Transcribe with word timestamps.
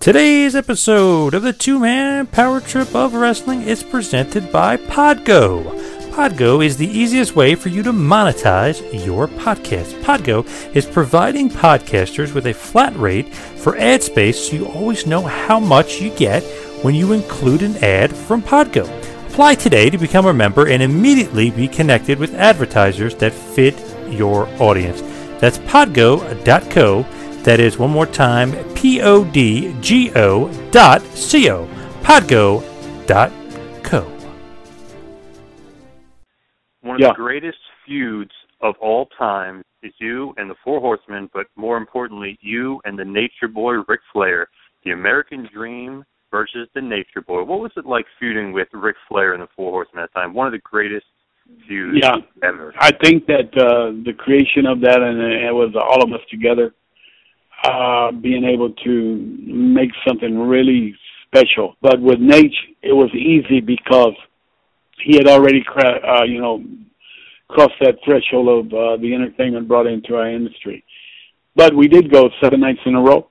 Today's 0.00 0.56
episode 0.56 1.34
of 1.34 1.42
the 1.42 1.52
two 1.52 1.78
man 1.78 2.26
power 2.26 2.58
trip 2.58 2.94
of 2.94 3.12
wrestling 3.12 3.60
is 3.60 3.82
presented 3.82 4.50
by 4.50 4.78
Podgo. 4.78 5.62
Podgo 6.12 6.64
is 6.64 6.78
the 6.78 6.88
easiest 6.88 7.36
way 7.36 7.54
for 7.54 7.68
you 7.68 7.82
to 7.82 7.92
monetize 7.92 8.80
your 9.04 9.28
podcast. 9.28 9.92
Podgo 10.00 10.46
is 10.74 10.86
providing 10.86 11.50
podcasters 11.50 12.32
with 12.32 12.46
a 12.46 12.54
flat 12.54 12.96
rate 12.96 13.34
for 13.34 13.76
ad 13.76 14.02
space 14.02 14.48
so 14.48 14.56
you 14.56 14.66
always 14.68 15.06
know 15.06 15.20
how 15.20 15.60
much 15.60 16.00
you 16.00 16.08
get 16.16 16.44
when 16.82 16.94
you 16.94 17.12
include 17.12 17.60
an 17.60 17.76
ad 17.84 18.16
from 18.16 18.40
Podgo. 18.40 18.88
Apply 19.28 19.54
today 19.54 19.90
to 19.90 19.98
become 19.98 20.24
a 20.24 20.32
member 20.32 20.68
and 20.68 20.82
immediately 20.82 21.50
be 21.50 21.68
connected 21.68 22.18
with 22.18 22.34
advertisers 22.36 23.14
that 23.16 23.34
fit 23.34 23.78
your 24.08 24.48
audience. 24.62 25.02
That's 25.40 25.58
podgo.co. 25.58 27.04
That 27.44 27.58
is 27.58 27.78
one 27.78 27.90
more 27.90 28.06
time 28.06 28.52
P 28.74 29.00
O 29.00 29.24
D 29.24 29.74
G 29.80 30.12
O 30.14 30.48
dot 30.70 31.00
C 31.02 31.50
O. 31.50 31.66
Podgo 32.02 32.62
dot 33.06 33.32
co. 33.82 34.02
One 36.82 36.96
of 36.96 37.00
Yeah. 37.00 37.08
the 37.08 37.14
greatest 37.14 37.58
feuds 37.86 38.32
of 38.60 38.76
all 38.78 39.06
time 39.18 39.62
is 39.82 39.92
you 39.98 40.34
and 40.36 40.50
the 40.50 40.54
Four 40.62 40.80
Horsemen, 40.80 41.30
but 41.32 41.46
more 41.56 41.78
importantly, 41.78 42.38
you 42.42 42.80
and 42.84 42.98
the 42.98 43.04
Nature 43.04 43.48
Boy 43.48 43.76
Ric 43.88 44.00
Flair, 44.12 44.48
the 44.84 44.90
American 44.90 45.48
Dream 45.52 46.04
versus 46.30 46.68
the 46.74 46.82
Nature 46.82 47.22
Boy. 47.22 47.42
What 47.42 47.60
was 47.60 47.72
it 47.76 47.86
like 47.86 48.04
feuding 48.18 48.52
with 48.52 48.68
Ric 48.72 48.96
Flair 49.08 49.32
and 49.32 49.42
the 49.42 49.48
Four 49.56 49.70
Horsemen 49.72 50.04
at 50.04 50.10
that 50.12 50.20
time? 50.20 50.34
One 50.34 50.46
of 50.46 50.52
the 50.52 50.58
greatest 50.58 51.06
feuds 51.66 51.98
Yeah. 52.02 52.16
ever. 52.42 52.74
I 52.78 52.90
think 52.92 53.26
that 53.26 53.56
uh, 53.56 53.92
the 54.04 54.12
creation 54.12 54.66
of 54.66 54.80
that 54.80 55.00
and 55.02 55.20
it 55.20 55.54
was 55.54 55.74
all 55.74 56.02
of 56.02 56.12
us 56.12 56.24
together, 56.30 56.74
uh, 57.64 58.12
being 58.12 58.44
able 58.44 58.70
to 58.84 59.38
make 59.46 59.90
something 60.06 60.38
really 60.38 60.94
special. 61.26 61.76
But 61.82 62.00
with 62.00 62.18
Naitch, 62.18 62.54
it 62.82 62.92
was 62.92 63.10
easy 63.14 63.60
because 63.60 64.14
he 65.04 65.16
had 65.16 65.26
already, 65.26 65.62
cra- 65.62 66.00
uh, 66.06 66.24
you 66.24 66.40
know, 66.40 66.62
crossed 67.48 67.74
that 67.80 67.96
threshold 68.04 68.48
of 68.48 68.72
uh, 68.72 68.96
the 69.00 69.14
entertainment 69.14 69.68
brought 69.68 69.86
into 69.86 70.16
our 70.16 70.30
industry. 70.30 70.84
But 71.56 71.74
we 71.74 71.88
did 71.88 72.12
go 72.12 72.30
seven 72.42 72.60
nights 72.60 72.80
in 72.86 72.94
a 72.94 73.00
row 73.00 73.28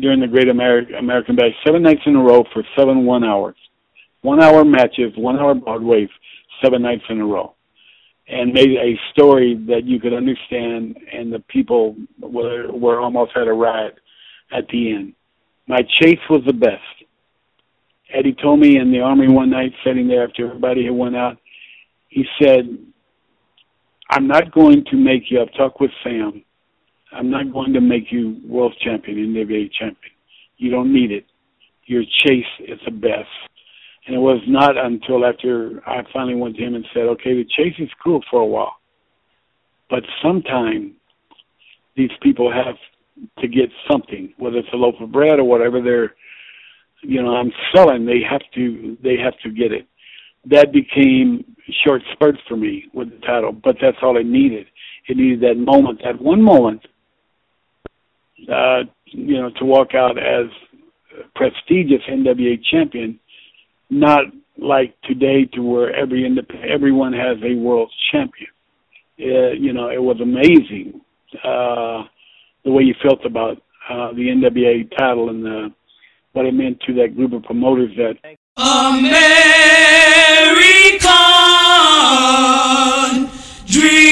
during 0.00 0.20
the 0.20 0.26
Great 0.26 0.48
Ameri- 0.48 0.98
American 0.98 1.36
Bash, 1.36 1.52
seven 1.64 1.82
nights 1.82 2.02
in 2.06 2.16
a 2.16 2.22
row 2.22 2.44
for 2.52 2.64
seven 2.76 3.04
one 3.04 3.24
hours, 3.24 3.56
one 4.22 4.42
hour 4.42 4.64
matches, 4.64 5.12
one 5.16 5.38
hour 5.38 5.54
Broadway, 5.54 6.08
seven 6.62 6.82
nights 6.82 7.04
in 7.08 7.20
a 7.20 7.26
row 7.26 7.54
and 8.30 8.52
made 8.52 8.70
a 8.70 8.98
story 9.12 9.56
that 9.66 9.84
you 9.84 9.98
could 9.98 10.14
understand, 10.14 10.96
and 11.12 11.32
the 11.32 11.40
people 11.48 11.96
were 12.20 12.70
were 12.70 13.00
almost 13.00 13.32
at 13.36 13.48
a 13.48 13.52
riot 13.52 13.98
at 14.52 14.66
the 14.68 14.92
end. 14.92 15.14
My 15.66 15.80
chase 16.00 16.20
was 16.28 16.42
the 16.46 16.52
best. 16.52 16.82
Eddie 18.12 18.34
told 18.40 18.60
me 18.60 18.78
in 18.78 18.90
the 18.90 19.00
army 19.00 19.28
one 19.28 19.50
night, 19.50 19.72
sitting 19.84 20.08
there 20.08 20.24
after 20.24 20.46
everybody 20.46 20.84
had 20.84 20.94
went 20.94 21.16
out, 21.16 21.38
he 22.08 22.24
said, 22.40 22.78
"I'm 24.10 24.26
not 24.26 24.52
going 24.52 24.84
to 24.90 24.96
make 24.96 25.30
you. 25.30 25.40
I've 25.40 25.54
talked 25.54 25.80
with 25.80 25.92
Sam. 26.02 26.44
I'm 27.12 27.30
not 27.30 27.52
going 27.52 27.72
to 27.72 27.80
make 27.80 28.12
you 28.12 28.40
world 28.46 28.74
champion, 28.80 29.18
NWA 29.18 29.70
champion. 29.72 30.12
You 30.56 30.70
don't 30.70 30.92
need 30.92 31.10
it. 31.10 31.26
Your 31.86 32.04
chase 32.24 32.52
is 32.60 32.78
the 32.84 32.92
best." 32.92 33.49
And 34.10 34.16
it 34.16 34.22
was 34.22 34.42
not 34.48 34.76
until 34.76 35.24
after 35.24 35.80
I 35.86 36.02
finally 36.12 36.34
went 36.34 36.56
to 36.56 36.64
him 36.64 36.74
and 36.74 36.84
said, 36.92 37.02
okay, 37.02 37.32
the 37.32 37.44
chase 37.44 37.76
is 37.78 37.88
cool 38.02 38.20
for 38.28 38.40
a 38.40 38.44
while. 38.44 38.74
But 39.88 40.02
sometime 40.20 40.96
these 41.96 42.10
people 42.20 42.52
have 42.52 42.74
to 43.38 43.46
get 43.46 43.70
something, 43.88 44.34
whether 44.36 44.56
it's 44.56 44.68
a 44.72 44.76
loaf 44.76 44.96
of 44.98 45.12
bread 45.12 45.38
or 45.38 45.44
whatever 45.44 45.80
they're, 45.80 46.16
you 47.02 47.22
know, 47.22 47.36
I'm 47.36 47.52
selling, 47.72 48.04
they 48.04 48.20
have 48.28 48.40
to, 48.56 48.98
they 49.00 49.16
have 49.16 49.38
to 49.44 49.50
get 49.50 49.70
it. 49.70 49.86
That 50.44 50.72
became 50.72 51.44
short 51.86 52.02
spurt 52.12 52.34
for 52.48 52.56
me 52.56 52.86
with 52.92 53.10
the 53.10 53.24
title, 53.24 53.52
but 53.52 53.76
that's 53.80 53.98
all 54.02 54.16
it 54.16 54.26
needed. 54.26 54.66
It 55.06 55.18
needed 55.18 55.40
that 55.42 55.56
moment, 55.56 56.00
that 56.02 56.20
one 56.20 56.42
moment, 56.42 56.84
uh, 58.52 58.80
you 59.04 59.40
know, 59.40 59.50
to 59.50 59.64
walk 59.64 59.94
out 59.94 60.18
as 60.18 60.46
prestigious 61.36 62.02
NWA 62.10 62.60
champion 62.72 63.20
not 63.90 64.24
like 64.58 64.94
today 65.02 65.44
to 65.54 65.60
where 65.60 65.94
every 65.94 66.24
everyone 66.68 67.12
has 67.12 67.36
a 67.42 67.54
world 67.56 67.92
champion. 68.12 68.48
Uh, 69.18 69.52
you 69.52 69.72
know, 69.72 69.90
it 69.90 70.02
was 70.02 70.20
amazing 70.20 71.00
uh, 71.44 72.04
the 72.64 72.70
way 72.70 72.82
you 72.82 72.94
felt 73.02 73.24
about 73.24 73.58
uh, 73.88 74.12
the 74.12 74.28
NWA 74.28 74.88
title 74.96 75.30
and 75.30 75.44
the, 75.44 75.68
what 76.32 76.46
it 76.46 76.54
meant 76.54 76.80
to 76.86 76.94
that 76.94 77.16
group 77.16 77.32
of 77.32 77.42
promoters 77.42 77.90
that 77.96 78.16
American 78.56 79.10
dream. 83.66 84.09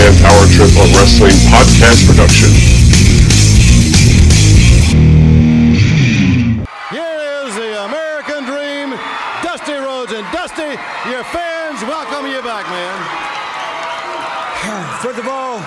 Is 0.00 0.16
a 0.16 0.22
two-man 0.22 0.22
power 0.22 0.46
trip 0.48 0.70
of 0.80 0.88
wrestling 0.96 1.36
podcast 1.52 2.06
production. 2.06 2.48
Here 6.90 7.18
is 7.44 7.54
the 7.54 7.84
American 7.84 8.44
Dream, 8.44 8.96
Dusty 9.42 9.72
Rhodes. 9.72 10.12
And 10.12 10.24
Dusty, 10.32 10.78
your 11.10 11.24
fans 11.24 11.82
welcome 11.82 12.26
you 12.26 12.40
back, 12.42 12.66
man. 12.68 12.96
First 15.02 15.18
of 15.18 15.28
all, 15.28 15.60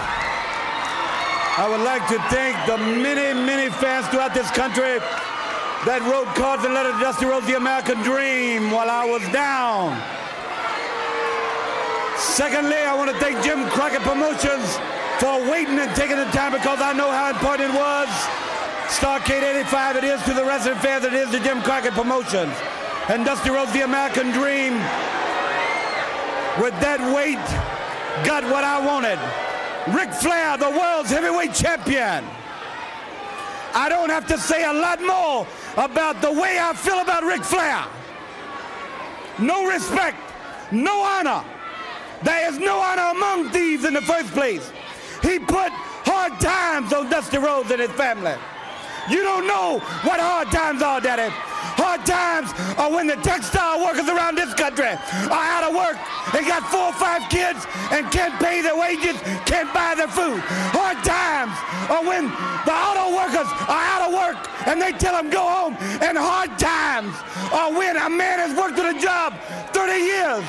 I 1.55 1.67
would 1.69 1.81
like 1.81 2.07
to 2.07 2.17
thank 2.29 2.55
the 2.65 2.77
many, 2.77 3.33
many 3.39 3.69
fans 3.69 4.07
throughout 4.07 4.33
this 4.33 4.49
country 4.51 4.99
that 5.85 6.01
wrote 6.09 6.27
cards 6.35 6.63
and 6.63 6.73
letters 6.73 6.93
to 6.93 6.99
Dusty 6.99 7.25
Rhodes, 7.25 7.45
the 7.45 7.57
American 7.57 8.01
Dream, 8.01 8.71
while 8.71 8.89
I 8.89 9.05
was 9.05 9.21
down. 9.31 10.22
Secondly, 12.23 12.77
I 12.77 12.95
want 12.95 13.11
to 13.11 13.17
thank 13.19 13.43
Jim 13.43 13.67
Crockett 13.69 14.01
Promotions 14.01 14.79
for 15.19 15.43
waiting 15.51 15.77
and 15.77 15.93
taking 15.93 16.15
the 16.15 16.25
time 16.31 16.53
because 16.53 16.79
I 16.81 16.93
know 16.93 17.11
how 17.11 17.29
important 17.29 17.69
it 17.69 17.75
was. 17.75 18.07
Starcade 18.89 19.43
85 19.43 19.97
it 19.97 20.03
is 20.05 20.23
to 20.23 20.33
the 20.33 20.43
wrestling 20.43 20.79
fans, 20.79 21.03
it 21.03 21.13
is 21.13 21.29
to 21.31 21.39
Jim 21.43 21.61
Crockett 21.61 21.93
Promotions. 21.93 22.55
And 23.09 23.25
Dusty 23.25 23.51
Rhodes, 23.51 23.73
the 23.73 23.83
American 23.83 24.31
Dream, 24.31 24.73
with 26.63 26.73
that 26.79 27.03
weight, 27.13 27.43
got 28.25 28.43
what 28.45 28.63
I 28.63 28.79
wanted. 28.79 29.19
Ric 29.93 30.09
Flair, 30.15 30.57
the 30.57 30.71
world's 30.71 31.11
heavyweight 31.11 31.53
champion. 31.53 32.23
I 33.75 33.89
don't 33.89 34.09
have 34.09 34.25
to 34.27 34.37
say 34.37 34.63
a 34.63 34.73
lot 34.73 35.01
more 35.01 35.45
about 35.75 36.21
the 36.21 36.31
way 36.31 36.57
I 36.57 36.73
feel 36.73 36.99
about 36.99 37.23
Ric 37.23 37.43
Flair. 37.43 37.85
No 39.37 39.67
respect, 39.67 40.17
no 40.71 41.03
honor. 41.03 41.43
There 42.23 42.49
is 42.49 42.57
no 42.57 42.79
honor 42.79 43.11
among 43.11 43.49
thieves 43.49 43.83
in 43.83 43.93
the 43.93 44.01
first 44.01 44.31
place. 44.33 44.71
He 45.21 45.39
put 45.39 45.71
hard 46.07 46.39
times 46.39 46.93
on 46.93 47.09
Dusty 47.09 47.37
Rhodes 47.37 47.71
and 47.71 47.81
his 47.81 47.91
family. 47.91 48.35
You 49.09 49.21
don't 49.23 49.47
know 49.47 49.79
what 50.07 50.19
hard 50.19 50.47
times 50.47 50.81
are, 50.81 51.01
Daddy. 51.01 51.27
Hard 51.75 52.05
times 52.05 52.53
are 52.77 52.91
when 52.91 53.07
the 53.07 53.19
textile 53.19 53.83
workers 53.83 54.07
around 54.07 54.35
this 54.35 54.53
country 54.53 54.87
are 54.87 55.45
out 55.51 55.67
of 55.67 55.75
work 55.75 55.97
and 56.31 56.45
got 56.47 56.63
four 56.71 56.93
or 56.93 56.95
five 56.95 57.27
kids 57.27 57.65
and 57.91 58.07
can't 58.11 58.35
pay 58.39 58.61
their 58.61 58.77
wages, 58.77 59.19
can't 59.43 59.73
buy 59.73 59.91
their 59.95 60.07
food. 60.07 60.39
Hard 60.71 61.03
times 61.03 61.55
are 61.91 62.03
when 62.05 62.31
the 62.63 62.71
auto 62.71 63.11
workers 63.11 63.49
are 63.67 63.83
out 63.83 64.07
of 64.07 64.11
work 64.15 64.39
and 64.67 64.79
they 64.79 64.95
tell 64.95 65.17
them 65.19 65.27
go 65.29 65.43
home. 65.43 65.75
And 65.99 66.15
hard 66.15 66.55
times 66.55 67.11
are 67.51 67.73
when 67.73 67.97
a 67.97 68.07
man 68.07 68.39
has 68.39 68.55
worked 68.55 68.79
at 68.79 68.95
a 68.95 68.99
job 68.99 69.33
30 69.75 69.91
years. 69.99 70.47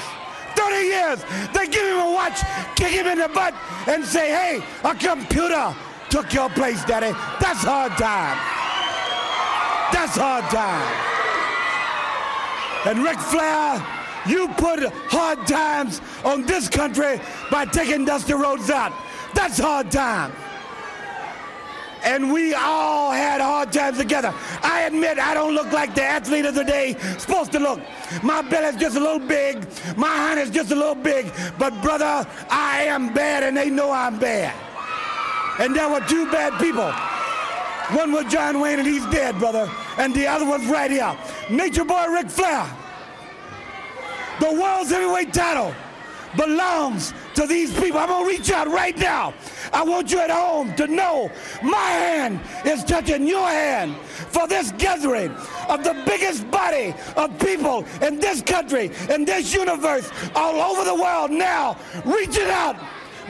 30 0.56 0.76
years. 0.86 1.24
They 1.52 1.66
give 1.66 1.86
him 1.86 1.98
a 1.98 2.12
watch, 2.12 2.40
kick 2.76 2.92
him 2.92 3.06
in 3.06 3.18
the 3.18 3.28
butt, 3.28 3.54
and 3.86 4.04
say, 4.04 4.30
hey, 4.30 4.64
a 4.82 4.94
computer 4.94 5.74
took 6.10 6.32
your 6.32 6.48
place, 6.50 6.84
Daddy. 6.84 7.12
That's 7.40 7.62
hard 7.62 7.92
time. 7.92 8.38
That's 9.92 10.16
hard 10.16 10.44
time. 10.44 11.14
And 12.86 13.02
Ric 13.02 13.18
Flair, 13.18 13.82
you 14.26 14.48
put 14.56 14.80
hard 15.08 15.46
times 15.46 16.00
on 16.24 16.44
this 16.44 16.68
country 16.68 17.20
by 17.50 17.64
taking 17.64 18.04
Dusty 18.04 18.34
Rhodes 18.34 18.70
out. 18.70 18.92
That's 19.34 19.58
hard 19.58 19.90
time. 19.90 20.32
And 22.04 22.32
we 22.32 22.52
all 22.54 23.10
had 23.10 23.40
hard 23.40 23.72
times 23.72 23.98
together. 23.98 24.32
I 24.62 24.82
admit 24.82 25.18
I 25.18 25.32
don't 25.32 25.54
look 25.54 25.72
like 25.72 25.94
the 25.94 26.02
athlete 26.02 26.44
of 26.44 26.54
the 26.54 26.64
day 26.64 26.96
supposed 27.18 27.50
to 27.52 27.58
look. 27.58 27.80
My 28.22 28.42
belly's 28.42 28.78
just 28.78 28.96
a 28.96 29.00
little 29.00 29.26
big, 29.26 29.66
my 29.96 30.14
hand 30.14 30.38
is 30.38 30.50
just 30.50 30.70
a 30.70 30.74
little 30.74 30.94
big, 30.94 31.32
but 31.58 31.80
brother, 31.82 32.26
I 32.50 32.84
am 32.88 33.14
bad 33.14 33.42
and 33.42 33.56
they 33.56 33.70
know 33.70 33.90
I'm 33.90 34.18
bad. 34.18 34.54
And 35.58 35.74
there 35.74 35.88
were 35.88 36.00
two 36.00 36.30
bad 36.30 36.60
people. 36.60 36.92
One 37.96 38.12
was 38.12 38.32
John 38.32 38.60
Wayne 38.60 38.78
and 38.78 38.88
he's 38.88 39.06
dead, 39.06 39.38
brother. 39.38 39.70
And 39.98 40.14
the 40.14 40.26
other 40.26 40.46
one's 40.46 40.66
right 40.66 40.90
here. 40.90 41.16
Nature 41.50 41.84
Boy 41.84 42.06
Ric 42.08 42.28
Flair. 42.28 42.66
The 44.40 44.52
world's 44.52 44.90
heavyweight 44.90 45.32
title 45.32 45.74
belongs 46.36 47.14
to 47.34 47.46
these 47.46 47.72
people. 47.78 47.98
I'm 47.98 48.08
gonna 48.08 48.26
reach 48.26 48.50
out 48.50 48.68
right 48.68 48.96
now. 48.98 49.34
I 49.74 49.82
want 49.82 50.12
you 50.12 50.20
at 50.20 50.30
home 50.30 50.74
to 50.76 50.86
know 50.86 51.30
my 51.62 51.76
hand 51.76 52.40
is 52.64 52.84
touching 52.84 53.26
your 53.26 53.48
hand 53.48 53.96
for 53.96 54.46
this 54.46 54.72
gathering 54.78 55.32
of 55.68 55.82
the 55.82 56.00
biggest 56.06 56.48
body 56.50 56.94
of 57.16 57.38
people 57.40 57.84
in 58.00 58.20
this 58.20 58.40
country, 58.40 58.90
in 59.10 59.24
this 59.24 59.52
universe, 59.52 60.10
all 60.34 60.60
over 60.60 60.84
the 60.84 60.94
world 60.94 61.30
now, 61.30 61.76
reaching 62.04 62.48
out 62.48 62.76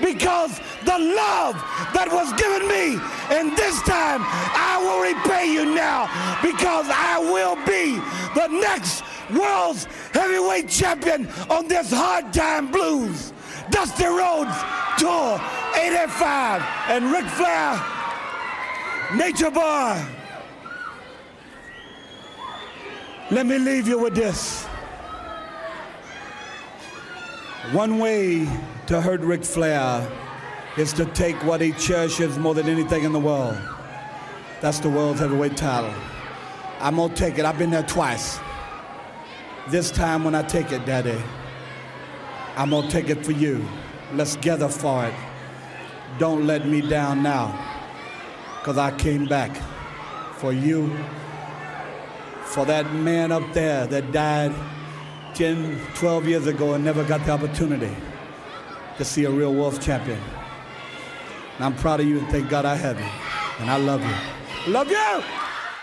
because 0.03 0.59
the 0.85 0.99
love 0.99 1.55
that 1.95 2.09
was 2.11 2.33
given 2.35 2.67
me 2.69 2.99
and 3.31 3.57
this 3.57 3.81
time 3.83 4.21
I 4.25 4.83
will 4.83 5.01
repay 5.01 5.53
you 5.53 5.75
now 5.75 6.11
because 6.43 6.87
I 6.91 7.19
will 7.21 7.55
be 7.65 7.95
the 8.35 8.49
next 8.49 9.05
world's 9.31 9.85
heavyweight 10.13 10.69
champion 10.69 11.29
on 11.49 11.69
this 11.69 11.93
hard 11.93 12.33
time 12.33 12.71
blues. 12.71 13.34
Dusty 13.71 14.07
Rhodes 14.07 14.57
Tour 14.99 15.41
85 15.77 16.63
and 16.89 17.11
Ric 17.11 17.25
Flair, 17.27 17.83
Nature 19.17 19.51
Boy. 19.51 20.01
Let 23.31 23.47
me 23.47 23.59
leave 23.59 23.89
you 23.89 23.99
with 23.99 24.15
this. 24.15 24.65
One 27.73 27.99
way 27.99 28.47
to 28.87 29.01
hurt 29.01 29.21
Ric 29.23 29.43
Flair 29.45 30.07
is 30.77 30.93
to 30.93 31.07
take 31.07 31.37
what 31.45 31.61
he 31.61 31.73
cherishes 31.73 32.39
more 32.39 32.55
than 32.55 32.69
anything 32.69 33.05
in 33.05 33.13
the 33.13 33.21
world. 33.21 33.57
That's 34.61 34.79
the 34.79 34.91
world's 34.91 35.21
heavyweight 35.21 35.57
title. 35.57 35.93
I'm 36.81 36.97
gonna 36.97 37.15
take 37.15 37.39
it. 37.39 37.45
I've 37.45 37.59
been 37.59 37.71
there 37.71 37.83
twice. 37.83 38.39
This 39.69 39.91
time 39.91 40.25
when 40.25 40.35
I 40.35 40.43
take 40.43 40.73
it, 40.73 40.85
Daddy, 40.85 41.21
I'm 42.57 42.71
gonna 42.71 42.91
take 42.91 43.09
it 43.09 43.25
for 43.25 43.33
you. 43.33 43.67
Let's 44.13 44.37
gather 44.37 44.69
for 44.69 45.07
it. 45.07 45.15
Don't 46.19 46.47
let 46.47 46.67
me 46.67 46.81
down 46.81 47.23
now, 47.23 47.59
because 48.61 48.79
I 48.79 48.93
came 48.97 49.27
back 49.27 49.51
for 50.37 50.53
you, 50.53 50.97
for 52.45 52.65
that 52.67 52.93
man 52.95 53.33
up 53.33 53.53
there 53.53 53.87
that 53.87 54.13
died 54.13 54.55
10, 55.35 55.81
12 55.95 56.29
years 56.29 56.47
ago 56.47 56.75
and 56.75 56.85
never 56.85 57.03
got 57.03 57.25
the 57.27 57.33
opportunity 57.33 57.95
to 58.99 59.05
see 59.05 59.25
a 59.25 59.31
real 59.31 59.53
Wolf 59.53 59.81
champion. 59.81 60.21
And 61.57 61.65
I'm 61.65 61.75
proud 61.75 62.01
of 62.01 62.07
you 62.07 62.19
and 62.21 62.29
thank 62.29 62.49
God 62.49 62.65
I 62.65 62.77
have 62.77 62.99
you. 62.99 63.07
And 63.61 63.71
I 63.71 63.77
love 63.77 64.03
you. 64.03 64.73
Love 64.73 64.89
you! 64.89 65.23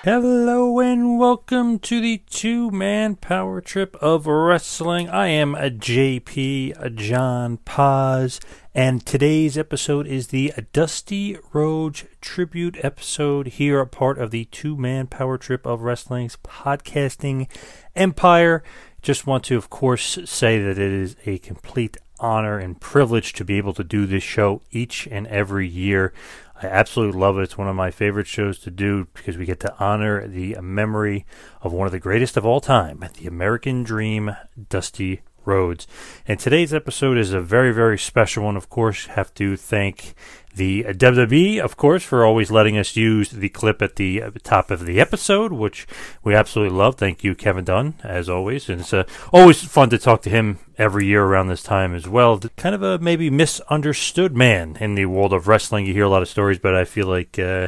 Hello 0.04 0.80
and 0.80 1.20
welcome 1.20 1.78
to 1.78 2.02
the 2.02 2.24
two 2.28 2.72
man 2.72 3.16
power 3.16 3.62
trip 3.62 3.96
of 4.02 4.26
wrestling. 4.26 5.08
I 5.08 5.28
am 5.28 5.54
a 5.54 5.70
JP 5.70 6.74
a 6.80 6.90
John 6.90 7.58
Paz, 7.58 8.40
and 8.74 9.06
today's 9.06 9.60
episode 9.60 10.08
is 10.08 10.30
the 10.30 10.54
Dusty 10.74 11.38
Rhodes 11.54 12.06
tribute 12.20 12.84
episode 12.84 13.46
here, 13.46 13.80
a 13.80 13.86
part 13.86 14.18
of 14.18 14.32
the 14.32 14.46
two 14.46 14.76
man 14.76 15.06
power 15.06 15.38
trip 15.38 15.68
of 15.68 15.84
wrestling's 15.84 16.36
podcasting 16.38 17.48
empire. 17.96 18.64
Just 19.04 19.28
want 19.28 19.44
to, 19.44 19.56
of 19.56 19.70
course, 19.70 20.18
say 20.26 20.60
that 20.60 20.80
it 20.80 20.92
is 20.92 21.16
a 21.28 21.38
complete 21.38 21.98
honor 22.20 22.58
and 22.58 22.82
privilege 22.82 23.34
to 23.34 23.46
be 23.46 23.60
able 23.60 23.74
to 23.74 23.84
do 23.84 24.08
this 24.08 24.24
show 24.24 24.64
each 24.72 25.08
and 25.12 25.28
every 25.28 25.68
year. 25.68 26.12
I 26.62 26.68
absolutely 26.68 27.20
love 27.20 27.40
it. 27.40 27.44
It's 27.44 27.58
one 27.58 27.68
of 27.68 27.76
my 27.76 27.90
favorite 27.90 28.28
shows 28.28 28.60
to 28.60 28.72
do 28.72 29.08
because 29.14 29.36
we 29.36 29.46
get 29.46 29.60
to 29.62 29.76
honor 29.80 30.28
the 30.28 30.58
memory 30.62 31.26
of 31.62 31.74
one 31.74 31.88
of 31.88 31.92
the 31.92 32.00
greatest 32.00 32.38
of 32.38 32.46
all 32.46 32.62
time, 32.62 33.04
the 33.18 33.26
American 33.26 33.82
Dream, 33.82 34.36
Dusty 34.70 35.22
Rhodes. 35.44 35.88
And 36.28 36.40
today's 36.40 36.72
episode 36.72 37.18
is 37.18 37.34
a 37.34 37.42
very, 37.42 37.74
very 37.74 37.98
special 37.98 38.44
one. 38.44 38.56
Of 38.56 38.70
course, 38.70 39.08
have 39.08 39.34
to 39.36 39.58
thank 39.58 40.14
the 40.56 40.84
WWE, 40.84 41.60
of 41.60 41.78
course, 41.78 42.04
for 42.04 42.26
always 42.26 42.52
letting 42.52 42.78
us 42.78 42.96
use 42.96 43.30
the 43.32 43.50
clip 43.50 43.82
at 43.82 43.96
the 43.96 44.24
top 44.44 44.72
of 44.72 44.86
the 44.86 45.00
episode, 45.00 45.52
which 45.52 45.88
we 46.24 46.36
absolutely 46.36 46.78
love. 46.78 46.96
Thank 46.96 47.24
you, 47.24 47.36
Kevin 47.36 47.66
Dunn, 47.66 47.96
as 48.04 48.30
always. 48.30 48.70
And 48.70 48.82
it's 48.82 48.94
uh, 48.94 49.04
always 49.32 49.64
fun 49.64 49.90
to 49.90 49.98
talk 49.98 50.22
to 50.24 50.30
him 50.30 50.60
every 50.78 51.06
year 51.06 51.24
around 51.24 51.48
this 51.48 51.64
time 51.64 51.94
as 51.96 52.08
well. 52.08 52.40
Kind 52.58 52.76
of 52.76 52.84
a 52.84 53.00
maybe 53.00 53.30
misunderstood 53.30 54.36
man 54.36 54.78
in 54.80 54.96
the 54.96 55.06
world 55.06 55.34
of 55.34 55.48
wrestling. 55.48 55.86
You 55.86 55.94
hear 55.94 56.06
a 56.06 56.10
lot 56.10 56.22
of 56.22 56.30
stories, 56.30 56.60
but 56.60 56.76
I 56.76 56.86
feel 56.86 57.08
like 57.08 57.40
uh, 57.40 57.68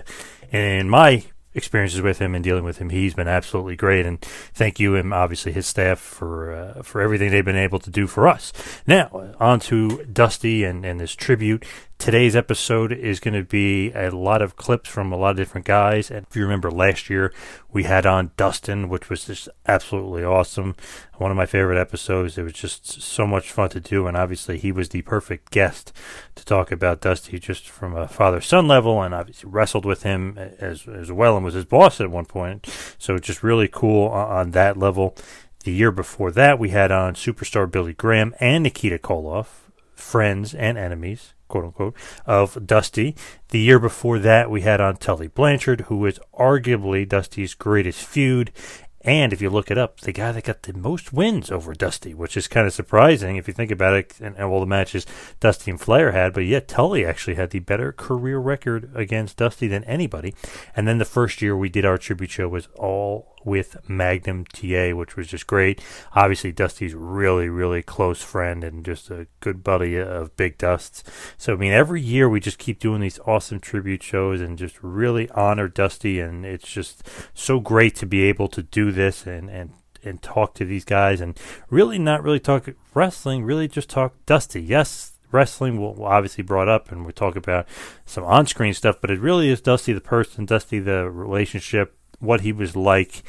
in 0.51 0.89
my 0.89 1.23
experiences 1.55 2.01
with 2.01 2.19
him 2.19 2.35
and 2.35 2.43
dealing 2.43 2.63
with 2.63 2.77
him, 2.77 2.89
he's 2.89 3.13
been 3.13 3.27
absolutely 3.27 3.75
great. 3.75 4.05
And 4.05 4.21
thank 4.21 4.79
you 4.79 4.95
and 4.95 5.13
obviously 5.13 5.51
his 5.51 5.67
staff 5.67 5.99
for 5.99 6.53
uh, 6.53 6.81
for 6.83 7.01
everything 7.01 7.31
they've 7.31 7.45
been 7.45 7.55
able 7.55 7.79
to 7.79 7.89
do 7.89 8.07
for 8.07 8.27
us. 8.27 8.53
Now 8.87 9.33
on 9.39 9.59
to 9.61 10.03
Dusty 10.05 10.63
and 10.63 10.85
and 10.85 10.99
this 10.99 11.15
tribute. 11.15 11.65
Today's 11.99 12.35
episode 12.35 12.91
is 12.91 13.21
going 13.21 13.33
to 13.33 13.45
be 13.45 13.91
a 13.93 14.09
lot 14.09 14.41
of 14.41 14.57
clips 14.57 14.89
from 14.89 15.13
a 15.13 15.15
lot 15.15 15.31
of 15.31 15.37
different 15.37 15.65
guys. 15.65 16.11
And 16.11 16.25
if 16.29 16.35
you 16.35 16.43
remember 16.43 16.69
last 16.69 17.09
year, 17.09 17.33
we 17.71 17.83
had 17.83 18.05
on 18.05 18.31
Dustin, 18.35 18.89
which 18.89 19.09
was 19.09 19.25
just 19.25 19.47
absolutely 19.67 20.21
awesome. 20.21 20.75
One 21.17 21.31
of 21.31 21.37
my 21.37 21.45
favorite 21.45 21.79
episodes. 21.79 22.37
It 22.37 22.43
was 22.43 22.53
just 22.53 23.01
so 23.01 23.25
much 23.25 23.51
fun 23.51 23.69
to 23.69 23.79
do. 23.79 24.05
And 24.05 24.17
obviously, 24.17 24.57
he 24.57 24.73
was 24.73 24.89
the 24.89 25.01
perfect 25.03 25.51
guest 25.51 25.93
to 26.35 26.43
talk 26.43 26.73
about 26.73 26.99
Dusty 26.99 27.39
just 27.39 27.69
from 27.69 27.95
a 27.95 28.09
father 28.09 28.41
son 28.41 28.67
level. 28.67 29.01
And 29.01 29.15
obviously, 29.15 29.49
wrestled 29.49 29.85
with 29.85 30.03
him 30.03 30.37
as, 30.37 30.85
as 30.87 31.09
well 31.09 31.37
and 31.37 31.45
was 31.45 31.53
his 31.53 31.65
boss 31.65 32.01
at 32.01 32.11
one 32.11 32.25
point. 32.25 32.67
So 32.97 33.17
just 33.17 33.43
really 33.43 33.69
cool 33.71 34.09
on, 34.09 34.27
on 34.29 34.51
that 34.51 34.75
level. 34.75 35.15
The 35.63 35.71
year 35.71 35.91
before 35.91 36.31
that, 36.31 36.59
we 36.59 36.69
had 36.69 36.91
on 36.91 37.13
superstar 37.13 37.71
Billy 37.71 37.93
Graham 37.93 38.35
and 38.41 38.63
Nikita 38.63 38.99
Koloff, 38.99 39.69
friends 39.95 40.53
and 40.53 40.77
enemies 40.77 41.33
quote 41.53 41.65
unquote, 41.65 41.95
of 42.25 42.65
Dusty. 42.65 43.15
The 43.49 43.59
year 43.59 43.77
before 43.77 44.17
that, 44.17 44.49
we 44.49 44.61
had 44.61 44.81
on 44.81 44.97
Tully 44.97 45.27
Blanchard, 45.27 45.81
who 45.81 45.97
was 45.97 46.19
arguably 46.33 47.07
Dusty's 47.07 47.53
greatest 47.53 48.03
feud. 48.03 48.51
And 49.01 49.31
if 49.31 49.39
you 49.39 49.51
look 49.51 49.69
it 49.69 49.77
up, 49.77 49.99
the 49.99 50.13
guy 50.13 50.31
that 50.31 50.45
got 50.45 50.63
the 50.63 50.73
most 50.73 51.13
wins 51.13 51.51
over 51.51 51.75
Dusty, 51.75 52.15
which 52.15 52.35
is 52.35 52.47
kind 52.47 52.65
of 52.65 52.73
surprising 52.73 53.35
if 53.35 53.47
you 53.47 53.53
think 53.53 53.69
about 53.69 53.93
it, 53.93 54.15
and, 54.19 54.35
and 54.35 54.45
all 54.45 54.61
the 54.61 54.65
matches 54.65 55.05
Dusty 55.39 55.69
and 55.69 55.79
Flair 55.79 56.11
had. 56.13 56.33
But 56.33 56.45
yet, 56.45 56.67
Tully 56.67 57.05
actually 57.05 57.35
had 57.35 57.51
the 57.51 57.59
better 57.59 57.91
career 57.91 58.39
record 58.39 58.89
against 58.95 59.37
Dusty 59.37 59.67
than 59.67 59.83
anybody. 59.83 60.33
And 60.75 60.87
then 60.87 60.97
the 60.97 61.05
first 61.05 61.39
year 61.39 61.55
we 61.55 61.69
did 61.69 61.85
our 61.85 61.99
tribute 61.99 62.31
show 62.31 62.47
was 62.47 62.67
all 62.77 63.32
with 63.45 63.77
Magnum 63.89 64.45
TA, 64.45 64.91
which 64.91 65.15
was 65.15 65.27
just 65.27 65.47
great. 65.47 65.81
Obviously, 66.13 66.51
Dusty's 66.51 66.95
really, 66.95 67.49
really 67.49 67.81
close 67.81 68.21
friend 68.21 68.63
and 68.63 68.85
just 68.85 69.09
a 69.09 69.27
good 69.39 69.63
buddy 69.63 69.97
of 69.97 70.35
Big 70.37 70.57
Dust's. 70.57 71.03
So, 71.37 71.53
I 71.53 71.55
mean, 71.57 71.73
every 71.73 72.01
year 72.01 72.29
we 72.29 72.39
just 72.39 72.57
keep 72.57 72.79
doing 72.79 73.01
these 73.01 73.19
awesome 73.25 73.59
tribute 73.59 74.03
shows 74.03 74.41
and 74.41 74.57
just 74.57 74.81
really 74.81 75.29
honor 75.31 75.67
Dusty. 75.67 76.19
And 76.19 76.45
it's 76.45 76.69
just 76.69 77.07
so 77.33 77.59
great 77.59 77.95
to 77.95 78.05
be 78.05 78.23
able 78.23 78.47
to 78.49 78.63
do 78.63 78.91
this 78.91 79.25
and, 79.25 79.49
and 79.49 79.71
and 80.05 80.21
talk 80.21 80.53
to 80.53 80.65
these 80.65 80.83
guys 80.83 81.21
and 81.21 81.39
really 81.69 81.97
not 81.97 82.21
really 82.21 82.39
talk 82.39 82.67
wrestling, 82.93 83.43
really 83.43 83.67
just 83.67 83.89
talk 83.89 84.13
Dusty. 84.25 84.61
Yes, 84.61 85.13
wrestling 85.31 85.79
will 85.79 86.03
obviously 86.05 86.43
brought 86.43 86.69
up 86.69 86.91
and 86.91 87.05
we 87.05 87.11
talk 87.11 87.35
about 87.35 87.67
some 88.05 88.23
on-screen 88.23 88.73
stuff, 88.73 88.97
but 89.01 89.09
it 89.09 89.19
really 89.19 89.49
is 89.49 89.61
Dusty 89.61 89.91
the 89.91 90.01
person, 90.01 90.45
Dusty 90.45 90.79
the 90.79 91.09
relationship, 91.09 91.97
what 92.23 92.41
he 92.41 92.51
was 92.51 92.75
like 92.75 93.23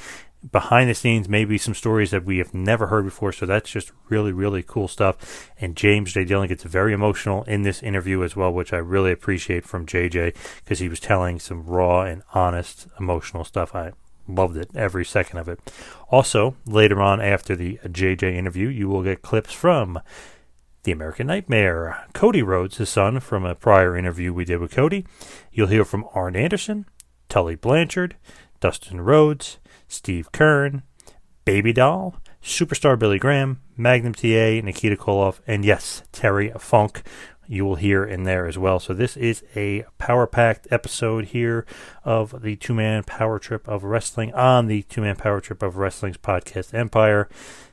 behind 0.50 0.90
the 0.90 0.94
scenes, 0.94 1.28
maybe 1.28 1.56
some 1.56 1.74
stories 1.74 2.10
that 2.10 2.24
we 2.24 2.38
have 2.38 2.52
never 2.54 2.88
heard 2.88 3.04
before. 3.04 3.32
So 3.32 3.46
that's 3.46 3.70
just 3.70 3.92
really, 4.08 4.32
really 4.32 4.62
cool 4.62 4.88
stuff. 4.88 5.50
And 5.58 5.76
James 5.76 6.12
J. 6.12 6.24
Dillon 6.24 6.48
gets 6.48 6.64
very 6.64 6.92
emotional 6.92 7.44
in 7.44 7.62
this 7.62 7.82
interview 7.82 8.22
as 8.22 8.36
well, 8.36 8.52
which 8.52 8.72
I 8.72 8.78
really 8.78 9.12
appreciate 9.12 9.64
from 9.64 9.86
JJ 9.86 10.34
because 10.62 10.78
he 10.78 10.88
was 10.88 11.00
telling 11.00 11.38
some 11.38 11.64
raw 11.64 12.02
and 12.02 12.22
honest 12.34 12.88
emotional 13.00 13.44
stuff. 13.44 13.74
I 13.74 13.92
loved 14.28 14.56
it, 14.56 14.70
every 14.74 15.04
second 15.04 15.38
of 15.38 15.48
it. 15.48 15.60
Also, 16.10 16.56
later 16.66 17.00
on 17.00 17.20
after 17.20 17.56
the 17.56 17.78
JJ 17.84 18.34
interview, 18.34 18.68
you 18.68 18.88
will 18.88 19.02
get 19.02 19.22
clips 19.22 19.52
from 19.52 20.00
the 20.84 20.92
American 20.92 21.26
Nightmare, 21.26 22.06
Cody 22.12 22.42
Rhodes, 22.42 22.76
his 22.76 22.90
son, 22.90 23.20
from 23.20 23.46
a 23.46 23.54
prior 23.54 23.96
interview 23.96 24.32
we 24.32 24.44
did 24.44 24.58
with 24.58 24.72
Cody. 24.72 25.06
You'll 25.50 25.68
hear 25.68 25.84
from 25.84 26.06
Arn 26.14 26.36
Anderson, 26.36 26.84
Tully 27.30 27.54
Blanchard, 27.54 28.16
Dustin 28.64 29.02
Rhodes, 29.02 29.58
Steve 29.88 30.32
Keirn, 30.32 30.84
Baby 31.44 31.74
Doll, 31.74 32.16
Superstar 32.42 32.98
Billy 32.98 33.18
Graham, 33.18 33.60
Magnum 33.76 34.14
TA, 34.14 34.62
Nikita 34.64 34.96
Koloff, 34.96 35.40
and 35.46 35.66
yes, 35.66 36.02
Terry 36.12 36.50
Funk. 36.58 37.02
You 37.46 37.66
will 37.66 37.74
hear 37.74 38.06
in 38.06 38.24
there 38.24 38.46
as 38.46 38.56
well. 38.56 38.80
So, 38.80 38.94
this 38.94 39.18
is 39.18 39.44
a 39.54 39.84
power 39.98 40.26
packed 40.26 40.66
episode 40.70 41.26
here 41.26 41.66
of 42.04 42.40
the 42.40 42.56
two 42.56 42.72
man 42.72 43.02
power 43.02 43.38
trip 43.38 43.68
of 43.68 43.84
wrestling 43.84 44.32
on 44.32 44.66
the 44.66 44.80
two 44.84 45.02
man 45.02 45.16
power 45.16 45.42
trip 45.42 45.62
of 45.62 45.76
wrestling's 45.76 46.16
podcast 46.16 46.72
Empire. 46.72 47.28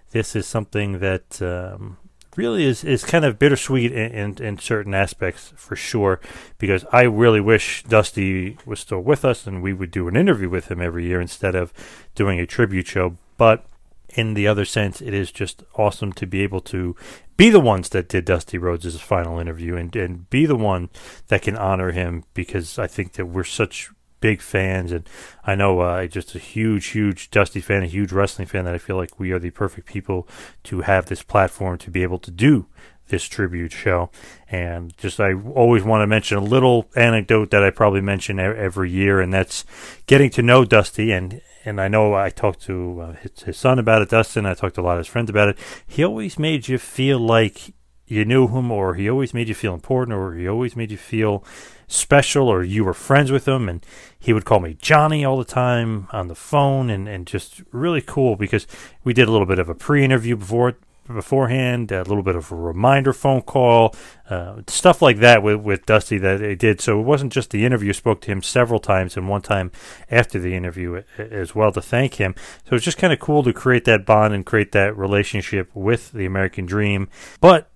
This 0.09 0.35
is 0.35 0.45
something 0.45 0.99
that 0.99 1.41
um, 1.41 1.95
really 2.35 2.65
is, 2.65 2.83
is 2.83 3.03
kind 3.03 3.25
of 3.25 3.39
bittersweet 3.39 3.91
in, 3.91 4.11
in, 4.11 4.43
in, 4.43 4.57
certain 4.57 4.93
aspects 4.93 5.53
for 5.55 5.75
sure 5.75 6.19
because 6.57 6.85
I 6.91 7.03
really 7.03 7.41
wish 7.41 7.83
Dusty 7.83 8.57
was 8.65 8.79
still 8.79 9.01
with 9.01 9.25
us 9.25 9.45
and 9.45 9.61
we 9.61 9.73
would 9.73 9.91
do 9.91 10.07
an 10.07 10.15
interview 10.15 10.49
with 10.49 10.71
him 10.71 10.81
every 10.81 11.05
year 11.05 11.19
instead 11.19 11.55
of 11.55 11.73
doing 12.15 12.39
a 12.39 12.45
tribute 12.45 12.87
show. 12.87 13.17
But 13.37 13.65
in 14.09 14.33
the 14.33 14.47
other 14.47 14.65
sense, 14.65 15.01
it 15.01 15.13
is 15.13 15.31
just 15.31 15.63
awesome 15.75 16.13
to 16.13 16.27
be 16.27 16.41
able 16.41 16.61
to 16.61 16.95
be 17.37 17.49
the 17.49 17.59
ones 17.59 17.89
that 17.89 18.09
did 18.09 18.25
Dusty 18.25 18.57
Rhodes' 18.57 18.99
final 18.99 19.39
interview 19.39 19.75
and, 19.75 19.95
and 19.95 20.29
be 20.29 20.45
the 20.45 20.55
one 20.55 20.89
that 21.27 21.41
can 21.41 21.57
honor 21.57 21.91
him 21.91 22.23
because 22.33 22.77
I 22.77 22.87
think 22.87 23.13
that 23.13 23.25
we're 23.25 23.43
such 23.43 23.89
big 24.21 24.41
fans 24.41 24.91
and 24.91 25.07
I 25.43 25.55
know 25.55 25.79
uh, 25.81 26.07
just 26.07 26.35
a 26.35 26.39
huge, 26.39 26.87
huge 26.87 27.31
Dusty 27.31 27.59
fan, 27.59 27.83
a 27.83 27.87
huge 27.87 28.11
wrestling 28.11 28.47
fan 28.47 28.65
that 28.65 28.73
I 28.73 28.77
feel 28.77 28.95
like 28.95 29.19
we 29.19 29.31
are 29.31 29.39
the 29.39 29.49
perfect 29.49 29.87
people 29.87 30.27
to 30.63 30.81
have 30.81 31.07
this 31.07 31.23
platform 31.23 31.77
to 31.79 31.91
be 31.91 32.03
able 32.03 32.19
to 32.19 32.31
do 32.31 32.67
this 33.11 33.25
tribute 33.25 33.71
show. 33.71 34.09
And 34.49 34.97
just 34.97 35.19
I 35.19 35.33
always 35.33 35.83
want 35.83 36.01
to 36.01 36.07
mention 36.07 36.37
a 36.37 36.43
little 36.43 36.89
anecdote 36.95 37.51
that 37.51 37.63
I 37.63 37.69
probably 37.69 38.01
mention 38.01 38.39
every 38.39 38.89
year, 38.89 39.21
and 39.21 39.31
that's 39.31 39.65
getting 40.07 40.31
to 40.31 40.41
know 40.41 40.65
Dusty 40.65 41.11
and 41.11 41.41
and 41.63 41.79
I 41.79 41.89
know 41.89 42.15
I 42.15 42.31
talked 42.31 42.61
to 42.63 43.01
uh, 43.01 43.13
his, 43.13 43.43
his, 43.43 43.57
son 43.57 43.77
about 43.77 44.01
it, 44.01 44.09
Dustin. 44.09 44.47
I 44.47 44.55
talked 44.55 44.75
to 44.75 44.81
a 44.81 44.83
lot 44.83 44.93
of 44.93 44.99
his 44.99 45.07
friends 45.07 45.29
about 45.29 45.49
it. 45.49 45.59
He 45.85 46.03
always 46.03 46.39
made 46.39 46.67
you 46.67 46.79
feel 46.79 47.19
like 47.19 47.75
you 48.07 48.25
knew 48.25 48.47
him, 48.47 48.71
or 48.71 48.95
he 48.95 49.07
always 49.07 49.31
made 49.31 49.47
you 49.47 49.53
feel 49.53 49.75
important, 49.75 50.17
or 50.17 50.33
he 50.33 50.47
always 50.47 50.75
made 50.75 50.89
you 50.89 50.97
feel 50.97 51.43
special, 51.91 52.47
or 52.47 52.63
you 52.63 52.83
were 52.85 52.93
friends 52.93 53.31
with 53.31 53.47
him. 53.47 53.69
And 53.69 53.85
he 54.19 54.33
would 54.33 54.45
call 54.45 54.59
me 54.59 54.75
Johnny 54.79 55.25
all 55.25 55.37
the 55.37 55.45
time 55.45 56.07
on 56.11 56.27
the 56.27 56.35
phone, 56.35 56.89
and, 56.89 57.07
and 57.07 57.27
just 57.27 57.61
really 57.71 58.01
cool 58.01 58.35
because 58.35 58.67
we 59.03 59.13
did 59.13 59.27
a 59.27 59.31
little 59.31 59.47
bit 59.47 59.59
of 59.59 59.69
a 59.69 59.75
pre 59.75 60.03
interview 60.03 60.35
before 60.35 60.77
beforehand, 61.13 61.91
a 61.91 62.03
little 62.03 62.23
bit 62.23 62.35
of 62.35 62.51
a 62.51 62.55
reminder 62.55 63.13
phone 63.13 63.41
call, 63.41 63.95
uh, 64.29 64.61
stuff 64.67 65.01
like 65.01 65.17
that 65.17 65.43
with, 65.43 65.59
with 65.59 65.85
Dusty 65.85 66.17
that 66.19 66.39
they 66.39 66.55
did. 66.55 66.81
So 66.81 66.99
it 66.99 67.03
wasn't 67.03 67.33
just 67.33 67.49
the 67.49 67.65
interview, 67.65 67.93
spoke 67.93 68.21
to 68.21 68.31
him 68.31 68.41
several 68.41 68.79
times 68.79 69.17
and 69.17 69.27
one 69.27 69.41
time 69.41 69.71
after 70.09 70.39
the 70.39 70.55
interview 70.55 71.03
as 71.17 71.53
well 71.55 71.71
to 71.71 71.81
thank 71.81 72.15
him. 72.15 72.35
So 72.69 72.75
it's 72.75 72.85
just 72.85 72.97
kind 72.97 73.13
of 73.13 73.19
cool 73.19 73.43
to 73.43 73.53
create 73.53 73.85
that 73.85 74.05
bond 74.05 74.33
and 74.33 74.45
create 74.45 74.71
that 74.71 74.97
relationship 74.97 75.69
with 75.73 76.11
the 76.11 76.25
American 76.25 76.65
Dream. 76.65 77.09
But 77.39 77.70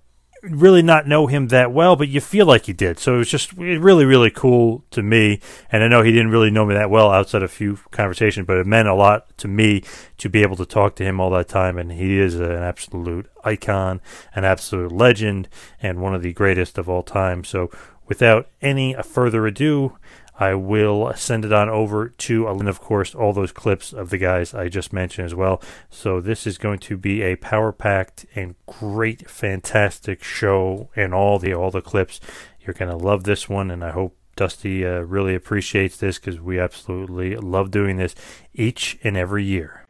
really 0.49 0.81
not 0.81 1.07
know 1.07 1.27
him 1.27 1.47
that 1.47 1.71
well, 1.71 1.95
but 1.95 2.07
you 2.07 2.21
feel 2.21 2.45
like 2.45 2.67
you 2.67 2.73
did. 2.73 2.99
So 2.99 3.15
it 3.15 3.17
was 3.17 3.29
just 3.29 3.53
really, 3.53 4.05
really 4.05 4.29
cool 4.29 4.83
to 4.91 5.01
me. 5.01 5.39
And 5.71 5.83
I 5.83 5.87
know 5.87 6.01
he 6.01 6.11
didn't 6.11 6.31
really 6.31 6.51
know 6.51 6.65
me 6.65 6.73
that 6.75 6.89
well 6.89 7.11
outside 7.11 7.43
a 7.43 7.47
few 7.47 7.79
conversations, 7.91 8.47
but 8.47 8.57
it 8.57 8.67
meant 8.67 8.87
a 8.87 8.93
lot 8.93 9.37
to 9.39 9.47
me 9.47 9.83
to 10.17 10.29
be 10.29 10.41
able 10.41 10.55
to 10.57 10.65
talk 10.65 10.95
to 10.95 11.03
him 11.03 11.19
all 11.19 11.29
that 11.31 11.47
time. 11.47 11.77
And 11.77 11.91
he 11.91 12.19
is 12.19 12.35
an 12.35 12.51
absolute 12.51 13.29
icon, 13.43 14.01
an 14.33 14.45
absolute 14.45 14.91
legend, 14.91 15.49
and 15.81 16.01
one 16.01 16.15
of 16.15 16.21
the 16.21 16.33
greatest 16.33 16.77
of 16.77 16.87
all 16.89 17.03
time. 17.03 17.43
So 17.43 17.69
without 18.07 18.49
any 18.61 18.95
further 19.03 19.47
ado, 19.47 19.97
I 20.37 20.53
will 20.55 21.13
send 21.15 21.45
it 21.45 21.53
on 21.53 21.69
over 21.69 22.09
to, 22.09 22.47
and 22.47 22.67
of 22.67 22.81
course, 22.81 23.15
all 23.15 23.33
those 23.33 23.51
clips 23.51 23.93
of 23.93 24.09
the 24.09 24.17
guys 24.17 24.53
I 24.53 24.67
just 24.67 24.91
mentioned 24.91 25.25
as 25.25 25.35
well. 25.35 25.61
So 25.89 26.19
this 26.19 26.45
is 26.45 26.57
going 26.57 26.79
to 26.79 26.97
be 26.97 27.21
a 27.21 27.37
power 27.37 27.71
packed 27.71 28.25
and 28.35 28.55
great, 28.65 29.29
fantastic 29.29 30.23
show, 30.23 30.89
and 30.95 31.13
all 31.13 31.39
the 31.39 31.53
all 31.53 31.71
the 31.71 31.81
clips. 31.81 32.19
You're 32.61 32.73
gonna 32.73 32.97
love 32.97 33.23
this 33.23 33.47
one, 33.47 33.71
and 33.71 33.83
I 33.83 33.91
hope 33.91 34.17
Dusty 34.35 34.85
uh, 34.85 34.99
really 34.99 35.35
appreciates 35.35 35.97
this 35.97 36.19
because 36.19 36.41
we 36.41 36.59
absolutely 36.59 37.37
love 37.37 37.71
doing 37.71 37.97
this 37.97 38.15
each 38.53 38.97
and 39.03 39.15
every 39.15 39.45
year. 39.45 39.85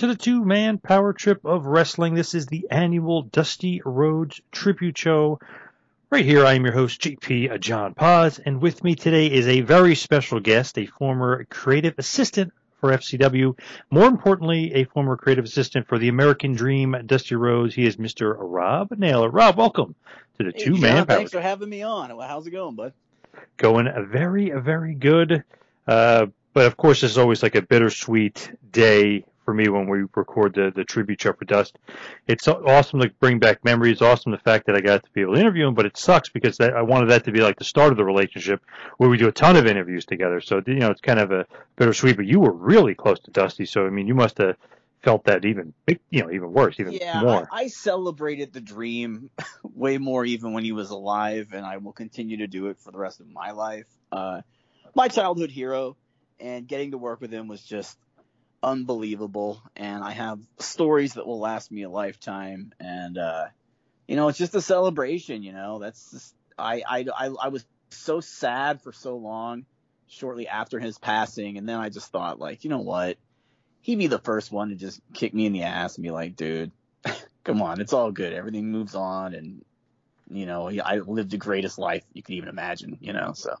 To 0.00 0.06
the 0.06 0.16
two 0.16 0.42
man 0.46 0.78
power 0.78 1.12
trip 1.12 1.44
of 1.44 1.66
wrestling. 1.66 2.14
This 2.14 2.34
is 2.34 2.46
the 2.46 2.68
annual 2.70 3.20
Dusty 3.20 3.82
Rhodes 3.84 4.40
tribute 4.50 4.96
show. 4.96 5.40
Right 6.08 6.24
here, 6.24 6.46
I 6.46 6.54
am 6.54 6.64
your 6.64 6.72
host, 6.72 7.02
JP 7.02 7.60
John 7.60 7.92
Paz, 7.92 8.38
and 8.38 8.62
with 8.62 8.82
me 8.82 8.94
today 8.94 9.26
is 9.26 9.46
a 9.46 9.60
very 9.60 9.94
special 9.94 10.40
guest, 10.40 10.78
a 10.78 10.86
former 10.86 11.44
creative 11.50 11.98
assistant 11.98 12.54
for 12.80 12.92
FCW. 12.92 13.58
More 13.90 14.06
importantly, 14.06 14.72
a 14.72 14.84
former 14.84 15.18
creative 15.18 15.44
assistant 15.44 15.86
for 15.86 15.98
the 15.98 16.08
American 16.08 16.54
Dream, 16.54 16.96
Dusty 17.04 17.34
Rhodes. 17.34 17.74
He 17.74 17.84
is 17.84 17.96
Mr. 17.96 18.34
Rob 18.38 18.92
Naylor. 18.96 19.28
Rob, 19.28 19.58
welcome 19.58 19.94
to 20.38 20.44
the 20.44 20.52
hey, 20.56 20.64
two 20.64 20.78
man 20.78 21.04
power. 21.04 21.16
Thanks 21.18 21.32
for 21.32 21.42
having 21.42 21.68
me 21.68 21.82
on. 21.82 22.08
How's 22.08 22.46
it 22.46 22.52
going, 22.52 22.74
bud? 22.74 22.94
Going 23.58 23.86
very, 24.08 24.48
very 24.48 24.94
good. 24.94 25.44
Uh, 25.86 26.28
but 26.54 26.64
of 26.64 26.78
course, 26.78 27.02
it's 27.02 27.18
always 27.18 27.42
like 27.42 27.54
a 27.54 27.60
bittersweet 27.60 28.50
day 28.72 29.24
for 29.50 29.54
me 29.54 29.68
when 29.68 29.88
we 29.88 30.04
record 30.14 30.54
the, 30.54 30.70
the 30.72 30.84
tribute 30.84 31.20
show 31.20 31.32
for 31.32 31.44
Dust. 31.44 31.76
It's 32.28 32.46
awesome 32.46 33.00
to 33.00 33.10
bring 33.18 33.40
back 33.40 33.64
memories. 33.64 34.00
Awesome 34.00 34.30
the 34.30 34.38
fact 34.38 34.66
that 34.66 34.76
I 34.76 34.80
got 34.80 35.02
to 35.02 35.10
be 35.10 35.22
able 35.22 35.34
to 35.34 35.40
interview 35.40 35.66
him, 35.66 35.74
but 35.74 35.86
it 35.86 35.96
sucks 35.96 36.28
because 36.28 36.58
that, 36.58 36.76
I 36.76 36.82
wanted 36.82 37.10
that 37.10 37.24
to 37.24 37.32
be 37.32 37.40
like 37.40 37.58
the 37.58 37.64
start 37.64 37.90
of 37.90 37.96
the 37.96 38.04
relationship 38.04 38.62
where 38.98 39.10
we 39.10 39.16
do 39.16 39.26
a 39.26 39.32
ton 39.32 39.56
of 39.56 39.66
interviews 39.66 40.04
together. 40.04 40.40
So 40.40 40.62
you 40.64 40.76
know, 40.76 40.92
it's 40.92 41.00
kind 41.00 41.18
of 41.18 41.32
a 41.32 41.46
bittersweet. 41.74 42.14
But 42.14 42.26
you 42.26 42.38
were 42.38 42.52
really 42.52 42.94
close 42.94 43.18
to 43.20 43.32
Dusty, 43.32 43.66
so 43.66 43.84
I 43.84 43.90
mean, 43.90 44.06
you 44.06 44.14
must 44.14 44.38
have 44.38 44.54
felt 45.02 45.24
that 45.24 45.44
even 45.44 45.74
you 45.88 46.22
know 46.22 46.30
even 46.30 46.52
worse, 46.52 46.78
even 46.78 46.92
yeah, 46.92 47.20
more. 47.20 47.48
I, 47.50 47.62
I 47.62 47.66
celebrated 47.66 48.52
the 48.52 48.60
dream 48.60 49.30
way 49.64 49.98
more 49.98 50.24
even 50.24 50.52
when 50.52 50.62
he 50.62 50.70
was 50.70 50.90
alive, 50.90 51.48
and 51.54 51.66
I 51.66 51.78
will 51.78 51.92
continue 51.92 52.36
to 52.36 52.46
do 52.46 52.68
it 52.68 52.78
for 52.78 52.92
the 52.92 52.98
rest 52.98 53.18
of 53.18 53.26
my 53.28 53.50
life. 53.50 53.86
Uh, 54.12 54.42
my 54.94 55.08
childhood 55.08 55.50
hero, 55.50 55.96
and 56.38 56.68
getting 56.68 56.92
to 56.92 56.98
work 56.98 57.20
with 57.20 57.32
him 57.32 57.48
was 57.48 57.64
just 57.64 57.98
unbelievable 58.62 59.62
and 59.74 60.04
I 60.04 60.12
have 60.12 60.38
stories 60.58 61.14
that 61.14 61.26
will 61.26 61.40
last 61.40 61.72
me 61.72 61.82
a 61.82 61.90
lifetime 61.90 62.72
and 62.78 63.16
uh 63.16 63.46
you 64.06 64.16
know 64.16 64.28
it's 64.28 64.38
just 64.38 64.54
a 64.54 64.60
celebration 64.60 65.42
you 65.42 65.52
know? 65.52 65.78
That's 65.78 66.10
just 66.10 66.34
I 66.58 66.82
I 66.86 67.06
I, 67.16 67.26
I 67.42 67.48
was 67.48 67.64
so 67.88 68.20
sad 68.20 68.82
for 68.82 68.92
so 68.92 69.16
long 69.16 69.64
shortly 70.08 70.46
after 70.46 70.78
his 70.78 70.98
passing 70.98 71.56
and 71.56 71.68
then 71.68 71.78
I 71.78 71.88
just 71.88 72.12
thought 72.12 72.38
like 72.38 72.64
you 72.64 72.70
know 72.70 72.80
what? 72.80 73.16
He'd 73.82 73.98
be 73.98 74.08
the 74.08 74.18
first 74.18 74.52
one 74.52 74.68
to 74.68 74.74
just 74.74 75.00
kick 75.14 75.32
me 75.32 75.46
in 75.46 75.54
the 75.54 75.62
ass 75.62 75.96
and 75.96 76.02
be 76.02 76.10
like 76.10 76.36
dude 76.36 76.70
come 77.44 77.62
on 77.62 77.80
it's 77.80 77.94
all 77.94 78.12
good. 78.12 78.34
Everything 78.34 78.70
moves 78.70 78.94
on 78.94 79.34
and 79.34 79.64
you 80.30 80.44
know 80.44 80.70
I 80.84 80.98
lived 80.98 81.30
the 81.30 81.38
greatest 81.38 81.78
life 81.78 82.04
you 82.12 82.22
could 82.22 82.34
even 82.34 82.50
imagine 82.50 82.98
you 83.00 83.14
know 83.14 83.32
so. 83.34 83.56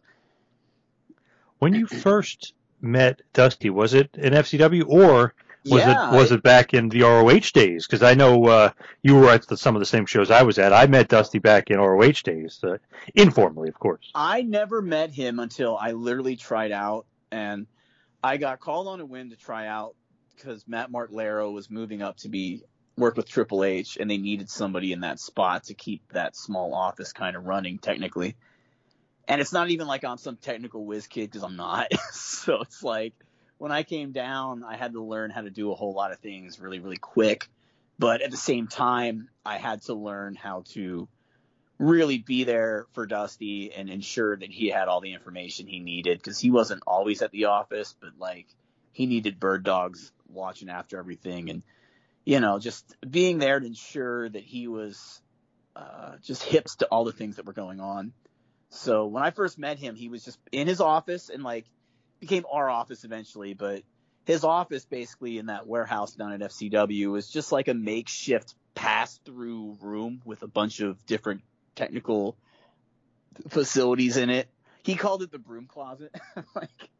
When 1.58 1.74
you 1.74 1.86
first 1.86 2.54
met 2.80 3.22
Dusty? 3.32 3.70
Was 3.70 3.94
it 3.94 4.10
in 4.14 4.32
FCW 4.32 4.86
or 4.88 5.34
was 5.66 5.82
yeah, 5.82 6.10
it 6.10 6.16
was 6.16 6.32
I, 6.32 6.36
it 6.36 6.42
back 6.42 6.74
in 6.74 6.88
the 6.88 7.02
ROH 7.02 7.50
days? 7.52 7.86
Because 7.86 8.02
I 8.02 8.14
know 8.14 8.46
uh, 8.46 8.70
you 9.02 9.16
were 9.16 9.30
at 9.30 9.46
the, 9.46 9.56
some 9.56 9.76
of 9.76 9.80
the 9.80 9.86
same 9.86 10.06
shows 10.06 10.30
I 10.30 10.42
was 10.42 10.58
at. 10.58 10.72
I 10.72 10.86
met 10.86 11.08
Dusty 11.08 11.38
back 11.38 11.70
in 11.70 11.78
ROH 11.78 12.22
days, 12.24 12.60
uh, 12.64 12.78
informally, 13.14 13.68
of 13.68 13.78
course. 13.78 14.10
I 14.14 14.42
never 14.42 14.80
met 14.80 15.10
him 15.10 15.38
until 15.38 15.76
I 15.76 15.92
literally 15.92 16.36
tried 16.36 16.72
out, 16.72 17.06
and 17.30 17.66
I 18.22 18.38
got 18.38 18.60
called 18.60 18.88
on 18.88 19.00
a 19.00 19.06
win 19.06 19.30
to 19.30 19.36
try 19.36 19.66
out 19.66 19.94
because 20.34 20.64
Matt 20.66 20.90
Martlaro 20.90 21.52
was 21.52 21.70
moving 21.70 22.00
up 22.00 22.16
to 22.18 22.28
be 22.28 22.62
work 22.96 23.16
with 23.16 23.28
Triple 23.28 23.64
H, 23.64 23.98
and 23.98 24.10
they 24.10 24.18
needed 24.18 24.48
somebody 24.48 24.92
in 24.92 25.00
that 25.00 25.20
spot 25.20 25.64
to 25.64 25.74
keep 25.74 26.12
that 26.12 26.36
small 26.36 26.74
office 26.74 27.12
kind 27.12 27.36
of 27.36 27.44
running 27.44 27.78
technically. 27.78 28.36
And 29.30 29.40
it's 29.40 29.52
not 29.52 29.70
even 29.70 29.86
like 29.86 30.04
I'm 30.04 30.18
some 30.18 30.36
technical 30.36 30.84
whiz 30.84 31.06
kid 31.06 31.30
because 31.30 31.42
I'm 31.42 31.56
not. 31.56 31.88
so 32.12 32.60
it's 32.60 32.82
like 32.82 33.14
when 33.58 33.72
I 33.72 33.82
came 33.82 34.12
down, 34.12 34.64
I 34.64 34.76
had 34.76 34.92
to 34.92 35.02
learn 35.02 35.30
how 35.30 35.42
to 35.42 35.50
do 35.50 35.72
a 35.72 35.74
whole 35.74 35.94
lot 35.94 36.12
of 36.12 36.18
things 36.18 36.60
really, 36.60 36.80
really 36.80 36.96
quick 36.96 37.48
but 38.00 38.22
at 38.22 38.30
the 38.30 38.38
same 38.38 38.66
time, 38.66 39.28
I 39.44 39.58
had 39.58 39.82
to 39.82 39.94
learn 39.94 40.34
how 40.34 40.64
to 40.70 41.06
really 41.78 42.16
be 42.16 42.44
there 42.44 42.86
for 42.94 43.04
Dusty 43.04 43.74
and 43.74 43.90
ensure 43.90 44.38
that 44.38 44.50
he 44.50 44.68
had 44.68 44.88
all 44.88 45.02
the 45.02 45.12
information 45.12 45.66
he 45.66 45.80
needed 45.80 46.16
because 46.16 46.38
he 46.38 46.50
wasn't 46.50 46.82
always 46.86 47.20
at 47.20 47.30
the 47.30 47.44
office, 47.44 47.94
but 48.00 48.12
like 48.18 48.46
he 48.92 49.04
needed 49.04 49.38
bird 49.38 49.64
dogs 49.64 50.12
watching 50.28 50.70
after 50.70 50.98
everything 50.98 51.50
and 51.50 51.62
you 52.24 52.40
know 52.40 52.58
just 52.58 52.96
being 53.08 53.38
there 53.38 53.60
to 53.60 53.66
ensure 53.66 54.30
that 54.30 54.44
he 54.44 54.66
was 54.66 55.20
uh, 55.76 56.12
just 56.22 56.42
hips 56.42 56.76
to 56.76 56.86
all 56.86 57.04
the 57.04 57.12
things 57.12 57.36
that 57.36 57.44
were 57.44 57.52
going 57.52 57.80
on. 57.80 58.14
So 58.70 59.06
when 59.06 59.22
I 59.22 59.30
first 59.30 59.58
met 59.58 59.78
him, 59.78 59.96
he 59.96 60.08
was 60.08 60.24
just 60.24 60.38
in 60.52 60.66
his 60.66 60.80
office 60.80 61.28
and 61.28 61.42
like 61.42 61.66
became 62.20 62.44
our 62.50 62.70
office 62.70 63.04
eventually, 63.04 63.54
but 63.54 63.82
his 64.24 64.44
office 64.44 64.84
basically 64.84 65.38
in 65.38 65.46
that 65.46 65.66
warehouse 65.66 66.14
down 66.14 66.32
at 66.32 66.40
FCW 66.40 67.10
was 67.10 67.28
just 67.28 67.52
like 67.52 67.68
a 67.68 67.74
makeshift 67.74 68.54
pass 68.74 69.18
through 69.24 69.76
room 69.80 70.22
with 70.24 70.42
a 70.42 70.46
bunch 70.46 70.80
of 70.80 71.04
different 71.06 71.42
technical 71.74 72.36
facilities 73.48 74.16
in 74.16 74.30
it. 74.30 74.48
He 74.82 74.94
called 74.94 75.22
it 75.22 75.32
the 75.32 75.38
broom 75.38 75.66
closet. 75.66 76.14
like 76.54 76.90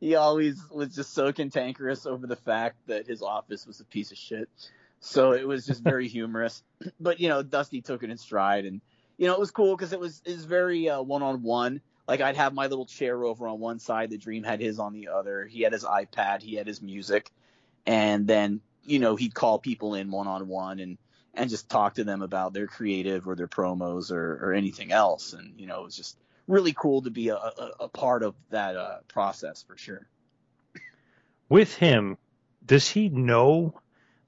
he 0.00 0.16
always 0.16 0.60
was 0.70 0.94
just 0.94 1.14
so 1.14 1.32
cantankerous 1.32 2.04
over 2.04 2.26
the 2.26 2.36
fact 2.36 2.76
that 2.88 3.06
his 3.06 3.22
office 3.22 3.66
was 3.66 3.80
a 3.80 3.84
piece 3.84 4.10
of 4.10 4.18
shit. 4.18 4.48
So 5.00 5.32
it 5.32 5.46
was 5.46 5.66
just 5.66 5.82
very 5.82 6.08
humorous. 6.08 6.62
But 7.00 7.20
you 7.20 7.28
know, 7.28 7.42
Dusty 7.42 7.80
took 7.80 8.02
it 8.02 8.10
in 8.10 8.18
stride, 8.18 8.64
and 8.64 8.80
you 9.16 9.26
know 9.26 9.34
it 9.34 9.40
was 9.40 9.50
cool 9.50 9.76
because 9.76 9.92
it 9.92 10.00
was 10.00 10.22
it 10.24 10.32
was 10.32 10.44
very 10.44 10.88
one 10.88 11.22
on 11.22 11.42
one. 11.42 11.80
Like 12.08 12.20
I'd 12.20 12.36
have 12.36 12.52
my 12.52 12.66
little 12.66 12.86
chair 12.86 13.24
over 13.24 13.46
on 13.46 13.60
one 13.60 13.78
side, 13.78 14.10
the 14.10 14.18
Dream 14.18 14.42
had 14.42 14.60
his 14.60 14.78
on 14.78 14.92
the 14.92 15.08
other. 15.08 15.46
He 15.46 15.62
had 15.62 15.72
his 15.72 15.84
iPad, 15.84 16.42
he 16.42 16.56
had 16.56 16.66
his 16.66 16.82
music, 16.82 17.30
and 17.86 18.26
then 18.26 18.60
you 18.84 18.98
know 18.98 19.16
he'd 19.16 19.34
call 19.34 19.58
people 19.58 19.94
in 19.94 20.10
one 20.10 20.26
on 20.26 20.48
one 20.48 20.80
and 20.80 20.98
and 21.34 21.48
just 21.48 21.70
talk 21.70 21.94
to 21.94 22.04
them 22.04 22.22
about 22.22 22.52
their 22.52 22.66
creative 22.66 23.26
or 23.26 23.34
their 23.34 23.48
promos 23.48 24.10
or 24.10 24.34
or 24.44 24.52
anything 24.52 24.92
else. 24.92 25.32
And 25.32 25.58
you 25.58 25.66
know 25.66 25.80
it 25.80 25.84
was 25.84 25.96
just 25.96 26.18
really 26.48 26.74
cool 26.76 27.02
to 27.02 27.10
be 27.10 27.28
a, 27.28 27.36
a, 27.36 27.70
a 27.80 27.88
part 27.88 28.22
of 28.22 28.34
that 28.50 28.76
uh, 28.76 28.98
process 29.08 29.62
for 29.62 29.76
sure. 29.76 30.06
With 31.48 31.74
him, 31.74 32.18
does 32.64 32.88
he 32.88 33.08
know 33.08 33.80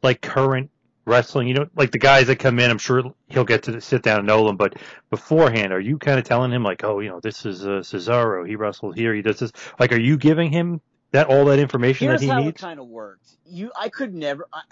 like 0.03 0.21
current 0.21 0.71
wrestling? 1.05 1.49
You 1.49 1.55
know, 1.55 1.69
like 1.75 1.91
the 1.91 1.99
guys 1.99 2.27
that 2.29 2.37
come 2.39 2.59
in, 2.59 2.71
I'm 2.71 2.79
sure 2.79 3.03
he'll 3.29 3.45
get 3.45 3.65
to 3.65 3.81
sit 3.81 4.03
down 4.03 4.19
and 4.19 4.27
know 4.27 4.47
them. 4.47 4.57
But 4.57 4.77
beforehand, 5.11 5.73
are 5.73 5.81
you 5.81 5.99
kind 5.99 6.19
of 6.19 6.25
telling 6.25 6.53
him 6.53 6.63
like, 6.63 6.85
oh, 6.85 7.01
you 7.01 7.09
know, 7.09 7.21
this 7.21 7.47
is 7.47 7.67
uh, 7.67 7.81
Cesaro. 7.81 8.47
He 8.47 8.57
wrestled 8.57 8.97
here. 8.97 9.15
He 9.15 9.23
does 9.23 9.39
this. 9.39 9.53
Like, 9.79 9.93
are 9.93 10.01
you 10.01 10.17
giving 10.17 10.51
him 10.51 10.81
that 11.13 11.29
all 11.29 11.45
that 11.47 11.59
information 11.59 12.09
Here's 12.09 12.21
that 12.21 12.27
he 12.27 12.31
how 12.31 12.41
needs? 12.41 12.59
it 12.59 12.61
kind 12.61 12.81
of 12.81 12.89
worked. 12.89 13.37
You, 13.47 13.71
I 13.79 13.89
could 13.89 14.15
never, 14.15 14.49
I, 14.53 14.63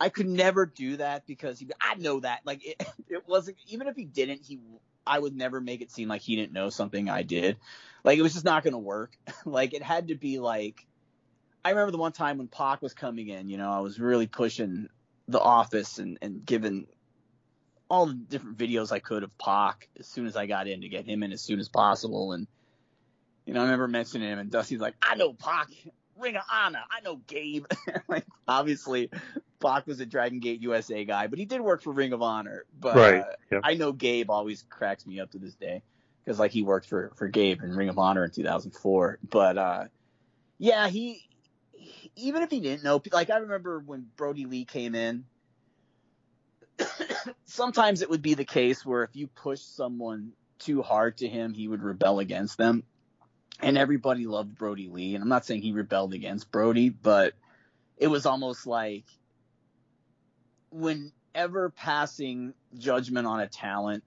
I 0.00 0.08
could 0.10 0.28
never 0.28 0.66
do 0.66 0.96
that 0.98 1.26
because 1.26 1.58
he, 1.58 1.68
I 1.80 1.94
know 1.94 2.20
that. 2.20 2.40
Like 2.44 2.66
it, 2.66 2.86
it 3.08 3.26
wasn't 3.26 3.56
even 3.68 3.86
if 3.86 3.96
he 3.96 4.04
didn't, 4.04 4.42
he, 4.44 4.60
I 5.06 5.18
would 5.18 5.34
never 5.34 5.60
make 5.60 5.80
it 5.80 5.90
seem 5.90 6.08
like 6.08 6.20
he 6.20 6.36
didn't 6.36 6.52
know 6.52 6.70
something 6.70 7.08
I 7.08 7.22
did. 7.22 7.56
Like 8.04 8.18
it 8.18 8.22
was 8.22 8.34
just 8.34 8.44
not 8.44 8.62
going 8.62 8.72
to 8.72 8.78
work. 8.78 9.16
like 9.44 9.74
it 9.74 9.82
had 9.82 10.08
to 10.08 10.14
be 10.14 10.38
like, 10.38 10.86
I 11.64 11.70
remember 11.70 11.92
the 11.92 11.98
one 11.98 12.12
time 12.12 12.38
when 12.38 12.48
Pac 12.48 12.82
was 12.82 12.94
coming 12.94 13.28
in. 13.28 13.48
You 13.48 13.58
know, 13.58 13.70
I 13.70 13.80
was 13.80 13.98
really 13.98 14.26
pushing 14.26 14.88
the 15.28 15.40
office 15.40 15.98
and 15.98 16.18
and 16.22 16.44
giving 16.44 16.86
all 17.90 18.06
the 18.06 18.14
different 18.14 18.58
videos 18.58 18.92
I 18.92 18.98
could 18.98 19.22
of 19.22 19.36
Pac 19.38 19.88
as 19.98 20.06
soon 20.06 20.26
as 20.26 20.36
I 20.36 20.46
got 20.46 20.66
in 20.66 20.82
to 20.82 20.88
get 20.88 21.06
him 21.06 21.22
in 21.22 21.32
as 21.32 21.40
soon 21.40 21.60
as 21.60 21.68
possible. 21.68 22.32
And 22.32 22.46
you 23.46 23.54
know, 23.54 23.60
I 23.60 23.64
remember 23.64 23.88
mentioning 23.88 24.28
him, 24.28 24.38
and 24.38 24.50
Dusty's 24.50 24.80
like, 24.80 24.94
"I 25.00 25.14
know 25.14 25.32
Pac, 25.32 25.68
Ring 26.18 26.36
of 26.36 26.42
Honor. 26.52 26.82
I 26.90 27.00
know 27.00 27.16
Gabe." 27.26 27.64
like, 28.08 28.26
obviously, 28.46 29.10
Pac 29.60 29.86
was 29.86 30.00
a 30.00 30.06
Dragon 30.06 30.40
Gate 30.40 30.60
USA 30.60 31.04
guy, 31.04 31.28
but 31.28 31.38
he 31.38 31.46
did 31.46 31.60
work 31.60 31.82
for 31.82 31.92
Ring 31.92 32.12
of 32.12 32.20
Honor. 32.20 32.64
But 32.78 32.96
Right, 32.96 33.20
uh, 33.20 33.24
yeah. 33.50 33.60
I 33.64 33.74
know 33.74 33.92
Gabe 33.92 34.30
always 34.30 34.64
cracks 34.68 35.06
me 35.06 35.20
up 35.20 35.30
to 35.30 35.38
this 35.38 35.54
day 35.54 35.82
because 36.24 36.38
like 36.38 36.50
he 36.50 36.62
worked 36.62 36.88
for 36.88 37.12
for 37.16 37.26
Gabe 37.28 37.62
in 37.62 37.74
Ring 37.74 37.88
of 37.88 37.98
Honor 37.98 38.24
in 38.24 38.30
2004. 38.30 39.18
But 39.30 39.56
uh, 39.56 39.84
yeah, 40.58 40.88
he 40.88 41.22
even 42.16 42.42
if 42.42 42.50
he 42.50 42.60
didn't 42.60 42.84
know, 42.84 43.02
like 43.12 43.30
I 43.30 43.38
remember 43.38 43.80
when 43.80 44.06
Brodie 44.16 44.46
Lee 44.46 44.64
came 44.64 44.94
in. 44.94 45.24
sometimes 47.44 48.02
it 48.02 48.10
would 48.10 48.22
be 48.22 48.34
the 48.34 48.44
case 48.44 48.84
where 48.84 49.02
if 49.02 49.14
you 49.14 49.26
pushed 49.26 49.76
someone 49.76 50.32
too 50.58 50.82
hard 50.82 51.16
to 51.18 51.28
him, 51.28 51.54
he 51.54 51.68
would 51.68 51.82
rebel 51.82 52.18
against 52.18 52.58
them. 52.58 52.84
And 53.60 53.76
everybody 53.76 54.26
loved 54.26 54.56
Brodie 54.56 54.88
Lee. 54.88 55.14
And 55.14 55.22
I'm 55.22 55.28
not 55.28 55.44
saying 55.44 55.62
he 55.62 55.72
rebelled 55.72 56.14
against 56.14 56.50
Brodie, 56.50 56.90
but 56.90 57.34
it 57.96 58.06
was 58.06 58.26
almost 58.26 58.66
like 58.66 59.04
whenever 60.70 61.70
passing 61.70 62.54
judgment 62.76 63.26
on 63.26 63.40
a 63.40 63.48
talent, 63.48 64.04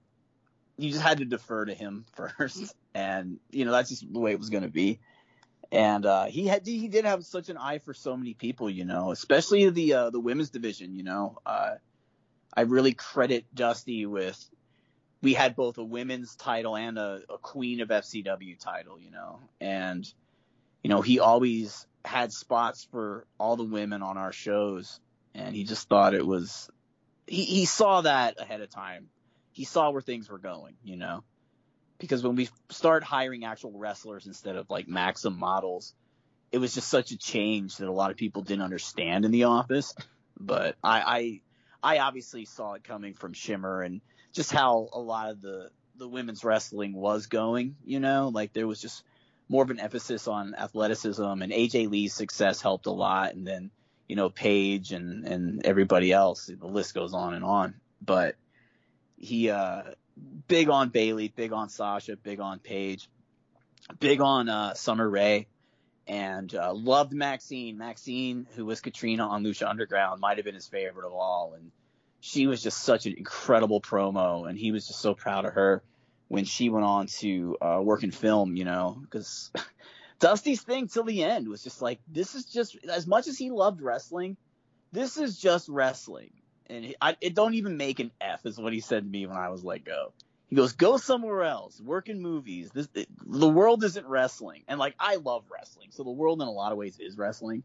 you 0.78 0.90
just 0.90 1.02
had 1.02 1.18
to 1.18 1.26
defer 1.26 1.66
to 1.66 1.74
him 1.74 2.06
first. 2.14 2.74
And, 2.94 3.38
you 3.50 3.64
know, 3.64 3.72
that's 3.72 3.90
just 3.90 4.10
the 4.10 4.20
way 4.20 4.32
it 4.32 4.38
was 4.38 4.50
going 4.50 4.64
to 4.64 4.70
be. 4.70 5.00
And 5.72 6.04
uh, 6.04 6.26
he 6.26 6.46
had 6.46 6.66
he 6.66 6.86
did 6.88 7.06
have 7.06 7.24
such 7.24 7.48
an 7.48 7.56
eye 7.56 7.78
for 7.78 7.94
so 7.94 8.14
many 8.14 8.34
people, 8.34 8.68
you 8.68 8.84
know, 8.84 9.10
especially 9.10 9.70
the 9.70 9.94
uh, 9.94 10.10
the 10.10 10.20
women's 10.20 10.50
division. 10.50 10.94
You 10.94 11.02
know, 11.02 11.38
uh, 11.46 11.76
I 12.54 12.60
really 12.62 12.92
credit 12.92 13.46
Dusty 13.54 14.04
with 14.04 14.38
we 15.22 15.32
had 15.32 15.56
both 15.56 15.78
a 15.78 15.84
women's 15.84 16.36
title 16.36 16.76
and 16.76 16.98
a, 16.98 17.22
a 17.30 17.38
Queen 17.38 17.80
of 17.80 17.88
FCW 17.88 18.58
title, 18.58 19.00
you 19.00 19.10
know, 19.10 19.40
and 19.62 20.06
you 20.84 20.90
know 20.90 21.00
he 21.00 21.20
always 21.20 21.86
had 22.04 22.34
spots 22.34 22.86
for 22.90 23.26
all 23.40 23.56
the 23.56 23.64
women 23.64 24.02
on 24.02 24.18
our 24.18 24.32
shows, 24.32 25.00
and 25.34 25.56
he 25.56 25.64
just 25.64 25.88
thought 25.88 26.12
it 26.12 26.26
was 26.26 26.68
he 27.26 27.44
he 27.44 27.64
saw 27.64 28.02
that 28.02 28.38
ahead 28.38 28.60
of 28.60 28.68
time. 28.68 29.08
He 29.52 29.64
saw 29.64 29.90
where 29.90 30.02
things 30.02 30.28
were 30.28 30.38
going, 30.38 30.74
you 30.84 30.96
know 30.96 31.24
because 32.02 32.24
when 32.24 32.34
we 32.34 32.48
start 32.68 33.04
hiring 33.04 33.44
actual 33.44 33.78
wrestlers 33.78 34.26
instead 34.26 34.56
of 34.56 34.68
like 34.68 34.88
Maxim 34.88 35.38
models, 35.38 35.94
it 36.50 36.58
was 36.58 36.74
just 36.74 36.88
such 36.88 37.12
a 37.12 37.16
change 37.16 37.76
that 37.76 37.88
a 37.88 37.92
lot 37.92 38.10
of 38.10 38.16
people 38.16 38.42
didn't 38.42 38.64
understand 38.64 39.24
in 39.24 39.30
the 39.30 39.44
office. 39.44 39.94
But 40.38 40.74
I, 40.82 41.40
I, 41.82 41.94
I 41.94 41.98
obviously 42.00 42.44
saw 42.44 42.72
it 42.72 42.82
coming 42.82 43.14
from 43.14 43.34
Shimmer 43.34 43.82
and 43.82 44.00
just 44.32 44.50
how 44.50 44.88
a 44.92 44.98
lot 44.98 45.30
of 45.30 45.40
the 45.40 45.70
the 45.96 46.08
women's 46.08 46.42
wrestling 46.42 46.92
was 46.92 47.26
going. 47.26 47.76
You 47.84 48.00
know, 48.00 48.32
like 48.34 48.52
there 48.52 48.66
was 48.66 48.80
just 48.80 49.04
more 49.48 49.62
of 49.62 49.70
an 49.70 49.78
emphasis 49.78 50.26
on 50.26 50.56
athleticism, 50.56 51.22
and 51.22 51.52
AJ 51.52 51.88
Lee's 51.88 52.14
success 52.14 52.60
helped 52.60 52.86
a 52.86 52.90
lot, 52.90 53.34
and 53.34 53.46
then 53.46 53.70
you 54.08 54.16
know 54.16 54.28
Paige 54.28 54.90
and 54.90 55.24
and 55.24 55.64
everybody 55.64 56.10
else. 56.10 56.46
The 56.46 56.66
list 56.66 56.94
goes 56.94 57.14
on 57.14 57.34
and 57.34 57.44
on. 57.44 57.74
But 58.04 58.34
he 59.18 59.50
uh 59.50 59.82
big 60.48 60.68
on 60.68 60.90
Bayley, 60.90 61.28
big 61.28 61.52
on 61.52 61.68
Sasha, 61.68 62.16
big 62.16 62.40
on 62.40 62.58
Paige, 62.58 63.08
big 63.98 64.20
on 64.20 64.48
uh, 64.48 64.74
Summer 64.74 65.08
Rae, 65.08 65.46
and 66.06 66.54
uh, 66.54 66.72
loved 66.74 67.12
Maxine. 67.12 67.78
Maxine, 67.78 68.46
who 68.54 68.64
was 68.64 68.80
Catrina 68.80 69.26
on 69.26 69.44
Lucha 69.44 69.68
Underground, 69.68 70.20
might 70.20 70.38
have 70.38 70.44
been 70.44 70.54
his 70.54 70.66
favorite 70.66 71.06
of 71.06 71.12
all, 71.12 71.54
and 71.56 71.70
she 72.20 72.46
was 72.46 72.62
just 72.62 72.78
such 72.78 73.06
an 73.06 73.14
incredible 73.16 73.80
promo, 73.80 74.48
and 74.48 74.58
he 74.58 74.72
was 74.72 74.86
just 74.86 75.00
so 75.00 75.14
proud 75.14 75.44
of 75.44 75.54
her 75.54 75.82
when 76.28 76.44
she 76.44 76.70
went 76.70 76.84
on 76.84 77.06
to 77.06 77.56
uh, 77.60 77.80
work 77.82 78.02
in 78.02 78.10
film, 78.10 78.56
you 78.56 78.64
know, 78.64 78.98
because 79.02 79.50
Dusty's 80.18 80.62
thing 80.62 80.88
till 80.88 81.04
the 81.04 81.24
end 81.24 81.48
was 81.48 81.62
just 81.62 81.82
like, 81.82 82.00
this 82.08 82.34
is 82.34 82.46
just 82.46 82.76
as 82.88 83.06
much 83.06 83.26
as 83.26 83.36
he 83.36 83.50
loved 83.50 83.82
wrestling, 83.82 84.36
this 84.92 85.16
is 85.16 85.38
just 85.38 85.68
wrestling 85.68 86.32
and 86.72 86.84
he, 86.86 86.96
I, 87.00 87.16
it 87.20 87.34
don't 87.34 87.54
even 87.54 87.76
make 87.76 88.00
an 88.00 88.10
F 88.20 88.46
is 88.46 88.58
what 88.58 88.72
he 88.72 88.80
said 88.80 89.04
to 89.04 89.08
me 89.08 89.26
when 89.26 89.36
I 89.36 89.50
was 89.50 89.62
let 89.62 89.84
go. 89.84 90.12
He 90.48 90.56
goes, 90.56 90.72
go 90.72 90.96
somewhere 90.96 91.44
else, 91.44 91.80
work 91.80 92.08
in 92.08 92.20
movies. 92.20 92.70
This 92.72 92.88
it, 92.94 93.08
the 93.24 93.48
world 93.48 93.84
isn't 93.84 94.06
wrestling, 94.06 94.62
and 94.68 94.78
like 94.78 94.94
I 94.98 95.16
love 95.16 95.44
wrestling, 95.50 95.88
so 95.90 96.02
the 96.02 96.10
world 96.10 96.40
in 96.42 96.48
a 96.48 96.52
lot 96.52 96.72
of 96.72 96.78
ways 96.78 96.98
is 96.98 97.16
wrestling, 97.16 97.62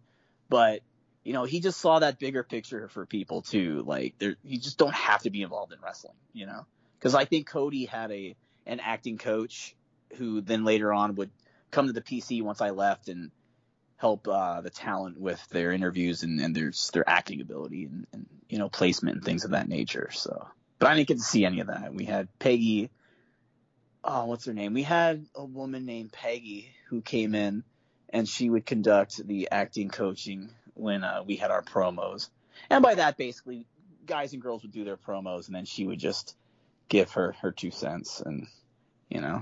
but 0.50 0.82
you 1.24 1.34
know 1.34 1.44
he 1.44 1.60
just 1.60 1.82
saw 1.82 2.00
that 2.00 2.20
bigger 2.20 2.44
picture 2.44 2.88
for 2.88 3.06
people 3.06 3.42
too. 3.42 3.84
Like 3.86 4.16
there, 4.20 4.36
you 4.44 4.58
just 4.58 4.78
don't 4.78 4.96
have 4.96 5.22
to 5.24 5.30
be 5.30 5.42
involved 5.42 5.74
in 5.74 5.80
wrestling, 5.82 6.16
you 6.34 6.46
know. 6.46 6.66
Because 6.98 7.14
I 7.14 7.26
think 7.26 7.48
Cody 7.48 7.86
had 7.86 8.12
a 8.12 8.36
an 8.66 8.80
acting 8.80 9.18
coach 9.18 9.76
who 10.16 10.42
then 10.42 10.64
later 10.64 10.94
on 10.94 11.16
would 11.16 11.30
come 11.72 11.88
to 11.88 11.94
the 11.94 12.02
PC 12.02 12.42
once 12.42 12.62
I 12.62 12.70
left 12.70 13.10
and 13.10 13.32
help 13.98 14.28
uh, 14.28 14.62
the 14.62 14.70
talent 14.70 15.20
with 15.20 15.46
their 15.50 15.72
interviews 15.72 16.24
and, 16.24 16.40
and 16.40 16.56
their 16.56 16.72
their 16.94 17.08
acting 17.08 17.42
ability 17.42 17.86
and, 17.86 18.08
and 18.14 18.26
you 18.48 18.58
know 18.58 18.70
placement 18.70 19.18
and 19.18 19.26
things 19.26 19.44
of 19.44 19.52
that 19.52 19.68
nature. 19.68 20.10
So, 20.12 20.48
but 20.80 20.88
I 20.90 20.96
didn't 20.96 21.08
get 21.10 21.18
to 21.18 21.24
see 21.24 21.46
any 21.46 21.60
of 21.60 21.68
that. 21.68 21.94
We 21.94 22.06
had 22.06 22.28
Peggy. 22.40 22.90
Oh, 24.04 24.26
what's 24.26 24.46
her 24.46 24.54
name? 24.54 24.74
We 24.74 24.84
had 24.84 25.26
a 25.36 25.44
woman 25.44 25.86
named 25.86 26.14
Peggy 26.14 26.72
who 26.90 27.02
came 27.02 27.36
in, 27.36 27.64
and 28.10 28.28
she 28.28 28.50
would 28.50 28.66
conduct 28.66 29.26
the 29.28 29.50
acting 29.52 29.90
coaching 29.90 30.50
when 30.76 31.04
uh, 31.04 31.24
we 31.26 31.36
had 31.36 31.52
our 31.52 31.64
promos. 31.64 32.30
And 32.70 32.82
by 32.82 32.96
that, 32.96 33.18
basically, 33.18 33.66
guys 34.06 34.34
and 34.34 34.42
girls 34.42 34.62
would 34.62 34.72
do 34.72 34.86
their 34.86 34.98
promos, 34.98 35.48
and 35.48 35.56
then 35.56 35.66
she 35.66 35.86
would 35.86 36.00
just 36.00 36.36
give 36.88 37.12
her 37.12 37.34
her 37.42 37.52
two 37.52 37.72
cents 37.72 38.22
and 38.22 38.48
you 39.10 39.22
know 39.22 39.42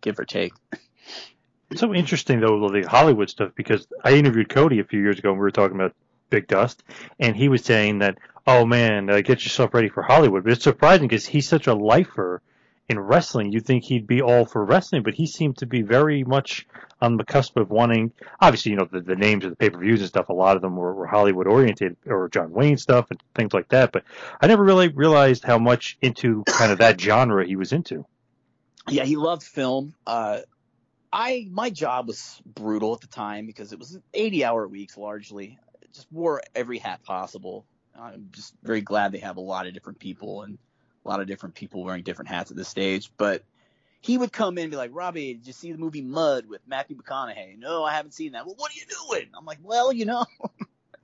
give 0.00 0.18
or 0.18 0.24
take. 0.24 0.52
It's 1.70 1.80
so 1.80 1.94
interesting 1.94 2.40
though 2.40 2.68
the 2.68 2.88
Hollywood 2.88 3.30
stuff 3.30 3.52
because 3.54 3.86
I 4.02 4.12
interviewed 4.12 4.48
Cody 4.48 4.80
a 4.80 4.84
few 4.84 5.00
years 5.00 5.18
ago 5.18 5.30
and 5.30 5.38
we 5.38 5.42
were 5.42 5.50
talking 5.50 5.76
about 5.76 5.94
Big 6.30 6.46
Dust 6.46 6.82
and 7.18 7.36
he 7.36 7.48
was 7.48 7.64
saying 7.64 7.98
that 7.98 8.18
oh 8.48 8.64
man, 8.64 9.10
uh, 9.10 9.20
get 9.20 9.44
yourself 9.44 9.74
ready 9.74 9.88
for 9.88 10.02
Hollywood. 10.02 10.42
But 10.42 10.54
it's 10.54 10.64
surprising 10.64 11.06
because 11.06 11.26
he's 11.26 11.46
such 11.46 11.66
a 11.66 11.74
lifer 11.74 12.40
in 12.88 12.98
wrestling. 12.98 13.52
You'd 13.52 13.66
think 13.66 13.84
he'd 13.84 14.06
be 14.06 14.22
all 14.22 14.46
for 14.46 14.64
wrestling, 14.64 15.02
but 15.02 15.14
he 15.14 15.26
seemed 15.26 15.58
to 15.58 15.66
be 15.66 15.82
very 15.82 16.24
much 16.24 16.66
on 17.02 17.18
the 17.18 17.24
cusp 17.24 17.58
of 17.58 17.68
wanting. 17.68 18.12
Obviously, 18.40 18.72
you 18.72 18.78
know 18.78 18.88
the, 18.90 19.02
the 19.02 19.16
names 19.16 19.44
of 19.44 19.50
the 19.50 19.56
pay 19.56 19.68
per 19.68 19.78
views 19.78 20.00
and 20.00 20.08
stuff. 20.08 20.30
A 20.30 20.32
lot 20.32 20.56
of 20.56 20.62
them 20.62 20.76
were, 20.76 20.94
were 20.94 21.06
Hollywood 21.06 21.46
oriented 21.46 21.96
or 22.06 22.30
John 22.30 22.50
Wayne 22.50 22.78
stuff 22.78 23.10
and 23.10 23.22
things 23.34 23.52
like 23.52 23.68
that. 23.68 23.92
But 23.92 24.04
I 24.40 24.46
never 24.46 24.64
really 24.64 24.88
realized 24.88 25.44
how 25.44 25.58
much 25.58 25.98
into 26.00 26.42
kind 26.44 26.72
of 26.72 26.78
that 26.78 26.98
genre 26.98 27.46
he 27.46 27.56
was 27.56 27.72
into. 27.72 28.06
Yeah, 28.88 29.04
he 29.04 29.16
loved 29.16 29.42
film. 29.42 29.94
Uh, 30.06 30.38
I 31.12 31.48
my 31.50 31.70
job 31.70 32.08
was 32.08 32.40
brutal 32.44 32.94
at 32.94 33.00
the 33.00 33.06
time 33.06 33.46
because 33.46 33.72
it 33.72 33.78
was 33.78 33.98
80 34.14 34.44
hour 34.44 34.66
weeks 34.66 34.96
largely. 34.96 35.58
Just 35.92 36.06
wore 36.12 36.42
every 36.54 36.78
hat 36.78 37.02
possible. 37.02 37.64
I'm 37.98 38.28
just 38.32 38.54
very 38.62 38.80
glad 38.80 39.12
they 39.12 39.18
have 39.18 39.36
a 39.38 39.42
lot 39.42 39.66
of 39.66 39.74
different 39.74 39.98
people 39.98 40.42
and 40.42 40.58
a 41.04 41.08
lot 41.08 41.20
of 41.20 41.26
different 41.26 41.54
people 41.54 41.82
wearing 41.82 42.02
different 42.02 42.28
hats 42.28 42.50
at 42.50 42.56
this 42.56 42.68
stage. 42.68 43.10
But 43.16 43.42
he 44.00 44.18
would 44.18 44.32
come 44.32 44.58
in 44.58 44.64
and 44.64 44.70
be 44.70 44.76
like, 44.76 44.90
Robbie, 44.92 45.34
did 45.34 45.46
you 45.46 45.52
see 45.52 45.72
the 45.72 45.78
movie 45.78 46.02
Mud 46.02 46.46
with 46.46 46.60
Matthew 46.66 46.96
McConaughey? 46.96 47.58
No, 47.58 47.82
I 47.82 47.94
haven't 47.94 48.12
seen 48.12 48.32
that. 48.32 48.46
Well, 48.46 48.54
what 48.56 48.70
are 48.70 48.74
you 48.74 48.86
doing? 48.86 49.30
I'm 49.36 49.44
like, 49.44 49.58
well, 49.62 49.92
you 49.92 50.04
know, 50.04 50.26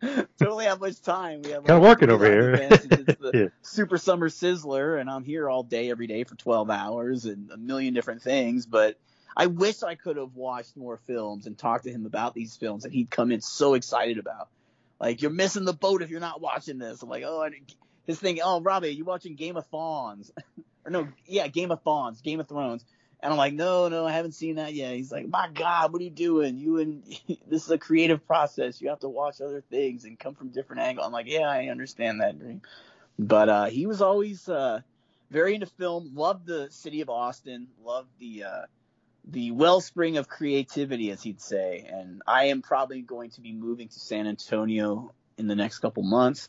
don't 0.39 0.63
have 0.63 0.81
much 0.81 1.01
time. 1.01 1.43
We 1.43 1.51
have 1.51 1.65
Kinda 1.65 1.81
like, 1.81 1.89
working 1.89 2.11
over 2.11 2.27
here. 2.27 2.55
It's 2.55 2.85
the 3.21 3.31
Yeah. 3.35 3.49
Super 3.63 3.99
Summer 3.99 4.29
Sizzler, 4.29 5.01
and 5.01 5.11
I'm 5.11 5.25
here 5.25 5.49
all 5.49 5.63
day, 5.65 5.91
every 5.91 6.07
day 6.07 6.25
for 6.25 6.37
12 6.37 6.71
hours 6.71 7.25
and 7.25 7.51
a 7.51 7.57
million 7.57 7.95
different 7.95 8.23
things. 8.23 8.67
But 8.67 8.97
I 9.37 9.47
wish 9.47 9.83
I 9.83 9.95
could 9.95 10.17
have 10.17 10.35
watched 10.35 10.77
more 10.77 10.99
films 11.07 11.47
and 11.47 11.59
talked 11.59 11.85
to 11.85 11.91
him 11.91 12.07
about 12.07 12.35
these 12.35 12.57
films 12.57 12.85
that 12.85 12.93
he'd 12.93 13.11
come 13.11 13.33
in 13.33 13.41
so 13.41 13.75
excited 13.75 14.19
about. 14.19 14.49
Like, 15.01 15.23
you're 15.23 15.31
missing 15.31 15.65
the 15.65 15.73
boat 15.73 16.03
if 16.03 16.11
you're 16.11 16.21
not 16.21 16.41
watching 16.41 16.79
this. 16.79 17.03
I'm 17.03 17.09
like, 17.09 17.25
oh, 17.27 17.43
I 17.43 17.51
his 18.07 18.19
thing, 18.19 18.39
oh, 18.43 18.61
Robbie, 18.61 18.91
you 18.91 19.05
watching 19.05 19.35
Game 19.35 19.57
of 19.57 19.67
Thrones? 19.69 20.31
or 20.85 20.91
no, 20.91 21.09
yeah, 21.27 21.49
Game 21.49 21.71
of 21.71 21.83
Thrones, 21.83 22.21
Game 22.21 22.41
of 22.41 22.49
Thrones. 22.49 22.85
And 23.21 23.33
I'm 23.33 23.39
like, 23.39 23.55
no, 23.55 23.89
no, 23.89 24.07
I 24.07 24.13
haven't 24.13 24.33
seen 24.33 24.57
that 24.57 24.75
yet. 24.75 24.95
He's 24.95 25.11
like, 25.11 25.27
my 25.27 25.49
God, 25.49 25.93
what 25.93 26.01
are 26.03 26.05
you 26.05 26.11
doing? 26.11 26.59
You 26.59 26.79
and 26.79 27.03
this 27.49 27.65
is 27.65 27.71
a 27.71 27.79
creative 27.79 28.27
process. 28.27 28.83
You 28.83 28.91
have 28.91 29.01
to 29.01 29.09
watch 29.09 29.41
other 29.41 29.63
things 29.63 30.05
and 30.05 30.19
come 30.19 30.35
from 30.35 30.51
different 30.51 30.83
angles. 30.83 31.07
I'm 31.07 31.13
like, 31.13 31.27
yeah, 31.27 31.49
I 31.49 31.69
understand 31.69 32.21
that 32.21 32.39
dream. 32.39 32.61
But 33.19 33.49
uh, 33.49 33.65
he 33.67 33.87
was 33.87 34.03
always 34.03 34.47
uh, 34.49 34.81
very 35.31 35.55
into 35.55 35.67
film. 35.67 36.11
Loved 36.15 36.47
the 36.47 36.69
city 36.71 37.01
of 37.01 37.09
Austin. 37.09 37.69
Loved 37.83 38.11
the 38.19 38.45
uh, 38.45 38.63
the 39.29 39.51
wellspring 39.53 40.19
of 40.19 40.29
creativity, 40.29 41.11
as 41.11 41.23
he'd 41.23 41.41
say. 41.41 41.87
And 41.91 42.23
I 42.27 42.47
am 42.47 42.63
probably 42.63 43.01
going 43.01 43.31
to 43.31 43.41
be 43.41 43.53
moving 43.53 43.89
to 43.89 43.99
San 43.99 44.27
Antonio 44.27 45.13
in 45.39 45.47
the 45.47 45.57
next 45.57 45.79
couple 45.79 46.03
months. 46.03 46.49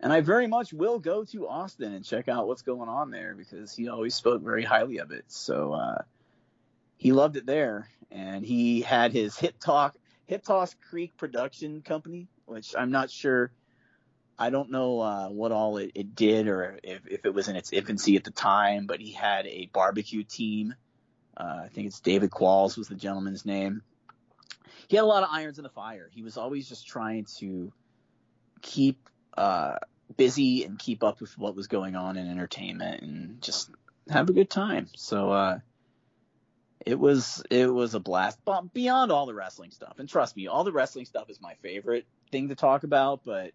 And 0.00 0.12
I 0.12 0.20
very 0.20 0.46
much 0.46 0.72
will 0.72 0.98
go 0.98 1.24
to 1.24 1.48
Austin 1.48 1.92
and 1.92 2.04
check 2.04 2.28
out 2.28 2.48
what's 2.48 2.62
going 2.62 2.88
on 2.88 3.10
there 3.10 3.34
because 3.34 3.74
he 3.74 3.88
always 3.88 4.14
spoke 4.14 4.42
very 4.42 4.64
highly 4.64 4.98
of 4.98 5.12
it. 5.12 5.24
So 5.28 5.72
uh, 5.72 6.02
he 6.96 7.12
loved 7.12 7.36
it 7.36 7.46
there. 7.46 7.88
And 8.10 8.44
he 8.44 8.82
had 8.82 9.12
his 9.12 9.36
Hip 9.38 9.58
Talk, 9.60 9.96
Hip 10.26 10.44
Toss 10.44 10.74
Creek 10.90 11.16
production 11.16 11.82
company, 11.82 12.28
which 12.46 12.74
I'm 12.76 12.90
not 12.90 13.10
sure. 13.10 13.52
I 14.38 14.50
don't 14.50 14.70
know 14.70 15.00
uh, 15.00 15.28
what 15.28 15.52
all 15.52 15.76
it, 15.76 15.92
it 15.94 16.14
did 16.16 16.48
or 16.48 16.78
if, 16.82 17.06
if 17.06 17.24
it 17.24 17.32
was 17.32 17.48
in 17.48 17.54
its 17.54 17.72
infancy 17.72 18.16
at 18.16 18.24
the 18.24 18.30
time, 18.32 18.86
but 18.86 19.00
he 19.00 19.12
had 19.12 19.46
a 19.46 19.70
barbecue 19.72 20.24
team. 20.24 20.74
Uh, 21.36 21.62
I 21.64 21.68
think 21.68 21.86
it's 21.86 22.00
David 22.00 22.30
Qualls 22.30 22.76
was 22.76 22.88
the 22.88 22.94
gentleman's 22.94 23.46
name. 23.46 23.82
He 24.88 24.96
had 24.96 25.04
a 25.04 25.06
lot 25.06 25.22
of 25.22 25.30
irons 25.32 25.58
in 25.58 25.62
the 25.62 25.70
fire. 25.70 26.10
He 26.12 26.22
was 26.22 26.36
always 26.36 26.68
just 26.68 26.86
trying 26.86 27.26
to 27.38 27.72
keep 28.60 29.08
uh, 29.36 29.76
busy 30.16 30.64
and 30.64 30.78
keep 30.78 31.02
up 31.02 31.20
with 31.20 31.36
what 31.38 31.56
was 31.56 31.66
going 31.66 31.96
on 31.96 32.16
in 32.16 32.28
entertainment 32.28 33.02
and 33.02 33.40
just 33.40 33.70
have 34.10 34.28
a 34.28 34.32
good 34.32 34.50
time. 34.50 34.88
So 34.94 35.30
uh, 35.30 35.58
it 36.84 36.98
was 36.98 37.42
it 37.50 37.72
was 37.72 37.94
a 37.94 38.00
blast. 38.00 38.38
But 38.44 38.72
beyond 38.72 39.12
all 39.12 39.26
the 39.26 39.34
wrestling 39.34 39.70
stuff, 39.70 39.98
and 39.98 40.08
trust 40.08 40.36
me, 40.36 40.46
all 40.46 40.64
the 40.64 40.72
wrestling 40.72 41.06
stuff 41.06 41.30
is 41.30 41.40
my 41.40 41.54
favorite 41.62 42.06
thing 42.30 42.48
to 42.48 42.54
talk 42.54 42.84
about. 42.84 43.24
But 43.24 43.52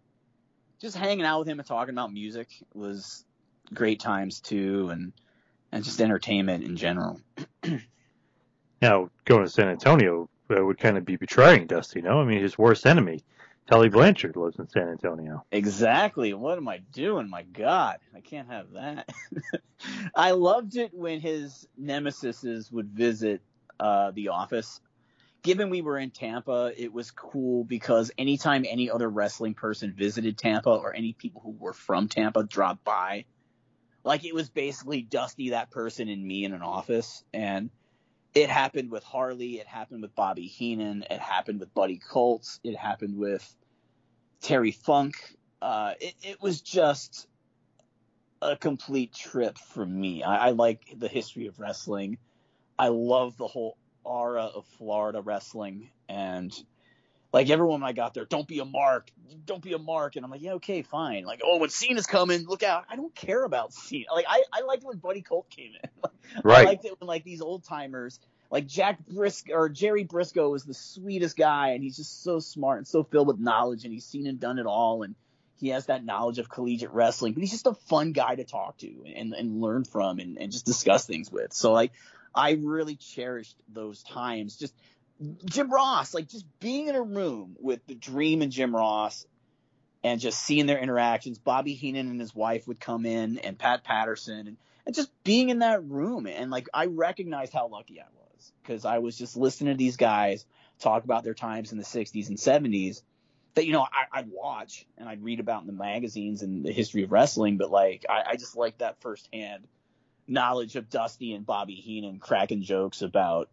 just 0.79 0.95
hanging 0.95 1.25
out 1.25 1.39
with 1.39 1.47
him 1.47 1.59
and 1.59 1.67
talking 1.67 1.93
about 1.93 2.13
music 2.13 2.47
was 2.73 3.25
great 3.73 3.99
times 3.99 4.39
too, 4.39 4.89
and 4.89 5.13
and 5.71 5.83
just 5.83 6.01
entertainment 6.01 6.63
in 6.63 6.77
general. 6.77 7.19
Now, 8.81 9.09
going 9.25 9.43
to 9.43 9.49
San 9.49 9.69
Antonio 9.69 10.29
would 10.49 10.77
kind 10.77 10.97
of 10.97 11.05
be 11.05 11.15
betraying 11.15 11.67
Dusty, 11.67 12.01
no? 12.01 12.21
I 12.21 12.25
mean, 12.25 12.41
his 12.41 12.57
worst 12.57 12.85
enemy, 12.85 13.23
Tully 13.69 13.89
Blanchard, 13.89 14.35
lives 14.35 14.59
in 14.59 14.69
San 14.69 14.89
Antonio. 14.89 15.43
Exactly. 15.51 16.33
What 16.33 16.57
am 16.57 16.67
I 16.67 16.77
doing? 16.93 17.29
My 17.29 17.41
God, 17.43 17.97
I 18.15 18.21
can't 18.21 18.49
have 18.49 18.71
that. 18.73 19.09
I 20.15 20.31
loved 20.31 20.77
it 20.77 20.93
when 20.93 21.19
his 21.19 21.67
nemesises 21.81 22.71
would 22.71 22.89
visit 22.89 23.41
uh, 23.79 24.11
the 24.11 24.29
office. 24.29 24.79
Given 25.43 25.69
we 25.69 25.81
were 25.81 25.97
in 25.97 26.11
Tampa, 26.11 26.71
it 26.77 26.93
was 26.93 27.11
cool 27.11 27.63
because 27.63 28.11
anytime 28.17 28.65
any 28.67 28.89
other 28.89 29.09
wrestling 29.09 29.53
person 29.53 29.93
visited 29.93 30.37
Tampa 30.37 30.69
or 30.69 30.93
any 30.93 31.13
people 31.13 31.41
who 31.41 31.55
were 31.57 31.73
from 31.73 32.09
Tampa 32.09 32.43
dropped 32.43 32.83
by, 32.83 33.25
like 34.07 34.25
it 34.25 34.33
was 34.33 34.49
basically 34.49 35.01
Dusty, 35.01 35.51
that 35.51 35.69
person, 35.69 36.09
and 36.09 36.25
me 36.25 36.45
in 36.45 36.53
an 36.53 36.61
office. 36.61 37.23
And 37.33 37.69
it 38.33 38.49
happened 38.49 38.89
with 38.89 39.03
Harley. 39.03 39.59
It 39.59 39.67
happened 39.67 40.01
with 40.01 40.15
Bobby 40.15 40.47
Heenan. 40.47 41.05
It 41.09 41.19
happened 41.19 41.59
with 41.59 41.73
Buddy 41.73 41.99
Colts. 41.99 42.59
It 42.63 42.75
happened 42.75 43.17
with 43.17 43.55
Terry 44.41 44.71
Funk. 44.71 45.15
Uh, 45.61 45.93
it, 45.99 46.15
it 46.23 46.41
was 46.41 46.61
just 46.61 47.27
a 48.41 48.55
complete 48.55 49.13
trip 49.13 49.57
for 49.57 49.85
me. 49.85 50.23
I, 50.23 50.47
I 50.47 50.51
like 50.51 50.93
the 50.95 51.07
history 51.07 51.47
of 51.47 51.59
wrestling. 51.59 52.17
I 52.79 52.89
love 52.89 53.37
the 53.37 53.47
whole 53.47 53.77
aura 54.03 54.45
of 54.45 54.65
Florida 54.77 55.21
wrestling 55.21 55.89
and 56.07 56.53
like 57.33 57.49
everyone 57.49 57.81
when 57.81 57.89
I 57.89 57.93
got 57.93 58.13
there, 58.13 58.25
don't 58.25 58.47
be 58.47 58.59
a 58.59 58.65
mark, 58.65 59.11
don't 59.45 59.61
be 59.61 59.73
a 59.73 59.77
mark, 59.77 60.15
and 60.15 60.23
I'm 60.23 60.31
like, 60.31 60.41
yeah, 60.41 60.53
okay, 60.53 60.81
fine. 60.81 61.25
Like, 61.25 61.41
oh, 61.43 61.57
when 61.57 61.69
Cena's 61.69 62.07
coming, 62.07 62.45
look 62.47 62.63
out. 62.63 62.85
I 62.89 62.95
don't 62.95 63.13
care 63.13 63.43
about 63.43 63.73
Cena. 63.73 64.05
Like, 64.13 64.25
I, 64.27 64.43
I 64.53 64.61
liked 64.61 64.83
when 64.83 64.97
Buddy 64.97 65.21
Colt 65.21 65.49
came 65.49 65.73
in. 65.83 65.89
Right. 66.43 66.67
I 66.67 66.71
liked 66.71 66.83
it 66.83 66.99
when 66.99 67.07
like 67.07 67.23
these 67.23 67.39
old 67.39 67.63
timers, 67.63 68.19
like 68.51 68.67
Jack 68.67 68.99
Briscoe 69.07 69.53
or 69.53 69.69
Jerry 69.69 70.03
Briscoe 70.03 70.53
is 70.55 70.65
the 70.65 70.73
sweetest 70.73 71.37
guy, 71.37 71.69
and 71.69 71.81
he's 71.81 71.95
just 71.95 72.21
so 72.21 72.39
smart 72.39 72.79
and 72.79 72.87
so 72.87 73.03
filled 73.03 73.27
with 73.27 73.39
knowledge, 73.39 73.85
and 73.85 73.93
he's 73.93 74.03
seen 74.03 74.27
and 74.27 74.37
done 74.37 74.59
it 74.59 74.65
all, 74.65 75.03
and 75.03 75.15
he 75.57 75.69
has 75.69 75.85
that 75.85 76.03
knowledge 76.03 76.37
of 76.37 76.49
collegiate 76.49 76.91
wrestling. 76.91 77.31
But 77.31 77.41
he's 77.41 77.51
just 77.51 77.65
a 77.65 77.73
fun 77.73 78.11
guy 78.11 78.35
to 78.35 78.43
talk 78.43 78.77
to 78.79 78.91
and 79.15 79.33
and 79.33 79.61
learn 79.61 79.85
from 79.85 80.19
and, 80.19 80.37
and 80.37 80.51
just 80.51 80.65
discuss 80.65 81.05
things 81.05 81.31
with. 81.31 81.53
So 81.53 81.71
like, 81.71 81.93
I 82.35 82.51
really 82.51 82.97
cherished 82.97 83.55
those 83.69 84.03
times. 84.03 84.57
Just 84.57 84.73
Jim 85.45 85.71
Ross, 85.71 86.13
like 86.13 86.29
just 86.29 86.45
being 86.59 86.87
in 86.87 86.95
a 86.95 87.01
room 87.01 87.55
with 87.59 87.85
the 87.87 87.95
Dream 87.95 88.41
and 88.41 88.51
Jim 88.51 88.75
Ross 88.75 89.25
and 90.03 90.21
just 90.21 90.39
seeing 90.39 90.67
their 90.67 90.79
interactions. 90.79 91.39
Bobby 91.39 91.73
Heenan 91.73 92.09
and 92.09 92.19
his 92.19 92.35
wife 92.35 92.67
would 92.67 92.79
come 92.79 93.05
in 93.05 93.39
and 93.39 93.57
Pat 93.57 93.83
Patterson 93.83 94.47
and, 94.47 94.57
and 94.85 94.95
just 94.95 95.11
being 95.23 95.49
in 95.49 95.59
that 95.59 95.83
room. 95.83 96.27
And 96.27 96.51
like, 96.51 96.67
I 96.73 96.85
recognized 96.85 97.53
how 97.53 97.67
lucky 97.67 97.99
I 97.99 98.05
was 98.15 98.51
because 98.61 98.85
I 98.85 98.99
was 98.99 99.17
just 99.17 99.35
listening 99.35 99.73
to 99.73 99.77
these 99.77 99.97
guys 99.97 100.45
talk 100.79 101.03
about 101.03 101.23
their 101.23 101.33
times 101.33 101.71
in 101.71 101.79
the 101.79 101.83
60s 101.83 102.29
and 102.29 102.37
70s 102.37 103.01
that, 103.55 103.65
you 103.65 103.73
know, 103.73 103.81
I, 103.81 104.19
I'd 104.19 104.29
watch 104.29 104.85
and 104.97 105.09
I'd 105.09 105.23
read 105.23 105.39
about 105.39 105.61
in 105.61 105.67
the 105.67 105.73
magazines 105.73 106.43
and 106.43 106.63
the 106.63 106.71
history 106.71 107.03
of 107.03 107.11
wrestling. 107.11 107.57
But 107.57 107.71
like, 107.71 108.05
I, 108.07 108.31
I 108.31 108.35
just 108.35 108.55
like 108.55 108.77
that 108.77 109.01
firsthand 109.01 109.67
knowledge 110.27 110.75
of 110.75 110.89
Dusty 110.89 111.33
and 111.33 111.45
Bobby 111.45 111.75
Heenan 111.75 112.19
cracking 112.19 112.61
jokes 112.61 113.01
about 113.01 113.49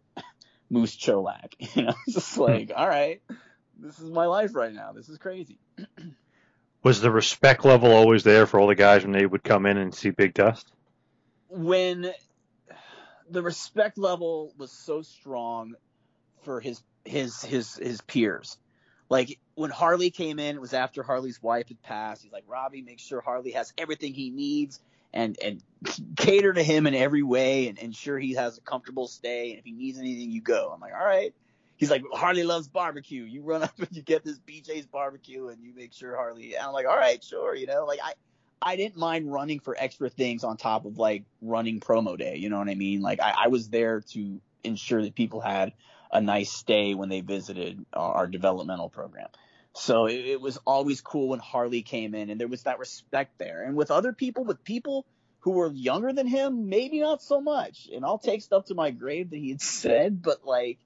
Moose 0.69 0.95
Cholak. 0.95 1.53
You 1.75 1.83
know, 1.83 1.93
it's 2.07 2.15
just 2.15 2.35
hmm. 2.35 2.41
like, 2.41 2.71
all 2.75 2.87
right, 2.87 3.21
this 3.79 3.99
is 3.99 4.09
my 4.09 4.25
life 4.25 4.55
right 4.55 4.73
now. 4.73 4.91
This 4.91 5.09
is 5.09 5.17
crazy. 5.17 5.59
Was 6.83 7.01
the 7.01 7.11
respect 7.11 7.65
level 7.65 7.91
always 7.91 8.23
there 8.23 8.45
for 8.45 8.59
all 8.59 8.67
the 8.67 8.75
guys 8.75 9.03
when 9.03 9.11
they 9.11 9.25
would 9.25 9.43
come 9.43 9.65
in 9.65 9.77
and 9.77 9.93
see 9.93 10.11
Big 10.11 10.35
Dust? 10.35 10.71
When 11.49 12.11
the 13.29 13.41
respect 13.41 13.97
level 13.97 14.53
was 14.57 14.71
so 14.71 15.01
strong 15.01 15.73
for 16.43 16.59
his 16.59 16.81
his 17.03 17.41
his 17.41 17.75
his 17.75 18.01
peers. 18.01 18.57
Like 19.09 19.39
when 19.55 19.71
Harley 19.71 20.09
came 20.09 20.39
in, 20.39 20.55
it 20.55 20.61
was 20.61 20.73
after 20.73 21.03
Harley's 21.03 21.41
wife 21.41 21.67
had 21.69 21.81
passed. 21.81 22.23
He's 22.23 22.31
like, 22.31 22.43
Robbie, 22.47 22.81
make 22.81 22.99
sure 22.99 23.21
Harley 23.21 23.51
has 23.51 23.73
everything 23.77 24.13
he 24.13 24.29
needs 24.29 24.79
and 25.15 25.37
and 25.43 25.63
cater 26.17 26.53
to 26.53 26.61
him 26.61 26.85
in 26.85 26.93
every 26.93 27.23
way 27.23 27.67
and 27.67 27.79
ensure 27.79 28.19
he 28.19 28.33
has 28.33 28.57
a 28.57 28.61
comfortable 28.61 29.07
stay. 29.07 29.51
And 29.51 29.59
if 29.59 29.65
he 29.65 29.71
needs 29.71 29.97
anything, 29.97 30.29
you 30.29 30.41
go. 30.41 30.71
I'm 30.73 30.81
like, 30.81 30.93
all 30.93 31.05
right. 31.05 31.33
He's 31.77 31.91
like, 31.91 32.03
Harley 32.13 32.43
loves 32.43 32.67
barbecue. 32.67 33.23
You 33.23 33.41
run 33.41 33.63
up 33.63 33.77
and 33.79 33.87
you 33.91 34.01
get 34.01 34.23
this 34.23 34.39
BJ's 34.39 34.85
barbecue 34.85 35.47
and 35.47 35.63
you 35.63 35.73
make 35.75 35.93
sure 35.93 36.15
Harley. 36.15 36.55
And 36.55 36.65
I'm 36.65 36.73
like, 36.73 36.85
all 36.85 36.97
right, 36.97 37.23
sure. 37.23 37.55
You 37.55 37.67
know, 37.67 37.85
like 37.85 37.99
I, 38.03 38.13
I 38.61 38.75
didn't 38.75 38.97
mind 38.97 39.31
running 39.31 39.59
for 39.59 39.75
extra 39.77 40.09
things 40.09 40.43
on 40.43 40.57
top 40.57 40.85
of 40.85 40.97
like 40.97 41.23
running 41.41 41.79
promo 41.79 42.17
day. 42.17 42.37
You 42.37 42.49
know 42.49 42.59
what 42.59 42.69
I 42.69 42.75
mean? 42.75 43.01
Like 43.01 43.21
I, 43.21 43.33
I 43.45 43.47
was 43.47 43.69
there 43.69 44.01
to 44.11 44.41
ensure 44.63 45.01
that 45.03 45.15
people 45.15 45.39
had 45.39 45.73
a 46.11 46.21
nice 46.21 46.51
stay 46.51 46.93
when 46.93 47.09
they 47.09 47.21
visited 47.21 47.85
our, 47.93 48.13
our 48.13 48.27
developmental 48.27 48.89
program. 48.89 49.27
So 49.75 50.05
it, 50.05 50.25
it 50.25 50.41
was 50.41 50.57
always 50.65 51.01
cool 51.01 51.29
when 51.29 51.39
Harley 51.39 51.81
came 51.81 52.15
in, 52.15 52.29
and 52.29 52.39
there 52.39 52.47
was 52.47 52.63
that 52.63 52.79
respect 52.79 53.37
there. 53.37 53.63
And 53.63 53.75
with 53.75 53.91
other 53.91 54.13
people, 54.13 54.45
with 54.45 54.63
people 54.63 55.05
who 55.39 55.51
were 55.51 55.71
younger 55.71 56.13
than 56.13 56.27
him, 56.27 56.69
maybe 56.69 57.01
not 57.01 57.21
so 57.21 57.41
much. 57.41 57.89
And 57.93 58.05
I'll 58.05 58.17
take 58.17 58.41
stuff 58.41 58.65
to 58.65 58.73
my 58.73 58.91
grave 58.91 59.29
that 59.29 59.37
he 59.37 59.49
had 59.49 59.61
said, 59.61 60.21
but 60.21 60.45
like 60.45 60.79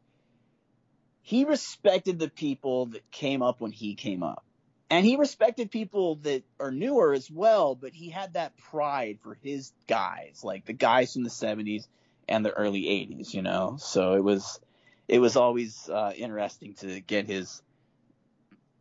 he 1.22 1.46
respected 1.46 2.18
the 2.18 2.30
people 2.30 2.88
that 2.88 3.10
came 3.12 3.44
up 3.44 3.62
when 3.62 3.72
he 3.72 3.94
came 3.94 4.24
up. 4.24 4.44
And 4.90 5.06
he 5.06 5.18
respected 5.18 5.70
people 5.70 6.16
that 6.24 6.44
are 6.60 6.72
newer 6.72 7.14
as 7.14 7.30
well, 7.30 7.76
but 7.76 7.94
he 7.94 8.10
had 8.10 8.34
that 8.34 8.58
pride 8.58 9.20
for 9.22 9.38
his 9.44 9.72
guys, 9.88 10.42
like 10.44 10.66
the 10.66 10.74
guys 10.74 11.14
from 11.14 11.24
the 11.24 11.30
70s 11.30 11.88
and 12.28 12.44
the 12.44 12.52
early 12.52 12.82
80s, 12.86 13.36
you 13.36 13.44
know? 13.44 13.78
So 13.80 14.16
it 14.16 14.24
was 14.24 14.60
it 15.08 15.20
was 15.20 15.36
always 15.36 15.88
uh, 15.88 16.12
interesting 16.18 16.74
to 16.76 17.00
get 17.02 17.28
his 17.28 17.62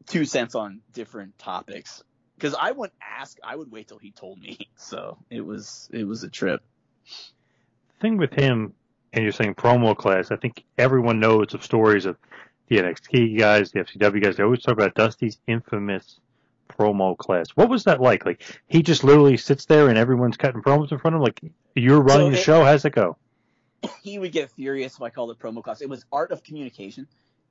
two 0.09 0.25
cents 0.25 0.55
on 0.55 0.81
different 0.93 1.39
topics 1.39 2.03
because 2.37 2.55
I 2.55 2.73
wouldn't 2.73 2.99
ask. 3.03 3.37
I 3.43 3.57
would 3.57 3.71
wait 3.71 3.89
till 3.89 3.99
he 3.99 4.11
told 4.13 4.41
me. 4.41 4.59
So 4.77 5.19
it 5.29 5.41
was 5.41 5.89
it 5.93 6.05
was 6.05 6.23
a 6.23 6.29
trip. 6.31 6.63
thing 8.01 8.17
with 8.17 8.33
him, 8.33 8.75
and 9.13 9.23
you're 9.25 9.33
saying 9.33 9.55
promo 9.55 9.97
class, 9.97 10.31
I 10.31 10.37
think 10.37 10.65
everyone 10.79 11.19
knows 11.21 11.53
of 11.55 11.65
stories 11.65 12.07
of 12.07 12.17
the 12.69 12.77
NXT 12.77 13.39
guys, 13.39 13.73
the 13.73 13.81
FCW 13.81 14.23
guys. 14.23 14.37
They 14.37 14.45
always 14.45 14.63
talk 14.63 14.75
about 14.75 14.95
Dusty's 14.95 15.39
infamous 15.47 16.21
promo 16.69 17.17
class. 17.19 17.49
What 17.51 17.69
was 17.69 17.85
that 17.85 18.01
like? 18.01 18.25
Like 18.25 18.43
he 18.69 18.83
just 18.83 19.03
literally 19.03 19.37
sits 19.37 19.65
there 19.65 19.89
and 19.89 19.99
everyone's 19.99 20.37
cutting 20.37 20.63
promos 20.63 20.93
in 20.93 20.99
front 20.99 21.17
of 21.17 21.21
him. 21.21 21.25
Like 21.25 21.41
you're 21.75 22.01
running 22.01 22.29
So 22.29 22.33
the 22.33 22.39
it- 22.39 22.45
show. 22.45 22.65
How's 22.65 22.85
it 22.85 22.91
go? 22.95 23.17
He 24.03 24.19
would 24.19 24.33
get 24.33 24.51
furious 24.53 24.95
if 24.97 25.03
I 25.03 25.11
called 25.11 25.31
it 25.33 25.39
promo 25.39 25.63
class. 25.63 25.81
It 25.81 25.89
was 25.89 26.05
art 26.13 26.31
of 26.31 26.43
communication, 26.43 27.07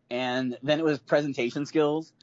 and 0.09 0.57
then 0.63 0.79
it 0.79 0.83
was 0.85 0.99
presentation 0.99 1.65
skills. 1.65 2.13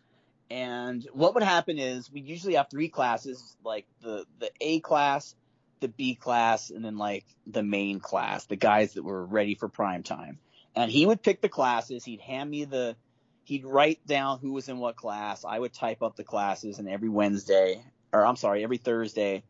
And 0.55 1.05
what 1.13 1.35
would 1.35 1.43
happen 1.43 1.81
is 1.81 2.13
we 2.13 2.21
usually 2.21 2.55
have 2.55 2.71
three 2.71 2.89
classes, 2.89 3.57
like 3.65 3.87
the 4.03 4.25
the 4.39 4.53
A 4.61 4.79
class, 4.79 5.35
the 5.81 5.89
B 5.89 6.15
class, 6.15 6.71
and 6.71 6.85
then 6.85 6.97
like 6.97 7.25
the 7.45 7.65
main 7.65 7.99
class, 7.99 8.45
the 8.45 8.55
guys 8.55 8.93
that 8.95 9.03
were 9.03 9.27
ready 9.27 9.57
for 9.57 9.69
prime 9.69 10.05
time. 10.05 10.39
And 10.77 10.93
he 10.93 11.07
would 11.07 11.25
pick 11.25 11.41
the 11.41 11.49
classes. 11.49 12.05
He'd 12.05 12.21
hand 12.21 12.49
me 12.49 12.67
the, 12.67 12.95
he'd 13.43 13.65
write 13.65 14.07
down 14.07 14.39
who 14.39 14.53
was 14.53 14.69
in 14.69 14.79
what 14.79 14.95
class. 14.95 15.45
I 15.45 15.59
would 15.59 15.73
type 15.73 16.05
up 16.05 16.15
the 16.15 16.23
classes, 16.23 16.79
and 16.79 16.89
every 16.89 17.09
Wednesday, 17.09 17.85
or 18.13 18.25
I'm 18.25 18.37
sorry, 18.37 18.63
every 18.63 18.79
Thursday, 18.79 19.43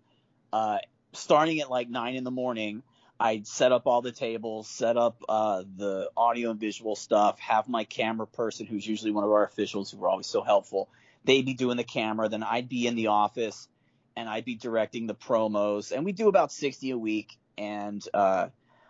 uh, 0.54 0.78
starting 1.12 1.60
at 1.60 1.70
like 1.70 1.90
nine 1.90 2.14
in 2.14 2.24
the 2.24 2.30
morning, 2.30 2.82
I'd 3.24 3.46
set 3.46 3.72
up 3.72 3.86
all 3.86 4.02
the 4.02 4.12
tables, 4.12 4.68
set 4.68 4.98
up 4.98 5.24
uh, 5.26 5.62
the 5.78 6.10
audio 6.14 6.50
and 6.50 6.60
visual 6.60 6.94
stuff, 6.94 7.38
have 7.38 7.70
my 7.70 7.84
camera 7.84 8.26
person, 8.26 8.66
who's 8.66 8.86
usually 8.86 9.12
one 9.12 9.24
of 9.24 9.30
our 9.30 9.42
officials 9.44 9.90
who 9.90 9.96
were 9.96 10.10
always 10.10 10.26
so 10.26 10.42
helpful. 10.42 10.90
They'd 11.24 11.46
be 11.46 11.54
doing 11.54 11.78
the 11.78 11.84
camera, 11.84 12.28
then 12.28 12.42
I'd 12.42 12.68
be 12.68 12.86
in 12.86 12.96
the 12.96 13.06
office 13.06 13.66
and 14.14 14.28
I'd 14.28 14.44
be 14.44 14.56
directing 14.56 15.06
the 15.06 15.14
promos. 15.14 15.90
And 15.90 16.04
we 16.04 16.12
do 16.12 16.28
about 16.28 16.52
60 16.52 16.90
a 16.90 16.98
week. 16.98 17.38
And 17.56 18.06
uh, 18.12 18.48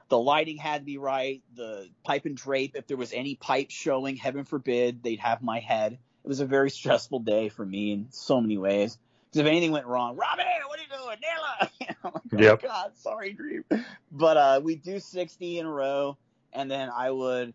the 0.09 0.19
lighting 0.19 0.57
had 0.57 0.79
to 0.79 0.85
be 0.85 0.99
right, 0.99 1.41
the 1.55 1.89
pipe 2.03 2.27
and 2.27 2.37
drape. 2.37 2.75
If 2.75 2.89
there 2.89 2.97
was 2.97 3.13
any 3.13 3.37
pipe 3.37 3.71
showing, 3.71 4.17
heaven 4.17 4.43
forbid, 4.43 5.05
they'd 5.05 5.21
have 5.21 5.45
my 5.45 5.61
head. 5.61 5.93
It 5.93 6.29
was 6.29 6.41
a 6.41 6.47
very 6.47 6.71
stressful 6.81 7.21
day 7.21 7.51
for 7.51 7.65
me 7.65 7.93
in 7.93 8.09
so 8.11 8.41
many 8.41 8.59
ways. 8.59 8.99
If 9.37 9.47
anything 9.47 9.73
went 9.73 9.87
wrong, 9.87 10.17
Robbie, 10.17 10.43
what 10.67 10.79
are 10.79 10.83
you 10.83 10.89
doing? 10.89 11.17
Naylor! 11.23 11.71
You 11.81 11.87
know, 12.05 12.51
like, 12.51 12.63
oh 12.63 12.69
God, 12.69 12.93
sorry, 12.97 13.33
Dream. 13.33 13.65
But 14.13 14.37
uh, 14.37 14.61
we 14.63 14.77
do 14.77 15.01
60 15.01 15.59
in 15.59 15.67
a 15.67 15.71
row, 15.71 16.17
and 16.53 16.71
then 16.71 16.91
I 16.95 17.11
would 17.11 17.55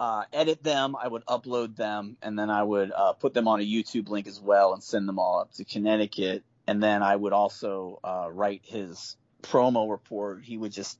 uh, 0.00 0.24
edit 0.32 0.64
them, 0.64 0.96
I 0.96 1.06
would 1.06 1.24
upload 1.26 1.76
them, 1.76 2.16
and 2.22 2.38
then 2.38 2.48
I 2.48 2.62
would 2.62 2.90
uh, 2.90 3.12
put 3.12 3.34
them 3.34 3.46
on 3.46 3.60
a 3.60 3.62
YouTube 3.62 4.08
link 4.08 4.26
as 4.26 4.40
well 4.40 4.72
and 4.72 4.82
send 4.82 5.06
them 5.06 5.18
all 5.18 5.40
up 5.40 5.52
to 5.54 5.64
Connecticut. 5.64 6.42
And 6.66 6.82
then 6.82 7.02
I 7.02 7.14
would 7.14 7.34
also 7.34 8.00
uh, 8.02 8.28
write 8.30 8.62
his 8.64 9.16
promo 9.42 9.90
report. 9.90 10.42
He 10.42 10.56
would 10.56 10.72
just 10.72 10.98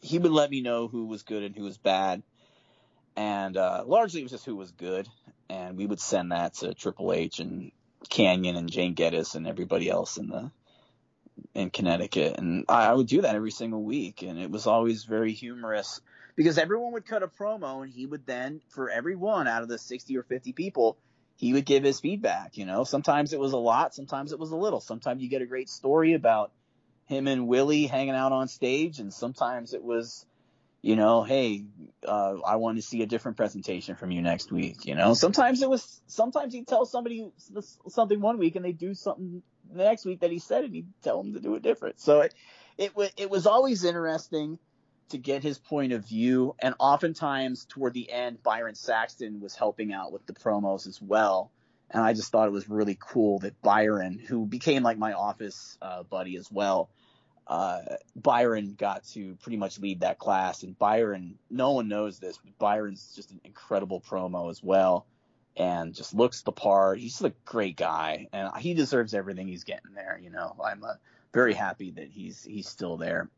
he 0.00 0.18
would 0.18 0.30
let 0.30 0.50
me 0.50 0.60
know 0.60 0.88
who 0.88 1.06
was 1.06 1.22
good 1.22 1.42
and 1.42 1.54
who 1.54 1.64
was 1.64 1.76
bad, 1.76 2.22
and 3.16 3.56
uh, 3.56 3.82
largely 3.84 4.20
it 4.20 4.24
was 4.24 4.32
just 4.32 4.46
who 4.46 4.56
was 4.56 4.70
good. 4.72 5.08
And 5.50 5.76
we 5.76 5.86
would 5.86 6.00
send 6.00 6.32
that 6.32 6.54
to 6.54 6.74
Triple 6.74 7.12
H 7.12 7.40
and 7.40 7.72
Canyon 8.08 8.56
and 8.56 8.70
Jane 8.70 8.94
Geddes 8.94 9.34
and 9.34 9.46
everybody 9.46 9.88
else 9.88 10.16
in 10.16 10.28
the 10.28 10.50
in 11.54 11.70
Connecticut, 11.70 12.36
and 12.38 12.64
I, 12.68 12.86
I 12.86 12.94
would 12.94 13.06
do 13.06 13.22
that 13.22 13.34
every 13.34 13.50
single 13.50 13.82
week, 13.82 14.22
and 14.22 14.38
it 14.38 14.50
was 14.50 14.66
always 14.66 15.04
very 15.04 15.32
humorous 15.32 16.00
because 16.36 16.58
everyone 16.58 16.92
would 16.92 17.06
cut 17.06 17.22
a 17.22 17.28
promo, 17.28 17.82
and 17.82 17.92
he 17.92 18.06
would 18.06 18.26
then, 18.26 18.60
for 18.68 18.90
every 18.90 19.16
one 19.16 19.46
out 19.46 19.62
of 19.62 19.68
the 19.68 19.78
sixty 19.78 20.16
or 20.16 20.22
fifty 20.22 20.52
people, 20.52 20.96
he 21.36 21.52
would 21.52 21.64
give 21.64 21.84
his 21.84 22.00
feedback. 22.00 22.56
You 22.56 22.66
know, 22.66 22.84
sometimes 22.84 23.32
it 23.32 23.40
was 23.40 23.52
a 23.52 23.58
lot, 23.58 23.94
sometimes 23.94 24.32
it 24.32 24.38
was 24.38 24.50
a 24.50 24.56
little. 24.56 24.80
Sometimes 24.80 25.22
you 25.22 25.28
get 25.28 25.42
a 25.42 25.46
great 25.46 25.68
story 25.68 26.14
about 26.14 26.52
him 27.06 27.26
and 27.26 27.48
Willie 27.48 27.86
hanging 27.86 28.14
out 28.14 28.32
on 28.32 28.48
stage, 28.48 28.98
and 28.98 29.12
sometimes 29.12 29.74
it 29.74 29.82
was, 29.82 30.26
you 30.82 30.96
know, 30.96 31.24
hey, 31.24 31.64
uh, 32.06 32.36
I 32.46 32.56
want 32.56 32.76
to 32.76 32.82
see 32.82 33.02
a 33.02 33.06
different 33.06 33.36
presentation 33.36 33.96
from 33.96 34.10
you 34.10 34.22
next 34.22 34.52
week. 34.52 34.86
You 34.86 34.94
know, 34.94 35.14
sometimes 35.14 35.62
it 35.62 35.68
was, 35.68 36.00
sometimes 36.06 36.54
he'd 36.54 36.68
tell 36.68 36.86
somebody 36.86 37.30
something 37.88 38.20
one 38.20 38.38
week, 38.38 38.56
and 38.56 38.64
they 38.64 38.72
do 38.72 38.94
something 38.94 39.42
the 39.72 39.84
next 39.84 40.04
week 40.04 40.20
that 40.20 40.30
he 40.30 40.38
said, 40.38 40.64
and 40.64 40.74
he'd 40.74 40.86
tell 41.02 41.22
them 41.22 41.34
to 41.34 41.40
do 41.40 41.54
it 41.56 41.62
different. 41.62 42.00
So 42.00 42.20
it, 42.20 42.34
it 42.78 42.92
it 43.16 43.30
was 43.30 43.46
always 43.46 43.84
interesting 43.84 44.58
to 45.10 45.18
get 45.18 45.42
his 45.42 45.58
point 45.58 45.92
of 45.92 46.06
view, 46.06 46.54
and 46.58 46.74
oftentimes 46.78 47.64
toward 47.64 47.94
the 47.94 48.10
end, 48.10 48.42
Byron 48.42 48.74
Saxton 48.74 49.40
was 49.40 49.56
helping 49.56 49.92
out 49.92 50.12
with 50.12 50.26
the 50.26 50.32
promos 50.32 50.86
as 50.86 51.00
well. 51.00 51.50
And 51.90 52.04
I 52.04 52.12
just 52.12 52.30
thought 52.30 52.46
it 52.46 52.52
was 52.52 52.68
really 52.68 52.98
cool 53.00 53.38
that 53.38 53.60
Byron, 53.62 54.18
who 54.18 54.44
became 54.44 54.82
like 54.82 54.98
my 54.98 55.14
office 55.14 55.78
uh, 55.80 56.02
buddy 56.02 56.36
as 56.36 56.52
well, 56.52 56.90
uh, 57.48 57.80
Byron 58.14 58.74
got 58.78 59.04
to 59.08 59.34
pretty 59.36 59.56
much 59.56 59.78
lead 59.78 60.00
that 60.00 60.18
class. 60.18 60.62
And 60.62 60.78
Byron, 60.78 61.38
no 61.50 61.72
one 61.72 61.88
knows 61.88 62.18
this, 62.18 62.38
but 62.38 62.58
Byron's 62.58 63.12
just 63.16 63.30
an 63.30 63.40
incredible 63.44 64.00
promo 64.00 64.50
as 64.50 64.62
well, 64.62 65.06
and 65.56 65.94
just 65.94 66.14
looks 66.14 66.42
the 66.42 66.52
part. 66.52 66.98
He's 66.98 67.22
a 67.22 67.32
great 67.46 67.76
guy, 67.76 68.28
and 68.32 68.50
he 68.58 68.74
deserves 68.74 69.14
everything 69.14 69.48
he's 69.48 69.64
getting 69.64 69.94
there. 69.94 70.20
You 70.22 70.30
know, 70.30 70.56
I'm 70.62 70.84
uh, 70.84 70.94
very 71.32 71.54
happy 71.54 71.90
that 71.92 72.08
he's 72.08 72.44
he's 72.44 72.68
still 72.68 72.98
there. 72.98 73.30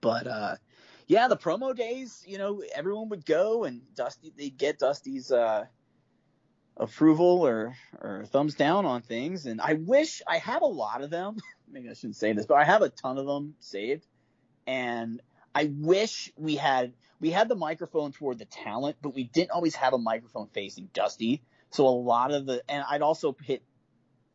But 0.00 0.26
uh, 0.26 0.56
yeah, 1.06 1.28
the 1.28 1.36
promo 1.36 1.74
days, 1.74 2.22
you 2.26 2.38
know, 2.38 2.62
everyone 2.74 3.08
would 3.08 3.24
go 3.26 3.64
and 3.64 3.82
Dusty, 3.94 4.32
they'd 4.36 4.56
get 4.56 4.78
Dusty's 4.78 5.32
uh, 5.32 5.66
approval 6.76 7.46
or 7.46 7.74
or 8.00 8.24
thumbs 8.26 8.54
down 8.54 8.86
on 8.86 9.02
things. 9.02 9.46
And 9.46 9.60
I 9.60 9.74
wish 9.74 10.22
I 10.26 10.38
have 10.38 10.62
a 10.62 10.66
lot 10.66 11.02
of 11.02 11.10
them. 11.10 11.36
Maybe 11.70 11.88
I 11.88 11.94
shouldn't 11.94 12.16
say 12.16 12.32
this, 12.32 12.46
but 12.46 12.54
I 12.54 12.64
have 12.64 12.82
a 12.82 12.88
ton 12.88 13.18
of 13.18 13.26
them 13.26 13.54
saved. 13.60 14.06
And 14.66 15.20
I 15.54 15.70
wish 15.74 16.32
we 16.36 16.56
had 16.56 16.92
we 17.20 17.30
had 17.30 17.48
the 17.48 17.54
microphone 17.54 18.12
toward 18.12 18.38
the 18.38 18.44
talent, 18.44 18.96
but 19.02 19.14
we 19.14 19.24
didn't 19.24 19.50
always 19.50 19.74
have 19.76 19.92
a 19.92 19.98
microphone 19.98 20.48
facing 20.48 20.88
Dusty. 20.92 21.42
So 21.70 21.86
a 21.86 21.90
lot 21.90 22.32
of 22.32 22.46
the 22.46 22.62
and 22.68 22.84
I'd 22.88 23.02
also 23.02 23.36
hit 23.42 23.62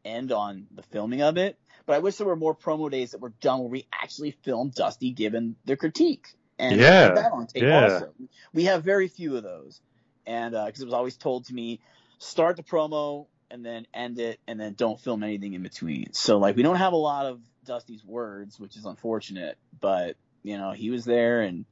end 0.05 0.31
on 0.31 0.67
the 0.73 0.83
filming 0.83 1.21
of 1.21 1.37
it. 1.37 1.57
But 1.85 1.95
I 1.95 1.99
wish 1.99 2.17
there 2.17 2.27
were 2.27 2.35
more 2.35 2.55
promo 2.55 2.91
days 2.91 3.11
that 3.11 3.21
were 3.21 3.33
done 3.41 3.59
where 3.59 3.69
we 3.69 3.87
actually 3.93 4.31
filmed 4.31 4.73
Dusty 4.73 5.11
given 5.11 5.55
the 5.65 5.77
critique 5.77 6.27
and 6.59 6.79
Yeah, 6.79 7.13
that 7.13 7.31
on 7.31 7.47
tape 7.47 7.63
yeah. 7.63 7.83
also. 7.83 8.13
We 8.53 8.65
have 8.65 8.83
very 8.83 9.07
few 9.07 9.37
of 9.37 9.43
those, 9.43 9.79
and 10.25 10.55
uh, 10.55 10.65
because 10.65 10.81
it 10.81 10.85
was 10.85 10.93
always 10.93 11.17
told 11.17 11.45
to 11.45 11.53
me, 11.53 11.79
start 12.19 12.57
the 12.57 12.63
promo 12.63 13.27
and 13.49 13.65
then 13.65 13.87
end 13.93 14.19
it, 14.19 14.39
and 14.47 14.59
then 14.59 14.73
don't 14.73 14.99
film 14.99 15.23
anything 15.23 15.53
in 15.53 15.63
between. 15.63 16.13
So 16.13 16.37
like 16.37 16.55
we 16.55 16.63
don't 16.63 16.75
have 16.75 16.93
a 16.93 16.97
lot 16.97 17.25
of 17.25 17.39
Dusty's 17.65 18.03
words, 18.03 18.59
which 18.59 18.75
is 18.75 18.85
unfortunate. 18.85 19.57
But 19.79 20.17
you 20.43 20.57
know 20.57 20.71
he 20.71 20.89
was 20.89 21.05
there 21.05 21.41
and 21.41 21.65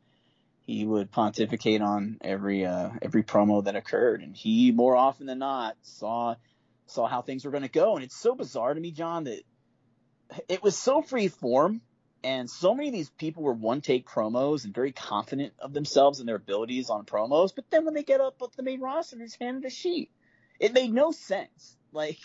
he 0.65 0.83
would 0.83 1.11
pontificate 1.11 1.81
on 1.81 2.17
every 2.21 2.65
uh, 2.65 2.89
every 3.01 3.23
promo 3.23 3.63
that 3.63 3.75
occurred, 3.75 4.21
and 4.21 4.35
he 4.35 4.71
more 4.71 4.95
often 4.95 5.27
than 5.27 5.39
not 5.39 5.75
saw 5.83 6.35
saw 6.87 7.07
how 7.07 7.21
things 7.21 7.45
were 7.45 7.51
going 7.51 7.63
to 7.63 7.69
go. 7.69 7.95
And 7.95 8.03
it's 8.03 8.15
so 8.15 8.35
bizarre 8.35 8.73
to 8.73 8.79
me, 8.79 8.91
John, 8.91 9.25
that 9.25 9.41
it 10.47 10.63
was 10.63 10.77
so 10.77 11.01
free 11.01 11.27
form, 11.27 11.81
and 12.23 12.49
so 12.49 12.73
many 12.73 12.89
of 12.89 12.93
these 12.93 13.09
people 13.11 13.43
were 13.43 13.53
one 13.53 13.81
take 13.81 14.07
promos 14.07 14.65
and 14.65 14.73
very 14.73 14.91
confident 14.91 15.53
of 15.59 15.73
themselves 15.73 16.19
and 16.19 16.27
their 16.27 16.35
abilities 16.37 16.89
on 16.89 17.05
promos. 17.05 17.53
But 17.55 17.65
then 17.69 17.85
when 17.85 17.93
they 17.93 18.03
get 18.03 18.21
up 18.21 18.41
with 18.41 18.55
the 18.55 18.63
main 18.63 18.81
roster, 18.81 19.17
they're 19.17 19.27
just 19.27 19.39
handed 19.39 19.65
a 19.65 19.69
sheet. 19.69 20.09
It 20.59 20.73
made 20.73 20.93
no 20.93 21.11
sense. 21.11 21.75
Like 21.91 22.19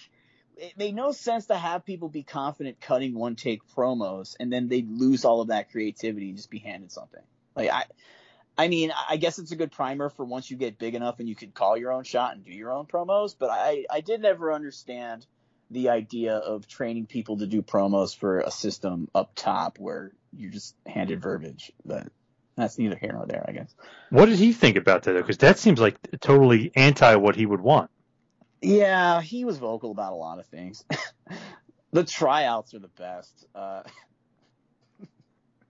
it 0.56 0.76
made 0.76 0.94
no 0.94 1.12
sense 1.12 1.46
to 1.46 1.56
have 1.56 1.84
people 1.84 2.08
be 2.08 2.22
confident 2.22 2.80
cutting 2.80 3.14
one 3.14 3.36
take 3.36 3.60
promos 3.74 4.36
and 4.38 4.52
then 4.52 4.68
they'd 4.68 4.90
lose 4.90 5.24
all 5.24 5.40
of 5.40 5.48
that 5.48 5.70
creativity 5.70 6.28
and 6.28 6.36
just 6.36 6.50
be 6.50 6.58
handed 6.58 6.92
something. 6.92 7.22
Like 7.56 7.70
I 7.70 7.84
I 8.58 8.68
mean, 8.68 8.92
I 9.08 9.16
guess 9.16 9.38
it's 9.38 9.52
a 9.52 9.56
good 9.56 9.72
primer 9.72 10.10
for 10.10 10.24
once 10.24 10.50
you 10.50 10.56
get 10.56 10.78
big 10.78 10.94
enough 10.94 11.18
and 11.18 11.28
you 11.28 11.34
can 11.34 11.50
call 11.50 11.76
your 11.76 11.92
own 11.92 12.04
shot 12.04 12.34
and 12.34 12.44
do 12.44 12.52
your 12.52 12.72
own 12.72 12.86
promos, 12.86 13.34
but 13.38 13.50
I 13.50 13.86
I 13.90 14.00
did 14.00 14.20
never 14.20 14.52
understand 14.52 15.26
the 15.70 15.88
idea 15.88 16.36
of 16.36 16.66
training 16.66 17.06
people 17.06 17.38
to 17.38 17.46
do 17.46 17.62
promos 17.62 18.16
for 18.16 18.40
a 18.40 18.50
system 18.50 19.08
up 19.14 19.32
top 19.34 19.78
where 19.78 20.12
you're 20.36 20.50
just 20.50 20.74
handed 20.84 21.22
verbiage. 21.22 21.72
But 21.84 22.08
that's 22.56 22.78
neither 22.78 22.96
here 22.96 23.12
nor 23.12 23.26
there, 23.26 23.44
I 23.48 23.52
guess. 23.52 23.74
What 24.10 24.26
did 24.26 24.38
he 24.38 24.52
think 24.52 24.76
about 24.76 25.04
that? 25.04 25.16
Because 25.16 25.38
that 25.38 25.58
seems 25.58 25.80
like 25.80 25.96
totally 26.20 26.72
anti 26.74 27.14
what 27.14 27.36
he 27.36 27.46
would 27.46 27.60
want. 27.60 27.90
Yeah, 28.60 29.22
he 29.22 29.44
was 29.44 29.58
vocal 29.58 29.90
about 29.90 30.12
a 30.12 30.16
lot 30.16 30.38
of 30.38 30.46
things. 30.46 30.84
the 31.92 32.04
tryouts 32.04 32.74
are 32.74 32.78
the 32.78 32.88
best. 32.88 33.46
Uh, 33.54 33.82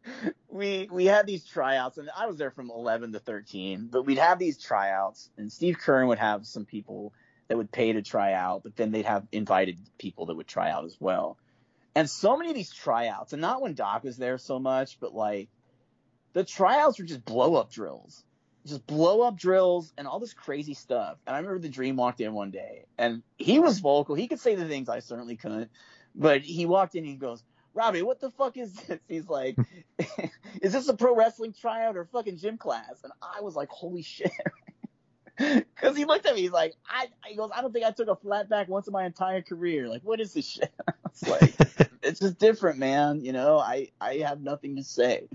we 0.49 0.89
we 0.91 1.05
had 1.05 1.27
these 1.27 1.45
tryouts, 1.45 1.99
and 1.99 2.11
I 2.17 2.27
was 2.27 2.37
there 2.37 2.51
from 2.51 2.71
11 2.71 3.13
to 3.13 3.21
13. 3.21 3.89
But 3.91 4.07
we'd 4.07 4.19
have 4.19 4.39
these 4.39 4.59
tryouts, 4.59 5.31
and 5.37 5.53
Steve 5.53 5.79
Keirn 5.79 6.09
would 6.09 6.19
have 6.19 6.47
some 6.47 6.65
people 6.65 7.13
that 7.49 7.57
would 7.57 7.73
pay 7.73 7.93
to 7.93 8.03
try 8.03 8.33
out, 8.33 8.63
but 8.63 8.77
then 8.77 8.93
they'd 8.93 9.07
have 9.07 9.27
invited 9.33 9.79
people 9.99 10.27
that 10.27 10.37
would 10.37 10.47
try 10.47 10.71
out 10.71 10.85
as 10.85 10.97
well. 11.01 11.37
And 11.95 12.09
so 12.09 12.37
many 12.37 12.51
of 12.51 12.57
these 12.57 12.73
tryouts, 12.73 13.33
and 13.33 13.43
not 13.43 13.61
when 13.61 13.75
Doc 13.75 14.05
was 14.05 14.17
there 14.17 14.39
so 14.39 14.59
much, 14.59 14.99
but 15.01 15.13
like 15.15 15.49
the 16.33 16.45
tryouts 16.45 16.99
were 16.99 17.05
just 17.05 17.25
blow 17.25 17.57
up 17.57 17.73
drills, 17.73 18.25
just 18.67 18.87
blow 18.87 19.23
up 19.23 19.37
drills 19.37 19.93
and 19.97 20.07
all 20.07 20.19
this 20.19 20.35
crazy 20.35 20.75
stuff. 20.75 21.17
And 21.27 21.35
I 21.35 21.39
remember 21.39 21.61
the 21.61 21.69
Dream 21.69 21.97
walked 21.97 22.21
in 22.21 22.33
one 22.33 22.51
day, 22.51 22.85
and 22.99 23.23
he 23.37 23.59
was 23.59 23.81
vocal. 23.81 24.15
He 24.15 24.29
could 24.29 24.41
say 24.41 24.55
the 24.55 24.67
things 24.67 24.89
I 24.89 25.01
certainly 25.01 25.37
couldn't, 25.37 25.71
but 26.15 26.43
he 26.43 26.67
walked 26.67 26.95
in 26.95 27.05
and 27.05 27.09
he 27.09 27.17
goes, 27.17 27.43
Robbie, 27.73 28.03
what 28.03 28.21
the 28.21 28.31
fuck 28.31 28.57
is 28.57 28.75
this? 28.75 28.99
He's 29.09 29.29
like, 29.29 29.57
is 30.63 30.73
this 30.73 30.89
a 30.89 30.95
pro 30.95 31.15
wrestling 31.15 31.53
tryout 31.53 31.97
or 31.97 32.05
fucking 32.05 32.39
gym 32.39 32.59
class? 32.59 33.01
And 33.05 33.13
I 33.23 33.41
was 33.41 33.55
like, 33.55 33.69
holy 33.69 34.03
shit. 34.03 34.33
Cause 35.77 35.97
he 35.97 36.05
looked 36.05 36.27
at 36.27 36.35
me, 36.35 36.43
he's 36.43 36.51
like, 36.51 36.75
I, 36.87 37.07
he 37.27 37.37
goes, 37.37 37.51
I 37.55 37.63
don't 37.63 37.73
think 37.73 37.87
I 37.87 37.93
took 37.93 38.09
a 38.09 38.17
flat 38.17 38.49
back 38.51 38.69
once 38.69 38.87
in 38.87 38.93
my 38.93 39.07
entire 39.07 39.41
career. 39.41 39.89
Like, 39.89 40.03
what 40.03 40.21
is 40.21 40.35
this 40.35 40.47
shit? 40.47 40.73
it's 41.07 41.27
like, 41.27 41.89
it's 42.03 42.21
just 42.21 42.39
different, 42.39 42.79
man. 42.79 43.25
You 43.25 43.33
know, 43.33 43.59
I, 43.59 43.89
I 44.01 44.17
have 44.17 44.43
nothing 44.43 44.77
to 44.77 44.85
say. 44.85 45.29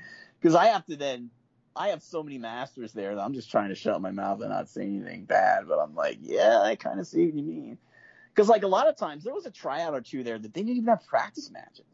Cause 0.44 0.54
I 0.54 0.68
have 0.68 0.86
to 0.88 0.96
then, 0.96 1.32
I 1.76 1.90
have 1.90 2.02
so 2.02 2.24
many 2.24 2.38
masters 2.38 2.94
there 2.94 3.16
that 3.16 3.22
I'm 3.22 3.34
just 3.34 3.52
trying 3.52 3.70
to 3.70 3.76
shut 3.76 4.02
my 4.02 4.12
mouth 4.12 4.42
and 4.42 4.50
not 4.50 4.70
say 4.70 4.84
anything 4.84 5.26
bad. 5.26 5.68
But 5.68 5.80
I'm 5.80 5.96
like, 5.96 6.20
yeah, 6.22 6.62
I 6.62 6.76
kind 6.76 7.00
of 7.00 7.08
see 7.08 7.26
what 7.26 7.36
you 7.36 7.44
mean. 7.44 7.78
Cause 8.36 8.50
like 8.50 8.64
a 8.64 8.68
lot 8.68 8.88
of 8.88 8.98
times 8.98 9.24
there 9.24 9.34
was 9.34 9.46
a 9.46 9.52
tryout 9.52 9.94
or 9.94 10.02
two 10.02 10.24
there 10.24 10.38
that 10.38 10.54
they 10.54 10.62
didn't 10.62 10.78
even 10.78 10.90
have 10.90 11.06
practice 11.08 11.50
matches. 11.52 11.86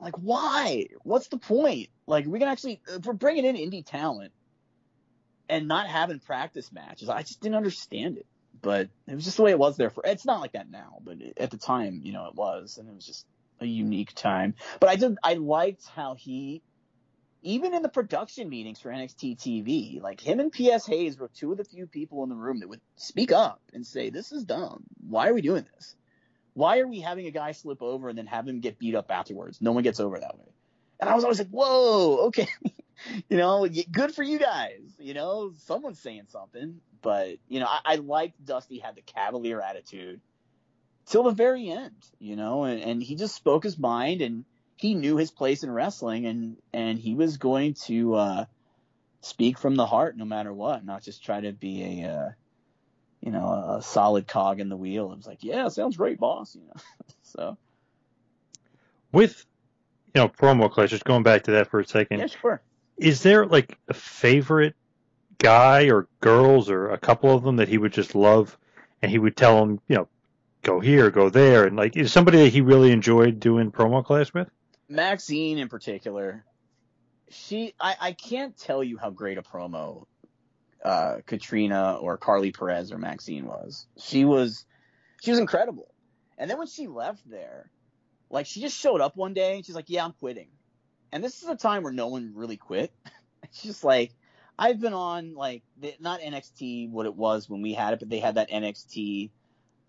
Like, 0.00 0.16
why? 0.16 0.86
What's 1.02 1.28
the 1.28 1.36
point? 1.36 1.88
Like, 2.06 2.26
we 2.26 2.38
can 2.38 2.48
actually, 2.48 2.80
uh, 2.90 2.96
if 2.96 3.04
we're 3.04 3.12
bringing 3.12 3.44
in 3.44 3.56
indie 3.56 3.84
talent 3.84 4.32
and 5.48 5.68
not 5.68 5.88
having 5.88 6.20
practice 6.20 6.72
matches, 6.72 7.08
I 7.08 7.22
just 7.22 7.40
didn't 7.40 7.56
understand 7.56 8.16
it. 8.16 8.26
But 8.62 8.88
it 9.06 9.14
was 9.14 9.24
just 9.24 9.36
the 9.36 9.42
way 9.42 9.50
it 9.50 9.58
was 9.58 9.76
there 9.76 9.90
for, 9.90 10.02
it's 10.06 10.24
not 10.24 10.40
like 10.40 10.52
that 10.52 10.70
now, 10.70 10.98
but 11.02 11.18
at 11.36 11.50
the 11.50 11.56
time, 11.56 12.00
you 12.04 12.12
know, 12.12 12.26
it 12.26 12.34
was, 12.34 12.78
and 12.78 12.88
it 12.88 12.94
was 12.94 13.06
just 13.06 13.26
a 13.60 13.66
unique 13.66 14.14
time. 14.14 14.54
But 14.80 14.90
I 14.90 14.96
did, 14.96 15.18
I 15.22 15.34
liked 15.34 15.86
how 15.94 16.14
he, 16.14 16.62
even 17.42 17.74
in 17.74 17.82
the 17.82 17.88
production 17.88 18.48
meetings 18.48 18.80
for 18.80 18.90
NXT 18.90 19.38
TV, 19.38 20.02
like 20.02 20.20
him 20.20 20.40
and 20.40 20.52
PS 20.52 20.86
Hayes 20.86 21.18
were 21.18 21.28
two 21.28 21.52
of 21.52 21.58
the 21.58 21.64
few 21.64 21.86
people 21.86 22.22
in 22.22 22.28
the 22.28 22.34
room 22.34 22.60
that 22.60 22.68
would 22.68 22.80
speak 22.96 23.32
up 23.32 23.60
and 23.72 23.86
say, 23.86 24.10
this 24.10 24.32
is 24.32 24.44
dumb. 24.44 24.84
Why 25.08 25.28
are 25.28 25.34
we 25.34 25.40
doing 25.40 25.66
this? 25.74 25.96
Why 26.52 26.80
are 26.80 26.86
we 26.86 27.00
having 27.00 27.26
a 27.26 27.30
guy 27.30 27.52
slip 27.52 27.82
over 27.82 28.08
and 28.08 28.18
then 28.18 28.26
have 28.26 28.46
him 28.46 28.60
get 28.60 28.78
beat 28.78 28.94
up 28.94 29.10
afterwards? 29.10 29.62
No 29.62 29.72
one 29.72 29.82
gets 29.82 30.00
over 30.00 30.18
that 30.18 30.38
way. 30.38 30.52
And 31.00 31.08
I 31.08 31.14
was 31.14 31.24
always 31.24 31.38
like, 31.38 31.48
whoa, 31.48 32.26
okay. 32.26 32.48
you 33.28 33.36
know, 33.36 33.66
good 33.90 34.14
for 34.14 34.22
you 34.22 34.38
guys. 34.38 34.94
You 34.98 35.14
know, 35.14 35.52
someone's 35.58 36.00
saying 36.00 36.24
something. 36.28 36.80
But, 37.00 37.36
you 37.48 37.60
know, 37.60 37.66
I, 37.66 37.80
I 37.84 37.94
liked 37.96 38.44
Dusty 38.44 38.78
had 38.78 38.96
the 38.96 39.02
cavalier 39.02 39.62
attitude 39.62 40.20
till 41.06 41.22
the 41.22 41.30
very 41.30 41.70
end, 41.70 42.04
you 42.18 42.36
know, 42.36 42.64
and, 42.64 42.80
and 42.82 43.02
he 43.02 43.16
just 43.16 43.34
spoke 43.34 43.64
his 43.64 43.78
mind 43.78 44.20
and 44.20 44.44
he 44.80 44.94
knew 44.94 45.16
his 45.16 45.30
place 45.30 45.62
in 45.62 45.70
wrestling 45.70 46.26
and, 46.26 46.56
and 46.72 46.98
he 46.98 47.14
was 47.14 47.36
going 47.36 47.74
to, 47.74 48.14
uh, 48.14 48.44
speak 49.22 49.58
from 49.58 49.74
the 49.74 49.84
heart 49.86 50.16
no 50.16 50.24
matter 50.24 50.52
what, 50.52 50.84
not 50.84 51.02
just 51.02 51.22
try 51.22 51.40
to 51.40 51.52
be 51.52 52.00
a, 52.02 52.08
uh, 52.08 52.30
you 53.20 53.30
know, 53.30 53.76
a 53.76 53.82
solid 53.82 54.26
cog 54.26 54.60
in 54.60 54.70
the 54.70 54.76
wheel. 54.76 55.12
It 55.12 55.16
was 55.16 55.26
like, 55.26 55.44
yeah, 55.44 55.68
sounds 55.68 55.96
great, 55.96 56.18
boss. 56.18 56.54
You 56.54 56.62
know, 56.62 56.80
so 57.22 57.58
With 59.12 59.44
you 60.14 60.22
know 60.22 60.28
promo 60.28 60.70
clash, 60.70 60.90
just 60.90 61.04
going 61.04 61.22
back 61.22 61.44
to 61.44 61.50
that 61.52 61.68
for 61.70 61.80
a 61.80 61.86
second. 61.86 62.20
yeah, 62.20 62.26
sure. 62.26 62.62
Is 62.96 63.22
there 63.22 63.44
like 63.44 63.76
a 63.88 63.94
favorite 63.94 64.74
guy 65.38 65.90
or 65.90 66.08
girls 66.20 66.70
or 66.70 66.88
a 66.90 66.98
couple 66.98 67.34
of 67.34 67.42
them 67.42 67.56
that 67.56 67.68
he 67.68 67.76
would 67.78 67.92
just 67.92 68.14
love, 68.14 68.56
and 69.02 69.10
he 69.10 69.18
would 69.18 69.36
tell 69.36 69.60
them, 69.60 69.80
you 69.88 69.96
know, 69.96 70.08
go 70.62 70.80
here, 70.80 71.10
go 71.10 71.28
there, 71.28 71.66
and 71.66 71.76
like 71.76 71.96
is 71.96 72.10
somebody 72.12 72.38
that 72.38 72.52
he 72.54 72.62
really 72.62 72.90
enjoyed 72.90 73.38
doing 73.38 73.70
promo 73.70 74.02
clash 74.02 74.32
with? 74.32 74.48
Maxine 74.90 75.58
in 75.58 75.68
particular, 75.68 76.44
she, 77.30 77.74
I, 77.80 77.96
I 78.00 78.12
can't 78.12 78.56
tell 78.56 78.82
you 78.82 78.98
how 78.98 79.10
great 79.10 79.38
a 79.38 79.42
promo 79.42 80.06
uh, 80.84 81.18
Catrina 81.26 81.94
or 82.00 82.18
Karlee 82.18 82.56
Perez 82.56 82.90
or 82.90 82.98
Maxine 82.98 83.46
was. 83.46 83.86
She 83.98 84.24
was, 84.24 84.66
she 85.22 85.30
was 85.30 85.38
incredible. 85.38 85.94
And 86.36 86.50
then 86.50 86.58
when 86.58 86.66
she 86.66 86.88
left 86.88 87.22
there, 87.30 87.70
like 88.30 88.46
she 88.46 88.60
just 88.60 88.76
showed 88.76 89.00
up 89.00 89.16
one 89.16 89.32
day 89.32 89.56
and 89.56 89.64
she's 89.64 89.76
like, 89.76 89.88
yeah, 89.88 90.04
I'm 90.04 90.12
quitting. 90.12 90.48
And 91.12 91.22
this 91.22 91.42
is 91.42 91.48
a 91.48 91.56
time 91.56 91.84
where 91.84 91.92
no 91.92 92.08
one 92.08 92.32
really 92.34 92.56
quit. 92.56 92.92
It's 93.42 93.62
just 93.62 93.82
like, 93.82 94.12
I've 94.58 94.78
been 94.78 94.92
on 94.92 95.34
like, 95.34 95.62
not 95.98 96.20
NXT 96.20 96.90
what 96.90 97.06
it 97.06 97.16
was 97.16 97.48
when 97.48 97.62
we 97.62 97.72
had 97.72 97.94
it, 97.94 97.98
but 97.98 98.10
they 98.10 98.20
had 98.20 98.34
that 98.34 98.50
NXT, 98.50 99.30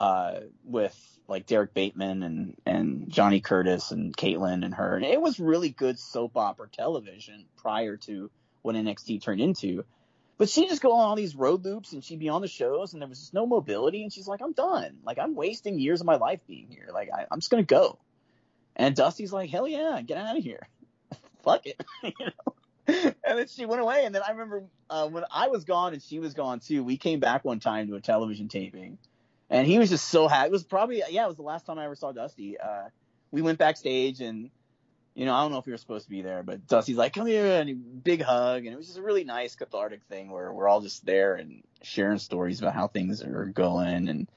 uh, 0.02 0.40
with 0.64 0.98
like 1.28 1.46
Derek 1.46 1.76
Bateman 1.76 2.24
and, 2.24 2.58
and 2.66 3.06
Johnny 3.08 3.40
Curtis 3.40 3.92
and 3.92 4.18
Caitlyn 4.18 4.66
and 4.66 4.74
her. 4.74 4.96
And 4.96 5.06
it 5.06 5.22
was 5.22 5.40
really 5.40 5.70
good 5.70 6.00
soap 6.00 6.36
opera 6.36 6.68
television 6.68 7.46
prior 7.58 7.98
to 7.98 8.32
what 8.64 8.76
NXT 8.76 9.22
turned 9.22 9.42
into. 9.42 9.86
But 10.40 10.50
she'd 10.50 10.70
just 10.70 10.82
go 10.82 10.94
on 10.94 11.08
all 11.08 11.16
these 11.16 11.36
road 11.36 11.64
loops 11.64 11.94
and 11.94 12.04
she'd 12.04 12.18
be 12.18 12.30
on 12.30 12.42
the 12.42 12.48
shows 12.48 12.94
and 12.94 13.02
there 13.02 13.08
was 13.08 13.20
just 13.20 13.36
no 13.36 13.46
mobility 13.46 14.02
and 14.02 14.12
she's 14.12 14.28
like, 14.28 14.42
I'm 14.42 14.54
done. 14.54 14.98
Like 15.06 15.20
I'm 15.20 15.36
wasting 15.36 15.78
years 15.78 16.02
of 16.02 16.08
my 16.08 16.16
life 16.16 16.40
being 16.48 16.66
here. 16.72 16.90
Like 16.92 17.10
I, 17.16 17.28
I'm 17.30 17.40
just 17.40 17.52
gonna 17.52 17.62
go. 17.62 18.00
And 18.76 18.96
Dusty's 18.96 19.32
like, 19.32 19.52
hell 19.52 19.68
yeah, 19.68 20.02
get 20.02 20.18
out 20.18 20.36
of 20.36 20.44
here. 20.44 20.68
Fuck 21.44 21.68
it. 21.68 21.80
you 22.04 22.12
know? 22.20 23.14
And 23.24 23.38
then 23.38 23.48
she 23.48 23.68
went 23.68 23.84
away. 23.84 24.04
And 24.06 24.16
then 24.16 24.24
I 24.28 24.32
remember 24.32 24.64
uh, 24.90 25.08
when 25.10 25.26
I 25.32 25.50
was 25.50 25.64
gone 25.64 25.94
and 25.94 26.02
she 26.02 26.18
was 26.18 26.34
gone 26.34 26.60
too, 26.60 26.84
we 26.84 26.98
came 26.98 27.20
back 27.20 27.46
one 27.46 27.60
time 27.60 27.88
to 27.90 27.96
a 27.96 28.02
television 28.02 28.48
taping 28.48 28.98
and 29.52 29.68
he 29.68 29.78
was 29.78 29.90
just 29.90 30.08
so 30.08 30.28
happy. 30.28 30.48
It 30.48 30.52
was 30.52 30.64
probably, 30.64 31.04
yeah, 31.10 31.26
it 31.26 31.28
was 31.28 31.36
the 31.36 31.44
last 31.44 31.66
time 31.68 31.78
I 31.78 31.86
ever 31.86 31.96
saw 31.96 32.12
Dusty. 32.12 32.58
Uh, 32.60 32.86
we 33.30 33.42
went 33.42 33.60
backstage 33.60 34.22
and 34.22 34.50
you 35.14 35.26
know, 35.26 35.34
I 35.34 35.42
don't 35.42 35.52
know 35.52 35.58
if 35.58 35.66
we 35.66 35.74
were 35.74 35.78
supposed 35.78 36.06
to 36.06 36.10
be 36.10 36.22
there, 36.22 36.42
but 36.42 36.66
Dusty's 36.68 36.96
like, 36.96 37.14
come 37.14 37.28
here, 37.28 37.60
and 37.60 37.68
he, 37.68 37.76
big 37.76 38.22
hug, 38.22 38.66
and 38.66 38.74
it 38.74 38.78
was 38.78 38.88
just 38.88 38.98
a 38.98 39.02
really 39.02 39.26
nice 39.26 39.56
cathartic 39.56 40.04
thing 40.10 40.32
where 40.32 40.54
we're 40.54 40.70
all 40.70 40.80
just 40.80 41.06
there 41.06 41.36
and 41.36 41.64
sharing 41.82 42.18
stories 42.18 42.62
about 42.62 42.74
how 42.74 42.88
things 42.88 43.22
are 43.22 43.46
going, 43.46 44.08
and 44.08 44.30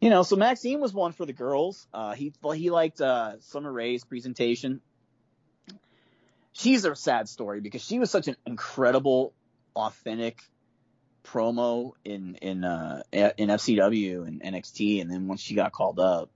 you 0.00 0.08
know, 0.08 0.22
so 0.22 0.34
Maxine 0.34 0.80
was 0.80 0.94
one 0.94 1.12
for 1.12 1.26
the 1.26 1.34
girls. 1.34 1.86
Uh, 1.92 2.14
he 2.14 2.32
he 2.54 2.70
liked 2.70 3.02
uh, 3.02 3.38
Summer 3.40 3.70
Rae's 3.70 4.02
presentation. 4.02 4.80
She's 6.52 6.84
a 6.84 6.96
sad 6.96 7.28
story 7.28 7.60
because 7.60 7.84
she 7.84 7.98
was 7.98 8.10
such 8.10 8.28
an 8.28 8.36
incredible, 8.46 9.34
authentic 9.76 10.42
promo 11.24 11.92
in 12.04 12.36
in 12.36 12.64
uh, 12.64 13.02
in 13.12 13.48
FCW 13.48 14.26
and 14.26 14.42
NXT, 14.42 15.00
and 15.00 15.10
then 15.10 15.28
once 15.28 15.40
she 15.40 15.54
got 15.54 15.72
called 15.72 15.98
up, 15.98 16.30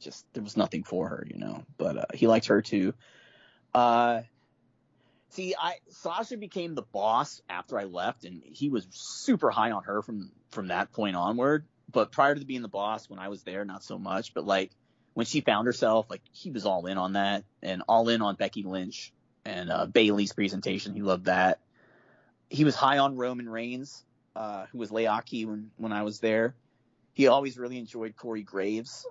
just 0.00 0.24
there 0.34 0.42
was 0.42 0.56
nothing 0.56 0.84
for 0.84 1.08
her, 1.08 1.26
you 1.28 1.38
know. 1.38 1.64
But 1.76 1.96
uh, 1.96 2.04
he 2.14 2.26
liked 2.26 2.46
her 2.46 2.62
too. 2.62 2.94
Uh, 3.72 4.22
see, 5.30 5.54
I 5.58 5.76
Sasha 5.88 6.36
became 6.36 6.74
the 6.74 6.82
boss 6.82 7.42
after 7.48 7.78
I 7.78 7.84
left, 7.84 8.24
and 8.24 8.42
he 8.44 8.68
was 8.68 8.86
super 8.90 9.50
high 9.50 9.72
on 9.72 9.84
her 9.84 10.02
from 10.02 10.30
from 10.50 10.68
that 10.68 10.92
point 10.92 11.16
onward. 11.16 11.64
But 11.90 12.12
prior 12.12 12.34
to 12.34 12.44
being 12.44 12.62
the 12.62 12.68
boss, 12.68 13.08
when 13.08 13.18
I 13.18 13.28
was 13.28 13.42
there, 13.42 13.64
not 13.64 13.84
so 13.84 13.98
much. 13.98 14.34
But 14.34 14.44
like 14.44 14.70
when 15.14 15.26
she 15.26 15.40
found 15.40 15.66
herself, 15.66 16.06
like 16.10 16.22
he 16.32 16.50
was 16.50 16.66
all 16.66 16.86
in 16.86 16.98
on 16.98 17.14
that, 17.14 17.44
and 17.62 17.82
all 17.88 18.08
in 18.08 18.22
on 18.22 18.36
Becky 18.36 18.62
Lynch 18.62 19.12
and 19.44 19.70
uh, 19.70 19.86
Bayley's 19.86 20.32
presentation. 20.32 20.94
He 20.94 21.02
loved 21.02 21.26
that. 21.26 21.60
He 22.50 22.64
was 22.64 22.74
high 22.74 22.98
on 22.98 23.16
Roman 23.16 23.48
Reigns, 23.48 24.04
uh, 24.36 24.66
who 24.66 24.78
was 24.78 24.90
Leakee 24.90 25.46
when 25.46 25.70
when 25.76 25.92
I 25.92 26.02
was 26.02 26.20
there. 26.20 26.54
He 27.12 27.28
always 27.28 27.56
really 27.56 27.78
enjoyed 27.78 28.16
Corey 28.16 28.42
Graves 28.42 29.06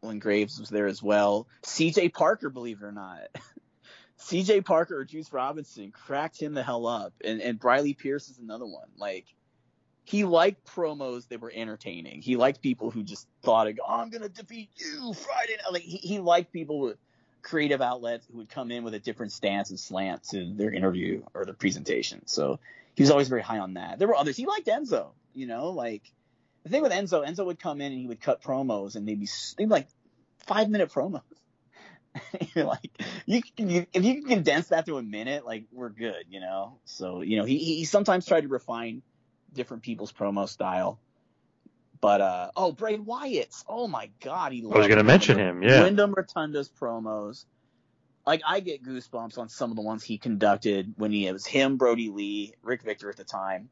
when 0.00 0.18
Graves 0.18 0.58
was 0.58 0.68
there 0.68 0.86
as 0.86 1.02
well. 1.02 1.46
CJ 1.62 2.12
Parker, 2.12 2.50
believe 2.50 2.82
it 2.82 2.84
or 2.84 2.92
not. 2.92 3.20
CJ 4.20 4.64
Parker 4.64 4.98
or 4.98 5.04
Juice 5.04 5.32
Robinson 5.32 5.90
cracked 5.90 6.40
him 6.40 6.54
the 6.54 6.62
hell 6.62 6.86
up. 6.86 7.12
And, 7.24 7.40
and 7.40 7.58
Briley 7.58 7.94
Pierce 7.94 8.28
is 8.28 8.38
another 8.38 8.66
one. 8.66 8.88
Like, 8.96 9.26
he 10.04 10.24
liked 10.24 10.66
promos 10.66 11.28
that 11.28 11.40
were 11.40 11.52
entertaining. 11.54 12.22
He 12.22 12.36
liked 12.36 12.62
people 12.62 12.90
who 12.90 13.02
just 13.02 13.26
thought, 13.42 13.66
oh, 13.66 13.94
I'm 13.94 14.10
to 14.10 14.28
defeat 14.28 14.70
you 14.76 15.14
Friday 15.14 15.56
night. 15.56 15.72
Like, 15.72 15.82
he, 15.82 15.96
he 15.96 16.18
liked 16.20 16.52
people 16.52 16.80
with 16.80 16.98
creative 17.44 17.80
outlets 17.80 18.26
who 18.30 18.38
would 18.38 18.48
come 18.48 18.72
in 18.72 18.82
with 18.82 18.94
a 18.94 18.98
different 18.98 19.30
stance 19.30 19.70
and 19.70 19.78
slant 19.78 20.24
to 20.24 20.52
their 20.54 20.72
interview 20.72 21.22
or 21.34 21.44
their 21.44 21.54
presentation. 21.54 22.26
So 22.26 22.58
he 22.94 23.02
was 23.02 23.10
always 23.10 23.28
very 23.28 23.42
high 23.42 23.58
on 23.58 23.74
that. 23.74 23.98
There 23.98 24.08
were 24.08 24.16
others. 24.16 24.36
He 24.36 24.46
liked 24.46 24.66
Enzo, 24.66 25.10
you 25.34 25.46
know, 25.46 25.70
like, 25.70 26.02
the 26.64 26.70
thing 26.70 26.82
with 26.82 26.92
Enzo, 26.92 27.24
Enzo 27.26 27.44
would 27.44 27.60
come 27.60 27.80
in 27.80 27.92
and 27.92 28.00
he 28.00 28.06
would 28.06 28.20
cut 28.20 28.42
promos 28.42 28.96
and 28.96 29.06
they'd 29.06 29.20
be, 29.20 29.28
they'd 29.58 29.66
be 29.66 29.70
like 29.70 29.86
five 30.38 30.70
minute 30.70 30.90
promos. 30.90 31.20
You're 32.54 32.64
like, 32.64 32.90
you, 33.26 33.42
you, 33.58 33.86
if 33.92 34.04
you 34.04 34.14
can 34.14 34.26
condense 34.26 34.68
that 34.68 34.86
to 34.86 34.96
a 34.96 35.02
minute, 35.02 35.44
like 35.44 35.64
we're 35.70 35.90
good, 35.90 36.24
you 36.30 36.40
know? 36.40 36.78
So, 36.86 37.20
you 37.20 37.36
know, 37.36 37.44
he, 37.44 37.58
he 37.58 37.84
sometimes 37.84 38.24
tried 38.24 38.42
to 38.42 38.48
refine 38.48 39.02
different 39.52 39.82
people's 39.82 40.12
promo 40.12 40.48
style, 40.48 40.98
But 42.04 42.20
uh 42.20 42.50
oh, 42.54 42.70
Bray 42.70 42.98
Wyatt's. 42.98 43.64
Oh 43.66 43.88
my 43.88 44.10
God, 44.20 44.52
he. 44.52 44.62
I 44.62 44.66
was 44.66 44.88
going 44.88 44.98
to 44.98 45.04
mention 45.04 45.38
him. 45.38 45.62
Yeah. 45.62 45.84
Windham 45.84 46.12
Rotunda's 46.12 46.68
promos. 46.68 47.46
Like 48.26 48.42
I 48.46 48.60
get 48.60 48.84
goosebumps 48.84 49.38
on 49.38 49.48
some 49.48 49.70
of 49.70 49.76
the 49.76 49.82
ones 49.82 50.04
he 50.04 50.18
conducted 50.18 50.92
when 50.98 51.12
he 51.12 51.26
it 51.26 51.32
was 51.32 51.46
him, 51.46 51.78
Brodie 51.78 52.10
Lee, 52.10 52.52
Rick 52.62 52.82
Victor 52.82 53.08
at 53.08 53.16
the 53.16 53.24
time, 53.24 53.70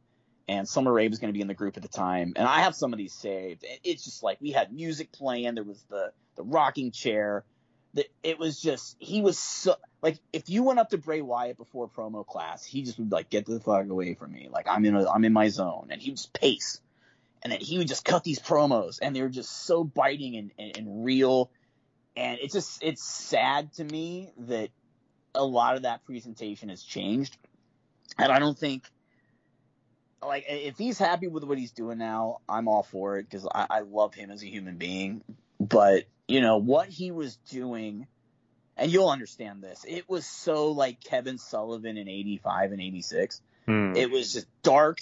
and 0.48 0.66
Summer 0.66 0.90
Rae 0.90 1.08
was 1.08 1.18
going 1.18 1.28
to 1.28 1.36
be 1.36 1.42
in 1.42 1.46
the 1.46 1.52
group 1.52 1.76
at 1.76 1.82
the 1.82 1.90
time. 1.90 2.32
And 2.36 2.48
I 2.48 2.60
have 2.60 2.74
some 2.74 2.94
of 2.94 2.98
these 2.98 3.12
saved. 3.12 3.66
It's 3.84 4.02
just 4.02 4.22
like 4.22 4.40
we 4.40 4.50
had 4.50 4.72
music 4.72 5.12
playing. 5.12 5.54
There 5.54 5.62
was 5.62 5.84
the 5.90 6.14
the 6.36 6.42
rocking 6.42 6.90
chair. 6.90 7.44
That 7.92 8.06
it 8.22 8.38
was 8.38 8.58
just 8.58 8.96
he 8.98 9.20
was 9.20 9.38
so 9.38 9.76
like 10.00 10.16
if 10.32 10.48
you 10.48 10.62
went 10.62 10.78
up 10.78 10.88
to 10.88 10.96
Bray 10.96 11.20
Wyatt 11.20 11.58
before 11.58 11.86
promo 11.86 12.26
class, 12.26 12.64
he 12.64 12.80
just 12.80 12.98
would 12.98 13.12
like 13.12 13.28
get 13.28 13.44
the 13.44 13.60
fuck 13.60 13.86
away 13.90 14.14
from 14.14 14.32
me. 14.32 14.48
Like 14.50 14.68
I'm 14.70 14.86
in 14.86 14.96
a, 14.96 15.06
I'm 15.06 15.22
in 15.26 15.34
my 15.34 15.48
zone, 15.48 15.88
and 15.90 16.00
he 16.00 16.08
would 16.08 16.16
just 16.16 16.32
pace, 16.32 16.80
and 17.42 17.52
then 17.52 17.60
he 17.60 17.78
would 17.78 17.88
just 17.88 18.04
cut 18.04 18.24
these 18.24 18.38
promos, 18.38 18.98
and 19.02 19.14
they 19.14 19.22
were 19.22 19.28
just 19.28 19.64
so 19.64 19.84
biting 19.84 20.36
and, 20.36 20.50
and, 20.58 20.76
and 20.76 21.04
real, 21.04 21.50
and 22.16 22.38
it's 22.40 22.54
just 22.54 22.82
it's 22.82 23.02
sad 23.02 23.72
to 23.74 23.84
me 23.84 24.32
that 24.38 24.70
a 25.34 25.44
lot 25.44 25.76
of 25.76 25.82
that 25.82 26.04
presentation 26.04 26.68
has 26.68 26.82
changed, 26.82 27.36
and 28.18 28.30
I 28.30 28.38
don't 28.38 28.58
think 28.58 28.84
like 30.26 30.44
if 30.48 30.78
he's 30.78 30.98
happy 30.98 31.28
with 31.28 31.44
what 31.44 31.58
he's 31.58 31.72
doing 31.72 31.98
now, 31.98 32.38
I'm 32.48 32.68
all 32.68 32.82
for 32.82 33.18
it 33.18 33.28
because 33.28 33.46
I, 33.52 33.66
I 33.68 33.80
love 33.80 34.14
him 34.14 34.30
as 34.30 34.42
a 34.42 34.46
human 34.46 34.76
being. 34.76 35.22
But 35.58 36.04
you 36.28 36.40
know 36.40 36.58
what 36.58 36.88
he 36.88 37.10
was 37.10 37.36
doing, 37.50 38.06
and 38.76 38.90
you'll 38.90 39.10
understand 39.10 39.62
this. 39.62 39.84
It 39.86 40.08
was 40.08 40.26
so 40.26 40.70
like 40.70 41.02
Kevin 41.02 41.38
Sullivan 41.38 41.96
in 41.96 42.08
'85 42.08 42.72
and 42.72 42.80
'86. 42.80 43.40
Hmm. 43.66 43.92
It 43.96 44.10
was 44.10 44.32
just 44.32 44.46
dark. 44.62 44.98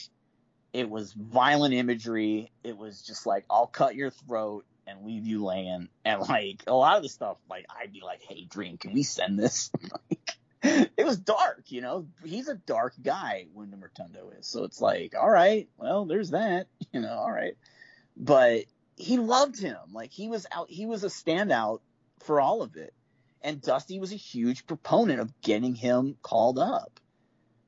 It 0.72 0.88
was 0.88 1.12
violent 1.12 1.74
imagery. 1.74 2.50
It 2.62 2.76
was 2.76 3.02
just 3.02 3.26
like 3.26 3.44
I'll 3.50 3.66
cut 3.66 3.94
your 3.94 4.10
throat 4.10 4.64
and 4.86 5.04
leave 5.04 5.26
you 5.26 5.44
laying. 5.44 5.88
And 6.04 6.20
like 6.20 6.62
a 6.66 6.74
lot 6.74 6.96
of 6.96 7.02
the 7.02 7.08
stuff, 7.08 7.38
like 7.48 7.66
I'd 7.70 7.92
be 7.92 8.02
like, 8.02 8.22
"Hey, 8.22 8.44
Dream, 8.44 8.78
can 8.78 8.92
we 8.92 9.02
send 9.02 9.38
this?" 9.38 9.70
like, 10.10 10.36
it 10.62 11.04
was 11.04 11.18
dark, 11.18 11.64
you 11.68 11.80
know. 11.80 12.06
He's 12.24 12.48
a 12.48 12.54
dark 12.54 12.94
guy, 13.02 13.46
Windham 13.54 13.82
Rotunda 13.82 14.20
is. 14.38 14.46
So 14.46 14.64
it's 14.64 14.80
like, 14.80 15.14
all 15.18 15.30
right, 15.30 15.68
well, 15.78 16.04
there's 16.04 16.30
that, 16.30 16.66
you 16.92 17.00
know, 17.00 17.14
all 17.14 17.32
right. 17.32 17.54
But 18.16 18.64
he 18.96 19.18
loved 19.18 19.58
him. 19.58 19.78
Like 19.92 20.12
he 20.12 20.28
was 20.28 20.46
out. 20.52 20.70
He 20.70 20.86
was 20.86 21.04
a 21.04 21.08
standout 21.08 21.80
for 22.20 22.40
all 22.40 22.62
of 22.62 22.76
it. 22.76 22.92
And 23.42 23.62
Dusty 23.62 23.98
was 23.98 24.12
a 24.12 24.16
huge 24.16 24.66
proponent 24.66 25.20
of 25.20 25.40
getting 25.40 25.74
him 25.74 26.16
called 26.22 26.58
up 26.58 27.00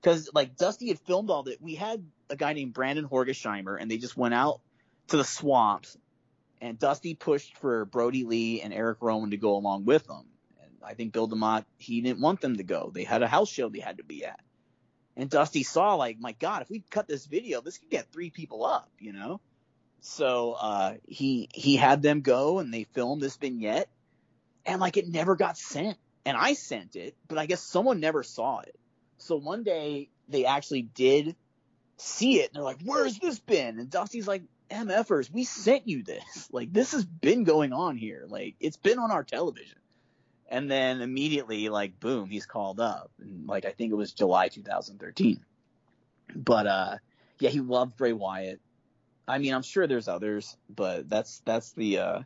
because 0.03 0.31
like 0.35 0.57
Dusty 0.57 0.89
had 0.89 0.99
filmed 1.01 1.31
all 1.31 1.45
that. 1.45 1.63
We 1.63 1.75
had 1.75 2.05
a 2.29 2.37
guy 2.37 2.53
named 2.53 2.75
Brandon 2.75 3.09
Horgesheimer, 3.09 3.77
and 3.81 3.91
they 3.91 3.99
just 3.99 4.17
went 4.17 4.35
out 4.35 4.61
to 5.09 5.17
the 5.17 5.25
swamps, 5.25 5.97
and 6.61 6.79
Dusty 6.79 7.15
pushed 7.15 7.57
for 7.59 7.85
Brodie 7.85 8.25
Lee 8.25 8.61
and 8.61 8.73
Eric 8.73 8.99
Rowan 9.01 9.31
to 9.31 9.37
go 9.37 9.57
along 9.57 9.85
with 9.85 10.07
them. 10.07 10.25
And 10.63 10.71
I 10.85 10.95
think 10.95 11.13
Bill 11.13 11.29
DeMott 11.29 11.65
he 11.79 12.01
didn't 12.01 12.21
want 12.21 12.41
them 12.41 12.57
to 12.57 12.65
go. 12.65 12.91
They 12.93 13.05
had 13.05 13.23
a 13.23 13.29
house 13.29 13.49
show 13.49 13.69
they 13.69 13.81
had 13.81 13.99
to 13.99 14.05
be 14.05 14.25
at, 14.25 14.41
and 15.17 15.31
Dusty 15.31 15.63
saw 15.63 15.95
like, 15.95 16.19
my 16.19 16.33
God, 16.33 16.63
if 16.63 16.71
we 16.71 16.83
cut 16.91 17.07
this 17.07 17.27
video, 17.27 17.61
this 17.61 17.79
could 17.79 17.91
get 17.91 18.13
three 18.13 18.31
people 18.31 18.65
up, 18.65 18.91
you 18.99 19.13
know. 19.13 19.41
So 20.01 20.57
uh, 20.61 20.95
he 21.07 21.49
he 21.55 21.77
had 21.77 22.03
them 22.03 22.23
go, 22.23 22.59
and 22.59 22.75
they 22.75 22.85
filmed 22.93 23.23
this 23.23 23.37
vignette, 23.37 23.89
and 24.67 24.81
like 24.81 24.97
it 24.97 25.07
never 25.07 25.37
got 25.37 25.57
sent. 25.57 25.97
And 26.25 26.37
I 26.37 26.55
sent 26.55 26.95
it, 26.95 27.17
but 27.27 27.39
I 27.39 27.47
guess 27.47 27.61
someone 27.61 27.99
never 27.99 28.23
saw 28.23 28.61
it. 28.61 28.77
So 29.23 29.37
one 29.37 29.63
day 29.63 30.09
they 30.29 30.47
actually 30.47 30.83
did 30.83 31.37
see 31.97 32.41
it 32.41 32.49
and 32.49 32.57
they're 32.57 32.63
like, 32.63 32.81
where's 32.85 33.19
this 33.19 33.39
been? 33.39 33.79
And 33.79 33.89
Dusty's 33.89 34.27
like, 34.27 34.43
MFers, 34.71 35.31
we 35.31 35.45
sent 35.45 35.87
you 35.87 36.03
this. 36.03 36.23
Like, 36.53 36.73
this 36.73 36.93
has 36.93 37.05
been 37.05 37.45
going 37.45 37.73
on 37.73 37.97
here. 37.97 38.25
Like, 38.29 38.57
it's 38.61 38.77
been 38.77 38.99
on 38.99 39.11
our 39.11 39.25
television. 39.25 39.79
And 40.49 40.71
then 40.71 41.01
immediately, 41.01 41.71
like, 41.71 41.99
boom, 41.99 42.29
he's 42.29 42.45
called 42.45 42.79
up. 42.79 43.11
And 43.19 43.47
like, 43.47 43.65
I 43.65 43.71
think 43.71 43.91
it 43.91 43.95
was 43.95 44.13
July 44.13 44.49
2013. 44.49 45.41
But, 46.35 46.67
uh, 46.67 46.97
yeah, 47.39 47.51
he 47.51 47.61
loved 47.61 47.97
Bray 47.97 48.13
Wyatt. 48.13 48.61
I 49.27 49.39
mean, 49.39 49.55
I'm 49.55 49.63
sure 49.63 49.87
there's 49.87 50.09
others, 50.09 50.57
but 50.69 51.09
that's, 51.09 51.41
that's 51.47 51.73
the, 51.73 51.99
uh, 51.99 52.23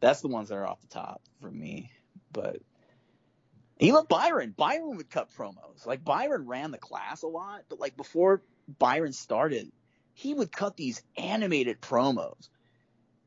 that's 0.00 0.20
the 0.20 0.28
ones 0.28 0.48
that 0.48 0.56
are 0.56 0.66
off 0.66 0.80
the 0.80 0.88
top 0.88 1.20
for 1.40 1.50
me. 1.50 1.92
But 2.32 2.60
loved 3.92 4.08
Byron. 4.08 4.54
Byron 4.56 4.96
would 4.96 5.10
cut 5.10 5.30
promos. 5.34 5.86
Like 5.86 6.04
Byron 6.04 6.46
ran 6.46 6.70
the 6.70 6.78
class 6.78 7.22
a 7.22 7.26
lot, 7.26 7.62
but 7.68 7.80
like 7.80 7.96
before 7.96 8.42
Byron 8.78 9.12
started, 9.12 9.72
he 10.12 10.34
would 10.34 10.52
cut 10.52 10.76
these 10.76 11.02
animated 11.16 11.80
promos. 11.80 12.50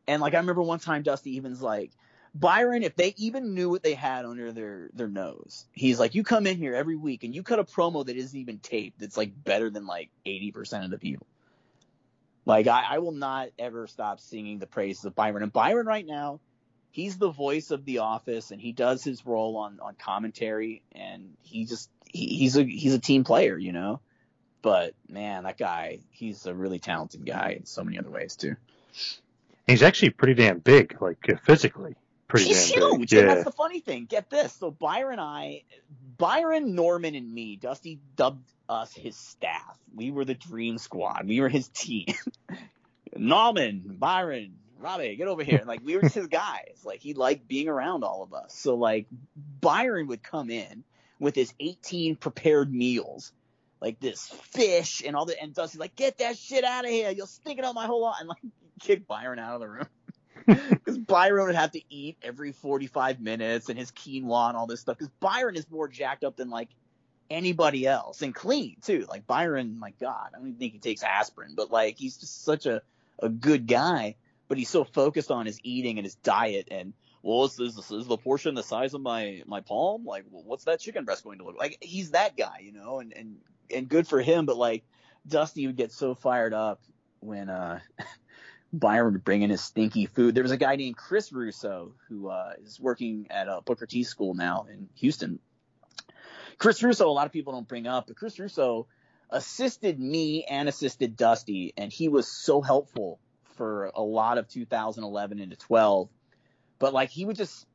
And 0.08 0.22
like 0.22 0.36
I 0.36 0.38
remember 0.38 0.62
one 0.62 0.80
time 0.80 1.02
Dusty 1.02 1.38
Evans 1.38 1.62
like 1.62 1.92
Byron, 2.36 2.84
if 2.84 2.96
they 2.96 3.14
even 3.18 3.54
knew 3.54 3.70
what 3.70 3.84
they 3.84 3.94
had 3.96 4.26
under 4.26 4.52
their 4.52 4.90
their 4.94 5.08
nose, 5.08 5.66
he's 5.72 6.00
like, 6.00 6.14
you 6.14 6.24
come 6.24 6.46
in 6.46 6.58
here 6.58 6.76
every 6.76 6.96
week 6.96 7.24
and 7.24 7.34
you 7.34 7.42
cut 7.42 7.60
a 7.60 7.64
promo 7.64 8.06
that 8.06 8.16
isn't 8.16 8.40
even 8.40 8.60
taped. 8.60 9.00
That's 9.00 9.18
like 9.18 9.32
better 9.44 9.70
than 9.70 9.88
like 9.88 10.10
eighty 10.26 10.52
percent 10.52 10.84
of 10.84 10.92
the 10.92 11.00
people. 11.00 11.26
Like 12.46 12.68
I, 12.68 12.84
I 12.92 13.00
will 13.00 13.12
not 13.12 13.50
ever 13.58 13.88
stop 13.88 14.20
singing 14.20 14.60
the 14.60 14.68
praises 14.68 15.06
of 15.06 15.16
Byron. 15.16 15.44
And 15.44 15.54
Byron 15.54 15.88
right 15.88 16.06
now, 16.06 16.42
he's 16.94 17.18
the 17.18 17.32
voice 17.32 17.72
of 17.72 17.84
the 17.86 17.98
office 17.98 18.52
and 18.52 18.62
he 18.62 18.72
does 18.72 19.04
his 19.04 19.26
role 19.26 19.58
on 19.58 19.80
on 19.82 19.96
commentary 19.96 20.84
and 20.94 21.34
he 21.42 21.66
just 21.66 21.90
he, 22.06 22.38
he's 22.38 22.56
a 22.56 22.64
he's 22.64 22.94
a 22.94 23.00
team 23.00 23.26
player 23.26 23.58
you 23.58 23.74
know? 23.74 24.00
But 24.62 24.94
man 25.10 25.44
that 25.44 25.58
guy 25.58 26.00
he's 26.12 26.46
a 26.46 26.54
really 26.54 26.80
talented 26.80 27.26
guy 27.26 27.58
in 27.58 27.66
so 27.66 27.84
many 27.84 28.00
other 28.00 28.12
ways 28.12 28.38
too. 28.38 28.56
He's 29.68 29.82
actually 29.82 30.12
pretty 30.12 30.36
damn 30.36 30.60
big, 30.60 31.02
like 31.02 31.30
uh, 31.30 31.38
physically. 31.44 31.96
Pretty 32.28 32.46
he's 32.48 32.72
damn 32.72 33.00
huge 33.00 33.12
Yeah. 33.12 33.26
that's 33.26 33.44
the 33.44 33.52
funny 33.52 33.80
thing. 33.80 34.06
Get 34.06 34.30
this 34.30 34.54
so 34.54 34.72
byron 34.72 35.20
i 35.20 35.64
byron 36.18 36.76
norman 36.76 37.16
and 37.16 37.34
me 37.34 37.56
dusty 37.56 38.00
dubbed 38.16 38.48
us 38.70 38.94
his 38.94 39.18
staff. 39.18 39.78
We 39.96 40.12
were 40.12 40.26
the 40.26 40.36
dream 40.36 40.78
squad. 40.78 41.28
We 41.28 41.42
were 41.42 41.50
his 41.50 41.68
team. 41.70 42.06
Norman 43.16 43.82
byron 44.00 44.54
Robbie, 44.84 45.16
get 45.16 45.30
over 45.30 45.44
here. 45.44 45.64
Like 45.66 45.80
we 45.84 45.96
were 45.96 46.02
just 46.02 46.16
his 46.16 46.28
guys. 46.28 46.82
Like 46.84 47.00
he 47.00 47.14
liked 47.14 47.48
being 47.48 47.70
around 47.70 48.04
all 48.04 48.22
of 48.22 48.34
us. 48.34 48.54
So 48.54 48.76
like 48.76 49.08
Byron 49.62 50.08
would 50.08 50.22
come 50.22 50.50
in 50.50 50.84
with 51.20 51.36
his 51.36 51.54
18 51.60 52.18
prepared 52.18 52.74
meals, 52.74 53.32
like 53.80 54.00
this 54.02 54.28
fish 54.28 55.02
and 55.06 55.16
all 55.16 55.26
the 55.26 55.42
and 55.42 55.54
Dusty's 55.54 55.80
like, 55.80 55.96
get 55.96 56.18
that 56.18 56.38
shit 56.38 56.66
out 56.66 56.84
of 56.84 56.92
here. 56.92 57.12
You'll 57.12 57.28
stink 57.28 57.60
it 57.60 57.66
out 57.66 57.76
my 57.76 57.86
whole 57.86 58.02
lot 58.02 58.18
and 58.20 58.28
like 58.28 58.42
kick 58.82 59.08
Byron 59.08 59.40
out 59.40 59.56
of 59.56 59.62
the 59.62 59.70
room. 59.70 59.88
Because 60.46 60.98
Byron 60.98 61.46
would 61.46 61.56
have 61.56 61.72
to 61.72 61.82
eat 61.90 62.18
every 62.22 62.52
45 62.52 63.22
minutes 63.22 63.70
and 63.70 63.80
his 63.80 63.94
quinoa 63.94 64.50
and 64.50 64.58
all 64.58 64.68
this 64.68 64.82
stuff. 64.82 64.98
Because 64.98 65.14
Byron 65.22 65.56
is 65.56 65.72
more 65.72 65.88
jacked 65.88 66.26
up 66.26 66.36
than 66.36 66.50
like 66.50 66.68
anybody 67.30 67.88
else 67.88 68.22
and 68.22 68.36
clean 68.36 68.76
too. 68.82 69.06
Like 69.08 69.26
Byron, 69.26 69.80
my 69.80 69.94
God, 70.02 70.32
I 70.34 70.38
don't 70.38 70.48
even 70.50 70.60
think 70.60 70.74
he 70.74 70.80
takes 70.80 71.02
aspirin, 71.02 71.54
but 71.56 71.72
like 71.72 71.98
he's 71.98 72.18
just 72.18 72.44
such 72.44 72.66
a, 72.66 72.82
a 73.20 73.30
good 73.30 73.68
guy 73.68 74.16
but 74.54 74.60
he's 74.60 74.70
so 74.70 74.84
focused 74.84 75.32
on 75.32 75.48
his 75.48 75.60
eating 75.64 75.98
and 75.98 76.06
his 76.06 76.14
diet. 76.14 76.68
And 76.70 76.94
well 77.24 77.46
is, 77.46 77.60
is, 77.60 77.90
is 77.90 78.06
the 78.06 78.18
portion 78.18 78.54
the 78.54 78.62
size 78.62 78.94
of 78.94 79.02
my 79.02 79.42
my 79.48 79.62
palm? 79.62 80.06
Like 80.06 80.26
well, 80.30 80.44
what's 80.46 80.66
that 80.66 80.80
chicken 80.80 81.06
breast 81.06 81.24
going 81.24 81.40
to 81.40 81.44
look 81.44 81.58
like? 81.58 81.80
He's 81.82 82.12
that 82.12 82.38
guy 82.38 82.60
you 82.62 82.72
know 82.72 83.00
and 83.00 83.12
and 83.14 83.38
and 83.74 83.90
good 83.90 84.08
for 84.08 84.22
him. 84.22 84.46
But 84.46 84.58
like 84.58 84.84
dusty 85.28 85.66
would 85.66 85.76
get 85.76 85.92
so 85.92 86.14
fired 86.14 86.54
up 86.54 86.84
when 87.20 87.50
uh 87.50 87.80
byron 88.74 89.14
would 89.14 89.24
bring 89.24 89.42
in 89.42 89.50
his 89.50 89.64
stinky 89.64 90.06
food. 90.06 90.36
There 90.36 90.44
was 90.44 90.52
a 90.52 90.58
guy 90.58 90.76
named 90.76 90.98
chris 90.98 91.34
russo 91.34 91.96
who 92.08 92.30
uh 92.30 92.52
is 92.64 92.80
working 92.80 93.26
at 93.32 93.48
a 93.48 93.62
booker 93.66 93.88
t 93.88 94.04
school 94.04 94.36
now 94.36 94.68
in 94.72 94.88
houston. 94.94 95.40
Chris 96.60 96.84
russo 96.84 97.10
a 97.10 97.12
lot 97.12 97.26
of 97.26 97.34
people 97.34 97.54
don't 97.54 97.68
bring 97.68 97.88
up 97.88 98.06
but 98.06 98.16
chris 98.18 98.38
russo 98.38 98.86
assisted 99.32 100.00
me 100.00 100.44
and 100.44 100.70
assisted 100.70 101.18
dusty 101.18 101.74
and 101.76 101.92
he 101.92 102.08
was 102.08 102.28
so 102.28 102.62
helpful 102.62 103.20
for 103.56 103.92
a 103.96 104.02
lot 104.02 104.38
of 104.38 104.48
2011 104.48 105.40
into 105.40 105.56
12. 105.56 106.10
But 106.80 106.94
like 106.94 107.10
he 107.10 107.26
would 107.26 107.36
just 107.36 107.66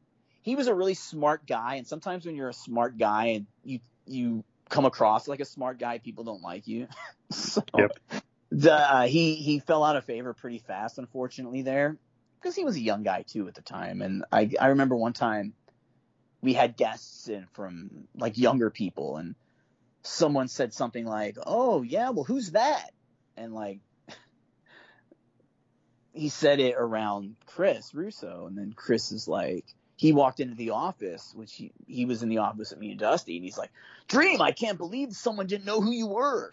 he 0.42 0.56
was 0.56 0.66
a 0.66 0.74
really 0.74 0.94
smart 0.94 1.46
guy 1.46 1.76
and 1.76 1.86
sometimes 1.86 2.26
when 2.26 2.36
you're 2.36 2.48
a 2.48 2.54
smart 2.54 2.98
guy 2.98 3.26
and 3.26 3.46
you 3.64 3.80
you 4.06 4.44
come 4.68 4.84
across 4.84 5.28
like 5.28 5.40
a 5.40 5.44
smart 5.44 5.78
guy 5.78 5.98
people 5.98 6.24
don't 6.24 6.42
like 6.42 6.66
you. 6.66 6.88
so 7.30 7.62
Yep. 7.76 7.98
the 8.50 8.72
uh, 8.72 9.06
he 9.06 9.36
he 9.36 9.58
fell 9.60 9.84
out 9.84 9.96
of 9.96 10.04
favor 10.04 10.34
pretty 10.34 10.58
fast 10.58 10.98
unfortunately 10.98 11.62
there 11.62 11.98
because 12.40 12.54
he 12.54 12.64
was 12.64 12.76
a 12.76 12.80
young 12.80 13.02
guy 13.02 13.22
too 13.22 13.48
at 13.48 13.54
the 13.54 13.62
time 13.62 14.02
and 14.02 14.24
I 14.32 14.50
I 14.60 14.68
remember 14.68 14.96
one 14.96 15.12
time 15.12 15.54
we 16.42 16.52
had 16.54 16.76
guests 16.76 17.28
in 17.28 17.46
from 17.52 18.08
like 18.14 18.38
younger 18.38 18.70
people 18.70 19.16
and 19.16 19.34
someone 20.02 20.48
said 20.48 20.72
something 20.72 21.04
like, 21.04 21.36
"Oh, 21.46 21.82
yeah, 21.82 22.10
well 22.10 22.24
who's 22.24 22.52
that?" 22.52 22.90
And 23.36 23.52
like 23.54 23.80
he 26.12 26.28
said 26.28 26.60
it 26.60 26.74
around 26.76 27.36
Chris 27.46 27.94
Russo, 27.94 28.46
and 28.46 28.56
then 28.56 28.72
Chris 28.74 29.12
is 29.12 29.28
like, 29.28 29.64
he 29.96 30.12
walked 30.12 30.40
into 30.40 30.54
the 30.54 30.70
office, 30.70 31.32
which 31.34 31.54
he, 31.54 31.72
he 31.86 32.04
was 32.04 32.22
in 32.22 32.28
the 32.28 32.38
office 32.38 32.70
with 32.70 32.78
me 32.78 32.92
and 32.92 33.00
Dusty, 33.00 33.36
and 33.36 33.44
he's 33.44 33.58
like, 33.58 33.70
Dream, 34.06 34.40
I 34.40 34.52
can't 34.52 34.78
believe 34.78 35.12
someone 35.12 35.46
didn't 35.46 35.66
know 35.66 35.80
who 35.80 35.92
you 35.92 36.06
were. 36.06 36.52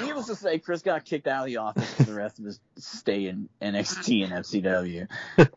Needless 0.00 0.26
to 0.26 0.36
say, 0.36 0.58
Chris 0.58 0.82
got 0.82 1.04
kicked 1.04 1.26
out 1.26 1.40
of 1.40 1.46
the 1.46 1.56
office 1.56 1.92
for 1.94 2.04
the 2.04 2.14
rest 2.14 2.38
of 2.38 2.44
his 2.44 2.60
stay 2.76 3.26
in 3.26 3.48
NXT 3.60 4.24
and 4.24 4.32
FCW. 4.32 5.08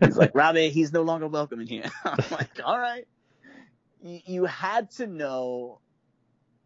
He's 0.03 0.17
like, 0.17 0.31
Robbie, 0.33 0.69
he's 0.69 0.91
no 0.91 1.03
longer 1.03 1.27
welcome 1.27 1.61
in 1.61 1.67
here. 1.67 1.91
I'm 2.03 2.17
like, 2.31 2.49
all 2.63 2.79
right. 2.79 3.07
You, 4.01 4.19
you 4.25 4.45
had 4.45 4.89
to 4.91 5.05
know 5.05 5.79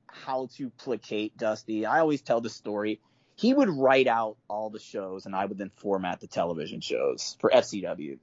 how 0.08 0.48
to 0.56 0.70
placate 0.70 1.38
Dusty. 1.38 1.86
I 1.86 2.00
always 2.00 2.22
tell 2.22 2.40
the 2.40 2.50
story. 2.50 3.02
He 3.38 3.54
would 3.54 3.70
write 3.70 4.08
out 4.08 4.38
all 4.50 4.72
the 4.72 4.80
shows, 4.80 5.28
and 5.28 5.36
I 5.36 5.46
would 5.46 5.60
then 5.60 5.70
format 5.78 6.20
the 6.20 6.28
television 6.28 6.82
shows 6.82 7.38
for 7.40 7.52
FCW. 7.52 8.18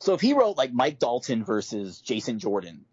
So 0.00 0.12
if 0.14 0.20
he 0.20 0.34
wrote 0.34 0.56
like 0.56 0.72
Mike 0.72 0.98
Dalton 0.98 1.44
versus 1.44 2.00
Jason 2.00 2.40
Jordan, 2.40 2.84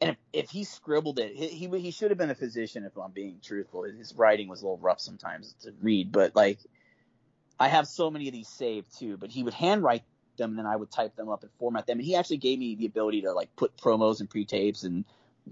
and 0.00 0.10
if, 0.10 0.16
if 0.32 0.50
he 0.50 0.64
scribbled 0.64 1.18
it, 1.18 1.36
he, 1.36 1.48
he 1.48 1.78
he 1.78 1.90
should 1.90 2.10
have 2.10 2.16
been 2.16 2.30
a 2.30 2.34
physician. 2.34 2.84
If 2.84 2.96
I'm 2.96 3.10
being 3.10 3.40
truthful, 3.42 3.82
his 3.82 4.14
writing 4.14 4.48
was 4.48 4.62
a 4.62 4.64
little 4.64 4.78
rough 4.78 5.00
sometimes 5.00 5.54
to 5.62 5.72
read. 5.82 6.10
But 6.10 6.34
like, 6.34 6.58
I 7.60 7.68
have 7.68 7.86
so 7.86 8.10
many 8.10 8.26
of 8.28 8.32
these 8.32 8.48
saved 8.48 8.98
too. 8.98 9.18
But 9.18 9.30
he 9.30 9.42
would 9.42 9.52
handwrite 9.52 10.02
them, 10.38 10.50
and 10.50 10.58
then 10.58 10.66
I 10.66 10.76
would 10.76 10.90
type 10.90 11.14
them 11.14 11.28
up 11.28 11.42
and 11.42 11.52
format 11.58 11.86
them. 11.86 11.98
And 11.98 12.06
he 12.06 12.16
actually 12.16 12.38
gave 12.38 12.58
me 12.58 12.74
the 12.74 12.86
ability 12.86 13.20
to 13.22 13.32
like 13.32 13.54
put 13.54 13.76
promos 13.76 14.20
and 14.20 14.30
pre-tapes 14.30 14.84
and 14.84 15.04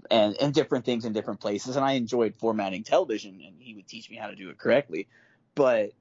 and 0.09 0.35
and 0.39 0.53
different 0.53 0.85
things 0.85 1.05
in 1.05 1.13
different 1.13 1.39
places. 1.39 1.75
And 1.75 1.85
I 1.85 1.93
enjoyed 1.93 2.35
formatting 2.35 2.83
television, 2.83 3.41
and 3.45 3.55
he 3.59 3.75
would 3.75 3.87
teach 3.87 4.09
me 4.09 4.15
how 4.15 4.27
to 4.27 4.35
do 4.35 4.49
it 4.49 4.57
correctly. 4.57 5.07
But 5.55 5.91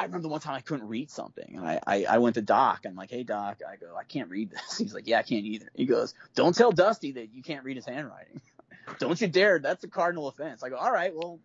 I 0.00 0.04
remember 0.04 0.28
one 0.28 0.40
time 0.40 0.54
I 0.54 0.60
couldn't 0.60 0.88
read 0.88 1.10
something, 1.10 1.56
and 1.56 1.66
I, 1.66 1.80
I, 1.86 2.04
I 2.04 2.18
went 2.18 2.36
to 2.36 2.42
Doc. 2.42 2.84
I'm 2.86 2.96
like, 2.96 3.10
hey 3.10 3.22
Doc, 3.22 3.58
I 3.68 3.76
go, 3.76 3.94
I 3.94 4.04
can't 4.04 4.30
read 4.30 4.50
this. 4.50 4.78
He's 4.78 4.94
like, 4.94 5.06
yeah, 5.06 5.18
I 5.18 5.22
can't 5.22 5.44
either. 5.44 5.66
He 5.74 5.84
goes, 5.84 6.14
don't 6.34 6.54
tell 6.54 6.72
Dusty 6.72 7.12
that 7.12 7.34
you 7.34 7.42
can't 7.42 7.64
read 7.64 7.76
his 7.76 7.84
handwriting. 7.84 8.40
don't 8.98 9.20
you 9.20 9.28
dare. 9.28 9.58
That's 9.58 9.84
a 9.84 9.88
cardinal 9.88 10.28
offense. 10.28 10.62
I 10.62 10.70
go, 10.70 10.76
all 10.76 10.90
right, 10.90 11.14
well, 11.14 11.38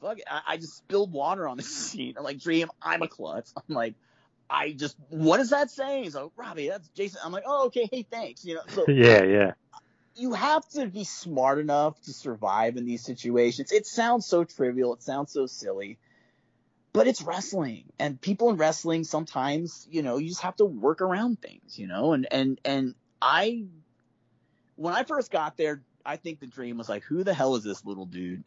fuck 0.00 0.18
it. 0.18 0.24
I, 0.30 0.42
I 0.46 0.56
just 0.58 0.76
spilled 0.76 1.12
water 1.12 1.48
on 1.48 1.56
the 1.56 1.62
seat. 1.64 2.16
I'm 2.16 2.24
like, 2.24 2.38
Dream, 2.38 2.70
I'm 2.80 3.02
a 3.02 3.08
klutz. 3.08 3.52
I'm 3.56 3.74
like, 3.74 3.94
I 4.48 4.72
just, 4.72 4.96
what 5.08 5.38
does 5.38 5.50
that 5.50 5.70
say? 5.70 6.04
He's 6.04 6.14
like, 6.14 6.30
Robbie, 6.36 6.68
that's 6.68 6.86
Jason. 6.90 7.20
I'm 7.24 7.32
like, 7.32 7.44
oh, 7.46 7.66
okay, 7.66 7.88
hey, 7.90 8.06
thanks. 8.08 8.44
You 8.44 8.56
know, 8.56 8.62
so 8.68 8.84
yeah, 8.86 9.24
yeah. 9.24 9.52
You 10.14 10.32
have 10.34 10.68
to 10.70 10.86
be 10.86 11.04
smart 11.04 11.58
enough 11.58 12.00
to 12.02 12.12
survive 12.12 12.76
in 12.76 12.84
these 12.84 13.02
situations. 13.02 13.72
It 13.72 13.86
sounds 13.86 14.26
so 14.26 14.44
trivial. 14.44 14.94
It 14.94 15.02
sounds 15.02 15.32
so 15.32 15.46
silly, 15.46 15.98
but 16.92 17.06
it's 17.06 17.22
wrestling 17.22 17.84
and 17.98 18.20
people 18.20 18.50
in 18.50 18.56
wrestling 18.56 19.04
sometimes, 19.04 19.86
you 19.90 20.02
know, 20.02 20.18
you 20.18 20.28
just 20.28 20.42
have 20.42 20.56
to 20.56 20.64
work 20.64 21.00
around 21.00 21.40
things, 21.40 21.78
you 21.78 21.86
know, 21.86 22.12
and, 22.12 22.26
and, 22.30 22.60
and 22.64 22.94
I, 23.20 23.64
when 24.76 24.94
I 24.94 25.04
first 25.04 25.30
got 25.30 25.56
there, 25.56 25.82
I 26.04 26.16
think 26.16 26.40
the 26.40 26.46
dream 26.46 26.78
was 26.78 26.88
like, 26.88 27.04
who 27.04 27.24
the 27.24 27.32
hell 27.32 27.54
is 27.54 27.64
this 27.64 27.84
little 27.84 28.06
dude? 28.06 28.44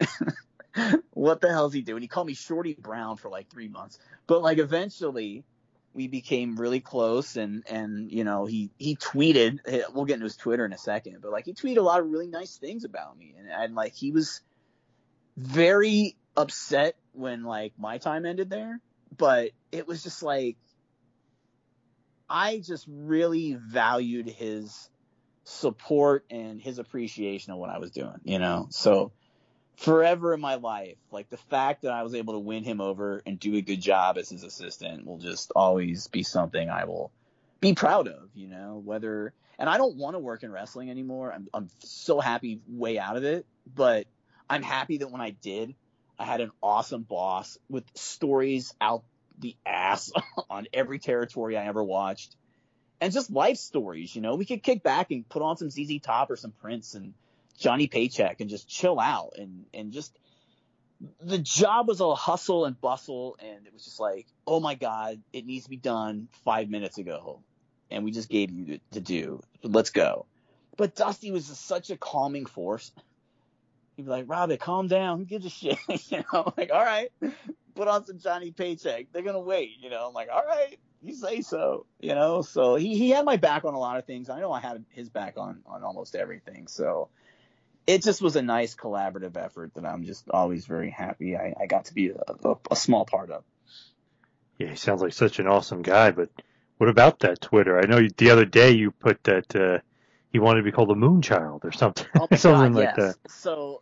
what 1.12 1.42
the 1.42 1.50
hell 1.50 1.68
is 1.68 1.74
he 1.74 1.82
doing? 1.82 2.02
He 2.02 2.08
called 2.08 2.28
me 2.28 2.34
Shorty 2.34 2.74
Brown 2.74 3.18
for 3.18 3.30
like 3.30 3.50
three 3.50 3.70
months, 3.70 3.98
but 4.28 4.42
like 4.42 4.58
eventually 4.60 5.44
we 5.96 6.08
became 6.08 6.58
really 6.58 6.82
close 6.82 7.38
and 7.38 7.64
and 7.68 8.12
you 8.12 8.24
know 8.26 8.46
he 8.46 8.70
he 8.78 8.96
tweeted 8.98 9.60
we'll 9.94 10.06
get 10.06 10.16
into 10.16 10.26
his 10.26 10.36
twitter 10.36 10.66
in 10.66 10.74
a 10.74 10.78
second 10.78 11.18
but 11.22 11.32
like 11.32 11.46
he 11.46 11.54
tweeted 11.54 11.78
a 11.78 11.82
lot 11.82 12.02
of 12.02 12.08
really 12.08 12.28
nice 12.28 12.58
things 12.58 12.84
about 12.84 13.18
me. 13.18 13.34
And, 13.40 13.48
and 13.50 13.76
like 13.76 13.96
he 13.96 14.12
was 14.12 14.42
very 15.38 16.16
upset 16.36 16.96
when 17.14 17.44
like 17.44 17.74
my 17.80 17.98
time 17.98 18.26
ended 18.26 18.50
there 18.50 18.80
but 19.18 19.52
it 19.72 19.88
was 19.88 20.04
just 20.04 20.22
like 20.22 20.58
i 22.30 22.60
just 22.60 22.86
really 22.90 23.58
valued 23.60 24.28
his 24.28 24.90
support 25.46 26.26
and 26.30 26.62
his 26.62 26.78
appreciation 26.78 27.54
of 27.54 27.60
what 27.60 27.70
i 27.70 27.78
was 27.78 27.92
doing 27.92 28.20
you 28.24 28.40
know? 28.40 28.68
So 28.70 29.14
forever 29.78 30.34
in 30.34 30.42
my 30.42 30.56
life. 30.56 30.98
Like 31.12 31.30
the 31.30 31.38
fact 31.38 31.84
that 31.84 31.92
I 31.92 32.04
was 32.04 32.14
able 32.14 32.34
to 32.34 32.40
win 32.40 32.64
him 32.64 32.82
over 32.82 33.22
and 33.26 33.40
do 33.40 33.56
a 33.56 33.62
good 33.62 33.82
job 33.82 34.18
as 34.18 34.30
his 34.30 34.44
assistant 34.44 35.06
will 35.06 35.18
just 35.18 35.52
always 35.56 36.08
be 36.08 36.24
something 36.24 36.70
I 36.70 36.86
will 36.86 37.12
be 37.60 37.74
proud 37.74 38.08
of, 38.08 38.30
you 38.34 38.48
know, 38.48 38.82
whether, 38.84 39.34
and 39.58 39.70
I 39.70 39.78
don't 39.78 39.96
want 39.96 40.16
to 40.16 40.20
work 40.20 40.44
in 40.44 40.52
wrestling 40.52 40.90
anymore. 40.90 41.34
I'm, 41.34 41.48
I'm 41.54 41.70
so 41.80 42.20
happy 42.20 42.60
way 42.68 43.00
out 43.00 43.18
of 43.18 43.24
it, 43.24 43.46
but 43.74 44.08
I'm 44.50 44.64
happy 44.64 44.98
that 44.98 45.12
when 45.12 45.22
I 45.22 45.32
did, 45.32 45.76
I 46.18 46.26
had 46.26 46.42
an 46.42 46.52
awesome 46.62 47.04
boss 47.04 47.58
with 47.70 47.84
stories 47.96 48.74
out 48.80 49.04
the 49.38 49.56
ass 49.66 50.12
on 50.50 50.68
every 50.74 51.00
territory 51.00 51.58
I 51.58 51.66
ever 51.66 51.84
watched 51.84 52.36
and 53.02 53.12
just 53.12 53.30
life 53.30 53.58
stories, 53.58 54.16
you 54.16 54.22
know, 54.22 54.36
we 54.36 54.46
could 54.46 54.64
kick 54.64 54.84
back 54.84 55.12
and 55.12 55.28
put 55.28 55.42
on 55.42 55.58
some 55.58 55.70
ZZ 55.70 56.00
Top 56.02 56.32
or 56.32 56.36
some 56.36 56.52
Prince 56.52 56.96
and, 56.96 57.14
Johnny 57.58 57.88
Paycheck 57.88 58.42
and 58.42 58.50
just 58.50 58.68
chill 58.68 59.00
out 59.00 59.34
and 59.38 59.66
and 59.74 59.92
just 59.92 60.18
the 61.22 61.38
job 61.38 61.88
was 61.88 62.00
a 62.00 62.16
hustle 62.16 62.66
and 62.66 62.80
bustle 62.80 63.38
and 63.40 63.68
it 63.68 63.74
was 63.74 63.84
just 63.84 64.00
like 64.00 64.28
oh 64.48 64.60
my 64.60 64.76
god 64.76 65.22
it 65.34 65.46
needs 65.46 65.66
to 65.66 65.70
be 65.70 65.78
done 65.78 66.28
five 66.44 66.70
minutes 66.70 66.98
ago. 66.98 67.42
And 67.92 68.04
we 68.04 68.10
just 68.12 68.30
gave 68.30 68.52
you 68.52 68.80
to, 68.94 69.00
do. 69.00 69.42
Let's 69.62 69.92
go. 69.92 70.26
But 70.76 70.96
Dusty 70.96 71.30
was 71.30 71.46
such 71.46 71.92
a 71.92 71.98
calming 71.98 72.48
force. 72.48 72.92
He'd 73.96 74.06
be 74.06 74.10
like 74.10 74.26
Robbie 74.28 74.58
calm 74.58 74.88
down. 74.88 75.20
Who 75.20 75.26
gives 75.26 75.46
a 75.46 75.50
shit? 75.50 75.78
You 76.10 76.24
know 76.34 76.52
like 76.58 76.72
all 76.74 76.84
right. 76.84 77.12
Put 77.76 77.88
on 77.88 78.06
some 78.06 78.20
Johnny 78.20 78.52
Paycheck. 78.52 79.08
They're 79.12 79.22
gonna 79.22 79.40
wait 79.40 79.78
you 79.80 79.90
know. 79.90 80.08
I'm 80.08 80.14
like 80.14 80.30
all 80.34 80.46
right 80.46 80.80
you 81.06 81.14
say 81.14 81.42
so 81.42 81.86
you 82.00 82.16
know. 82.16 82.42
So 82.42 82.76
he, 82.76 82.98
he 82.98 83.12
had 83.12 83.26
my 83.26 83.38
back 83.38 83.64
on 83.64 83.74
a 83.74 83.80
lot 83.80 83.98
of 83.98 84.06
things. 84.06 84.30
I 84.30 84.40
know 84.40 84.52
I 84.52 84.60
had 84.60 84.84
his 84.90 85.10
back 85.10 85.36
on 85.38 85.62
on 85.66 85.84
almost 85.84 86.16
everything. 86.16 86.68
So 86.68 87.10
it 87.88 88.04
just 88.04 88.22
was 88.22 88.36
a 88.36 88.42
nice 88.42 88.76
collaborative 88.76 89.38
effort 89.38 89.74
that 89.76 89.86
I'm 89.86 90.04
just 90.04 90.30
always 90.30 90.66
very 90.66 90.90
happy 90.90 91.36
I, 91.36 91.54
I 91.60 91.66
got 91.68 91.86
to 91.86 91.94
be 91.94 92.10
a, 92.10 92.18
a, 92.44 92.56
a 92.72 92.76
small 92.76 93.06
part 93.06 93.30
of. 93.30 93.44
Yeah, 94.58 94.70
he 94.70 94.76
sounds 94.76 95.02
like 95.02 95.14
such 95.14 95.40
an 95.40 95.48
awesome 95.48 95.82
guy. 95.82 96.12
But 96.12 96.30
what 96.78 96.90
about 96.90 97.20
that 97.20 97.42
Twitter? 97.42 97.80
I 97.80 97.86
know 97.86 98.00
you, 98.00 98.10
the 98.16 98.32
other 98.32 98.46
day 98.46 98.72
you 98.72 98.92
put 98.92 99.24
that 99.26 99.56
uh, 99.56 99.80
he 100.32 100.40
wanted 100.40 100.62
to 100.62 100.64
be 100.64 100.72
called 100.72 100.90
the 100.90 100.96
Moonchild 100.96 101.64
or 101.64 101.72
something, 101.72 102.06
Oh 102.20 102.28
something 102.36 102.74
God, 102.74 102.76
like 102.76 102.98
yes. 102.98 103.16
that. 103.16 103.32
So 103.32 103.82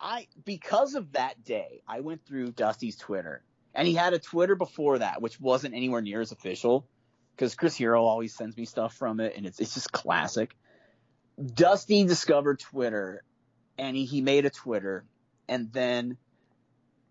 I 0.00 0.28
because 0.44 0.94
of 0.94 1.12
that 1.12 1.44
day, 1.44 1.82
I 1.86 2.00
went 2.00 2.24
through 2.24 2.52
Dusty's 2.52 2.96
Twitter, 2.96 3.42
and 3.74 3.86
he 3.86 3.94
had 3.94 4.12
a 4.12 4.18
Twitter 4.18 4.54
before 4.54 4.98
that, 4.98 5.20
which 5.20 5.40
wasn't 5.40 5.74
anywhere 5.74 6.00
near 6.00 6.20
as 6.20 6.32
official, 6.32 6.86
because 7.34 7.54
Chris 7.54 7.76
Hero 7.76 8.04
always 8.04 8.34
sends 8.34 8.56
me 8.56 8.64
stuff 8.64 8.94
from 8.94 9.20
it, 9.20 9.34
and 9.36 9.46
it's 9.46 9.60
it's 9.60 9.74
just 9.74 9.92
classic. 9.92 10.56
Dusty 11.54 12.04
discovered 12.04 12.60
Twitter, 12.60 13.22
and 13.80 13.96
he, 13.96 14.04
he 14.04 14.20
made 14.20 14.44
a 14.44 14.50
Twitter, 14.50 15.04
and 15.48 15.72
then 15.72 16.18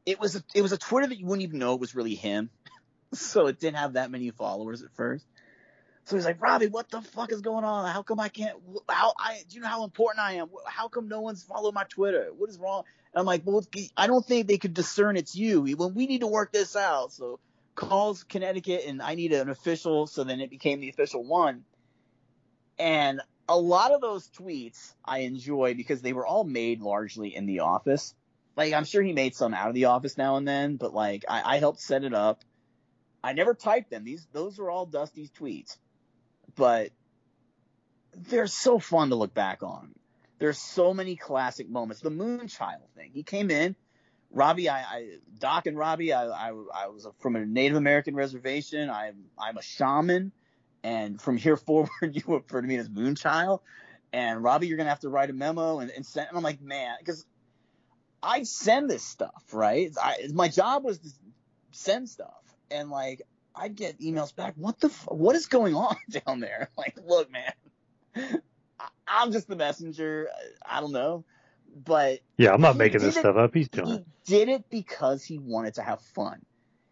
it 0.05 0.19
was 0.19 0.35
a, 0.35 0.43
it 0.53 0.61
was 0.61 0.71
a 0.71 0.77
Twitter 0.77 1.07
that 1.07 1.19
you 1.19 1.25
wouldn't 1.25 1.43
even 1.43 1.59
know 1.59 1.73
it 1.73 1.81
was 1.81 1.95
really 1.95 2.15
him, 2.15 2.51
so 3.13 3.47
it 3.47 3.59
didn't 3.59 3.77
have 3.77 3.93
that 3.93 4.11
many 4.11 4.29
followers 4.29 4.83
at 4.83 4.91
first. 4.95 5.25
So 6.05 6.15
he's 6.15 6.25
like, 6.25 6.41
Robbie, 6.41 6.67
what 6.67 6.89
the 6.89 7.01
fuck 7.01 7.31
is 7.31 7.41
going 7.41 7.63
on? 7.63 7.91
How 7.91 8.03
come 8.03 8.19
I 8.19 8.29
can't? 8.29 8.57
How 8.87 9.13
I? 9.17 9.41
Do 9.49 9.55
you 9.55 9.61
know 9.61 9.67
how 9.67 9.83
important 9.83 10.23
I 10.23 10.33
am? 10.33 10.49
How 10.65 10.87
come 10.87 11.07
no 11.07 11.21
one's 11.21 11.43
following 11.43 11.73
my 11.73 11.83
Twitter? 11.83 12.29
What 12.35 12.49
is 12.49 12.57
wrong? 12.57 12.83
And 13.13 13.19
I'm 13.19 13.25
like, 13.25 13.41
well, 13.45 13.63
I 13.97 14.07
don't 14.07 14.25
think 14.25 14.47
they 14.47 14.57
could 14.57 14.73
discern 14.73 15.17
it's 15.17 15.35
you. 15.35 15.61
When 15.75 15.93
we 15.95 16.07
need 16.07 16.21
to 16.21 16.27
work 16.27 16.51
this 16.51 16.75
out. 16.75 17.13
So 17.13 17.39
calls 17.75 18.23
Connecticut, 18.23 18.83
and 18.87 19.01
I 19.01 19.15
need 19.15 19.33
an 19.33 19.49
official. 19.49 20.07
So 20.07 20.23
then 20.23 20.39
it 20.39 20.49
became 20.49 20.79
the 20.79 20.89
official 20.89 21.23
one. 21.23 21.63
And 22.77 23.21
a 23.49 23.57
lot 23.57 23.91
of 23.91 23.99
those 23.99 24.29
tweets 24.29 24.93
I 25.03 25.19
enjoy 25.19 25.73
because 25.73 26.01
they 26.01 26.13
were 26.13 26.25
all 26.25 26.45
made 26.45 26.81
largely 26.81 27.35
in 27.35 27.45
the 27.45 27.59
office. 27.59 28.15
Like 28.55 28.73
I'm 28.73 28.85
sure 28.85 29.01
he 29.01 29.13
made 29.13 29.35
some 29.35 29.53
out 29.53 29.67
of 29.67 29.73
the 29.73 29.85
office 29.85 30.17
now 30.17 30.37
and 30.37 30.47
then, 30.47 30.77
but 30.77 30.93
like 30.93 31.25
I, 31.27 31.55
I 31.55 31.59
helped 31.59 31.81
set 31.81 32.03
it 32.03 32.13
up. 32.13 32.43
I 33.21 33.33
never 33.33 33.53
typed 33.53 33.89
them. 33.89 34.05
These 34.05 34.27
those 34.31 34.59
are 34.59 34.69
all 34.69 34.85
Dusty's 34.85 35.31
tweets 35.31 35.77
but 36.55 36.91
they're 38.13 38.47
so 38.47 38.79
fun 38.79 39.09
to 39.09 39.15
look 39.15 39.33
back 39.33 39.63
on. 39.63 39.93
There's 40.39 40.57
so 40.57 40.93
many 40.93 41.15
classic 41.15 41.69
moments. 41.69 42.01
The 42.01 42.11
Moonchild 42.11 42.89
thing. 42.95 43.11
He 43.13 43.23
came 43.23 43.51
in, 43.51 43.75
Robbie. 44.31 44.69
I, 44.69 44.79
I 44.81 45.09
Doc 45.37 45.67
and 45.67 45.77
Robbie. 45.77 46.13
I, 46.13 46.27
I, 46.27 46.49
I 46.49 46.87
was 46.87 47.07
from 47.19 47.35
a 47.35 47.45
Native 47.45 47.77
American 47.77 48.15
reservation. 48.15 48.89
I'm 48.89 49.25
I'm 49.37 49.57
a 49.57 49.61
shaman, 49.61 50.31
and 50.83 51.21
from 51.21 51.37
here 51.37 51.57
forward, 51.67 51.89
you 52.11 52.21
refer 52.27 52.61
to 52.61 52.67
me 52.67 52.77
as 52.77 52.89
Moonchild. 52.89 53.59
And 54.11 54.43
Robbie, 54.43 54.67
you're 54.67 54.77
gonna 54.77 54.89
have 54.89 55.01
to 55.01 55.09
write 55.09 55.29
a 55.29 55.33
memo 55.33 55.79
and, 55.79 55.91
and 55.91 56.05
send. 56.05 56.29
And 56.29 56.37
I'm 56.37 56.43
like, 56.43 56.61
man, 56.61 56.95
because 56.99 57.25
I 58.23 58.43
send 58.43 58.89
this 58.89 59.03
stuff, 59.03 59.43
right? 59.53 59.91
I, 60.01 60.27
my 60.33 60.47
job 60.47 60.83
was 60.83 60.99
to 60.99 61.09
send 61.71 62.09
stuff, 62.09 62.43
and 62.71 62.89
like 62.89 63.21
I'd 63.55 63.75
get 63.75 63.99
emails 63.99 64.35
back. 64.35 64.53
What 64.57 64.79
the? 64.79 64.87
F- 64.87 65.07
what 65.09 65.35
is 65.35 65.45
going 65.47 65.75
on 65.75 65.95
down 66.25 66.39
there? 66.39 66.69
Like, 66.77 66.97
look, 67.05 67.29
man, 67.31 67.53
I- 68.79 68.87
I'm 69.07 69.31
just 69.31 69.47
the 69.47 69.55
messenger. 69.55 70.29
I 70.65 70.79
don't 70.81 70.91
know, 70.91 71.23
but 71.85 72.19
Yeah, 72.37 72.51
I'm 72.53 72.61
not 72.61 72.77
making 72.77 73.01
this 73.01 73.15
it- 73.15 73.19
stuff 73.19 73.35
up. 73.35 73.53
He's 73.53 73.69
doing 73.69 73.87
he 73.87 74.03
did 74.25 74.49
it 74.49 74.69
because 74.69 75.23
he 75.23 75.37
wanted 75.37 75.75
to 75.75 75.83
have 75.83 76.01
fun. 76.01 76.41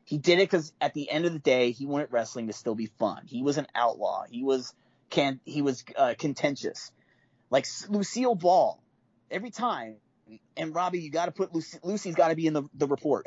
He 0.07 0.17
did 0.17 0.39
it 0.39 0.49
because 0.49 0.71
at 0.79 0.93
the 0.93 1.11
end 1.11 1.25
of 1.25 1.33
the 1.33 1.39
day, 1.39 1.71
he 1.71 1.85
wanted 1.85 2.07
wrestling 2.11 2.47
to 2.47 2.53
still 2.53 2.75
be 2.75 2.85
fun. 2.85 3.23
He 3.25 3.43
was 3.43 3.57
an 3.57 3.67
outlaw. 3.75 4.23
He 4.29 4.41
was 4.41 4.73
can 5.09 5.41
he 5.43 5.61
was 5.61 5.83
uh, 5.97 6.13
contentious. 6.17 6.93
Like 7.49 7.65
Lucille 7.89 8.33
Ball, 8.33 8.81
every 9.29 9.51
time 9.51 9.97
and 10.55 10.73
Robbie, 10.73 11.01
you 11.01 11.11
got 11.11 11.25
to 11.25 11.33
put 11.33 11.53
Lucy, 11.53 11.79
Lucy's 11.83 12.15
got 12.15 12.29
to 12.29 12.35
be 12.35 12.47
in 12.47 12.53
the, 12.53 12.63
the 12.73 12.87
report. 12.87 13.25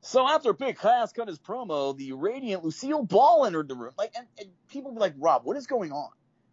So 0.00 0.26
after 0.26 0.52
Big 0.52 0.78
Cass 0.78 1.12
cut 1.12 1.26
his 1.26 1.40
promo, 1.40 1.94
the 1.94 2.12
radiant 2.12 2.64
Lucille 2.64 3.02
Ball 3.02 3.44
entered 3.46 3.66
the 3.66 3.74
room. 3.74 3.92
Like, 3.98 4.12
and, 4.16 4.28
and 4.38 4.48
people 4.70 4.92
be 4.92 5.00
like, 5.00 5.14
Rob, 5.18 5.44
what 5.44 5.56
is 5.56 5.66
going 5.66 5.90
on? 5.90 6.10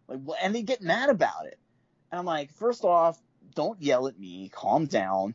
Like, 0.08 0.18
and 0.42 0.52
they 0.52 0.62
get 0.62 0.82
mad 0.82 1.10
about 1.10 1.46
it. 1.46 1.56
And 2.10 2.18
I'm 2.18 2.26
like, 2.26 2.52
first 2.52 2.84
off, 2.84 3.18
don't 3.54 3.80
yell 3.80 4.08
at 4.08 4.18
me. 4.18 4.50
Calm 4.52 4.86
down. 4.86 5.34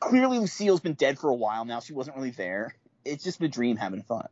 Clearly, 0.00 0.38
Lucille's 0.38 0.80
been 0.80 0.94
dead 0.94 1.18
for 1.18 1.30
a 1.30 1.34
while 1.34 1.64
now. 1.64 1.80
She 1.80 1.92
wasn't 1.92 2.16
really 2.16 2.30
there. 2.30 2.74
It's 3.04 3.24
just 3.24 3.38
the 3.38 3.48
dream 3.48 3.76
having 3.76 4.02
fun. 4.02 4.28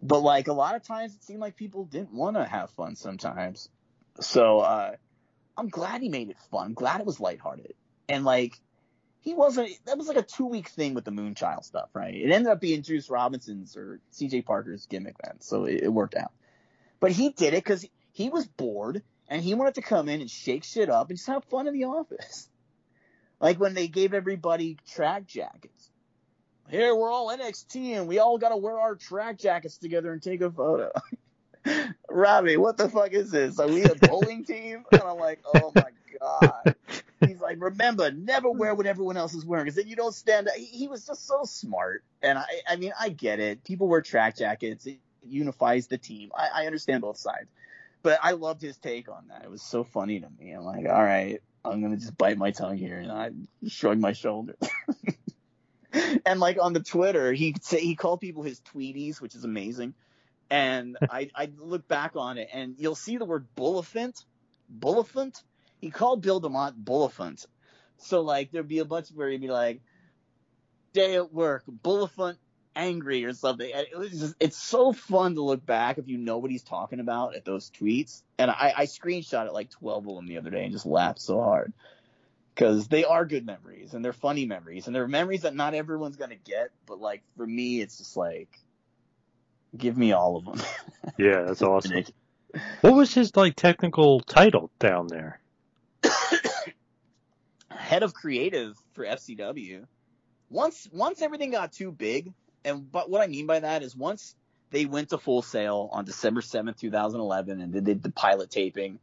But 0.00 0.20
like 0.20 0.48
a 0.48 0.52
lot 0.52 0.74
of 0.74 0.82
times, 0.82 1.14
it 1.14 1.24
seemed 1.24 1.40
like 1.40 1.56
people 1.56 1.84
didn't 1.84 2.12
want 2.12 2.36
to 2.36 2.44
have 2.44 2.70
fun 2.70 2.96
sometimes. 2.96 3.68
So 4.20 4.60
uh, 4.60 4.92
I'm 5.56 5.68
glad 5.68 6.02
he 6.02 6.08
made 6.08 6.30
it 6.30 6.38
fun. 6.50 6.74
Glad 6.74 7.00
it 7.00 7.06
was 7.06 7.20
lighthearted. 7.20 7.74
And 8.08 8.24
like 8.24 8.60
he 9.20 9.34
wasn't. 9.34 9.70
That 9.86 9.96
was 9.96 10.06
like 10.06 10.18
a 10.18 10.22
two 10.22 10.46
week 10.46 10.68
thing 10.68 10.94
with 10.94 11.04
the 11.04 11.10
Moonchild 11.10 11.64
stuff, 11.64 11.88
right? 11.94 12.14
It 12.14 12.30
ended 12.30 12.52
up 12.52 12.60
being 12.60 12.82
Juice 12.82 13.08
Robinson's 13.08 13.76
or 13.76 14.00
C.J. 14.10 14.42
Parker's 14.42 14.86
gimmick 14.86 15.16
then, 15.24 15.40
so 15.40 15.64
it, 15.64 15.84
it 15.84 15.88
worked 15.92 16.14
out. 16.14 16.32
But 17.00 17.12
he 17.12 17.30
did 17.30 17.54
it 17.54 17.64
because 17.64 17.86
he 18.12 18.28
was 18.28 18.46
bored 18.46 19.02
and 19.28 19.42
he 19.42 19.54
wanted 19.54 19.76
to 19.76 19.82
come 19.82 20.08
in 20.08 20.20
and 20.20 20.30
shake 20.30 20.64
shit 20.64 20.90
up 20.90 21.08
and 21.08 21.16
just 21.16 21.28
have 21.28 21.44
fun 21.46 21.66
in 21.66 21.72
the 21.72 21.84
office. 21.84 22.48
Like 23.40 23.60
when 23.60 23.74
they 23.74 23.88
gave 23.88 24.14
everybody 24.14 24.78
track 24.88 25.26
jackets. 25.26 25.90
Here 26.70 26.94
we're 26.94 27.10
all 27.10 27.28
NXT 27.28 27.98
and 27.98 28.08
we 28.08 28.18
all 28.18 28.38
got 28.38 28.48
to 28.50 28.56
wear 28.56 28.78
our 28.78 28.94
track 28.94 29.38
jackets 29.38 29.76
together 29.76 30.12
and 30.12 30.22
take 30.22 30.40
a 30.40 30.50
photo. 30.50 30.90
Robbie, 32.08 32.56
what 32.56 32.76
the 32.76 32.88
fuck 32.88 33.12
is 33.12 33.30
this? 33.30 33.58
Are 33.58 33.68
we 33.68 33.84
a 33.84 33.94
bowling 33.94 34.44
team? 34.46 34.84
And 34.92 35.02
I'm 35.02 35.18
like, 35.18 35.40
oh 35.54 35.72
my 35.74 35.90
god. 36.20 36.74
He's 37.26 37.40
like, 37.40 37.56
remember, 37.60 38.10
never 38.10 38.50
wear 38.50 38.74
what 38.74 38.86
everyone 38.86 39.16
else 39.16 39.34
is 39.34 39.44
wearing, 39.44 39.64
because 39.64 39.76
then 39.76 39.88
you 39.88 39.96
don't 39.96 40.14
stand. 40.14 40.48
He, 40.56 40.64
he 40.64 40.88
was 40.88 41.06
just 41.06 41.26
so 41.26 41.44
smart, 41.44 42.04
and 42.22 42.38
I, 42.38 42.44
I 42.68 42.76
mean, 42.76 42.92
I 42.98 43.08
get 43.08 43.40
it. 43.40 43.64
People 43.64 43.88
wear 43.88 44.02
track 44.02 44.36
jackets. 44.36 44.86
It 44.86 44.98
unifies 45.26 45.86
the 45.86 45.98
team. 45.98 46.30
I, 46.36 46.62
I 46.62 46.66
understand 46.66 47.00
both 47.02 47.16
sides, 47.16 47.48
but 48.02 48.18
I 48.22 48.32
loved 48.32 48.62
his 48.62 48.76
take 48.76 49.08
on 49.08 49.28
that. 49.28 49.42
It 49.44 49.50
was 49.50 49.62
so 49.62 49.84
funny 49.84 50.20
to 50.20 50.28
me. 50.38 50.52
I'm 50.52 50.64
like, 50.64 50.86
all 50.86 51.02
right, 51.02 51.40
I'm 51.64 51.80
gonna 51.80 51.96
just 51.96 52.16
bite 52.16 52.38
my 52.38 52.50
tongue 52.50 52.76
here, 52.76 52.98
and 52.98 53.10
I 53.10 53.30
shrug 53.66 53.98
my 53.98 54.12
shoulders. 54.12 54.56
and 56.26 56.40
like 56.40 56.58
on 56.60 56.72
the 56.72 56.80
Twitter, 56.80 57.32
he 57.32 57.54
say 57.60 57.80
he 57.80 57.94
called 57.94 58.20
people 58.20 58.42
his 58.42 58.60
tweeties, 58.60 59.20
which 59.20 59.34
is 59.34 59.44
amazing. 59.44 59.94
And 60.50 60.96
I, 61.10 61.30
I 61.34 61.50
look 61.56 61.88
back 61.88 62.16
on 62.16 62.38
it, 62.38 62.48
and 62.52 62.74
you'll 62.78 62.94
see 62.94 63.16
the 63.16 63.24
word 63.24 63.46
bullephant. 63.54 64.24
Bullephant. 64.68 65.42
He 65.80 65.90
called 65.90 66.22
Bill 66.22 66.40
DeMott 66.40 66.74
bullephant. 66.76 67.46
So 67.98 68.20
like 68.20 68.50
there'd 68.50 68.68
be 68.68 68.78
a 68.80 68.84
bunch 68.84 69.10
where 69.10 69.30
he'd 69.30 69.40
be 69.40 69.48
like, 69.48 69.80
day 70.92 71.14
at 71.16 71.32
work, 71.32 71.64
bullephant 71.66 72.38
angry 72.76 73.24
or 73.24 73.32
something. 73.32 73.70
And 73.72 73.86
it 73.90 73.96
was 73.96 74.10
just, 74.10 74.34
it's 74.40 74.56
so 74.56 74.92
fun 74.92 75.34
to 75.34 75.42
look 75.42 75.64
back 75.64 75.98
if 75.98 76.08
you 76.08 76.18
know 76.18 76.38
what 76.38 76.50
he's 76.50 76.62
talking 76.62 77.00
about 77.00 77.34
at 77.34 77.44
those 77.44 77.70
tweets. 77.70 78.22
And 78.38 78.50
I, 78.50 78.72
I 78.76 78.86
screenshot 78.86 79.46
it 79.46 79.52
like 79.52 79.70
12 79.70 80.08
of 80.08 80.16
them 80.16 80.26
the 80.26 80.38
other 80.38 80.50
day 80.50 80.64
and 80.64 80.72
just 80.72 80.86
laughed 80.86 81.20
so 81.20 81.40
hard. 81.40 81.72
Cause 82.56 82.86
they 82.86 83.04
are 83.04 83.24
good 83.24 83.44
memories 83.44 83.94
and 83.94 84.04
they're 84.04 84.12
funny 84.12 84.46
memories 84.46 84.86
and 84.86 84.94
they're 84.94 85.08
memories 85.08 85.42
that 85.42 85.56
not 85.56 85.74
everyone's 85.74 86.16
gonna 86.16 86.36
get. 86.36 86.70
But 86.86 87.00
like 87.00 87.22
for 87.36 87.46
me, 87.46 87.80
it's 87.80 87.98
just 87.98 88.16
like, 88.16 88.60
give 89.76 89.96
me 89.98 90.12
all 90.12 90.36
of 90.36 90.44
them. 90.44 90.60
Yeah, 91.18 91.42
that's 91.42 91.60
awesome. 91.60 92.02
What 92.80 92.94
was 92.94 93.12
his 93.12 93.36
like 93.36 93.56
technical 93.56 94.20
title 94.20 94.70
down 94.78 95.06
there? 95.06 95.38
head 97.68 98.02
of 98.02 98.14
creative 98.14 98.76
for 98.94 99.04
FCW. 99.04 99.84
Once 100.50 100.88
once 100.92 101.20
everything 101.20 101.50
got 101.50 101.72
too 101.72 101.92
big, 101.92 102.32
and 102.64 102.90
but 102.90 103.10
what 103.10 103.22
I 103.22 103.26
mean 103.26 103.46
by 103.46 103.60
that 103.60 103.82
is 103.82 103.96
once 103.96 104.34
they 104.70 104.86
went 104.86 105.10
to 105.10 105.18
Full 105.18 105.42
Sail 105.42 105.88
on 105.92 106.04
December 106.04 106.42
seventh, 106.42 106.78
two 106.78 106.90
thousand 106.90 107.20
eleven, 107.20 107.60
and 107.60 107.72
they 107.72 107.80
did 107.80 108.02
the 108.02 108.10
pilot 108.10 108.50
taping, 108.50 108.98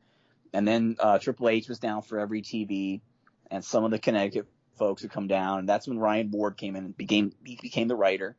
and 0.53 0.67
then 0.67 0.95
uh, 0.99 1.19
Triple 1.19 1.49
H 1.49 1.69
was 1.69 1.79
down 1.79 2.01
for 2.01 2.19
every 2.19 2.41
TV, 2.41 3.01
and 3.49 3.63
some 3.63 3.83
of 3.83 3.91
the 3.91 3.99
Connecticut 3.99 4.47
folks 4.77 5.03
would 5.03 5.11
come 5.11 5.27
down, 5.27 5.59
and 5.59 5.69
that's 5.69 5.87
when 5.87 5.99
Ryan 5.99 6.31
Ward 6.31 6.57
came 6.57 6.75
in 6.75 6.85
and 6.85 6.97
became 6.97 7.33
he 7.45 7.57
became 7.61 7.87
the 7.87 7.95
writer. 7.95 8.35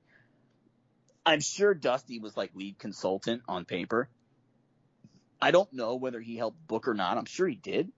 I'm 1.25 1.41
sure 1.41 1.73
Dusty 1.73 2.19
was 2.19 2.37
like 2.37 2.51
lead 2.55 2.79
consultant 2.79 3.43
on 3.49 3.65
paper. 3.65 4.09
I 5.41 5.51
don't 5.51 5.73
know 5.73 5.97
whether 5.97 6.21
he 6.21 6.37
helped 6.37 6.67
book 6.67 6.89
or 6.89 6.95
not. 6.95 7.17
I'm 7.17 7.25
sure 7.25 7.47
he 7.47 7.55
did. 7.55 7.91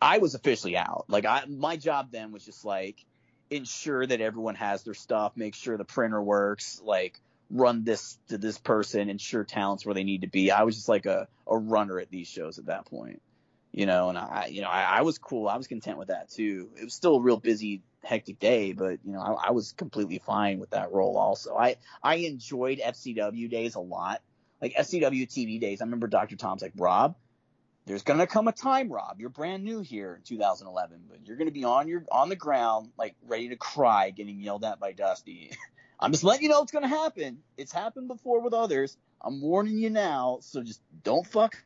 I 0.00 0.18
was 0.18 0.34
officially 0.34 0.76
out. 0.76 1.06
Like 1.08 1.24
I, 1.24 1.44
my 1.48 1.76
job 1.76 2.10
then 2.12 2.30
was 2.30 2.44
just 2.44 2.64
like 2.64 3.04
ensure 3.50 4.06
that 4.06 4.20
everyone 4.20 4.54
has 4.56 4.82
their 4.82 4.94
stuff, 4.94 5.32
make 5.36 5.54
sure 5.54 5.76
the 5.76 5.84
printer 5.84 6.22
works, 6.22 6.80
like 6.84 7.20
run 7.50 7.84
this 7.84 8.18
to 8.28 8.38
this 8.38 8.58
person, 8.58 9.08
ensure 9.08 9.44
talents 9.44 9.86
where 9.86 9.94
they 9.94 10.04
need 10.04 10.22
to 10.22 10.26
be. 10.28 10.50
I 10.50 10.62
was 10.64 10.76
just 10.76 10.88
like 10.88 11.06
a, 11.06 11.28
a 11.46 11.56
runner 11.56 11.98
at 11.98 12.10
these 12.10 12.28
shows 12.28 12.58
at 12.58 12.66
that 12.66 12.86
point, 12.86 13.22
you 13.72 13.86
know, 13.86 14.10
and 14.10 14.18
I, 14.18 14.46
you 14.46 14.60
know, 14.60 14.68
I, 14.68 14.98
I 14.98 15.02
was 15.02 15.18
cool. 15.18 15.48
I 15.48 15.56
was 15.56 15.66
content 15.66 15.98
with 15.98 16.08
that 16.08 16.30
too. 16.30 16.68
It 16.76 16.84
was 16.84 16.94
still 16.94 17.16
a 17.16 17.20
real 17.20 17.38
busy, 17.38 17.82
hectic 18.04 18.38
day, 18.38 18.72
but 18.72 18.98
you 19.04 19.12
know, 19.12 19.20
I, 19.20 19.48
I 19.48 19.50
was 19.52 19.72
completely 19.72 20.18
fine 20.18 20.58
with 20.58 20.70
that 20.70 20.92
role 20.92 21.16
also. 21.16 21.56
I, 21.56 21.76
I 22.02 22.16
enjoyed 22.16 22.78
FCW 22.78 23.50
days 23.50 23.74
a 23.74 23.80
lot. 23.80 24.20
Like 24.60 24.74
FCW 24.74 25.28
TV 25.28 25.60
days. 25.60 25.80
I 25.80 25.84
remember 25.84 26.08
Dr. 26.08 26.34
Tom's 26.34 26.62
like, 26.62 26.72
Rob, 26.76 27.14
there's 27.88 28.02
gonna 28.02 28.26
come 28.26 28.48
a 28.48 28.52
time, 28.52 28.92
Rob. 28.92 29.18
You're 29.18 29.30
brand 29.30 29.64
new 29.64 29.80
here 29.80 30.14
in 30.14 30.22
2011, 30.22 31.04
but 31.08 31.26
you're 31.26 31.38
gonna 31.38 31.50
be 31.50 31.64
on 31.64 31.88
your 31.88 32.04
on 32.12 32.28
the 32.28 32.36
ground, 32.36 32.90
like 32.98 33.16
ready 33.26 33.48
to 33.48 33.56
cry, 33.56 34.10
getting 34.10 34.40
yelled 34.40 34.62
at 34.64 34.78
by 34.78 34.92
Dusty. 34.92 35.50
I'm 36.00 36.12
just 36.12 36.22
letting 36.22 36.42
you 36.42 36.50
know 36.50 36.62
it's 36.62 36.70
gonna 36.70 36.86
happen. 36.86 37.38
It's 37.56 37.72
happened 37.72 38.08
before 38.08 38.40
with 38.42 38.52
others. 38.52 38.96
I'm 39.22 39.40
warning 39.40 39.78
you 39.78 39.88
now, 39.88 40.38
so 40.42 40.62
just 40.62 40.82
don't 41.02 41.26
fuck 41.26 41.56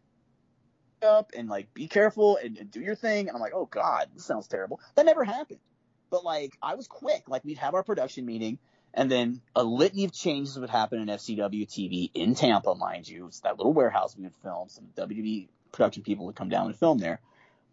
up 1.02 1.32
and 1.36 1.48
like 1.48 1.74
be 1.74 1.88
careful 1.88 2.36
and, 2.36 2.56
and 2.56 2.70
do 2.70 2.80
your 2.80 2.94
thing. 2.94 3.26
And 3.26 3.36
I'm 3.36 3.42
like, 3.42 3.54
oh 3.54 3.66
god, 3.66 4.08
this 4.14 4.24
sounds 4.24 4.46
terrible. 4.46 4.80
That 4.94 5.04
never 5.04 5.24
happened. 5.24 5.60
But 6.08 6.24
like, 6.24 6.56
I 6.62 6.76
was 6.76 6.86
quick. 6.86 7.24
Like 7.28 7.44
we'd 7.44 7.58
have 7.58 7.74
our 7.74 7.82
production 7.82 8.24
meeting. 8.24 8.58
And 8.94 9.10
then 9.10 9.40
a 9.56 9.64
litany 9.64 10.04
of 10.04 10.12
changes 10.12 10.58
would 10.58 10.70
happen 10.70 11.00
in 11.00 11.08
FCW 11.08 11.66
TV 11.66 12.10
in 12.14 12.34
Tampa, 12.34 12.74
mind 12.74 13.08
you. 13.08 13.26
It's 13.26 13.40
that 13.40 13.56
little 13.56 13.72
warehouse 13.72 14.14
we 14.16 14.24
would 14.24 14.36
film. 14.42 14.68
Some 14.68 14.88
WWE 14.94 15.48
production 15.72 16.02
people 16.02 16.26
would 16.26 16.36
come 16.36 16.48
down 16.48 16.66
and 16.66 16.76
film 16.76 16.98
there. 16.98 17.20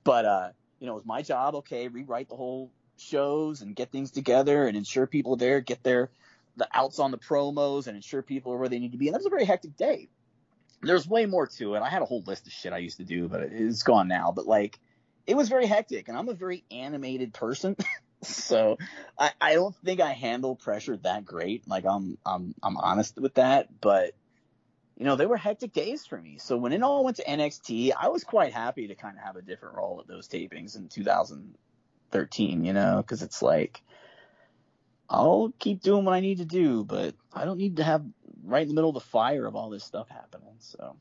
But 0.03 0.25
uh, 0.25 0.49
you 0.79 0.87
know, 0.87 0.93
it 0.93 0.95
was 0.95 1.05
my 1.05 1.21
job, 1.21 1.55
okay, 1.55 1.87
rewrite 1.87 2.29
the 2.29 2.35
whole 2.35 2.71
shows 2.97 3.61
and 3.61 3.75
get 3.75 3.91
things 3.91 4.11
together 4.11 4.67
and 4.67 4.75
ensure 4.75 5.07
people 5.07 5.33
are 5.33 5.37
there, 5.37 5.61
get 5.61 5.83
their 5.83 6.09
the 6.57 6.67
outs 6.73 6.99
on 6.99 7.11
the 7.11 7.17
promos 7.17 7.87
and 7.87 7.95
ensure 7.95 8.21
people 8.21 8.53
are 8.53 8.57
where 8.57 8.69
they 8.69 8.79
need 8.79 8.91
to 8.91 8.97
be. 8.97 9.07
And 9.07 9.13
that 9.13 9.19
was 9.19 9.25
a 9.25 9.29
very 9.29 9.45
hectic 9.45 9.77
day. 9.77 10.09
There's 10.81 11.07
way 11.07 11.25
more 11.25 11.47
to 11.47 11.75
it. 11.75 11.81
I 11.81 11.89
had 11.89 12.01
a 12.01 12.05
whole 12.05 12.23
list 12.25 12.47
of 12.47 12.53
shit 12.53 12.73
I 12.73 12.77
used 12.77 12.97
to 12.97 13.03
do, 13.03 13.27
but 13.27 13.41
it's 13.41 13.83
gone 13.83 14.07
now. 14.07 14.31
But 14.33 14.45
like, 14.45 14.79
it 15.27 15.35
was 15.35 15.49
very 15.49 15.67
hectic, 15.67 16.07
and 16.07 16.17
I'm 16.17 16.29
a 16.29 16.33
very 16.33 16.63
animated 16.71 17.33
person. 17.33 17.75
so 18.21 18.77
I, 19.17 19.31
I 19.39 19.53
don't 19.53 19.75
think 19.75 19.99
I 20.01 20.13
handle 20.13 20.55
pressure 20.55 20.97
that 20.97 21.25
great. 21.25 21.67
Like 21.67 21.85
I'm 21.85 22.17
I'm 22.25 22.55
I'm 22.63 22.77
honest 22.77 23.17
with 23.17 23.35
that, 23.35 23.67
but 23.81 24.13
you 24.99 25.05
know, 25.05 25.15
they 25.15 25.25
were 25.25 25.37
hectic 25.37 25.71
days 25.71 26.05
for 26.05 26.19
me. 26.19 26.37
So 26.39 26.57
when 26.57 26.73
it 26.73 26.83
all 26.83 27.05
went 27.05 27.17
to 27.17 27.23
NXT, 27.23 27.93
I 27.97 28.09
was 28.09 28.25
quite 28.25 28.51
happy 28.51 28.87
to 28.87 28.95
kind 28.95 29.17
of 29.17 29.23
have 29.23 29.37
a 29.37 29.41
different 29.41 29.75
role 29.75 30.01
at 30.01 30.07
those 30.07 30.27
tapings 30.27 30.75
in 30.75 30.89
2013, 30.89 32.65
you 32.65 32.73
know, 32.73 32.97
because 32.97 33.23
it's 33.23 33.41
like, 33.41 33.81
I'll 35.09 35.53
keep 35.57 35.81
doing 35.81 36.03
what 36.03 36.13
I 36.13 36.19
need 36.19 36.39
to 36.39 36.45
do, 36.45 36.83
but 36.83 37.15
I 37.33 37.45
don't 37.45 37.57
need 37.57 37.77
to 37.77 37.83
have 37.83 38.03
right 38.43 38.61
in 38.61 38.67
the 38.67 38.73
middle 38.73 38.89
of 38.89 38.93
the 38.95 39.09
fire 39.09 39.45
of 39.45 39.55
all 39.55 39.69
this 39.69 39.85
stuff 39.85 40.09
happening. 40.09 40.55
So, 40.59 40.97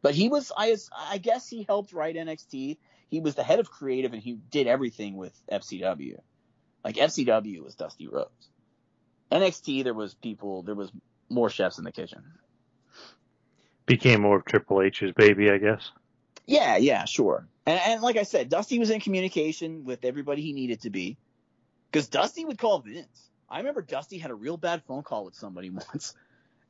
but 0.00 0.14
he 0.14 0.30
was, 0.30 0.50
I, 0.56 0.74
I 0.98 1.18
guess 1.18 1.46
he 1.46 1.62
helped 1.62 1.92
write 1.92 2.16
NXT. 2.16 2.78
He 3.10 3.20
was 3.20 3.34
the 3.34 3.44
head 3.44 3.60
of 3.60 3.70
creative 3.70 4.14
and 4.14 4.22
he 4.22 4.38
did 4.50 4.66
everything 4.66 5.16
with 5.16 5.38
FCW. 5.52 6.16
Like 6.82 6.96
FCW 6.96 7.62
was 7.62 7.74
Dusty 7.74 8.08
Rhodes. 8.08 8.48
NXT, 9.30 9.84
there 9.84 9.94
was 9.94 10.14
people, 10.14 10.62
there 10.62 10.74
was 10.74 10.90
more 11.28 11.50
chefs 11.50 11.76
in 11.76 11.84
the 11.84 11.92
kitchen. 11.92 12.22
Became 13.86 14.22
more 14.22 14.38
of 14.38 14.44
Triple 14.44 14.82
H's 14.82 15.12
baby, 15.12 15.50
I 15.50 15.58
guess. 15.58 15.90
Yeah, 16.46 16.76
yeah, 16.76 17.04
sure. 17.04 17.46
And, 17.66 17.80
and 17.86 18.02
like 18.02 18.16
I 18.16 18.22
said, 18.22 18.48
Dusty 18.48 18.78
was 18.78 18.90
in 18.90 19.00
communication 19.00 19.84
with 19.84 20.04
everybody 20.04 20.42
he 20.42 20.52
needed 20.52 20.82
to 20.82 20.90
be. 20.90 21.16
Because 21.90 22.08
Dusty 22.08 22.44
would 22.44 22.58
call 22.58 22.80
Vince. 22.80 23.30
I 23.48 23.58
remember 23.58 23.82
Dusty 23.82 24.18
had 24.18 24.30
a 24.30 24.34
real 24.34 24.56
bad 24.56 24.82
phone 24.84 25.02
call 25.02 25.24
with 25.24 25.34
somebody 25.34 25.70
once. 25.92 26.14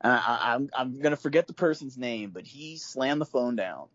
And 0.01 0.13
I, 0.13 0.17
I, 0.17 0.53
I'm 0.53 0.69
I'm 0.75 0.99
gonna 0.99 1.15
forget 1.15 1.47
the 1.47 1.53
person's 1.53 1.97
name, 1.97 2.31
but 2.31 2.45
he 2.45 2.77
slammed 2.77 3.21
the 3.21 3.25
phone 3.25 3.55
down 3.55 3.87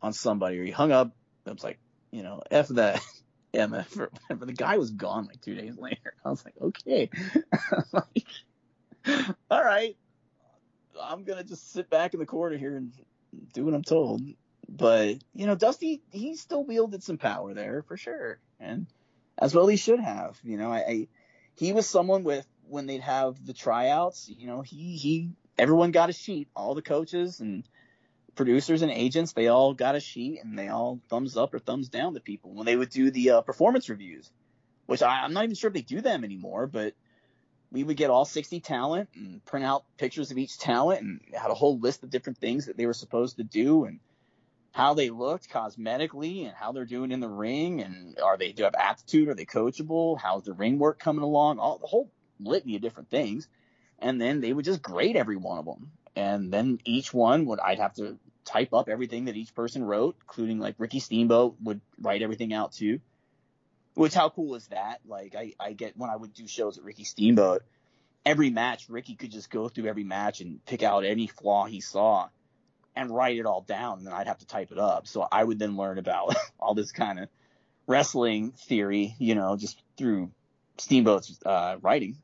on 0.00 0.12
somebody, 0.12 0.58
or 0.58 0.64
he 0.64 0.70
hung 0.70 0.92
up. 0.92 1.10
I 1.46 1.50
was 1.50 1.64
like, 1.64 1.78
you 2.10 2.22
know, 2.22 2.42
f 2.50 2.68
that. 2.68 3.00
MF 3.52 3.98
whatever. 3.98 4.46
The 4.46 4.52
guy 4.52 4.78
was 4.78 4.92
gone 4.92 5.26
like 5.26 5.40
two 5.40 5.56
days 5.56 5.76
later. 5.76 6.14
I 6.24 6.30
was 6.30 6.44
like, 6.44 6.54
okay. 6.60 7.10
like, 7.92 8.24
all 9.50 9.64
right. 9.64 9.96
I'm 11.02 11.24
gonna 11.24 11.44
just 11.44 11.72
sit 11.72 11.90
back 11.90 12.14
in 12.14 12.20
the 12.20 12.26
corner 12.26 12.56
here 12.56 12.76
and 12.76 12.92
do 13.52 13.64
what 13.64 13.74
I'm 13.74 13.82
told. 13.82 14.22
But 14.68 15.18
you 15.34 15.46
know, 15.46 15.54
Dusty 15.54 16.02
he 16.10 16.36
still 16.36 16.64
wielded 16.64 17.02
some 17.02 17.18
power 17.18 17.54
there 17.54 17.82
for 17.82 17.96
sure, 17.96 18.38
and 18.58 18.86
as 19.38 19.54
well 19.54 19.66
he 19.66 19.76
should 19.76 20.00
have. 20.00 20.38
You 20.44 20.56
know, 20.56 20.70
I, 20.70 20.78
I 20.78 21.08
he 21.56 21.72
was 21.72 21.88
someone 21.88 22.24
with 22.24 22.46
when 22.68 22.86
they'd 22.86 23.00
have 23.00 23.44
the 23.44 23.52
tryouts. 23.52 24.28
You 24.28 24.46
know, 24.46 24.62
he 24.62 24.96
he 24.96 25.30
everyone 25.58 25.90
got 25.90 26.10
a 26.10 26.12
sheet, 26.12 26.48
all 26.54 26.74
the 26.74 26.82
coaches 26.82 27.40
and 27.40 27.64
producers 28.34 28.82
and 28.82 28.90
agents, 28.90 29.32
they 29.32 29.48
all 29.48 29.74
got 29.74 29.94
a 29.94 30.00
sheet 30.00 30.40
and 30.42 30.58
they 30.58 30.68
all 30.68 31.00
thumbs 31.08 31.36
up 31.36 31.52
or 31.52 31.58
thumbs 31.58 31.88
down 31.88 32.14
to 32.14 32.20
people 32.20 32.54
when 32.54 32.66
they 32.66 32.76
would 32.76 32.90
do 32.90 33.10
the 33.10 33.30
uh, 33.30 33.40
performance 33.42 33.88
reviews, 33.88 34.30
which 34.86 35.02
I, 35.02 35.24
I'm 35.24 35.32
not 35.32 35.44
even 35.44 35.56
sure 35.56 35.68
if 35.68 35.74
they 35.74 35.82
do 35.82 36.00
them 36.00 36.24
anymore, 36.24 36.66
but 36.66 36.94
we 37.72 37.84
would 37.84 37.96
get 37.96 38.10
all 38.10 38.24
60 38.24 38.60
talent 38.60 39.08
and 39.14 39.44
print 39.44 39.64
out 39.64 39.84
pictures 39.96 40.30
of 40.30 40.38
each 40.38 40.58
talent 40.58 41.02
and 41.02 41.20
had 41.34 41.50
a 41.50 41.54
whole 41.54 41.78
list 41.78 42.02
of 42.02 42.10
different 42.10 42.38
things 42.38 42.66
that 42.66 42.76
they 42.76 42.86
were 42.86 42.94
supposed 42.94 43.36
to 43.36 43.44
do 43.44 43.84
and 43.84 44.00
how 44.72 44.94
they 44.94 45.10
looked 45.10 45.50
cosmetically 45.50 46.46
and 46.46 46.54
how 46.54 46.72
they're 46.72 46.84
doing 46.84 47.10
in 47.10 47.20
the 47.20 47.28
ring 47.28 47.80
and 47.80 48.18
are 48.20 48.36
they 48.36 48.52
do 48.52 48.64
have 48.64 48.74
aptitude? 48.74 49.28
Are 49.28 49.34
they 49.34 49.44
coachable? 49.44 50.18
How's 50.18 50.44
the 50.44 50.52
ring 50.52 50.78
work 50.78 50.98
coming 50.98 51.22
along? 51.22 51.58
All 51.58 51.78
the 51.78 51.86
whole 51.86 52.10
litany 52.38 52.76
of 52.76 52.82
different 52.82 53.10
things. 53.10 53.48
And 53.98 54.20
then 54.20 54.40
they 54.40 54.52
would 54.52 54.64
just 54.64 54.82
grade 54.82 55.16
every 55.16 55.36
one 55.36 55.58
of 55.58 55.64
them 55.64 55.92
and 56.16 56.52
then 56.52 56.78
each 56.84 57.12
one 57.12 57.46
would 57.46 57.60
I'd 57.60 57.78
have 57.78 57.94
to 57.94 58.18
type 58.44 58.72
up 58.72 58.88
everything 58.88 59.26
that 59.26 59.36
each 59.36 59.54
person 59.54 59.84
wrote 59.84 60.16
including 60.22 60.58
like 60.58 60.74
Ricky 60.78 60.98
Steamboat 61.00 61.56
would 61.62 61.80
write 62.00 62.22
everything 62.22 62.52
out 62.52 62.72
too 62.72 63.00
which 63.94 64.14
how 64.14 64.28
cool 64.30 64.54
is 64.54 64.66
that 64.68 65.00
like 65.06 65.34
I 65.34 65.52
I 65.58 65.72
get 65.72 65.96
when 65.96 66.10
I 66.10 66.16
would 66.16 66.32
do 66.32 66.46
shows 66.46 66.78
at 66.78 66.84
Ricky 66.84 67.04
Steamboat 67.04 67.62
every 68.24 68.50
match 68.50 68.88
Ricky 68.88 69.14
could 69.14 69.30
just 69.30 69.50
go 69.50 69.68
through 69.68 69.86
every 69.86 70.04
match 70.04 70.40
and 70.40 70.64
pick 70.64 70.82
out 70.82 71.04
any 71.04 71.26
flaw 71.26 71.66
he 71.66 71.80
saw 71.80 72.28
and 72.96 73.10
write 73.10 73.38
it 73.38 73.46
all 73.46 73.62
down 73.62 73.98
and 73.98 74.06
then 74.06 74.14
I'd 74.14 74.26
have 74.26 74.38
to 74.38 74.46
type 74.46 74.72
it 74.72 74.78
up. 74.78 75.06
So 75.06 75.26
I 75.30 75.42
would 75.42 75.58
then 75.58 75.76
learn 75.76 75.98
about 75.98 76.34
all 76.60 76.74
this 76.74 76.92
kind 76.92 77.18
of 77.18 77.28
wrestling 77.86 78.52
theory, 78.52 79.14
you 79.18 79.34
know, 79.34 79.56
just 79.56 79.82
through 79.96 80.30
Steamboat's 80.78 81.38
uh, 81.44 81.76
writing. 81.80 82.18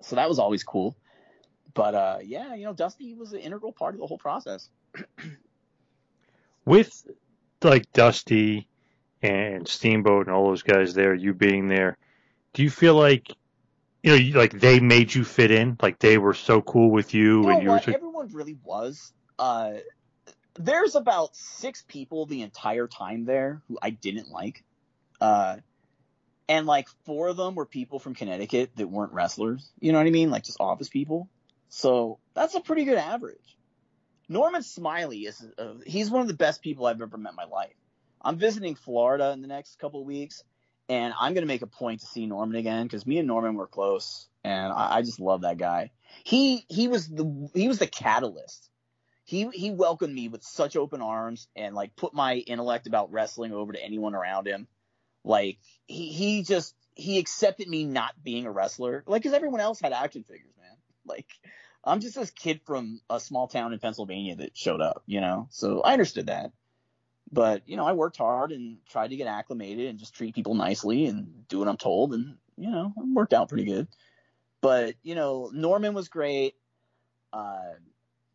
So 0.00 0.16
that 0.16 0.28
was 0.28 0.38
always 0.38 0.62
cool. 0.62 0.96
But 1.74 1.94
uh, 1.94 2.18
yeah, 2.22 2.54
you 2.54 2.64
know, 2.64 2.74
Dusty 2.74 3.14
was 3.14 3.32
an 3.32 3.40
integral 3.40 3.72
part 3.72 3.94
of 3.94 4.00
the 4.00 4.06
whole 4.06 4.18
process. 4.18 4.68
With 6.64 7.06
like 7.62 7.90
Dusty 7.92 8.68
and 9.22 9.66
Steamboat 9.66 10.26
and 10.26 10.34
all 10.34 10.48
those 10.48 10.62
guys 10.62 10.94
there, 10.94 11.14
you 11.14 11.32
being 11.34 11.68
there, 11.68 11.96
do 12.54 12.62
you 12.62 12.70
feel 12.70 12.94
like 12.94 13.28
you 14.02 14.10
know, 14.10 14.16
you- 14.16 14.34
like 14.34 14.52
they 14.52 14.80
made 14.80 15.14
you 15.14 15.24
fit 15.24 15.50
in, 15.50 15.76
like 15.80 15.98
they 16.00 16.18
were 16.18 16.34
so 16.34 16.60
cool 16.60 16.90
with 16.90 17.14
you, 17.14 17.42
You 17.42 17.48
and 17.50 17.62
you 17.62 17.70
were 17.70 17.78
so, 17.78 17.92
Everyone 17.92 18.28
really 18.32 18.56
was. 18.64 19.12
Uh, 19.38 19.74
there's 20.54 20.94
about 20.96 21.34
six 21.36 21.82
people 21.86 22.26
the 22.26 22.42
entire 22.42 22.86
time 22.88 23.24
there 23.24 23.62
who 23.68 23.78
I 23.80 23.90
didn't 23.90 24.30
like. 24.30 24.64
Uh, 25.20 25.58
and 26.48 26.66
like 26.66 26.88
four 27.04 27.28
of 27.28 27.36
them 27.36 27.54
were 27.54 27.64
people 27.64 27.98
from 27.98 28.14
Connecticut 28.14 28.72
that 28.76 28.88
weren't 28.88 29.12
wrestlers. 29.12 29.70
You 29.80 29.92
know 29.92 29.98
what 29.98 30.06
I 30.06 30.10
mean? 30.10 30.30
Like 30.30 30.44
just 30.44 30.60
office 30.60 30.88
people. 30.88 31.28
So 31.68 32.18
that's 32.34 32.54
a 32.54 32.60
pretty 32.60 32.84
good 32.84 32.98
average. 32.98 33.38
Norman 34.28 34.62
Smiley 34.62 35.20
is, 35.20 35.42
uh, 35.58 35.74
he's 35.86 36.10
one 36.10 36.22
of 36.22 36.28
the 36.28 36.34
best 36.34 36.60
people 36.62 36.86
I've 36.86 37.00
ever 37.00 37.16
met 37.16 37.30
in 37.30 37.36
my 37.36 37.44
life. 37.44 37.72
I'm 38.24 38.38
visiting 38.38 38.74
Florida 38.74 39.32
in 39.32 39.42
the 39.42 39.48
next 39.48 39.78
couple 39.78 40.00
of 40.00 40.06
weeks 40.06 40.42
and 40.88 41.14
I'm 41.18 41.34
going 41.34 41.42
to 41.42 41.48
make 41.48 41.62
a 41.62 41.66
point 41.66 42.00
to 42.00 42.06
see 42.06 42.26
Norman 42.26 42.56
again 42.56 42.86
because 42.86 43.06
me 43.06 43.18
and 43.18 43.28
Norman 43.28 43.54
were 43.54 43.66
close 43.66 44.28
and 44.44 44.72
I, 44.72 44.96
I 44.96 45.02
just 45.02 45.20
love 45.20 45.42
that 45.42 45.58
guy. 45.58 45.90
He, 46.24 46.64
he 46.68 46.88
was 46.88 47.08
the, 47.08 47.50
he 47.54 47.68
was 47.68 47.78
the 47.78 47.86
catalyst 47.86 48.68
he 49.24 49.48
he 49.48 49.70
welcomed 49.70 50.14
me 50.14 50.28
with 50.28 50.42
such 50.42 50.76
open 50.76 51.00
arms 51.00 51.48
and 51.54 51.74
like 51.74 51.96
put 51.96 52.14
my 52.14 52.34
intellect 52.34 52.86
about 52.86 53.12
wrestling 53.12 53.52
over 53.52 53.72
to 53.72 53.82
anyone 53.82 54.14
around 54.14 54.46
him. 54.46 54.66
Like 55.24 55.58
he 55.86 56.08
he 56.08 56.42
just 56.42 56.74
he 56.94 57.18
accepted 57.18 57.68
me 57.68 57.84
not 57.84 58.12
being 58.22 58.46
a 58.46 58.50
wrestler, 58.50 59.04
like 59.06 59.22
because 59.22 59.34
everyone 59.34 59.60
else 59.60 59.80
had 59.80 59.92
action 59.92 60.24
figures, 60.24 60.52
man. 60.60 60.76
Like 61.06 61.26
I'm 61.84 62.00
just 62.00 62.16
this 62.16 62.30
kid 62.30 62.60
from 62.66 63.00
a 63.08 63.20
small 63.20 63.48
town 63.48 63.72
in 63.72 63.78
Pennsylvania 63.78 64.36
that 64.36 64.56
showed 64.56 64.80
up, 64.80 65.02
you 65.06 65.20
know. 65.20 65.48
So 65.50 65.80
I 65.80 65.92
understood 65.92 66.26
that. 66.26 66.52
But 67.32 67.62
you 67.66 67.76
know, 67.76 67.86
I 67.86 67.92
worked 67.92 68.18
hard 68.18 68.52
and 68.52 68.76
tried 68.88 69.10
to 69.10 69.16
get 69.16 69.26
acclimated 69.26 69.88
and 69.88 69.98
just 69.98 70.14
treat 70.14 70.34
people 70.34 70.54
nicely 70.54 71.06
and 71.06 71.48
do 71.48 71.58
what 71.58 71.68
I'm 71.68 71.78
told, 71.78 72.12
and 72.12 72.36
you 72.58 72.70
know, 72.70 72.92
it 72.96 73.14
worked 73.14 73.32
out 73.32 73.48
pretty 73.48 73.64
good. 73.64 73.88
But 74.60 74.94
you 75.02 75.14
know, 75.14 75.50
Norman 75.52 75.94
was 75.94 76.08
great. 76.08 76.54
Uh, 77.32 77.72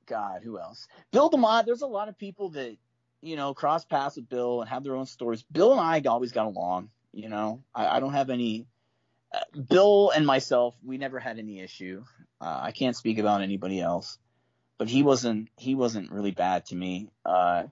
God, 0.07 0.41
who 0.43 0.59
else? 0.59 0.87
Bill 1.11 1.29
DeMott. 1.29 1.65
There's 1.65 1.83
a 1.83 1.87
lot 1.87 2.09
of 2.09 2.17
people 2.17 2.49
that 2.49 2.75
you 3.21 3.35
know 3.35 3.53
cross 3.53 3.85
paths 3.85 4.15
with 4.15 4.27
Bill 4.27 4.61
and 4.61 4.69
have 4.69 4.83
their 4.83 4.95
own 4.95 5.05
stories. 5.05 5.43
Bill 5.43 5.71
and 5.71 5.79
I 5.79 6.01
always 6.09 6.31
got 6.31 6.47
along. 6.47 6.89
You 7.13 7.29
know, 7.29 7.63
I, 7.75 7.97
I 7.97 7.99
don't 7.99 8.13
have 8.13 8.31
any. 8.31 8.65
Uh, 9.33 9.59
Bill 9.69 10.11
and 10.15 10.25
myself, 10.25 10.75
we 10.83 10.97
never 10.97 11.19
had 11.19 11.37
any 11.37 11.59
issue. 11.59 12.03
Uh, 12.39 12.59
I 12.63 12.71
can't 12.71 12.95
speak 12.95 13.19
about 13.19 13.41
anybody 13.41 13.79
else, 13.79 14.17
but 14.77 14.87
he 14.89 15.03
wasn't. 15.03 15.49
He 15.57 15.75
wasn't 15.75 16.11
really 16.11 16.31
bad 16.31 16.65
to 16.67 16.75
me. 16.75 17.09
Uh, 17.25 17.65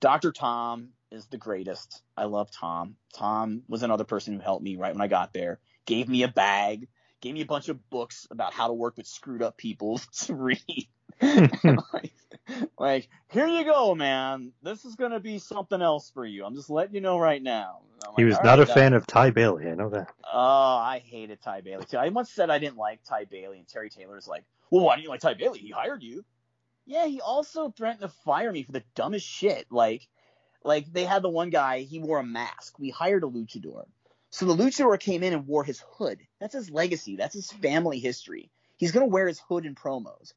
Dr. 0.00 0.32
Tom 0.32 0.90
is 1.10 1.26
the 1.26 1.38
greatest. 1.38 2.02
I 2.16 2.24
love 2.24 2.50
Tom. 2.50 2.96
Tom 3.14 3.62
was 3.68 3.82
another 3.82 4.04
person 4.04 4.34
who 4.34 4.40
helped 4.40 4.64
me 4.64 4.76
right 4.76 4.92
when 4.92 5.02
I 5.02 5.08
got 5.08 5.32
there. 5.32 5.60
Gave 5.86 6.08
me 6.08 6.22
a 6.22 6.28
bag. 6.28 6.88
Gave 7.20 7.34
me 7.34 7.40
a 7.40 7.46
bunch 7.46 7.68
of 7.68 7.88
books 7.90 8.26
about 8.30 8.52
how 8.52 8.66
to 8.68 8.74
work 8.74 8.96
with 8.96 9.06
screwed 9.06 9.42
up 9.42 9.56
people 9.56 9.98
to 10.24 10.34
read. 10.34 10.88
like, 11.22 12.12
like, 12.78 13.08
here 13.28 13.46
you 13.46 13.64
go, 13.64 13.94
man. 13.94 14.52
This 14.62 14.84
is 14.84 14.94
gonna 14.96 15.20
be 15.20 15.38
something 15.38 15.80
else 15.80 16.10
for 16.10 16.24
you. 16.24 16.44
I'm 16.44 16.54
just 16.54 16.70
letting 16.70 16.94
you 16.94 17.00
know 17.00 17.18
right 17.18 17.42
now. 17.42 17.80
I'm 18.06 18.14
he 18.16 18.24
was 18.24 18.36
not 18.42 18.58
right, 18.58 18.60
a 18.60 18.66
fan 18.66 18.92
Doc." 18.92 19.02
of 19.02 19.06
Ty 19.06 19.30
Bailey. 19.30 19.68
I 19.68 19.74
know 19.74 19.88
that. 19.90 20.08
Oh, 20.32 20.76
I 20.76 21.02
hated 21.04 21.40
Ty 21.40 21.62
Bailey 21.62 21.86
too. 21.86 21.96
I 21.96 22.08
once 22.08 22.30
said 22.30 22.50
I 22.50 22.58
didn't 22.58 22.76
like 22.76 23.00
Ty 23.04 23.26
Bailey, 23.26 23.58
and 23.58 23.68
Terry 23.68 23.88
Taylor's 23.90 24.28
like, 24.28 24.44
"Well, 24.70 24.84
why 24.84 24.96
didn't 24.96 25.04
you 25.04 25.10
like 25.10 25.20
Ty 25.20 25.34
Bailey? 25.34 25.60
He 25.60 25.70
hired 25.70 26.02
you." 26.02 26.24
Yeah, 26.86 27.06
he 27.06 27.20
also 27.20 27.70
threatened 27.70 28.00
to 28.02 28.08
fire 28.08 28.52
me 28.52 28.62
for 28.62 28.72
the 28.72 28.84
dumbest 28.94 29.26
shit. 29.26 29.66
Like, 29.70 30.06
like 30.62 30.92
they 30.92 31.04
had 31.04 31.22
the 31.22 31.30
one 31.30 31.50
guy. 31.50 31.80
He 31.80 31.98
wore 31.98 32.18
a 32.18 32.24
mask. 32.24 32.78
We 32.78 32.90
hired 32.90 33.24
a 33.24 33.26
luchador. 33.26 33.84
So 34.30 34.46
the 34.46 34.54
luchador 34.54 34.98
came 34.98 35.22
in 35.22 35.32
and 35.32 35.46
wore 35.46 35.64
his 35.64 35.82
hood. 35.92 36.20
That's 36.40 36.54
his 36.54 36.70
legacy. 36.70 37.16
That's 37.16 37.34
his 37.34 37.50
family 37.50 38.00
history. 38.00 38.50
He's 38.76 38.92
gonna 38.92 39.06
wear 39.06 39.28
his 39.28 39.38
hood 39.40 39.64
in 39.64 39.74
promos. 39.74 40.32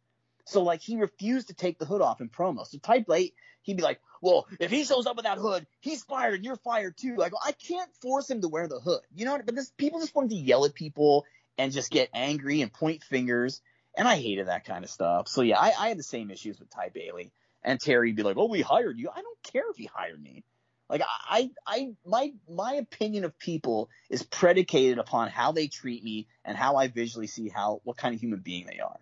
So 0.45 0.64
like 0.64 0.82
he 0.82 0.98
refused 0.98 1.48
to 1.48 1.54
take 1.54 1.80
the 1.80 1.86
hood 1.86 2.02
off 2.02 2.22
in 2.22 2.30
promos. 2.30 2.68
So 2.68 2.78
type 2.78 3.10
late, 3.10 3.34
he'd 3.64 3.76
be 3.78 3.84
like, 3.84 4.00
"Well, 4.22 4.48
if 4.60 4.72
he 4.72 4.86
shows 4.86 5.06
up 5.08 5.16
with 5.18 5.26
that 5.26 5.39
hood, 5.39 5.66
he's 5.82 6.04
fired 6.04 6.36
and 6.36 6.45
you're 6.45 6.56
fired 6.56 6.95
too." 6.95 7.16
Like 7.16 7.34
I 7.43 7.52
can't 7.52 7.93
force 7.95 8.30
him 8.30 8.41
to 8.41 8.48
wear 8.48 8.68
the 8.68 8.80
hood, 8.80 9.02
you 9.16 9.26
know. 9.26 9.34
what- 9.34 9.45
But 9.45 9.56
this 9.56 9.72
people 9.76 10.00
just 10.00 10.16
wanted 10.16 10.30
to 10.30 10.36
yell 10.38 10.64
at 10.66 10.74
people 10.76 11.26
and 11.58 11.72
just 11.74 11.91
get 11.91 12.10
angry 12.14 12.62
and 12.62 12.72
point 12.72 13.04
fingers, 13.04 13.62
and 13.98 14.08
I 14.08 14.16
hated 14.16 14.48
that 14.48 14.66
kind 14.66 14.84
of 14.84 14.89
stuff. 14.89 15.28
So 15.28 15.41
yeah, 15.41 15.60
I, 15.60 15.74
I 15.78 15.89
had 15.89 16.00
the 16.00 16.04
same 16.04 16.32
issues 16.32 16.60
with 16.60 16.70
Ty 16.70 16.91
Bailey 16.93 17.32
and 17.64 17.80
Terry'd 17.80 18.16
be 18.16 18.24
like, 18.24 18.38
"Oh, 18.38 18.48
we 18.48 18.62
hired 18.62 18.98
you." 19.00 19.10
I 19.10 19.22
don't 19.22 19.43
care 19.43 19.70
if 19.70 19.76
he 19.76 19.86
hired 19.86 20.22
me. 20.22 20.43
Like 20.89 21.02
I, 21.06 21.52
I, 21.66 21.89
my, 22.06 22.32
my 22.50 22.74
opinion 22.76 23.26
of 23.26 23.38
people 23.38 23.89
is 24.10 24.24
predicated 24.24 25.00
upon 25.00 25.28
how 25.28 25.52
they 25.52 25.68
treat 25.68 26.02
me 26.02 26.28
and 26.45 26.56
how 26.56 26.78
I 26.78 26.88
visually 26.88 27.28
see 27.28 27.50
how 27.50 27.82
what 27.84 27.98
kind 27.98 28.16
of 28.16 28.22
human 28.22 28.39
being 28.39 28.68
they 28.68 28.80
are 28.80 28.98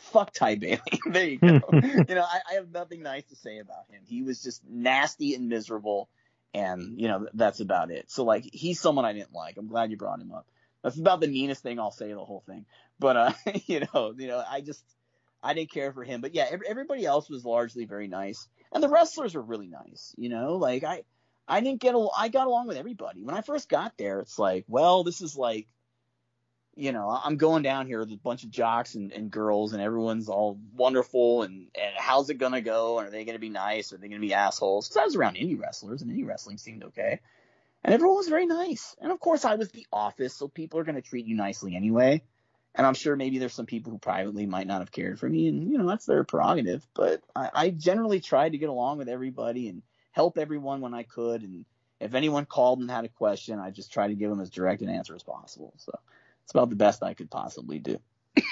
fuck 0.00 0.32
Ty 0.32 0.56
Bailey. 0.56 0.80
there 1.06 1.26
you 1.26 1.38
go. 1.38 1.60
you 1.72 2.14
know, 2.14 2.24
I, 2.24 2.40
I 2.50 2.54
have 2.54 2.70
nothing 2.70 3.02
nice 3.02 3.24
to 3.26 3.36
say 3.36 3.58
about 3.58 3.90
him. 3.90 4.02
He 4.04 4.22
was 4.22 4.42
just 4.42 4.62
nasty 4.68 5.34
and 5.34 5.48
miserable, 5.48 6.08
and 6.54 7.00
you 7.00 7.08
know 7.08 7.28
that's 7.34 7.60
about 7.60 7.90
it. 7.90 8.10
So 8.10 8.24
like, 8.24 8.48
he's 8.52 8.80
someone 8.80 9.04
I 9.04 9.12
didn't 9.12 9.32
like. 9.32 9.56
I'm 9.56 9.68
glad 9.68 9.90
you 9.90 9.96
brought 9.96 10.20
him 10.20 10.32
up. 10.32 10.46
That's 10.82 10.98
about 10.98 11.20
the 11.20 11.28
meanest 11.28 11.62
thing 11.62 11.78
I'll 11.78 11.90
say 11.90 12.12
the 12.12 12.24
whole 12.24 12.42
thing. 12.46 12.64
But 13.00 13.16
uh, 13.16 13.32
you 13.66 13.80
know, 13.92 14.14
you 14.16 14.28
know, 14.28 14.44
I 14.48 14.60
just 14.60 14.84
I 15.42 15.54
didn't 15.54 15.72
care 15.72 15.92
for 15.92 16.04
him. 16.04 16.20
But 16.20 16.34
yeah, 16.34 16.46
every, 16.50 16.68
everybody 16.68 17.04
else 17.04 17.28
was 17.28 17.44
largely 17.44 17.86
very 17.86 18.06
nice, 18.06 18.46
and 18.72 18.82
the 18.82 18.88
wrestlers 18.88 19.34
were 19.34 19.42
really 19.42 19.68
nice. 19.68 20.14
You 20.16 20.28
know, 20.28 20.56
like 20.56 20.84
I. 20.84 21.02
I 21.48 21.60
didn't 21.60 21.80
get 21.80 21.94
al- 21.94 22.12
I 22.16 22.28
got 22.28 22.46
along 22.46 22.68
with 22.68 22.76
everybody. 22.76 23.24
When 23.24 23.34
I 23.34 23.40
first 23.40 23.68
got 23.68 23.98
there, 23.98 24.20
it's 24.20 24.38
like, 24.38 24.64
well, 24.68 25.02
this 25.02 25.20
is 25.20 25.36
like 25.36 25.66
you 26.76 26.92
know, 26.92 27.10
I'm 27.10 27.36
going 27.36 27.62
down 27.62 27.86
here 27.86 27.98
with 28.00 28.12
a 28.12 28.16
bunch 28.16 28.44
of 28.44 28.50
jocks 28.50 28.94
and, 28.94 29.12
and 29.12 29.30
girls, 29.30 29.72
and 29.72 29.82
everyone's 29.82 30.28
all 30.28 30.58
wonderful. 30.74 31.42
And, 31.42 31.68
and 31.74 31.94
how's 31.96 32.30
it 32.30 32.34
gonna 32.34 32.60
go? 32.62 32.98
And 32.98 33.08
are 33.08 33.10
they 33.10 33.24
gonna 33.24 33.38
be 33.38 33.50
nice? 33.50 33.92
Are 33.92 33.98
they 33.98 34.08
gonna 34.08 34.20
be 34.20 34.34
assholes? 34.34 34.88
Because 34.88 35.00
I 35.00 35.04
was 35.04 35.16
around 35.16 35.36
indie 35.36 35.60
wrestlers, 35.60 36.02
and 36.02 36.10
indie 36.10 36.26
wrestling 36.26 36.58
seemed 36.58 36.84
okay, 36.84 37.20
and 37.84 37.94
everyone 37.94 38.16
was 38.16 38.28
very 38.28 38.46
nice. 38.46 38.96
And 39.00 39.12
of 39.12 39.20
course, 39.20 39.44
I 39.44 39.56
was 39.56 39.70
the 39.70 39.86
office, 39.92 40.34
so 40.34 40.48
people 40.48 40.78
are 40.80 40.84
gonna 40.84 41.02
treat 41.02 41.26
you 41.26 41.36
nicely 41.36 41.76
anyway. 41.76 42.22
And 42.74 42.86
I'm 42.86 42.94
sure 42.94 43.16
maybe 43.16 43.38
there's 43.38 43.54
some 43.54 43.66
people 43.66 43.90
who 43.90 43.98
privately 43.98 44.46
might 44.46 44.66
not 44.66 44.80
have 44.80 44.92
cared 44.92 45.18
for 45.18 45.28
me, 45.28 45.48
and 45.48 45.70
you 45.70 45.78
know 45.78 45.88
that's 45.88 46.06
their 46.06 46.24
prerogative. 46.24 46.86
But 46.94 47.22
I, 47.34 47.50
I 47.52 47.70
generally 47.70 48.20
tried 48.20 48.52
to 48.52 48.58
get 48.58 48.68
along 48.68 48.98
with 48.98 49.08
everybody 49.08 49.68
and 49.68 49.82
help 50.12 50.38
everyone 50.38 50.80
when 50.80 50.94
I 50.94 51.02
could. 51.02 51.42
And 51.42 51.64
if 51.98 52.14
anyone 52.14 52.46
called 52.46 52.78
and 52.80 52.90
had 52.90 53.04
a 53.04 53.08
question, 53.08 53.58
I 53.58 53.70
just 53.70 53.92
tried 53.92 54.08
to 54.08 54.14
give 54.14 54.30
them 54.30 54.40
as 54.40 54.50
direct 54.50 54.82
an 54.82 54.88
answer 54.88 55.14
as 55.14 55.22
possible. 55.22 55.74
So 55.78 55.92
it's 56.44 56.52
about 56.52 56.70
the 56.70 56.76
best 56.76 57.02
I 57.02 57.14
could 57.14 57.30
possibly 57.30 57.78
do. 57.78 57.98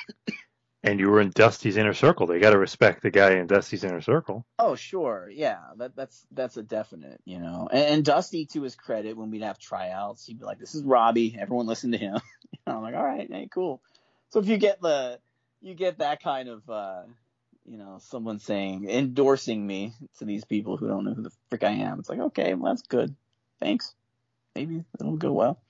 And 0.85 1.01
you 1.01 1.11
were 1.11 1.21
in 1.21 1.31
Dusty's 1.31 1.77
inner 1.77 1.93
circle. 1.93 2.27
They 2.27 2.39
got 2.39 2.51
to 2.51 2.59
respect 2.59 3.03
the 3.03 3.11
guy 3.11 3.33
in 3.33 3.49
Dusty's 3.49 3.83
inner 3.83 4.01
circle. 4.01 4.47
Oh, 4.61 4.77
sure. 4.77 5.29
Yeah, 5.31 5.59
that, 5.77 5.97
that's 5.97 6.25
that's 6.31 6.57
a 6.57 6.63
definite, 6.63 7.21
you 7.25 7.41
know. 7.41 7.69
And, 7.71 7.95
and 7.95 8.05
Dusty, 8.05 8.47
to 8.53 8.63
his 8.63 8.77
credit, 8.77 9.17
when 9.17 9.31
we'd 9.31 9.43
have 9.43 9.59
tryouts, 9.59 10.25
he'd 10.27 10.39
be 10.39 10.45
like, 10.45 10.61
"This 10.61 10.77
is 10.77 10.85
Robbie. 10.85 11.37
Everyone 11.39 11.67
listen 11.67 11.91
to 11.93 11.99
him." 11.99 12.21
I'm 12.67 12.83
like, 12.83 12.95
"All 12.95 13.05
right, 13.05 13.29
hey, 13.29 13.49
cool." 13.51 13.83
So 14.31 14.41
if 14.41 14.49
you 14.49 14.59
get 14.59 14.81
the, 14.81 15.19
you 15.61 15.75
get 15.75 15.99
that 15.99 16.23
kind 16.23 16.49
of, 16.49 16.69
uh, 16.69 17.03
you 17.65 17.79
know, 17.79 17.99
someone 18.01 18.39
saying 18.39 18.89
endorsing 18.89 19.67
me 19.67 19.93
to 20.19 20.25
these 20.25 20.45
people 20.45 20.77
who 20.77 20.89
don't 20.89 21.05
know 21.05 21.15
who 21.15 21.23
the 21.23 21.33
frick 21.51 21.65
I 21.65 21.71
am, 21.71 21.99
it's 21.99 22.09
like, 22.09 22.21
okay, 22.21 22.55
well, 22.55 22.73
that's 22.73 22.87
good. 22.87 23.15
Thanks. 23.61 23.95
Maybe 24.55 24.85
it'll 24.99 25.17
go 25.17 25.33
well. 25.33 25.61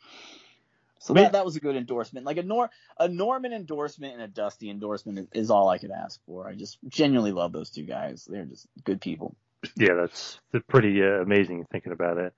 So 1.01 1.15
that, 1.15 1.33
that 1.33 1.45
was 1.45 1.57
a 1.57 1.61
good 1.61 1.77
endorsement. 1.77 2.27
Like 2.27 2.39
a 2.39 2.43
Nor 2.43 2.71
a 2.99 3.09
Norman 3.09 3.53
endorsement 3.53 4.15
and 4.15 4.23
a 4.23 4.29
Dusty 4.29 4.69
endorsement 4.69 5.19
is, 5.19 5.27
is 5.45 5.51
all 5.51 5.69
I 5.69 5.79
could 5.79 5.91
ask 5.91 6.21
for. 6.27 6.49
I 6.49 6.55
just 6.55 6.79
genuinely 6.89 7.33
love 7.33 7.53
those 7.53 7.71
two 7.71 7.85
guys. 7.85 8.27
They're 8.29 8.45
just 8.45 8.67
good 8.85 9.01
people. 9.01 9.37
Yeah, 9.77 9.95
that's 9.95 10.39
pretty 10.69 11.03
uh, 11.03 11.23
amazing 11.23 11.67
thinking 11.71 11.93
about 11.93 12.19
it. 12.19 12.33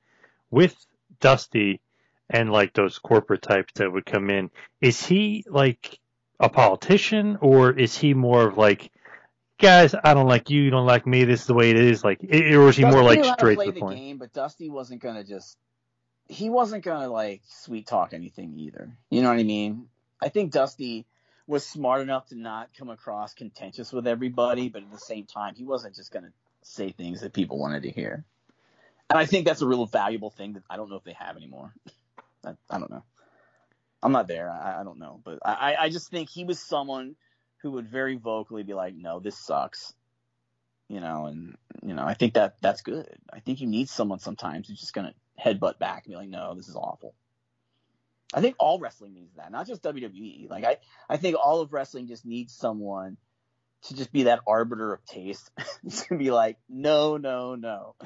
With 0.51 0.77
Dusty 1.21 1.81
and 2.29 2.51
like 2.51 2.73
those 2.73 2.99
corporate 2.99 3.43
types 3.43 3.73
that 3.77 3.91
would 3.91 4.07
come 4.07 4.31
in, 4.31 4.51
is 4.81 5.05
he 5.05 5.45
like 5.49 5.99
a 6.41 6.49
politician 6.49 7.39
or 7.41 7.71
is 7.71 7.97
he 7.97 8.15
more 8.15 8.49
of 8.49 8.57
like, 8.57 8.91
guys, 9.59 9.95
I 10.03 10.15
don't 10.15 10.27
like 10.27 10.51
you, 10.51 10.63
you 10.63 10.71
don't 10.71 10.87
like 10.87 11.07
me, 11.07 11.25
this 11.25 11.43
is 11.43 11.47
the 11.47 11.55
way 11.55 11.71
it 11.71 11.77
is, 11.77 12.03
like, 12.03 12.25
or 12.25 12.69
is 12.69 12.77
he 12.77 12.85
more 12.85 13.05
like 13.05 13.21
knew 13.21 13.29
how 13.29 13.35
to 13.35 13.41
straight 13.41 13.59
to 13.59 13.67
the 13.67 13.73
the 13.73 13.81
point? 13.81 13.99
game, 13.99 14.19
but 14.19 14.33
Dusty 14.33 14.71
wasn't 14.71 15.03
gonna 15.03 15.23
just 15.23 15.59
he 16.29 16.49
wasn't 16.49 16.85
gonna 16.85 17.09
like 17.09 17.43
sweet 17.49 17.87
talk 17.87 18.15
anything 18.15 18.55
either. 18.57 18.97
You 19.11 19.23
know 19.23 19.29
what 19.29 19.39
I 19.39 19.43
mean? 19.43 19.89
I 20.23 20.29
think 20.31 20.53
Dusty 20.53 21.07
was 21.47 21.67
smart 21.67 22.01
enough 22.01 22.29
to 22.29 22.37
not 22.37 22.71
come 22.79 22.89
across 22.89 23.35
contentious 23.35 23.93
with 23.93 24.07
everybody, 24.07 24.69
but 24.69 24.83
at 24.83 24.91
the 24.91 24.99
same 24.99 25.27
time, 25.27 25.55
he 25.55 25.65
wasn't 25.65 25.95
just 25.95 26.13
gonna 26.13 26.33
say 26.63 26.91
things 26.91 27.21
that 27.21 27.33
people 27.33 27.59
wanted 27.59 27.83
to 27.83 27.91
hear. 27.91 28.25
And 29.11 29.19
I 29.19 29.27
think 29.27 29.45
that's 29.45 29.61
a 29.61 29.67
real 29.67 29.87
valuable 29.87 30.31
thing 30.31 30.55
that 30.55 30.63
I 30.71 30.77
don't 30.77 30.89
know 30.89 30.97
if 30.97 31.05
they 31.05 31.15
have 31.15 31.37
anymore. 31.37 31.75
I, 32.45 32.55
I 32.71 32.79
don't 32.79 32.91
know. 32.91 33.03
I'm 34.03 34.13
not 34.13 34.29
there. 34.29 34.51
I, 34.51 34.81
I 34.81 34.85
don't 34.85 34.99
know, 34.99 35.21
but 35.25 35.39
I, 35.45 35.77
I 35.79 35.89
just 35.91 36.11
think 36.11 36.31
he 36.31 36.45
was 36.45 36.59
someone 36.59 37.17
who 37.63 37.73
would 37.73 37.89
very 37.89 38.17
vocally 38.17 38.63
be 38.63 38.75
like, 38.75 38.95
"No, 38.95 39.21
this 39.21 39.39
sucks," 39.39 39.95
you 40.89 41.01
know, 41.01 41.27
and 41.27 41.57
you 41.83 41.95
know, 41.95 42.05
I 42.05 42.15
think 42.15 42.35
that 42.35 42.57
that's 42.61 42.83
good. 42.83 43.07
I 43.33 43.41
think 43.41 43.61
you 43.61 43.67
need 43.67 43.89
someone 43.89 44.19
sometimes 44.19 44.69
who's 44.69 44.81
just 44.81 44.95
gonna 44.95 45.15
headbutt 45.39 45.79
back 45.79 46.05
and 46.05 46.13
be 46.13 46.17
like, 46.17 46.29
"No, 46.29 46.55
this 46.55 46.69
is 46.69 46.77
awful." 46.77 47.15
I 48.33 48.41
think 48.41 48.57
all 48.59 48.79
wrestling 48.79 49.15
needs 49.15 49.35
that, 49.37 49.51
not 49.51 49.67
just 49.67 49.83
WWE. 49.83 50.49
Like 50.49 50.65
I, 50.65 50.77
I 51.09 51.17
think 51.17 51.37
all 51.43 51.61
of 51.61 51.73
wrestling 51.73 52.07
just 52.07 52.25
needs 52.25 52.55
someone 52.55 53.17
to 53.85 53.97
just 53.97 54.13
be 54.13 54.25
that 54.25 54.41
arbiter 54.47 54.93
of 54.93 55.05
taste. 55.05 55.51
to 56.09 56.17
be 56.17 56.31
like, 56.31 56.59
"No, 56.69 57.17
no, 57.19 57.55
no, 57.55 57.97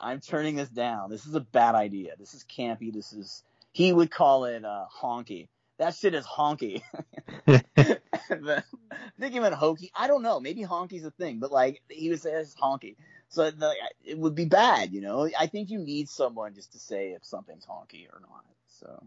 I'm 0.00 0.20
turning 0.20 0.56
this 0.56 0.68
down. 0.68 1.10
This 1.10 1.26
is 1.26 1.34
a 1.34 1.40
bad 1.40 1.74
idea. 1.74 2.14
This 2.18 2.34
is 2.34 2.44
campy. 2.44 2.92
This 2.92 3.12
is." 3.12 3.44
He 3.78 3.92
would 3.92 4.10
call 4.10 4.46
it 4.46 4.64
uh, 4.64 4.86
honky. 5.00 5.46
That 5.78 5.94
shit 5.94 6.12
is 6.12 6.26
honky. 6.26 6.82
I 7.46 7.62
think 9.20 9.34
he 9.34 9.38
meant 9.38 9.54
hokey. 9.54 9.92
I 9.94 10.08
don't 10.08 10.24
know. 10.24 10.40
Maybe 10.40 10.64
honky's 10.64 11.04
a 11.04 11.12
thing, 11.12 11.38
but 11.38 11.52
like 11.52 11.80
he 11.88 12.08
would 12.08 12.20
say 12.20 12.32
it's 12.32 12.56
honky. 12.56 12.96
So 13.28 13.52
the, 13.52 13.72
it 14.04 14.18
would 14.18 14.34
be 14.34 14.46
bad, 14.46 14.92
you 14.92 15.00
know. 15.00 15.30
I 15.38 15.46
think 15.46 15.70
you 15.70 15.78
need 15.78 16.08
someone 16.08 16.56
just 16.56 16.72
to 16.72 16.80
say 16.80 17.10
if 17.10 17.24
something's 17.24 17.66
honky 17.66 18.08
or 18.12 18.20
not. 18.20 18.44
So 18.80 19.04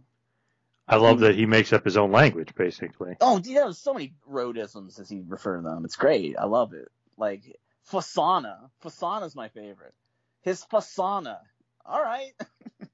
I 0.88 0.96
love 0.96 1.20
that 1.20 1.36
he 1.36 1.46
makes 1.46 1.74
up 1.74 1.84
his 1.84 1.98
own 1.98 2.14
language, 2.14 2.56
basically. 2.56 3.18
oh, 3.20 3.40
dude, 3.40 3.58
there's 3.58 3.78
so 3.78 3.94
many 3.94 4.14
roadisms 4.26 5.02
as 5.02 5.10
he 5.10 5.22
referred 5.28 5.64
to 5.64 5.64
them. 5.64 5.84
It's 5.84 5.98
great. 5.98 6.38
I 6.40 6.46
love 6.46 6.72
it. 6.72 6.88
Like 7.18 7.44
fasana. 7.92 8.70
Fasana's 8.82 9.36
my 9.36 9.50
favorite. 9.50 9.96
His 10.44 10.64
fasana. 10.64 11.40
All 11.86 12.02
right. 12.02 12.32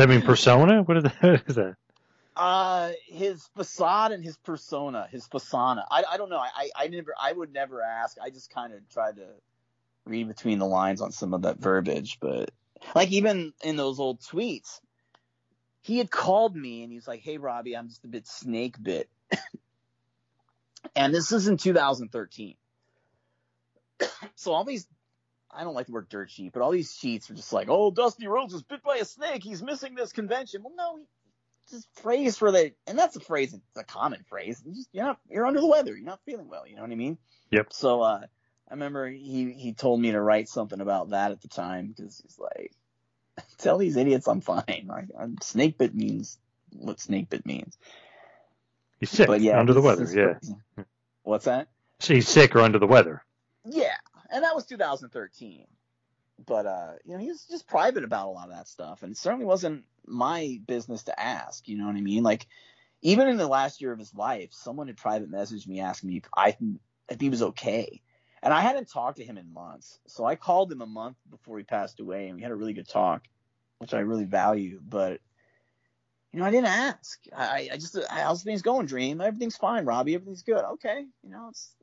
That 0.00 0.08
mean 0.08 0.22
persona? 0.22 0.82
What 0.82 0.96
is 0.96 1.02
that? 1.02 1.42
Is 1.46 1.56
that? 1.56 1.76
Uh, 2.34 2.92
his 3.04 3.46
facade 3.54 4.12
and 4.12 4.24
his 4.24 4.38
persona, 4.38 5.06
his 5.12 5.28
persona. 5.28 5.84
I, 5.90 6.04
I 6.12 6.16
don't 6.16 6.30
know. 6.30 6.38
I, 6.38 6.70
I, 6.74 6.88
never, 6.88 7.12
I 7.20 7.30
would 7.30 7.52
never 7.52 7.82
ask. 7.82 8.16
I 8.18 8.30
just 8.30 8.48
kind 8.48 8.72
of 8.72 8.88
tried 8.88 9.16
to 9.16 9.26
read 10.06 10.26
between 10.26 10.58
the 10.58 10.64
lines 10.64 11.02
on 11.02 11.12
some 11.12 11.34
of 11.34 11.42
that 11.42 11.58
verbiage, 11.58 12.16
but 12.18 12.50
like 12.94 13.12
even 13.12 13.52
in 13.62 13.76
those 13.76 14.00
old 14.00 14.22
tweets, 14.22 14.80
he 15.82 15.98
had 15.98 16.10
called 16.10 16.56
me 16.56 16.82
and 16.82 16.90
he 16.90 16.96
was 16.96 17.06
like, 17.06 17.20
"Hey, 17.20 17.36
Robbie, 17.36 17.76
I'm 17.76 17.88
just 17.88 18.02
a 18.02 18.08
bit 18.08 18.26
snake 18.26 18.82
bit," 18.82 19.10
and 20.96 21.12
this 21.12 21.30
is 21.30 21.46
in 21.46 21.58
2013. 21.58 22.54
so 24.34 24.52
all 24.52 24.64
these. 24.64 24.86
I 25.52 25.64
don't 25.64 25.74
like 25.74 25.86
the 25.86 25.92
word 25.92 26.08
dirt 26.08 26.30
sheet, 26.30 26.52
but 26.52 26.62
all 26.62 26.70
these 26.70 26.94
sheets 26.94 27.30
are 27.30 27.34
just 27.34 27.52
like, 27.52 27.68
oh, 27.68 27.90
Dusty 27.90 28.26
Rhodes 28.26 28.52
was 28.52 28.62
bit 28.62 28.82
by 28.82 28.96
a 28.96 29.04
snake. 29.04 29.42
He's 29.42 29.62
missing 29.62 29.94
this 29.94 30.12
convention. 30.12 30.62
Well, 30.62 30.74
no, 30.76 30.98
he, 30.98 31.04
just 31.70 31.88
phrase 32.02 32.36
for 32.36 32.50
the, 32.52 32.72
and 32.86 32.98
that's 32.98 33.16
a 33.16 33.20
phrase. 33.20 33.54
It's 33.54 33.62
a 33.76 33.84
common 33.84 34.24
phrase. 34.28 34.62
You 34.64 34.74
just, 34.74 34.88
you're 34.92 35.04
not, 35.04 35.18
you're 35.28 35.46
under 35.46 35.60
the 35.60 35.66
weather. 35.66 35.96
You're 35.96 36.06
not 36.06 36.20
feeling 36.24 36.48
well. 36.48 36.66
You 36.66 36.76
know 36.76 36.82
what 36.82 36.90
I 36.90 36.96
mean? 36.96 37.18
Yep. 37.50 37.72
So, 37.72 38.02
uh, 38.02 38.20
I 38.68 38.72
remember 38.74 39.08
he, 39.08 39.52
he 39.52 39.72
told 39.72 40.00
me 40.00 40.12
to 40.12 40.20
write 40.20 40.48
something 40.48 40.80
about 40.80 41.10
that 41.10 41.32
at 41.32 41.40
the 41.40 41.48
time 41.48 41.88
because 41.88 42.20
he's 42.22 42.38
like, 42.38 42.72
tell 43.58 43.78
these 43.78 43.96
idiots 43.96 44.28
I'm 44.28 44.40
fine. 44.40 44.86
Like, 44.86 45.06
I'm, 45.18 45.36
snake 45.42 45.78
bit 45.78 45.94
means 45.94 46.38
what 46.72 47.00
snake 47.00 47.28
bit 47.28 47.44
means. 47.44 47.76
He's 49.00 49.10
sick, 49.10 49.26
But 49.26 49.40
yeah, 49.40 49.58
under 49.58 49.72
the 49.72 49.80
weather. 49.80 50.06
Yeah. 50.12 50.84
What's 51.22 51.46
that? 51.46 51.68
so 52.00 52.14
he's 52.14 52.28
sick 52.28 52.54
or 52.54 52.60
under 52.60 52.78
the 52.78 52.86
weather. 52.86 53.22
And 54.30 54.44
that 54.44 54.54
was 54.54 54.66
2013. 54.66 55.66
But 56.46 56.66
uh, 56.66 56.92
you 57.04 57.12
know, 57.12 57.18
he 57.18 57.28
was 57.28 57.44
just 57.44 57.68
private 57.68 58.04
about 58.04 58.28
a 58.28 58.30
lot 58.30 58.48
of 58.48 58.54
that 58.54 58.68
stuff, 58.68 59.02
and 59.02 59.12
it 59.12 59.18
certainly 59.18 59.44
wasn't 59.44 59.84
my 60.06 60.60
business 60.66 61.04
to 61.04 61.20
ask. 61.20 61.68
You 61.68 61.76
know 61.76 61.86
what 61.86 61.96
I 61.96 62.00
mean? 62.00 62.22
Like, 62.22 62.46
even 63.02 63.28
in 63.28 63.36
the 63.36 63.46
last 63.46 63.80
year 63.80 63.92
of 63.92 63.98
his 63.98 64.14
life, 64.14 64.50
someone 64.52 64.86
had 64.86 64.96
private 64.96 65.30
messaged 65.30 65.66
me 65.66 65.80
asking 65.80 66.08
me 66.08 66.16
if 66.16 66.24
I 66.34 66.56
if 67.10 67.20
he 67.20 67.28
was 67.28 67.42
okay, 67.42 68.00
and 68.42 68.54
I 68.54 68.60
hadn't 68.60 68.90
talked 68.90 69.18
to 69.18 69.24
him 69.24 69.36
in 69.36 69.52
months. 69.52 69.98
So 70.06 70.24
I 70.24 70.34
called 70.34 70.72
him 70.72 70.80
a 70.80 70.86
month 70.86 71.16
before 71.28 71.58
he 71.58 71.64
passed 71.64 72.00
away, 72.00 72.28
and 72.28 72.36
we 72.36 72.42
had 72.42 72.52
a 72.52 72.56
really 72.56 72.72
good 72.72 72.88
talk, 72.88 73.22
which 73.78 73.92
I 73.92 74.00
really 74.00 74.24
value. 74.24 74.80
But 74.82 75.20
you 76.32 76.40
know, 76.40 76.46
I 76.46 76.50
didn't 76.50 76.68
ask. 76.68 77.20
I, 77.36 77.68
I 77.72 77.76
just, 77.76 77.98
how's 78.08 78.42
things 78.42 78.62
going, 78.62 78.86
Dream? 78.86 79.20
Everything's 79.20 79.56
fine, 79.56 79.84
Robbie. 79.84 80.14
Everything's 80.14 80.42
good. 80.42 80.64
Okay, 80.64 81.04
you 81.22 81.30
know, 81.30 81.48
it's. 81.50 81.74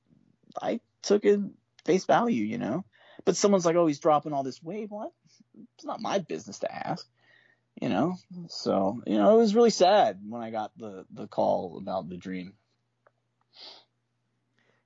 I 0.59 0.79
took 1.03 1.25
it 1.25 1.39
face 1.87 2.05
value, 2.05 2.43
you 2.43 2.59
know. 2.59 2.85
But 3.25 3.35
someone's 3.35 3.65
like, 3.65 3.75
oh, 3.75 3.87
he's 3.87 3.99
dropping 3.99 4.33
all 4.33 4.43
this 4.43 4.61
weight. 4.61 4.89
What? 4.89 5.11
It's 5.75 5.85
not 5.85 6.01
my 6.01 6.19
business 6.19 6.59
to 6.59 6.71
ask, 6.71 7.07
you 7.81 7.89
know. 7.89 8.15
So, 8.49 9.01
you 9.07 9.17
know, 9.17 9.35
it 9.35 9.41
was 9.41 9.55
really 9.55 9.71
sad 9.71 10.19
when 10.27 10.41
I 10.41 10.51
got 10.51 10.71
the 10.77 11.05
the 11.11 11.27
call 11.27 11.77
about 11.79 12.09
the 12.09 12.17
dream. 12.17 12.53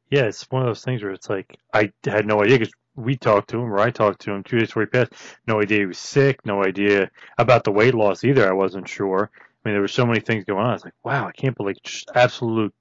Yeah, 0.10 0.24
it's 0.24 0.50
one 0.50 0.62
of 0.62 0.68
those 0.68 0.84
things 0.84 1.04
where 1.04 1.12
it's 1.12 1.30
like 1.30 1.58
I 1.74 1.92
had 2.06 2.26
no 2.26 2.42
idea 2.42 2.60
because 2.60 2.74
we 2.96 3.16
talked 3.16 3.50
to 3.50 3.58
him 3.58 3.74
or 3.74 3.80
I 3.80 3.92
talked 3.92 4.22
to 4.22 4.32
him 4.32 4.44
two 4.44 4.60
days 4.60 4.68
before 4.68 4.84
he 4.84 4.88
passed. 4.88 5.14
No 5.48 5.62
idea 5.62 5.80
he 5.80 5.86
was 5.86 5.98
sick. 5.98 6.46
No 6.46 6.64
idea 6.64 7.10
about 7.38 7.64
the 7.64 7.72
weight 7.72 7.94
loss 7.94 8.24
either. 8.24 8.48
I 8.48 8.54
wasn't 8.54 8.88
sure. 8.88 9.30
I 9.34 9.68
mean, 9.68 9.76
there 9.76 9.82
were 9.82 9.88
so 9.88 10.06
many 10.06 10.20
things 10.20 10.44
going 10.44 10.60
on. 10.60 10.72
I 10.72 10.74
was 10.74 10.84
like, 10.84 10.94
wow, 11.04 11.28
I 11.28 11.32
can't 11.32 11.56
believe 11.56 11.82
just 11.84 12.10
absolute 12.16 12.74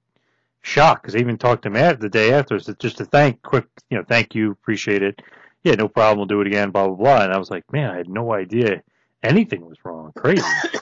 shock 0.61 1.01
because 1.01 1.15
I 1.15 1.19
even 1.19 1.37
talked 1.37 1.63
to 1.63 1.69
him 1.69 1.97
the 1.99 2.09
day 2.09 2.33
after 2.33 2.59
so 2.59 2.73
just 2.73 2.97
to 2.97 3.05
thank, 3.05 3.41
quick, 3.41 3.65
you 3.89 3.97
know, 3.97 4.03
thank 4.07 4.35
you, 4.35 4.51
appreciate 4.51 5.01
it. 5.01 5.21
Yeah, 5.63 5.75
no 5.75 5.87
problem. 5.87 6.17
We'll 6.17 6.27
do 6.27 6.41
it 6.41 6.47
again. 6.47 6.71
Blah 6.71 6.87
blah 6.87 6.95
blah. 6.95 7.23
And 7.23 7.33
I 7.33 7.37
was 7.37 7.51
like, 7.51 7.71
man, 7.71 7.91
I 7.91 7.97
had 7.97 8.09
no 8.09 8.33
idea 8.33 8.81
anything 9.23 9.65
was 9.65 9.77
wrong. 9.83 10.11
Crazy. 10.15 10.43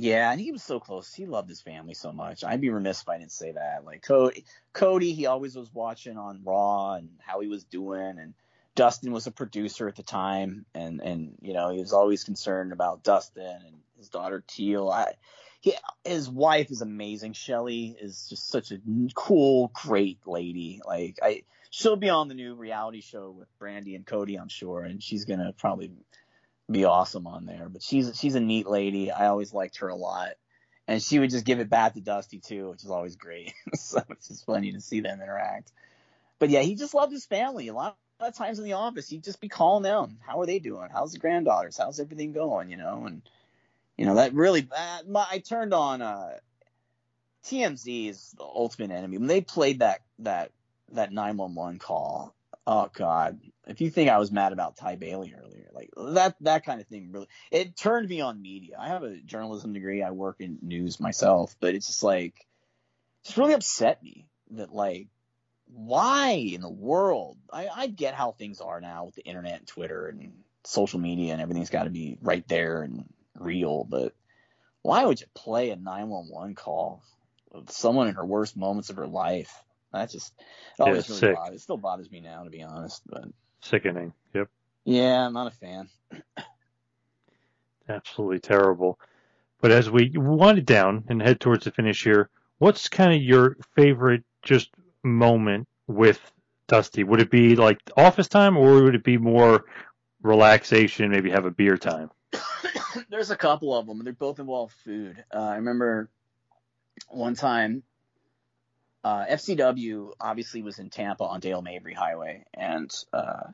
Yeah, 0.00 0.30
and 0.30 0.40
he 0.40 0.52
was 0.52 0.62
so 0.62 0.78
close. 0.78 1.12
He 1.12 1.26
loved 1.26 1.48
his 1.48 1.60
family 1.60 1.94
so 1.94 2.12
much. 2.12 2.44
I'd 2.44 2.60
be 2.60 2.70
remiss 2.70 3.02
if 3.02 3.08
I 3.08 3.18
didn't 3.18 3.32
say 3.32 3.50
that. 3.50 3.84
Like 3.84 4.02
Cody, 4.02 4.44
Cody, 4.72 5.12
he 5.12 5.26
always 5.26 5.56
was 5.56 5.74
watching 5.74 6.16
on 6.16 6.42
Raw 6.44 6.94
and 6.94 7.08
how 7.18 7.40
he 7.40 7.48
was 7.48 7.64
doing, 7.64 8.16
and 8.20 8.34
Dustin 8.76 9.10
was 9.10 9.26
a 9.26 9.32
producer 9.32 9.88
at 9.88 9.96
the 9.96 10.04
time, 10.04 10.66
and 10.72 11.00
and 11.00 11.36
you 11.42 11.52
know 11.52 11.70
he 11.70 11.80
was 11.80 11.92
always 11.92 12.22
concerned 12.22 12.72
about 12.72 13.02
Dustin 13.02 13.42
and 13.42 13.74
his 13.96 14.08
daughter 14.08 14.44
Teal. 14.46 14.88
I, 14.88 15.14
he, 15.60 15.74
his 16.04 16.28
wife 16.28 16.70
is 16.70 16.82
amazing. 16.82 17.32
Shelly 17.32 17.96
is 18.00 18.28
just 18.28 18.48
such 18.48 18.70
a 18.70 18.78
cool, 19.14 19.70
great 19.74 20.18
lady. 20.26 20.80
Like 20.86 21.18
I, 21.22 21.42
she'll 21.70 21.96
be 21.96 22.10
on 22.10 22.28
the 22.28 22.34
new 22.34 22.54
reality 22.54 23.00
show 23.00 23.30
with 23.30 23.48
Brandi 23.58 23.96
and 23.96 24.06
Cody, 24.06 24.36
I'm 24.36 24.48
sure, 24.48 24.82
and 24.82 25.02
she's 25.02 25.24
gonna 25.24 25.52
probably 25.58 25.90
be 26.70 26.84
awesome 26.84 27.26
on 27.26 27.46
there. 27.46 27.68
But 27.68 27.82
she's 27.82 28.18
she's 28.18 28.34
a 28.34 28.40
neat 28.40 28.66
lady. 28.66 29.10
I 29.10 29.26
always 29.26 29.52
liked 29.52 29.78
her 29.78 29.88
a 29.88 29.96
lot. 29.96 30.32
And 30.86 31.02
she 31.02 31.18
would 31.18 31.28
just 31.28 31.44
give 31.44 31.60
it 31.60 31.68
back 31.68 31.94
to 31.94 32.00
Dusty 32.00 32.38
too, 32.38 32.70
which 32.70 32.82
is 32.82 32.90
always 32.90 33.16
great. 33.16 33.52
so 33.74 34.02
it's 34.08 34.28
just 34.28 34.46
funny 34.46 34.72
to 34.72 34.80
see 34.80 35.00
them 35.00 35.20
interact. 35.20 35.70
But 36.38 36.48
yeah, 36.48 36.62
he 36.62 36.76
just 36.76 36.94
loved 36.94 37.12
his 37.12 37.26
family. 37.26 37.68
A 37.68 37.74
lot, 37.74 37.98
a 38.18 38.24
lot 38.24 38.30
of 38.30 38.36
times 38.36 38.58
in 38.58 38.64
the 38.64 38.72
office, 38.72 39.08
he'd 39.08 39.22
just 39.22 39.40
be 39.40 39.48
calling 39.48 39.82
them. 39.82 40.18
How 40.26 40.40
are 40.40 40.46
they 40.46 40.60
doing? 40.60 40.88
How's 40.90 41.12
the 41.12 41.18
granddaughters? 41.18 41.76
How's 41.76 42.00
everything 42.00 42.32
going? 42.32 42.70
You 42.70 42.78
know, 42.78 43.04
and 43.04 43.20
you 43.98 44.06
know 44.06 44.14
that 44.14 44.32
really. 44.32 44.66
Uh, 44.74 45.00
my, 45.08 45.26
I 45.28 45.38
turned 45.40 45.74
on 45.74 46.00
uh, 46.00 46.38
TMZ 47.44 48.08
is 48.08 48.34
the 48.38 48.44
ultimate 48.44 48.92
enemy. 48.92 49.18
When 49.18 49.26
they 49.26 49.40
played 49.40 49.80
that 49.80 50.00
that 50.20 50.52
that 50.92 51.12
911 51.12 51.80
call, 51.80 52.34
oh 52.66 52.88
god, 52.94 53.40
if 53.66 53.80
you 53.80 53.90
think 53.90 54.08
I 54.08 54.18
was 54.18 54.30
mad 54.30 54.52
about 54.52 54.76
Ty 54.76 54.96
Bailey 54.96 55.34
earlier, 55.36 55.68
like 55.72 55.90
that 55.96 56.36
that 56.42 56.64
kind 56.64 56.80
of 56.80 56.86
thing 56.86 57.10
really 57.10 57.26
it 57.50 57.76
turned 57.76 58.08
me 58.08 58.20
on 58.20 58.40
media. 58.40 58.76
I 58.78 58.88
have 58.88 59.02
a 59.02 59.16
journalism 59.16 59.72
degree. 59.72 60.02
I 60.02 60.12
work 60.12 60.36
in 60.38 60.58
news 60.62 61.00
myself, 61.00 61.56
but 61.58 61.74
it's 61.74 61.88
just 61.88 62.04
like 62.04 62.46
just 63.24 63.36
really 63.36 63.54
upset 63.54 64.00
me 64.00 64.28
that 64.52 64.72
like 64.72 65.08
why 65.66 66.30
in 66.30 66.60
the 66.60 66.70
world 66.70 67.36
I, 67.52 67.68
I 67.68 67.86
get 67.88 68.14
how 68.14 68.30
things 68.30 68.60
are 68.60 68.80
now 68.80 69.06
with 69.06 69.16
the 69.16 69.24
internet 69.24 69.58
and 69.58 69.66
Twitter 69.66 70.06
and 70.06 70.32
social 70.64 71.00
media 71.00 71.32
and 71.32 71.42
everything's 71.42 71.68
got 71.68 71.84
to 71.84 71.90
be 71.90 72.16
right 72.22 72.46
there 72.46 72.82
and 72.82 73.04
real, 73.40 73.84
but 73.84 74.14
why 74.82 75.04
would 75.04 75.20
you 75.20 75.26
play 75.34 75.70
a 75.70 75.76
911 75.76 76.54
call 76.54 77.02
of 77.52 77.70
someone 77.70 78.08
in 78.08 78.14
her 78.14 78.24
worst 78.24 78.56
moments 78.56 78.90
of 78.90 78.96
her 78.96 79.06
life? 79.06 79.62
That 79.92 80.10
just 80.10 80.32
it 80.78 80.82
always 80.82 81.00
it's 81.00 81.08
really 81.08 81.20
sick. 81.20 81.34
bothers. 81.34 81.56
It 81.56 81.62
still 81.62 81.76
bothers 81.76 82.10
me 82.10 82.20
now, 82.20 82.44
to 82.44 82.50
be 82.50 82.62
honest. 82.62 83.02
But 83.06 83.24
Sickening. 83.60 84.12
Yep. 84.34 84.48
yeah, 84.84 85.26
I'm 85.26 85.32
not 85.32 85.48
a 85.48 85.50
fan. 85.50 85.88
Absolutely 87.88 88.40
terrible. 88.40 88.98
But 89.60 89.72
as 89.72 89.90
we 89.90 90.12
wind 90.14 90.58
it 90.58 90.66
down 90.66 91.04
and 91.08 91.20
head 91.20 91.40
towards 91.40 91.64
the 91.64 91.72
finish 91.72 92.04
here, 92.04 92.30
what's 92.58 92.88
kind 92.88 93.12
of 93.12 93.22
your 93.22 93.56
favorite 93.74 94.22
just 94.42 94.70
moment 95.02 95.66
with 95.86 96.20
Dusty? 96.68 97.02
Would 97.02 97.20
it 97.20 97.30
be 97.30 97.56
like 97.56 97.78
office 97.96 98.28
time 98.28 98.56
or 98.56 98.82
would 98.82 98.94
it 98.94 99.02
be 99.02 99.16
more 99.16 99.64
relaxation, 100.22 101.10
maybe 101.10 101.30
have 101.30 101.44
a 101.44 101.50
beer 101.50 101.76
time? 101.76 102.10
There's 103.10 103.30
a 103.30 103.36
couple 103.36 103.76
of 103.76 103.86
them. 103.86 104.02
They 104.04 104.10
both 104.10 104.38
involve 104.38 104.72
food. 104.84 105.22
Uh, 105.32 105.38
I 105.38 105.56
remember 105.56 106.08
one 107.08 107.34
time, 107.34 107.82
uh, 109.04 109.24
FCW 109.26 110.12
obviously 110.20 110.62
was 110.62 110.78
in 110.78 110.90
Tampa 110.90 111.24
on 111.24 111.40
Dale 111.40 111.62
Mabry 111.62 111.94
Highway, 111.94 112.44
and 112.52 112.92
uh, 113.12 113.44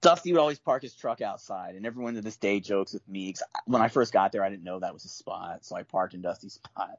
Dusty 0.00 0.32
would 0.32 0.40
always 0.40 0.58
park 0.58 0.82
his 0.82 0.94
truck 0.94 1.20
outside, 1.20 1.74
and 1.74 1.84
everyone 1.84 2.14
to 2.14 2.22
this 2.22 2.36
day 2.36 2.60
jokes 2.60 2.92
with 2.92 3.06
me. 3.08 3.34
when 3.66 3.82
I 3.82 3.88
first 3.88 4.12
got 4.12 4.32
there, 4.32 4.44
I 4.44 4.48
didn't 4.48 4.64
know 4.64 4.78
that 4.78 4.94
was 4.94 5.04
a 5.04 5.08
spot, 5.08 5.64
so 5.64 5.76
I 5.76 5.82
parked 5.82 6.14
in 6.14 6.22
Dusty's 6.22 6.54
spot. 6.54 6.98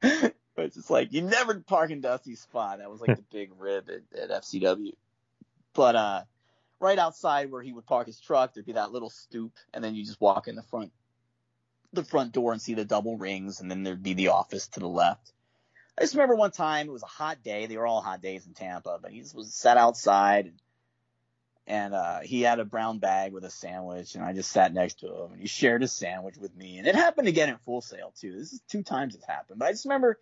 but 0.00 0.64
it's 0.64 0.76
just 0.76 0.90
like 0.90 1.12
you 1.12 1.22
never 1.22 1.58
park 1.60 1.90
in 1.90 2.00
Dusty's 2.00 2.40
spot. 2.40 2.78
That 2.78 2.90
was 2.90 3.00
like 3.00 3.16
the 3.16 3.24
big 3.32 3.50
rib 3.58 3.90
at, 3.90 4.18
at 4.18 4.42
FCW. 4.42 4.92
But 5.74 5.96
uh, 5.96 6.22
right 6.80 6.98
outside 6.98 7.50
where 7.50 7.62
he 7.62 7.72
would 7.72 7.86
park 7.86 8.06
his 8.06 8.20
truck, 8.20 8.54
there'd 8.54 8.66
be 8.66 8.72
that 8.72 8.92
little 8.92 9.10
stoop, 9.10 9.52
and 9.72 9.82
then 9.82 9.94
you 9.94 10.04
just 10.04 10.20
walk 10.20 10.48
in 10.48 10.56
the 10.56 10.62
front, 10.62 10.92
the 11.92 12.04
front 12.04 12.32
door 12.32 12.52
and 12.52 12.60
see 12.60 12.74
the 12.74 12.84
double 12.84 13.16
rings, 13.16 13.60
and 13.60 13.70
then 13.70 13.82
there'd 13.82 14.02
be 14.02 14.14
the 14.14 14.28
office 14.28 14.68
to 14.68 14.80
the 14.80 14.88
left. 14.88 15.32
I 15.96 16.02
just 16.02 16.14
remember 16.14 16.34
one 16.34 16.50
time 16.50 16.88
it 16.88 16.92
was 16.92 17.04
a 17.04 17.06
hot 17.06 17.42
day. 17.44 17.66
They 17.66 17.76
were 17.76 17.86
all 17.86 18.00
hot 18.00 18.20
days 18.20 18.46
in 18.46 18.54
Tampa, 18.54 18.98
but 19.00 19.12
he 19.12 19.20
just 19.20 19.34
was 19.34 19.54
sat 19.54 19.76
outside, 19.76 20.52
and 21.66 21.94
uh, 21.94 22.20
he 22.20 22.42
had 22.42 22.58
a 22.58 22.64
brown 22.64 22.98
bag 22.98 23.32
with 23.32 23.44
a 23.44 23.50
sandwich, 23.50 24.14
and 24.14 24.24
I 24.24 24.32
just 24.32 24.50
sat 24.50 24.74
next 24.74 25.00
to 25.00 25.06
him, 25.06 25.32
and 25.32 25.40
he 25.40 25.46
shared 25.46 25.82
a 25.82 25.88
sandwich 25.88 26.36
with 26.36 26.54
me, 26.56 26.78
and 26.78 26.86
it 26.86 26.96
happened 26.96 27.28
again 27.28 27.48
at 27.48 27.60
Full 27.64 27.80
Sail 27.80 28.12
too. 28.18 28.36
This 28.36 28.52
is 28.52 28.60
two 28.68 28.82
times 28.82 29.14
it's 29.14 29.26
happened, 29.26 29.60
but 29.60 29.68
I 29.68 29.72
just 29.72 29.84
remember 29.84 30.18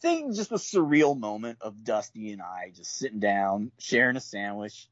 thinking 0.00 0.34
just 0.34 0.52
a 0.52 0.56
surreal 0.56 1.18
moment 1.18 1.58
of 1.60 1.84
Dusty 1.84 2.32
and 2.32 2.42
I 2.42 2.70
just 2.74 2.96
sitting 2.96 3.20
down, 3.20 3.72
sharing 3.78 4.16
a 4.16 4.20
sandwich, 4.20 4.88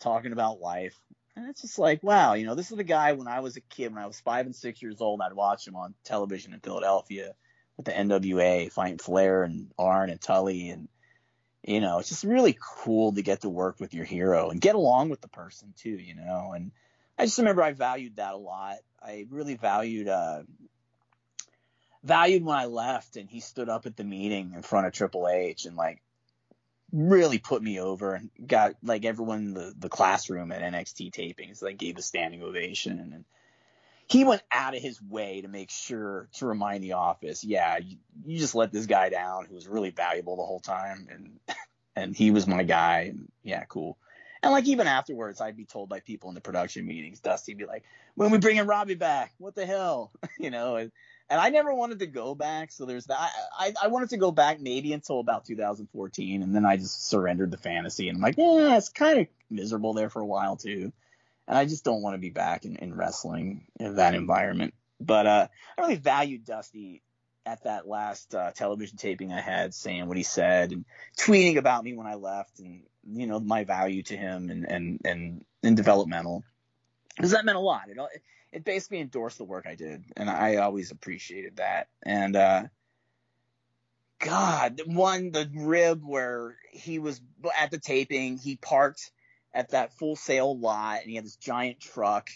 talking 0.00 0.32
about 0.32 0.60
life. 0.60 0.98
And 1.36 1.48
it's 1.48 1.62
just 1.62 1.78
like, 1.78 2.02
wow, 2.02 2.34
you 2.34 2.46
know, 2.46 2.54
this 2.54 2.70
is 2.70 2.76
the 2.76 2.84
guy 2.84 3.12
when 3.12 3.26
I 3.26 3.40
was 3.40 3.56
a 3.56 3.60
kid, 3.60 3.92
when 3.92 4.02
I 4.02 4.06
was 4.06 4.20
five 4.20 4.46
and 4.46 4.54
six 4.54 4.80
years 4.80 5.00
old, 5.00 5.20
I'd 5.20 5.32
watch 5.32 5.66
him 5.66 5.74
on 5.74 5.94
television 6.04 6.54
in 6.54 6.60
Philadelphia 6.60 7.34
with 7.76 7.86
the 7.86 7.92
NWA 7.92 8.70
fighting 8.70 8.98
Flair 8.98 9.42
and 9.42 9.72
Arn 9.76 10.10
and 10.10 10.20
Tully. 10.20 10.70
And, 10.70 10.88
you 11.64 11.80
know, 11.80 11.98
it's 11.98 12.08
just 12.08 12.22
really 12.22 12.56
cool 12.60 13.12
to 13.12 13.22
get 13.22 13.40
to 13.40 13.48
work 13.48 13.80
with 13.80 13.94
your 13.94 14.04
hero 14.04 14.50
and 14.50 14.60
get 14.60 14.76
along 14.76 15.08
with 15.08 15.20
the 15.20 15.28
person 15.28 15.74
too, 15.76 15.90
you 15.98 16.14
know. 16.14 16.52
And 16.54 16.70
I 17.18 17.24
just 17.24 17.38
remember 17.38 17.62
I 17.62 17.72
valued 17.72 18.16
that 18.16 18.34
a 18.34 18.38
lot. 18.38 18.76
I 19.02 19.26
really 19.28 19.56
valued, 19.56 20.06
uh, 20.06 20.42
valued 22.04 22.44
when 22.44 22.56
I 22.56 22.66
left 22.66 23.16
and 23.16 23.28
he 23.28 23.40
stood 23.40 23.68
up 23.68 23.86
at 23.86 23.96
the 23.96 24.04
meeting 24.04 24.52
in 24.54 24.62
front 24.62 24.86
of 24.86 24.92
Triple 24.92 25.28
H 25.28 25.64
and 25.64 25.74
like 25.74 26.00
really 26.94 27.38
put 27.38 27.60
me 27.60 27.80
over 27.80 28.14
and 28.14 28.30
got 28.46 28.76
like 28.84 29.04
everyone 29.04 29.38
in 29.38 29.54
the, 29.54 29.74
the 29.76 29.88
classroom 29.88 30.52
at 30.52 30.62
NXT 30.62 31.12
tapings 31.12 31.60
like 31.60 31.76
gave 31.76 31.98
a 31.98 32.02
standing 32.02 32.42
ovation 32.42 33.00
and 33.00 33.24
he 34.06 34.22
went 34.22 34.42
out 34.52 34.76
of 34.76 34.82
his 34.82 35.02
way 35.02 35.40
to 35.40 35.48
make 35.48 35.70
sure 35.70 36.28
to 36.34 36.46
remind 36.46 36.84
the 36.84 36.92
office, 36.92 37.42
yeah, 37.42 37.78
you, 37.78 37.96
you 38.24 38.38
just 38.38 38.54
let 38.54 38.70
this 38.70 38.86
guy 38.86 39.08
down 39.08 39.46
who 39.46 39.54
was 39.54 39.66
really 39.66 39.90
valuable 39.90 40.36
the 40.36 40.44
whole 40.44 40.60
time 40.60 41.08
and 41.10 41.40
and 41.96 42.16
he 42.16 42.30
was 42.30 42.46
my 42.46 42.62
guy 42.62 43.10
and 43.10 43.28
yeah, 43.42 43.64
cool. 43.64 43.98
And 44.42 44.52
like 44.52 44.66
even 44.66 44.86
afterwards, 44.86 45.40
I'd 45.40 45.56
be 45.56 45.64
told 45.64 45.88
by 45.88 45.98
people 46.00 46.28
in 46.28 46.36
the 46.36 46.40
production 46.40 46.86
meetings, 46.86 47.20
Dusty'd 47.20 47.56
be 47.56 47.64
like, 47.64 47.82
"When 48.14 48.30
we 48.30 48.36
bringing 48.36 48.66
Robbie 48.66 48.94
back? 48.94 49.32
What 49.38 49.54
the 49.54 49.64
hell?" 49.64 50.12
you 50.38 50.50
know, 50.50 50.76
and, 50.76 50.92
and 51.30 51.40
I 51.40 51.48
never 51.48 51.74
wanted 51.74 52.00
to 52.00 52.06
go 52.06 52.34
back. 52.34 52.72
So 52.72 52.84
there's 52.84 53.06
that. 53.06 53.30
I, 53.58 53.72
I 53.82 53.88
wanted 53.88 54.10
to 54.10 54.16
go 54.16 54.30
back 54.30 54.60
maybe 54.60 54.92
until 54.92 55.20
about 55.20 55.44
2014, 55.44 56.42
and 56.42 56.54
then 56.54 56.64
I 56.64 56.76
just 56.76 57.06
surrendered 57.06 57.50
the 57.50 57.56
fantasy. 57.56 58.08
And 58.08 58.16
I'm 58.16 58.22
like, 58.22 58.36
yeah, 58.36 58.76
it's 58.76 58.90
kind 58.90 59.20
of 59.20 59.26
miserable 59.50 59.94
there 59.94 60.10
for 60.10 60.20
a 60.20 60.26
while 60.26 60.56
too. 60.56 60.92
And 61.46 61.58
I 61.58 61.64
just 61.64 61.84
don't 61.84 62.02
want 62.02 62.14
to 62.14 62.18
be 62.18 62.30
back 62.30 62.64
in, 62.64 62.76
in 62.76 62.94
wrestling 62.94 63.66
in 63.78 63.96
that 63.96 64.14
environment. 64.14 64.74
But 65.00 65.26
uh, 65.26 65.48
I 65.76 65.80
really 65.80 65.96
valued 65.96 66.44
Dusty 66.44 67.02
at 67.46 67.64
that 67.64 67.86
last 67.86 68.34
uh, 68.34 68.52
television 68.52 68.96
taping 68.96 69.32
I 69.32 69.40
had, 69.40 69.74
saying 69.74 70.06
what 70.06 70.16
he 70.16 70.22
said 70.22 70.72
and 70.72 70.84
tweeting 71.18 71.56
about 71.56 71.84
me 71.84 71.94
when 71.94 72.06
I 72.06 72.14
left, 72.14 72.58
and 72.60 72.82
you 73.06 73.26
know 73.26 73.40
my 73.40 73.64
value 73.64 74.02
to 74.04 74.16
him 74.16 74.50
and 74.50 74.64
and 74.70 75.00
and, 75.04 75.44
and 75.62 75.76
developmental 75.76 76.44
because 77.16 77.32
that 77.32 77.44
meant 77.44 77.56
a 77.58 77.60
lot. 77.60 77.88
It 77.88 77.98
it 78.54 78.64
basically 78.64 79.00
endorsed 79.00 79.38
the 79.38 79.44
work 79.44 79.66
I 79.66 79.74
did, 79.74 80.04
and 80.16 80.30
I 80.30 80.56
always 80.56 80.92
appreciated 80.92 81.56
that. 81.56 81.88
And 82.04 82.36
uh, 82.36 82.62
God, 84.20 84.80
one 84.86 85.32
the 85.32 85.50
rib 85.52 86.02
where 86.06 86.56
he 86.70 87.00
was 87.00 87.20
at 87.58 87.72
the 87.72 87.78
taping, 87.78 88.38
he 88.38 88.54
parked 88.54 89.10
at 89.52 89.70
that 89.70 89.92
Full 89.98 90.14
Sail 90.14 90.56
lot, 90.56 91.00
and 91.00 91.10
he 91.10 91.16
had 91.16 91.24
this 91.24 91.34
giant 91.34 91.80
truck. 91.80 92.30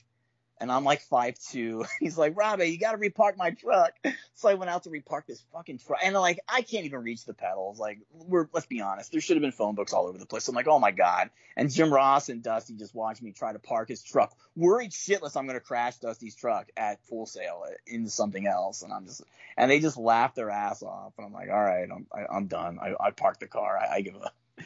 And 0.60 0.72
I'm 0.72 0.84
like 0.84 1.02
five 1.02 1.38
two. 1.38 1.84
He's 2.00 2.18
like, 2.18 2.36
Robbie, 2.36 2.66
you 2.66 2.78
got 2.78 2.92
to 2.92 2.98
repark 2.98 3.36
my 3.36 3.50
truck. 3.50 3.92
So 4.34 4.48
I 4.48 4.54
went 4.54 4.70
out 4.70 4.84
to 4.84 4.90
repark 4.90 5.26
this 5.26 5.42
fucking 5.52 5.78
truck, 5.78 5.98
and 6.02 6.14
like 6.14 6.40
I 6.48 6.62
can't 6.62 6.84
even 6.84 7.02
reach 7.02 7.24
the 7.24 7.34
pedals. 7.34 7.78
Like 7.78 7.98
we're 8.12 8.48
let's 8.52 8.66
be 8.66 8.80
honest, 8.80 9.12
there 9.12 9.20
should 9.20 9.36
have 9.36 9.42
been 9.42 9.52
phone 9.52 9.74
books 9.74 9.92
all 9.92 10.06
over 10.06 10.18
the 10.18 10.26
place. 10.26 10.48
I'm 10.48 10.54
like, 10.54 10.68
oh 10.68 10.78
my 10.78 10.90
god. 10.90 11.30
And 11.56 11.70
Jim 11.70 11.92
Ross 11.92 12.28
and 12.28 12.42
Dusty 12.42 12.74
just 12.74 12.94
watched 12.94 13.20
me 13.20 13.32
try 13.32 13.52
to 13.52 13.58
park 13.58 13.88
his 13.88 14.02
truck, 14.02 14.36
worried 14.54 14.92
shitless 14.92 15.36
I'm 15.36 15.46
gonna 15.46 15.60
crash 15.60 15.96
Dusty's 15.96 16.36
truck 16.36 16.68
at 16.76 17.04
Full 17.06 17.26
Sail 17.26 17.64
into 17.86 18.10
something 18.10 18.46
else. 18.46 18.82
And 18.82 18.92
I'm 18.92 19.06
just, 19.06 19.22
and 19.56 19.70
they 19.70 19.80
just 19.80 19.96
laughed 19.96 20.36
their 20.36 20.50
ass 20.50 20.82
off. 20.82 21.14
And 21.18 21.26
I'm 21.26 21.32
like, 21.32 21.50
all 21.50 21.60
right, 21.60 21.88
I'm 21.90 22.06
I, 22.12 22.36
I'm 22.36 22.46
done. 22.46 22.78
I, 22.80 22.94
I 23.00 23.10
parked 23.10 23.40
the 23.40 23.48
car. 23.48 23.76
I, 23.76 23.96
I 23.96 24.00
give 24.00 24.16
up. 24.16 24.34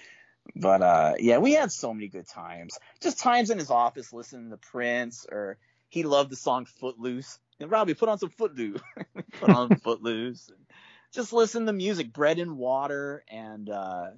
But 0.57 0.82
uh, 0.82 1.12
yeah, 1.20 1.38
we 1.38 1.53
had 1.53 1.70
so 1.70 1.95
many 1.95 2.09
good 2.09 2.26
times. 2.26 2.76
Just 3.01 3.20
times 3.20 3.51
in 3.51 3.59
his 3.59 3.70
office 3.70 4.12
listening 4.12 4.51
to 4.51 4.57
Prince 4.57 5.24
or 5.30 5.57
he 5.93 6.05
loved 6.05 6.30
the 6.30 6.36
song 6.36 6.64
Footloose. 6.64 7.38
And 7.61 7.70
Robbie, 7.70 7.93
put 7.93 8.09
on 8.09 8.18
some 8.18 8.30
Footloose. 8.30 8.80
put 9.38 9.51
on 9.51 9.76
Footloose. 9.76 10.49
And 10.49 10.64
just 11.12 11.34
listen 11.34 11.66
to 11.66 11.72
music, 11.74 12.14
Bread 12.14 12.38
and 12.38 12.57
Water, 12.57 13.22
and 13.28 13.68
uh, 13.68 14.12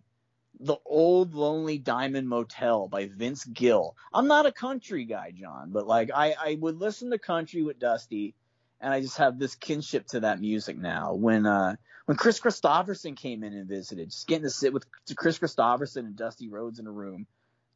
the 0.61 0.77
Old 0.87 1.35
Lonely 1.35 1.79
Diamond 1.79 2.29
Motel 2.29 2.87
by 2.87 3.09
Vince 3.09 3.45
Gill. 3.45 3.97
I'm 4.12 4.29
not 4.29 4.47
a 4.47 4.53
country 4.53 5.05
guy, 5.05 5.33
John, 5.33 5.70
but 5.72 5.89
like 5.89 6.12
I, 6.14 6.37
I 6.39 6.57
would 6.61 6.79
listen 6.79 7.11
to 7.11 7.18
country 7.18 7.62
with 7.62 7.81
Dusty, 7.81 8.37
and 8.81 8.95
I 8.95 9.01
just 9.01 9.18
have 9.18 9.41
this 9.41 9.57
kinship 9.57 10.07
to 10.09 10.20
that 10.20 10.41
music 10.41 10.79
now. 10.79 11.14
When 11.14 11.45
uh, 11.45 11.75
when 12.05 12.16
Kris 12.16 12.39
Kristofferson 12.39 13.16
came 13.16 13.43
in 13.43 13.53
and 13.53 13.68
visited, 13.68 14.12
just 14.12 14.29
getting 14.29 14.45
to 14.45 14.51
sit 14.51 14.72
with 14.72 14.87
Kris 15.16 15.41
Kristofferson 15.41 16.07
and 16.07 16.14
Dusty 16.14 16.49
Rhodes 16.49 16.79
in 16.79 16.87
a 16.87 16.93
room, 16.93 17.27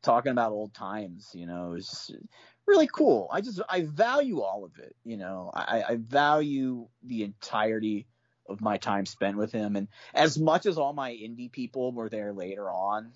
talking 0.02 0.32
about 0.32 0.52
old 0.52 0.74
times, 0.74 1.30
you 1.34 1.46
know, 1.46 1.74
just 1.76 2.12
really 2.66 2.88
cool. 2.92 3.28
I 3.32 3.40
just 3.40 3.60
I 3.68 3.82
value 3.82 4.40
all 4.40 4.64
of 4.64 4.78
it. 4.78 4.94
You 5.04 5.16
know, 5.16 5.50
I, 5.54 5.82
I 5.88 5.96
value 5.96 6.88
the 7.02 7.24
entirety 7.24 8.06
of 8.48 8.60
my 8.60 8.78
time 8.78 9.06
spent 9.06 9.36
with 9.36 9.52
him, 9.52 9.76
and 9.76 9.88
as 10.14 10.38
much 10.38 10.66
as 10.66 10.78
all 10.78 10.92
my 10.92 11.10
indie 11.10 11.52
people 11.52 11.92
were 11.92 12.08
there 12.08 12.32
later 12.32 12.70
on, 12.70 13.12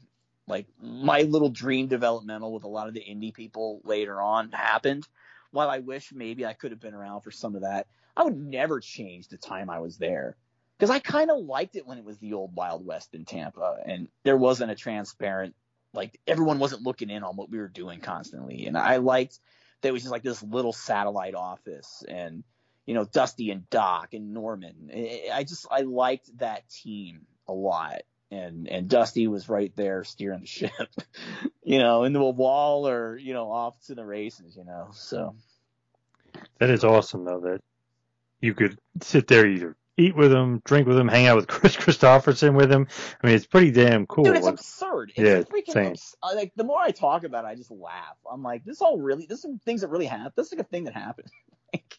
like 0.46 0.66
my 0.80 1.22
little 1.22 1.50
dream 1.50 1.86
developmental 1.86 2.52
with 2.52 2.64
a 2.64 2.68
lot 2.68 2.88
of 2.88 2.94
the 2.94 3.00
indie 3.00 3.32
people 3.32 3.80
later 3.84 4.20
on 4.20 4.50
happened. 4.52 5.06
While 5.50 5.68
I 5.68 5.80
wish 5.80 6.12
maybe 6.14 6.46
I 6.46 6.54
could 6.54 6.70
have 6.70 6.80
been 6.80 6.94
around 6.94 7.20
for 7.20 7.30
some 7.30 7.54
of 7.54 7.62
that, 7.62 7.86
I 8.16 8.24
would 8.24 8.38
never 8.38 8.80
change 8.80 9.28
the 9.28 9.36
time 9.36 9.68
I 9.68 9.80
was 9.80 9.98
there 9.98 10.36
because 10.78 10.90
I 10.90 10.98
kind 10.98 11.30
of 11.30 11.44
liked 11.44 11.76
it 11.76 11.86
when 11.86 11.98
it 11.98 12.04
was 12.04 12.18
the 12.18 12.32
old 12.32 12.56
Wild 12.56 12.84
West 12.84 13.14
in 13.14 13.24
Tampa, 13.24 13.76
and 13.86 14.08
there 14.24 14.36
wasn't 14.36 14.72
a 14.72 14.74
transparent 14.74 15.54
like 15.92 16.18
everyone 16.26 16.58
wasn't 16.58 16.82
looking 16.82 17.10
in 17.10 17.22
on 17.22 17.36
what 17.36 17.50
we 17.50 17.58
were 17.58 17.68
doing 17.68 18.00
constantly. 18.00 18.66
And 18.66 18.76
I 18.76 18.96
liked 18.96 19.38
that 19.80 19.88
it 19.88 19.92
was 19.92 20.02
just 20.02 20.12
like 20.12 20.22
this 20.22 20.42
little 20.42 20.72
satellite 20.72 21.34
office 21.34 22.02
and 22.08 22.44
you 22.86 22.94
know, 22.94 23.04
Dusty 23.04 23.50
and 23.50 23.68
Doc 23.70 24.12
and 24.12 24.34
Norman. 24.34 24.90
I 25.32 25.44
just 25.44 25.66
I 25.70 25.82
liked 25.82 26.36
that 26.38 26.68
team 26.68 27.26
a 27.46 27.52
lot. 27.52 28.02
And 28.30 28.66
and 28.68 28.88
Dusty 28.88 29.26
was 29.28 29.48
right 29.48 29.72
there 29.76 30.04
steering 30.04 30.40
the 30.40 30.46
ship, 30.46 30.72
you 31.62 31.78
know, 31.78 32.04
into 32.04 32.20
a 32.20 32.30
wall 32.30 32.88
or 32.88 33.16
you 33.16 33.34
know 33.34 33.50
off 33.50 33.74
to 33.86 33.94
the 33.94 34.04
races, 34.04 34.56
you 34.56 34.64
know. 34.64 34.88
So 34.92 35.34
That 36.58 36.70
is 36.70 36.82
awesome, 36.82 37.24
though, 37.24 37.40
that 37.40 37.60
you 38.40 38.54
could 38.54 38.78
sit 39.00 39.28
there 39.28 39.46
either 39.46 39.76
eat 39.96 40.16
with 40.16 40.32
him, 40.32 40.62
drink 40.64 40.86
with 40.86 40.98
him, 40.98 41.08
hang 41.08 41.26
out 41.26 41.36
with 41.36 41.46
Kris 41.48 41.76
Kristofferson 41.76 42.54
with 42.54 42.70
him. 42.70 42.86
I 43.22 43.26
mean, 43.26 43.36
it's 43.36 43.46
pretty 43.46 43.70
damn 43.70 44.06
cool. 44.06 44.24
Dude, 44.24 44.36
it's 44.36 44.44
Like, 44.44 44.54
absurd. 44.54 45.12
It's 45.16 45.18
Yeah, 45.18 45.40
freaking 45.42 45.90
abs- 45.90 46.16
like 46.34 46.52
the 46.56 46.64
more 46.64 46.80
I 46.80 46.90
talk 46.90 47.24
about 47.24 47.44
it, 47.44 47.48
I 47.48 47.54
just 47.54 47.70
laugh. 47.70 48.16
I'm 48.30 48.42
like, 48.42 48.64
this 48.64 48.80
all 48.80 48.98
really, 48.98 49.26
this 49.26 49.44
is 49.44 49.60
things 49.64 49.82
that 49.82 49.88
really 49.88 50.06
happen. 50.06 50.32
This 50.36 50.46
is 50.46 50.52
like 50.54 50.66
a 50.66 50.68
thing 50.68 50.84
that 50.84 50.94
happened. 50.94 51.28
like, 51.74 51.98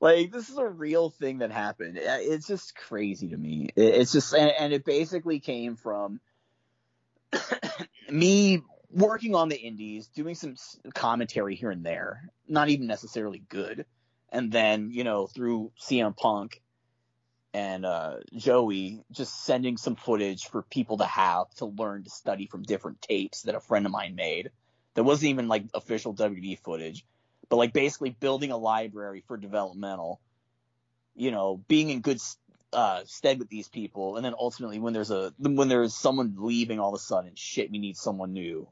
like 0.00 0.32
this 0.32 0.48
is 0.48 0.58
a 0.58 0.66
real 0.66 1.10
thing 1.10 1.38
that 1.38 1.50
happened. 1.50 1.98
It's 2.00 2.46
just 2.46 2.76
crazy 2.76 3.28
to 3.28 3.36
me. 3.36 3.70
It's 3.74 4.12
just, 4.12 4.32
and, 4.34 4.52
and 4.58 4.72
it 4.72 4.84
basically 4.84 5.40
came 5.40 5.76
from 5.76 6.20
me 8.10 8.62
working 8.90 9.34
on 9.34 9.48
the 9.48 9.56
indies, 9.56 10.08
doing 10.08 10.34
some 10.34 10.54
commentary 10.94 11.56
here 11.56 11.70
and 11.70 11.84
there, 11.84 12.30
not 12.48 12.68
even 12.68 12.86
necessarily 12.86 13.42
good, 13.48 13.84
and 14.30 14.52
then 14.52 14.90
you 14.92 15.04
know 15.04 15.26
through 15.26 15.72
CM 15.80 16.16
Punk 16.16 16.60
and 17.56 17.86
uh, 17.86 18.16
Joey 18.36 19.02
just 19.10 19.46
sending 19.46 19.78
some 19.78 19.96
footage 19.96 20.44
for 20.44 20.60
people 20.60 20.98
to 20.98 21.06
have 21.06 21.48
to 21.54 21.64
learn 21.64 22.04
to 22.04 22.10
study 22.10 22.46
from 22.46 22.64
different 22.64 23.00
tapes 23.00 23.42
that 23.42 23.54
a 23.54 23.60
friend 23.60 23.86
of 23.86 23.92
mine 23.92 24.14
made. 24.14 24.50
That 24.92 25.04
wasn't 25.04 25.30
even 25.30 25.48
like 25.48 25.64
official 25.72 26.14
WWE 26.14 26.58
footage, 26.58 27.06
but 27.48 27.56
like 27.56 27.72
basically 27.72 28.10
building 28.10 28.50
a 28.50 28.58
library 28.58 29.24
for 29.26 29.38
developmental. 29.38 30.20
You 31.14 31.30
know, 31.30 31.56
being 31.66 31.88
in 31.88 32.02
good 32.02 32.20
uh, 32.74 33.04
stead 33.06 33.38
with 33.38 33.48
these 33.48 33.68
people, 33.68 34.16
and 34.16 34.24
then 34.24 34.34
ultimately 34.38 34.78
when 34.78 34.92
there's 34.92 35.10
a 35.10 35.32
when 35.38 35.68
there's 35.68 35.94
someone 35.94 36.34
leaving 36.36 36.78
all 36.78 36.90
of 36.90 37.00
a 37.00 37.02
sudden, 37.02 37.32
shit, 37.36 37.70
we 37.70 37.78
need 37.78 37.96
someone 37.96 38.34
new. 38.34 38.68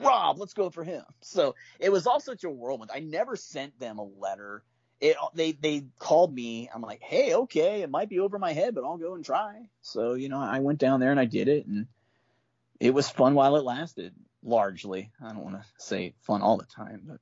Rob, 0.00 0.38
let's 0.38 0.54
go 0.54 0.70
for 0.70 0.84
him. 0.84 1.02
So 1.22 1.56
it 1.80 1.90
was 1.90 2.06
all 2.06 2.20
such 2.20 2.44
a 2.44 2.50
whirlwind. 2.50 2.92
I 2.94 3.00
never 3.00 3.34
sent 3.34 3.80
them 3.80 3.98
a 3.98 4.04
letter. 4.04 4.62
It 5.00 5.16
they 5.34 5.52
they 5.52 5.84
called 5.98 6.34
me. 6.34 6.68
I'm 6.74 6.82
like, 6.82 7.00
hey, 7.02 7.34
okay, 7.34 7.82
it 7.82 7.90
might 7.90 8.08
be 8.08 8.18
over 8.18 8.38
my 8.38 8.52
head, 8.52 8.74
but 8.74 8.84
I'll 8.84 8.96
go 8.96 9.14
and 9.14 9.24
try. 9.24 9.68
So 9.80 10.14
you 10.14 10.28
know, 10.28 10.40
I 10.40 10.58
went 10.60 10.80
down 10.80 11.00
there 11.00 11.12
and 11.12 11.20
I 11.20 11.24
did 11.24 11.48
it, 11.48 11.66
and 11.66 11.86
it 12.80 12.92
was 12.92 13.08
fun 13.08 13.34
while 13.34 13.56
it 13.56 13.64
lasted. 13.64 14.14
Largely, 14.42 15.10
I 15.22 15.28
don't 15.28 15.44
want 15.44 15.56
to 15.56 15.64
say 15.78 16.14
fun 16.22 16.42
all 16.42 16.56
the 16.56 16.64
time, 16.64 17.02
but 17.06 17.20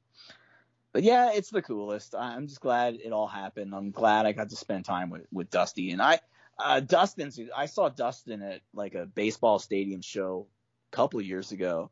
but 0.92 1.02
yeah, 1.02 1.32
it's 1.34 1.50
the 1.50 1.60
coolest. 1.60 2.14
I'm 2.14 2.46
just 2.46 2.62
glad 2.62 2.94
it 2.94 3.12
all 3.12 3.26
happened. 3.26 3.74
I'm 3.74 3.90
glad 3.90 4.24
I 4.24 4.32
got 4.32 4.48
to 4.48 4.56
spend 4.56 4.86
time 4.86 5.10
with 5.10 5.26
with 5.30 5.50
Dusty 5.50 5.90
and 5.90 6.00
I. 6.00 6.20
Uh, 6.58 6.80
Dustin's. 6.80 7.38
I 7.54 7.66
saw 7.66 7.90
Dustin 7.90 8.40
at 8.42 8.62
like 8.72 8.94
a 8.94 9.04
baseball 9.04 9.58
stadium 9.58 10.00
show 10.00 10.46
a 10.90 10.96
couple 10.96 11.20
of 11.20 11.26
years 11.26 11.52
ago, 11.52 11.90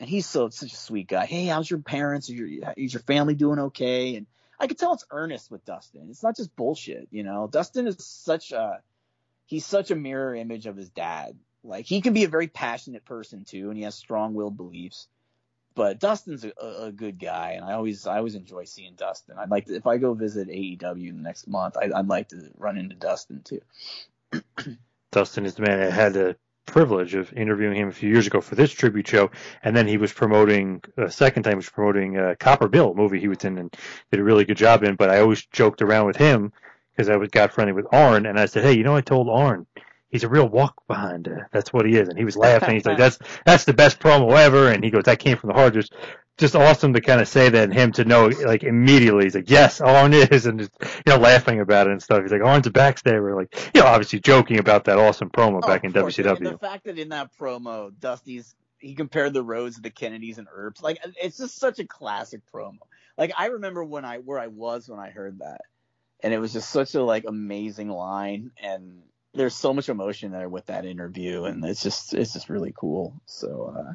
and 0.00 0.08
he's 0.08 0.24
so 0.24 0.48
such 0.48 0.72
a 0.72 0.76
sweet 0.76 1.08
guy. 1.08 1.26
Hey, 1.26 1.44
how's 1.44 1.68
your 1.68 1.80
parents? 1.80 2.30
Is 2.30 2.36
your 2.36 2.72
is 2.78 2.94
your 2.94 3.02
family 3.02 3.34
doing 3.34 3.58
okay? 3.58 4.16
And 4.16 4.26
I 4.64 4.66
could 4.66 4.78
tell 4.78 4.94
it's 4.94 5.04
earnest 5.10 5.50
with 5.50 5.62
Dustin. 5.66 6.06
It's 6.08 6.22
not 6.22 6.36
just 6.36 6.56
bullshit, 6.56 7.08
you 7.10 7.22
know. 7.22 7.46
Dustin 7.52 7.86
is 7.86 8.02
such 8.02 8.50
a 8.50 8.80
he's 9.44 9.66
such 9.66 9.90
a 9.90 9.94
mirror 9.94 10.34
image 10.34 10.64
of 10.64 10.74
his 10.74 10.88
dad. 10.88 11.36
Like 11.62 11.84
he 11.84 12.00
can 12.00 12.14
be 12.14 12.24
a 12.24 12.28
very 12.28 12.48
passionate 12.48 13.04
person 13.04 13.44
too, 13.44 13.68
and 13.68 13.76
he 13.76 13.84
has 13.84 13.94
strong-willed 13.94 14.56
beliefs. 14.56 15.06
But 15.74 15.98
Dustin's 15.98 16.46
a, 16.46 16.52
a, 16.84 16.92
good 16.92 17.18
guy, 17.18 17.52
and 17.56 17.64
I 17.64 17.74
always 17.74 18.06
I 18.06 18.16
always 18.16 18.36
enjoy 18.36 18.64
seeing 18.64 18.94
Dustin. 18.94 19.36
I'd 19.38 19.50
like 19.50 19.66
to 19.66 19.74
if 19.74 19.86
I 19.86 19.98
go 19.98 20.14
visit 20.14 20.48
AEW 20.48 21.14
the 21.14 21.22
next 21.22 21.46
month, 21.46 21.76
I, 21.76 21.90
I'd 21.94 22.08
like 22.08 22.28
to 22.28 22.50
run 22.56 22.78
into 22.78 22.94
Dustin 22.94 23.42
too. 23.42 23.60
Dustin 25.12 25.44
is 25.44 25.56
the 25.56 25.62
man. 25.62 25.82
I 25.82 25.90
had 25.90 26.14
the 26.14 26.36
privilege 26.66 27.14
of 27.14 27.32
interviewing 27.32 27.76
him 27.76 27.88
a 27.88 27.92
few 27.92 28.10
years 28.10 28.26
ago 28.26 28.40
for 28.40 28.54
this 28.54 28.72
tribute 28.72 29.06
show, 29.06 29.30
and 29.62 29.76
then 29.76 29.86
he 29.86 29.96
was 29.96 30.12
promoting 30.12 30.82
a 30.96 31.10
second 31.10 31.42
time. 31.42 31.54
He 31.54 31.56
was 31.56 31.70
promoting 31.70 32.18
uh, 32.18 32.34
Copper 32.38 32.68
Bill, 32.68 32.94
movie 32.94 33.20
he 33.20 33.28
was 33.28 33.44
in, 33.44 33.58
and 33.58 33.74
did 34.10 34.20
a 34.20 34.24
really 34.24 34.44
good 34.44 34.56
job 34.56 34.82
in. 34.82 34.96
But 34.96 35.10
I 35.10 35.20
always 35.20 35.44
joked 35.46 35.82
around 35.82 36.06
with 36.06 36.16
him 36.16 36.52
because 36.90 37.08
I 37.08 37.16
was 37.16 37.30
got 37.30 37.52
friendly 37.52 37.72
with 37.72 37.86
Arn, 37.92 38.26
and 38.26 38.38
I 38.38 38.46
said, 38.46 38.64
"Hey, 38.64 38.72
you 38.72 38.84
know, 38.84 38.96
I 38.96 39.00
told 39.00 39.28
Arn." 39.28 39.66
He's 40.08 40.22
a 40.22 40.28
real 40.28 40.48
walk 40.48 40.86
behind. 40.86 41.26
Uh, 41.26 41.46
that's 41.50 41.72
what 41.72 41.86
he 41.86 41.96
is, 41.96 42.08
and 42.08 42.16
he 42.16 42.24
was 42.24 42.36
laughing. 42.36 42.74
He's 42.74 42.86
like, 42.86 42.98
"That's 43.04 43.18
that's 43.44 43.64
the 43.64 43.74
best 43.74 43.98
promo 43.98 44.38
ever," 44.38 44.68
and 44.68 44.84
he 44.84 44.90
goes, 44.90 45.04
"That 45.04 45.18
came 45.18 45.36
from 45.36 45.48
the 45.48 45.54
heart." 45.54 45.74
Just, 45.74 45.92
just 46.36 46.56
awesome 46.56 46.92
to 46.94 47.00
kind 47.00 47.20
of 47.20 47.28
say 47.28 47.48
that, 47.48 47.64
and 47.64 47.72
him 47.72 47.92
to 47.92 48.04
know 48.04 48.26
like 48.26 48.64
immediately. 48.64 49.24
He's 49.24 49.34
like, 49.34 49.50
"Yes, 49.50 49.80
Arn 49.80 50.12
is," 50.12 50.46
and 50.46 50.58
just 50.58 50.72
you 50.80 51.12
know 51.12 51.18
laughing 51.18 51.60
about 51.60 51.86
it 51.86 51.92
and 51.92 52.02
stuff. 52.02 52.22
He's 52.22 52.32
like, 52.32 52.42
"Arn's 52.42 52.66
a 52.66 52.70
backstabber," 52.70 53.36
like 53.36 53.70
you 53.74 53.80
know, 53.80 53.86
obviously 53.86 54.20
joking 54.20 54.58
about 54.58 54.84
that 54.84 54.98
awesome 54.98 55.30
promo 55.30 55.60
Oh, 55.62 55.66
back 55.66 55.84
in 55.84 55.92
course. 55.92 56.18
And 56.18 56.26
WCW. 56.26 56.52
The 56.52 56.58
fact 56.58 56.84
that 56.84 56.98
in 56.98 57.10
that 57.10 57.30
promo, 57.38 57.92
Dusty's 57.98 58.54
he 58.78 58.94
compared 58.94 59.32
the 59.32 59.42
roads 59.42 59.76
to 59.76 59.82
the 59.82 59.90
Kennedys 59.90 60.38
and 60.38 60.48
Herbs, 60.52 60.82
like 60.82 60.98
it's 61.22 61.38
just 61.38 61.56
such 61.58 61.78
a 61.78 61.86
classic 61.86 62.40
promo. 62.52 62.78
Like 63.16 63.32
I 63.38 63.46
remember 63.46 63.84
when 63.84 64.04
I 64.04 64.18
where 64.18 64.38
I 64.38 64.48
was 64.48 64.88
when 64.88 64.98
I 64.98 65.10
heard 65.10 65.38
that, 65.38 65.60
and 66.20 66.34
it 66.34 66.38
was 66.38 66.52
just 66.52 66.68
such 66.70 66.94
a 66.96 67.02
like 67.02 67.24
amazing 67.28 67.88
line, 67.88 68.50
and 68.60 69.02
there's 69.34 69.54
so 69.54 69.72
much 69.72 69.88
emotion 69.88 70.32
there 70.32 70.48
with 70.48 70.66
that 70.66 70.84
interview, 70.84 71.44
and 71.44 71.64
it's 71.64 71.82
just 71.82 72.12
it's 72.12 72.32
just 72.32 72.48
really 72.48 72.74
cool. 72.76 73.14
So. 73.26 73.74
uh 73.78 73.92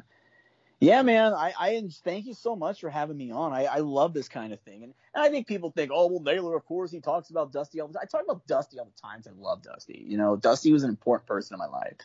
yeah, 0.80 1.02
man. 1.02 1.34
I, 1.34 1.52
I 1.58 1.82
thank 2.04 2.26
you 2.26 2.34
so 2.34 2.56
much 2.56 2.80
for 2.80 2.90
having 2.90 3.16
me 3.16 3.30
on. 3.30 3.52
I, 3.52 3.64
I 3.66 3.78
love 3.78 4.14
this 4.14 4.28
kind 4.28 4.52
of 4.52 4.60
thing, 4.60 4.82
and, 4.82 4.94
and 5.14 5.22
I 5.22 5.28
think 5.28 5.46
people 5.46 5.70
think, 5.70 5.90
oh 5.94 6.06
well, 6.06 6.20
Naylor, 6.20 6.56
of 6.56 6.64
course, 6.64 6.90
he 6.90 7.00
talks 7.00 7.30
about 7.30 7.52
Dusty 7.52 7.80
all 7.80 7.88
the 7.88 7.94
time. 7.94 8.02
I 8.04 8.06
talk 8.06 8.24
about 8.24 8.46
Dusty 8.46 8.78
all 8.78 8.86
the 8.86 9.00
times. 9.00 9.26
I 9.26 9.32
love 9.38 9.62
Dusty. 9.62 10.04
You 10.08 10.16
know, 10.16 10.36
Dusty 10.36 10.72
was 10.72 10.82
an 10.82 10.90
important 10.90 11.26
person 11.26 11.54
in 11.54 11.58
my 11.58 11.66
life. 11.66 11.96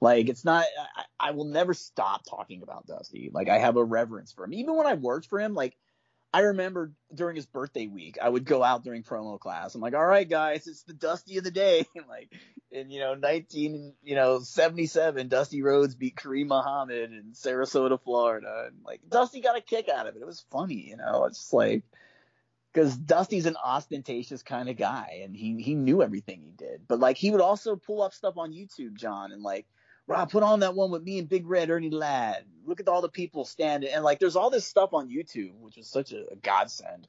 Like 0.00 0.28
it's 0.28 0.44
not. 0.44 0.64
I, 0.96 1.28
I 1.28 1.30
will 1.32 1.44
never 1.44 1.74
stop 1.74 2.24
talking 2.24 2.62
about 2.62 2.86
Dusty. 2.86 3.30
Like 3.32 3.48
I 3.48 3.58
have 3.58 3.76
a 3.76 3.84
reverence 3.84 4.32
for 4.32 4.44
him. 4.44 4.54
Even 4.54 4.76
when 4.76 4.86
I 4.86 4.94
worked 4.94 5.26
for 5.26 5.40
him, 5.40 5.54
like 5.54 5.76
I 6.32 6.40
remember 6.40 6.92
during 7.12 7.34
his 7.34 7.46
birthday 7.46 7.88
week, 7.88 8.18
I 8.22 8.28
would 8.28 8.44
go 8.44 8.62
out 8.62 8.84
during 8.84 9.02
promo 9.02 9.38
class. 9.38 9.74
I'm 9.74 9.80
like, 9.80 9.94
all 9.94 10.06
right, 10.06 10.28
guys, 10.28 10.68
it's 10.68 10.84
the 10.84 10.92
Dusty 10.92 11.38
of 11.38 11.44
the 11.44 11.50
day. 11.50 11.86
and 11.96 12.06
like 12.08 12.32
in 12.70 12.90
you 12.90 13.00
know 13.00 13.14
19 13.14 13.94
you 14.02 14.14
know 14.14 14.40
77, 14.40 15.28
Dusty 15.28 15.62
Rhodes 15.62 15.94
beat 15.96 16.14
Kareem 16.14 16.46
Muhammad 16.46 17.12
in 17.12 17.32
Sarasota, 17.32 18.00
Florida. 18.00 18.66
And 18.68 18.84
like 18.84 19.00
Dusty 19.08 19.40
got 19.40 19.58
a 19.58 19.60
kick 19.60 19.88
out 19.88 20.06
of 20.06 20.16
it. 20.16 20.22
It 20.22 20.26
was 20.26 20.44
funny, 20.50 20.88
you 20.88 20.96
know. 20.96 21.24
It's 21.24 21.38
just 21.38 21.52
like 21.52 21.82
because 22.72 22.96
Dusty's 22.96 23.46
an 23.46 23.56
ostentatious 23.56 24.42
kind 24.42 24.68
of 24.68 24.76
guy, 24.76 25.22
and 25.24 25.34
he 25.34 25.60
he 25.60 25.74
knew 25.74 26.02
everything 26.02 26.42
he 26.42 26.52
did. 26.52 26.82
But 26.86 27.00
like 27.00 27.16
he 27.16 27.32
would 27.32 27.40
also 27.40 27.74
pull 27.74 28.02
up 28.02 28.14
stuff 28.14 28.36
on 28.36 28.52
YouTube, 28.52 28.94
John, 28.94 29.32
and 29.32 29.42
like 29.42 29.66
Rob, 30.10 30.28
put 30.28 30.42
on 30.42 30.60
that 30.60 30.74
one 30.74 30.90
with 30.90 31.04
me 31.04 31.20
and 31.20 31.28
Big 31.28 31.46
Red 31.46 31.70
Ernie 31.70 31.88
Ladd. 31.88 32.44
Look 32.66 32.80
at 32.80 32.88
all 32.88 33.00
the 33.00 33.08
people 33.08 33.44
standing, 33.44 33.92
and 33.92 34.02
like 34.02 34.18
there's 34.18 34.34
all 34.34 34.50
this 34.50 34.66
stuff 34.66 34.92
on 34.92 35.08
YouTube, 35.08 35.54
which 35.60 35.76
was 35.76 35.86
such 35.86 36.10
a, 36.10 36.28
a 36.32 36.36
godsend 36.36 37.06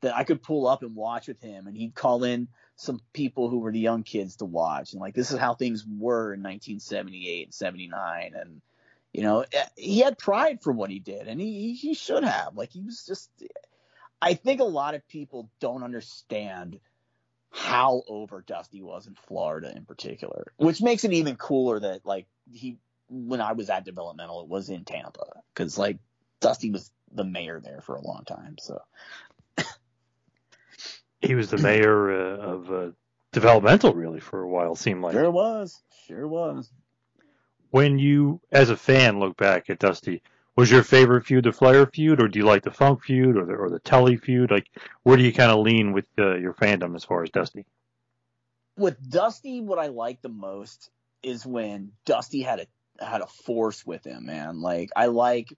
that 0.00 0.16
I 0.16 0.24
could 0.24 0.42
pull 0.42 0.66
up 0.66 0.82
and 0.82 0.96
watch 0.96 1.28
with 1.28 1.42
him, 1.42 1.66
and 1.66 1.76
he'd 1.76 1.94
call 1.94 2.24
in 2.24 2.48
some 2.76 2.98
people 3.12 3.50
who 3.50 3.58
were 3.58 3.72
the 3.72 3.78
young 3.78 4.04
kids 4.04 4.36
to 4.36 4.46
watch, 4.46 4.92
and 4.92 5.02
like 5.02 5.14
this 5.14 5.30
is 5.30 5.38
how 5.38 5.52
things 5.52 5.84
were 5.84 6.32
in 6.32 6.40
1978 6.40 7.48
and 7.48 7.54
79, 7.54 8.32
and 8.34 8.62
you 9.12 9.22
know 9.22 9.44
eh, 9.52 9.66
he 9.76 9.98
had 9.98 10.16
pride 10.16 10.62
for 10.62 10.72
what 10.72 10.88
he 10.88 10.98
did, 10.98 11.28
and 11.28 11.38
he 11.38 11.74
he 11.74 11.92
should 11.92 12.24
have. 12.24 12.56
Like 12.56 12.70
he 12.70 12.80
was 12.80 13.04
just, 13.04 13.30
I 14.22 14.32
think 14.32 14.62
a 14.62 14.64
lot 14.64 14.94
of 14.94 15.06
people 15.08 15.50
don't 15.60 15.84
understand 15.84 16.80
how 17.50 18.02
over 18.08 18.42
Dusty 18.46 18.82
was 18.82 19.06
in 19.06 19.14
Florida 19.26 19.72
in 19.74 19.84
particular, 19.84 20.52
which 20.56 20.80
makes 20.80 21.04
it 21.04 21.12
even 21.12 21.36
cooler 21.36 21.80
that 21.80 22.06
like 22.06 22.26
he 22.50 22.78
when 23.08 23.40
I 23.40 23.52
was 23.52 23.70
at 23.70 23.84
developmental, 23.84 24.42
it 24.42 24.48
was 24.48 24.70
in 24.70 24.84
Tampa 24.84 25.42
because 25.52 25.76
like 25.76 25.98
Dusty 26.40 26.70
was 26.70 26.90
the 27.12 27.24
mayor 27.24 27.60
there 27.60 27.80
for 27.80 27.96
a 27.96 28.02
long 28.02 28.24
time. 28.24 28.56
So 28.58 28.80
He 31.20 31.34
was 31.34 31.50
the 31.50 31.58
mayor 31.58 32.10
uh, 32.10 32.38
of 32.38 32.72
uh, 32.72 32.90
developmental 33.32 33.94
really 33.94 34.20
for 34.20 34.40
a 34.40 34.48
while. 34.48 34.74
Seemed 34.74 35.02
like 35.02 35.12
sure 35.12 35.30
was, 35.30 35.80
sure 36.06 36.26
was. 36.26 36.70
when 37.70 37.98
you, 37.98 38.40
as 38.50 38.70
a 38.70 38.76
fan, 38.76 39.18
look 39.18 39.36
back 39.36 39.68
at 39.70 39.78
Dusty, 39.78 40.22
was 40.56 40.70
your 40.70 40.82
favorite 40.82 41.26
feud 41.26 41.44
the 41.44 41.52
Flair 41.52 41.86
feud, 41.86 42.22
or 42.22 42.28
do 42.28 42.38
you 42.38 42.44
like 42.44 42.62
the 42.62 42.70
Funk 42.70 43.02
feud, 43.02 43.36
or 43.36 43.46
the 43.46 43.54
or 43.54 43.70
the 43.70 43.78
Tully 43.80 44.16
feud? 44.16 44.50
Like, 44.50 44.66
where 45.02 45.16
do 45.16 45.22
you 45.22 45.32
kind 45.32 45.50
of 45.50 45.60
lean 45.60 45.92
with 45.92 46.06
uh, 46.18 46.36
your 46.36 46.54
fandom 46.54 46.94
as 46.96 47.04
far 47.04 47.22
as 47.22 47.30
Dusty? 47.30 47.64
With 48.76 49.10
Dusty, 49.10 49.60
what 49.60 49.78
I 49.78 49.88
like 49.88 50.22
the 50.22 50.28
most 50.28 50.90
is 51.22 51.46
when 51.46 51.92
Dusty 52.04 52.42
had 52.42 52.60
a 52.60 53.04
had 53.04 53.20
a 53.20 53.26
force 53.26 53.84
with 53.86 54.04
him, 54.04 54.26
man. 54.26 54.60
Like 54.60 54.90
I 54.96 55.06
like 55.06 55.52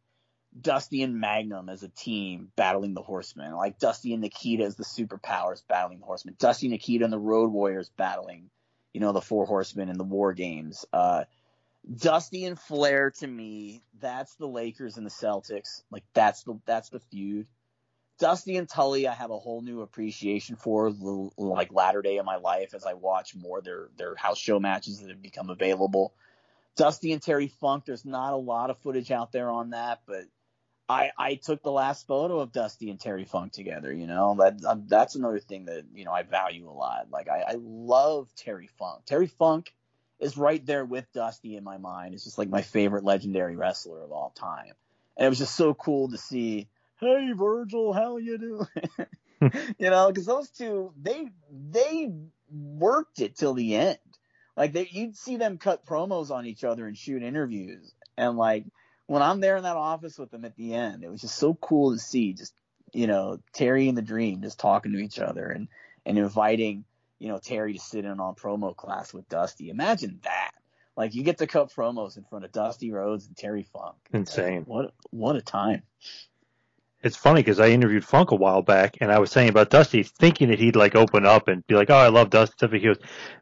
Dusty 0.61 1.03
and 1.03 1.19
Magnum 1.19 1.69
as 1.69 1.83
a 1.83 1.89
team 1.89 2.53
battling 2.57 2.95
the 2.95 3.03
Horsemen. 3.03 3.53
I 3.53 3.55
like 3.55 3.79
Dusty 3.79 4.13
and 4.13 4.23
Nikita 4.23 4.65
as 4.65 4.77
the 4.77 4.85
superpowers 4.85 5.63
battling 5.67 6.01
the 6.01 6.07
Horsemen. 6.07 6.37
Dusty, 6.39 6.69
Nikita, 6.69 7.05
and 7.05 7.13
the 7.13 7.19
Road 7.19 7.51
Warriors 7.51 7.91
battling, 7.97 8.51
you 8.93 9.01
know, 9.01 9.13
the 9.13 9.21
Four 9.21 9.47
Horsemen 9.47 9.89
in 9.89 9.97
the 9.97 10.05
War 10.05 10.35
Games. 10.35 10.85
Uh, 10.93 11.25
Dusty 11.91 12.45
and 12.45 12.59
Flair 12.59 13.11
to 13.19 13.27
me, 13.27 13.83
that's 14.01 14.35
the 14.37 14.47
Lakers 14.47 14.97
and 14.97 15.07
the 15.07 15.11
Celtics. 15.11 15.83
Like 15.91 16.05
that's 16.15 16.45
the 16.45 16.61
that's 16.65 16.91
the 16.91 17.01
feud. 17.01 17.47
Dusty 18.19 18.57
and 18.57 18.69
Tully, 18.69 19.09
I 19.09 19.15
have 19.15 19.31
a 19.31 19.39
whole 19.39 19.63
new 19.63 19.81
appreciation 19.81 20.55
for, 20.55 20.89
l- 20.89 21.33
like 21.37 21.73
latter 21.73 22.03
day 22.03 22.19
of 22.19 22.25
my 22.25 22.37
life 22.37 22.73
as 22.73 22.85
I 22.85 22.95
watch 22.95 23.35
more 23.35 23.61
their 23.61 23.89
their 23.97 24.15
house 24.15 24.39
show 24.39 24.61
matches 24.61 25.01
that 25.01 25.09
have 25.09 25.23
become 25.23 25.51
available. 25.51 26.15
Dusty 26.77 27.13
and 27.13 27.21
Terry 27.21 27.49
Funk, 27.49 27.85
there's 27.85 28.05
not 28.05 28.33
a 28.33 28.37
lot 28.37 28.71
of 28.71 28.79
footage 28.79 29.11
out 29.11 29.33
there 29.33 29.51
on 29.51 29.71
that, 29.71 30.03
but 30.07 30.25
I 30.89 31.11
I 31.19 31.35
took 31.35 31.63
the 31.63 31.73
last 31.73 32.07
photo 32.07 32.39
of 32.39 32.53
Dusty 32.53 32.91
and 32.91 33.01
Terry 33.01 33.25
Funk 33.25 33.53
together. 33.53 33.93
You 33.93 34.07
know 34.07 34.37
that 34.39 34.65
um, 34.65 34.85
that's 34.87 35.17
another 35.17 35.41
thing 35.41 35.65
that 35.65 35.85
you 35.93 36.05
know 36.05 36.13
I 36.13 36.23
value 36.23 36.71
a 36.71 36.73
lot. 36.73 37.09
Like 37.11 37.29
I, 37.29 37.41
I 37.41 37.55
love 37.59 38.29
Terry 38.37 38.69
Funk. 38.79 39.05
Terry 39.05 39.27
Funk 39.27 39.75
is 40.23 40.37
right 40.37 40.65
there 40.65 40.85
with 40.85 41.13
Dusty 41.13 41.57
in 41.57 41.65
my 41.65 41.79
mind. 41.79 42.15
It's 42.15 42.25
just 42.25 42.39
like 42.39 42.49
my 42.49 42.63
favorite 42.63 43.05
legendary 43.05 43.57
wrestler 43.57 44.03
of 44.03 44.13
all 44.13 44.33
time, 44.35 44.73
and 45.17 45.27
it 45.27 45.29
was 45.29 45.39
just 45.39 45.55
so 45.55 45.75
cool 45.75 46.11
to 46.11 46.19
see. 46.19 46.69
Hey 46.97 47.33
Virgil, 47.37 47.93
how 47.93 48.17
you 48.19 48.39
doing? 48.39 49.53
you 49.79 49.91
know, 49.91 50.09
because 50.09 50.27
those 50.27 50.51
two 50.51 50.93
they 51.01 51.29
they 51.51 52.13
worked 52.51 53.21
it 53.21 53.37
till 53.37 53.55
the 53.55 53.75
end. 53.75 53.99
Like 54.57 54.73
they, 54.73 54.89
you'd 54.91 55.17
see 55.17 55.37
them 55.37 55.59
cut 55.59 55.87
promos 55.87 56.31
on 56.31 56.47
each 56.47 56.63
other 56.63 56.87
and 56.87 56.97
shoot 56.97 57.23
interviews, 57.23 57.93
and 58.17 58.37
like 58.37 58.65
when 59.07 59.23
I'm 59.23 59.41
there 59.41 59.57
in 59.57 59.65
that 59.65 59.77
office 59.77 60.19
with 60.19 60.31
them 60.31 60.45
at 60.47 60.57
the 60.57 60.75
end, 60.75 61.05
it 61.05 61.11
was 61.11 61.21
just 61.21 61.37
so 61.37 61.55
cool 61.55 61.93
to 61.93 61.99
see 61.99 62.33
just, 62.33 62.55
you 62.93 63.07
know, 63.07 63.41
Terry 63.53 63.89
and 63.89 63.99
the 63.99 64.03
Dream 64.03 64.41
just 64.43 64.59
talking 64.59 64.93
to 64.93 64.99
each 64.99 65.19
other 65.19 65.49
and, 65.49 65.69
and 66.07 66.17
inviting, 66.17 66.85
you 67.23 67.29
know, 67.29 67.39
Terry 67.39 67.75
to 67.75 67.79
sit 67.79 68.05
in 68.05 68.19
on 68.19 68.35
promo 68.35 68.75
class 68.75 69.15
with 69.15 69.29
Dusty. 69.29 69.71
Imagine 69.71 70.19
that. 70.25 70.51
Like 70.97 71.15
you 71.15 71.23
get 71.23 71.39
to 71.39 71.47
cut 71.47 71.71
promos 71.73 72.17
in 72.17 72.25
front 72.25 72.45
of 72.45 72.51
Dusty 72.51 72.91
Rhodes 72.91 73.29
and 73.29 73.37
Terry 73.37 73.63
Funk. 73.63 73.95
Insane. 74.13 74.65
What 74.67 74.93
what 75.11 75.37
a 75.37 75.41
time. 75.41 75.85
It's 77.01 77.17
funny 77.17 77.41
because 77.41 77.61
I 77.61 77.69
interviewed 77.69 78.05
Funk 78.05 78.33
a 78.33 78.37
while 78.37 78.63
back, 78.63 78.99
and 79.01 79.11
I 79.11 79.21
was 79.21 79.31
saying 79.31 79.51
about 79.51 79.71
Dusty, 79.71 80.03
thinking 80.03 80.49
that 80.49 80.59
he'd 80.59 80.75
like 80.75 80.97
open 80.97 81.25
up 81.25 81.47
and 81.47 81.65
be 81.69 81.77
like, 81.77 81.91
"Oh, 81.91 81.95
I 81.97 82.09
love 82.09 82.31
Dusty." 82.31 82.55
Stuff. 82.57 82.73
He 82.73 82.81
goes, 82.81 82.99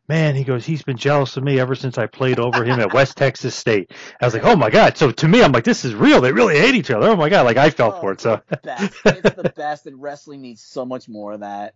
"Man," 0.09 0.35
he 0.35 0.45
goes, 0.45 0.67
"He's 0.67 0.83
been 0.83 0.99
jealous 0.99 1.39
of 1.39 1.45
me 1.45 1.59
ever 1.59 1.75
since 1.75 1.97
I 1.97 2.07
played 2.07 2.39
over 2.39 2.65
him 2.65 2.81
at 2.81 2.93
West 2.93 3.17
Texas 3.17 3.55
State." 3.55 3.93
I 4.21 4.27
was 4.27 4.35
like, 4.35 4.45
"Oh 4.45 4.57
my 4.57 4.69
god!" 4.69 4.99
So 4.99 5.11
to 5.11 5.29
me, 5.29 5.43
I'm 5.43 5.53
like, 5.53 5.65
"This 5.65 5.87
is 5.87 5.95
real. 5.95 6.21
They 6.21 6.33
really 6.33 6.59
hate 6.59 6.75
each 6.75 6.91
other." 6.91 7.09
Oh 7.09 7.17
my 7.17 7.31
god! 7.31 7.47
Like 7.47 7.57
I 7.57 7.71
felt 7.71 7.95
Oh, 7.97 8.01
for 8.03 8.13
it. 8.13 8.21
So 8.21 8.35
it's 8.35 8.45
the 8.51 8.57
best. 8.63 8.95
It's 9.07 9.37
the 9.37 9.53
best, 9.57 9.87
and 9.87 10.01
wrestling 10.03 10.43
needs 10.43 10.63
so 10.63 10.85
much 10.85 11.09
more 11.09 11.33
of 11.33 11.41
that. 11.41 11.75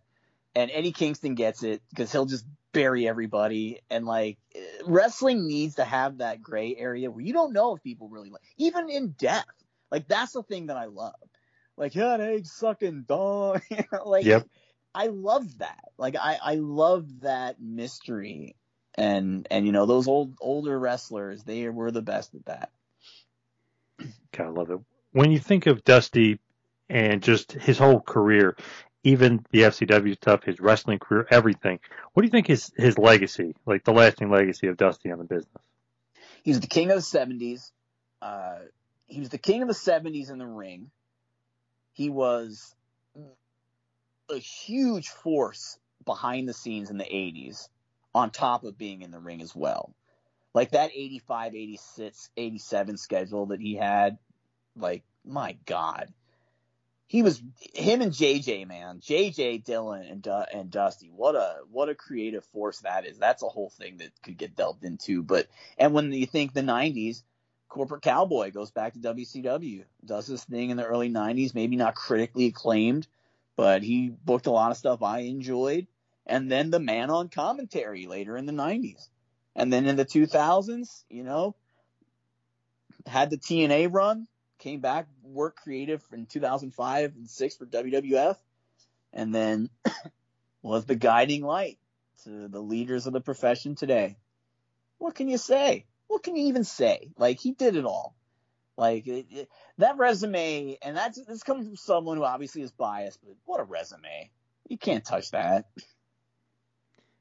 And 0.54 0.70
Eddie 0.72 0.92
Kingston 0.92 1.34
gets 1.34 1.62
it 1.62 1.82
because 1.90 2.12
he'll 2.12 2.26
just 2.26 2.46
bury 2.72 3.08
everybody. 3.08 3.80
And 3.90 4.06
like, 4.06 4.38
wrestling 4.84 5.46
needs 5.46 5.76
to 5.76 5.84
have 5.84 6.18
that 6.18 6.42
gray 6.42 6.76
area 6.76 7.10
where 7.10 7.24
you 7.24 7.32
don't 7.32 7.52
know 7.52 7.74
if 7.74 7.82
people 7.82 8.08
really 8.08 8.30
like, 8.30 8.42
even 8.56 8.90
in 8.90 9.14
death. 9.18 9.46
Like 9.90 10.08
that's 10.08 10.32
the 10.32 10.42
thing 10.42 10.66
that 10.66 10.76
I 10.76 10.86
love. 10.86 11.14
Like 11.76 11.92
headache 11.92 12.46
sucking 12.46 13.04
dog. 13.08 13.62
Like 14.04 14.26
Yep. 14.26 14.46
I 14.94 15.08
love 15.08 15.58
that. 15.58 15.84
Like 15.98 16.16
I 16.16 16.38
I 16.42 16.54
love 16.56 17.20
that 17.20 17.60
mystery. 17.60 18.54
And 18.96 19.46
and 19.50 19.66
you 19.66 19.72
know 19.72 19.86
those 19.86 20.06
old 20.06 20.34
older 20.40 20.78
wrestlers, 20.78 21.42
they 21.42 21.68
were 21.68 21.90
the 21.90 22.02
best 22.02 22.34
at 22.34 22.44
that. 22.46 22.70
God, 24.32 24.46
I 24.46 24.50
love 24.50 24.70
it. 24.70 24.80
When 25.12 25.32
you 25.32 25.38
think 25.38 25.66
of 25.66 25.84
Dusty 25.84 26.38
and 26.88 27.22
just 27.22 27.52
his 27.52 27.78
whole 27.78 28.00
career, 28.00 28.56
even 29.04 29.44
the 29.50 29.60
FCW 29.60 30.16
stuff, 30.16 30.42
his 30.42 30.58
wrestling 30.58 30.98
career, 30.98 31.26
everything, 31.30 31.78
what 32.12 32.22
do 32.22 32.26
you 32.26 32.30
think 32.30 32.50
is 32.50 32.72
his 32.76 32.98
legacy, 32.98 33.54
like 33.66 33.84
the 33.84 33.92
lasting 33.92 34.30
legacy 34.30 34.66
of 34.66 34.76
Dusty 34.76 35.12
on 35.12 35.18
the 35.18 35.24
business? 35.24 35.62
He 36.42 36.50
was 36.50 36.60
the 36.60 36.66
king 36.66 36.90
of 36.90 36.96
the 36.96 37.02
seventies. 37.02 37.70
Uh, 38.20 38.56
he 39.06 39.20
was 39.20 39.28
the 39.28 39.38
king 39.38 39.62
of 39.62 39.68
the 39.68 39.74
seventies 39.74 40.30
in 40.30 40.38
the 40.38 40.46
ring. 40.46 40.90
He 41.92 42.10
was 42.10 42.74
a 44.30 44.38
huge 44.38 45.08
force 45.08 45.78
behind 46.04 46.48
the 46.48 46.54
scenes 46.54 46.90
in 46.90 46.98
the 46.98 47.14
eighties, 47.14 47.68
on 48.14 48.30
top 48.30 48.64
of 48.64 48.78
being 48.78 49.02
in 49.02 49.10
the 49.10 49.20
ring 49.20 49.42
as 49.42 49.54
well. 49.54 49.94
Like 50.54 50.70
that 50.70 50.90
85, 50.94 51.54
86, 51.54 52.30
87 52.36 52.96
schedule 52.96 53.46
that 53.46 53.60
he 53.60 53.74
had, 53.74 54.18
like, 54.76 55.02
my 55.24 55.56
God. 55.66 56.12
He 57.06 57.22
was 57.22 57.42
him 57.74 58.00
and 58.00 58.12
JJ, 58.12 58.66
man. 58.66 59.00
JJ, 59.00 59.64
Dillon, 59.64 60.04
and 60.04 60.26
and 60.26 60.70
Dusty. 60.70 61.08
What 61.08 61.34
a 61.34 61.58
what 61.70 61.88
a 61.88 61.94
creative 61.94 62.44
force 62.46 62.80
that 62.80 63.06
is. 63.06 63.18
That's 63.18 63.42
a 63.42 63.48
whole 63.48 63.70
thing 63.70 63.98
that 63.98 64.10
could 64.22 64.38
get 64.38 64.56
delved 64.56 64.84
into. 64.84 65.22
But 65.22 65.48
and 65.78 65.92
when 65.92 66.12
you 66.12 66.26
think 66.26 66.52
the 66.52 66.62
'90s, 66.62 67.22
Corporate 67.68 68.02
Cowboy 68.02 68.52
goes 68.52 68.70
back 68.70 68.94
to 68.94 68.98
WCW, 69.00 69.84
does 70.04 70.26
this 70.26 70.44
thing 70.44 70.70
in 70.70 70.76
the 70.76 70.86
early 70.86 71.10
'90s, 71.10 71.54
maybe 71.54 71.76
not 71.76 71.94
critically 71.94 72.46
acclaimed, 72.46 73.06
but 73.56 73.82
he 73.82 74.08
booked 74.08 74.46
a 74.46 74.52
lot 74.52 74.70
of 74.70 74.76
stuff 74.76 75.02
I 75.02 75.20
enjoyed. 75.20 75.86
And 76.26 76.50
then 76.50 76.70
the 76.70 76.80
man 76.80 77.10
on 77.10 77.28
commentary 77.28 78.06
later 78.06 78.34
in 78.36 78.46
the 78.46 78.52
'90s, 78.52 79.08
and 79.54 79.70
then 79.70 79.86
in 79.86 79.96
the 79.96 80.06
2000s, 80.06 81.04
you 81.10 81.22
know, 81.22 81.54
had 83.06 83.28
the 83.28 83.36
TNA 83.36 83.92
run, 83.92 84.26
came 84.64 84.80
back, 84.80 85.06
worked 85.22 85.62
creative 85.62 86.02
in 86.12 86.24
2005 86.26 87.12
and 87.16 87.28
six 87.28 87.54
for 87.56 87.66
WWF, 87.66 88.36
and 89.12 89.34
then 89.34 89.68
was 90.62 90.86
the 90.86 90.96
guiding 90.96 91.42
light 91.44 91.78
to 92.24 92.48
the 92.48 92.60
leaders 92.60 93.06
of 93.06 93.12
the 93.12 93.20
profession 93.20 93.74
today. 93.74 94.16
What 94.98 95.14
can 95.14 95.28
you 95.28 95.36
say? 95.36 95.84
What 96.06 96.22
can 96.22 96.34
you 96.34 96.46
even 96.46 96.64
say? 96.64 97.10
Like 97.18 97.38
he 97.40 97.52
did 97.52 97.76
it 97.76 97.84
all. 97.84 98.16
Like 98.76 99.06
it, 99.06 99.26
it, 99.30 99.48
that 99.78 99.98
resume, 99.98 100.78
and 100.82 100.96
that's 100.96 101.22
this 101.22 101.42
comes 101.42 101.66
from 101.66 101.76
someone 101.76 102.16
who 102.16 102.24
obviously 102.24 102.62
is 102.62 102.72
biased, 102.72 103.20
but 103.22 103.34
what 103.44 103.60
a 103.60 103.64
resume! 103.64 104.30
You 104.68 104.78
can't 104.78 105.04
touch 105.04 105.30
that. 105.32 105.66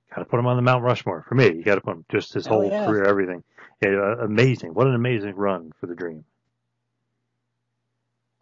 Got 0.10 0.20
to 0.20 0.26
put 0.26 0.40
him 0.40 0.48
on 0.48 0.56
the 0.56 0.62
Mount 0.62 0.84
Rushmore 0.84 1.26
for 1.28 1.36
me. 1.36 1.46
You 1.46 1.64
got 1.64 1.76
to 1.76 1.82
put 1.82 1.96
him 1.96 2.06
just 2.10 2.34
his 2.34 2.48
Oh, 2.48 2.62
whole 2.62 2.72
yeah. 2.72 2.86
career, 2.86 3.04
everything. 3.04 3.44
Yeah, 3.84 4.16
amazing. 4.24 4.74
What 4.74 4.88
an 4.88 4.96
amazing 4.96 5.36
run 5.36 5.72
for 5.80 5.88
the 5.88 5.96
Dream. 5.96 6.24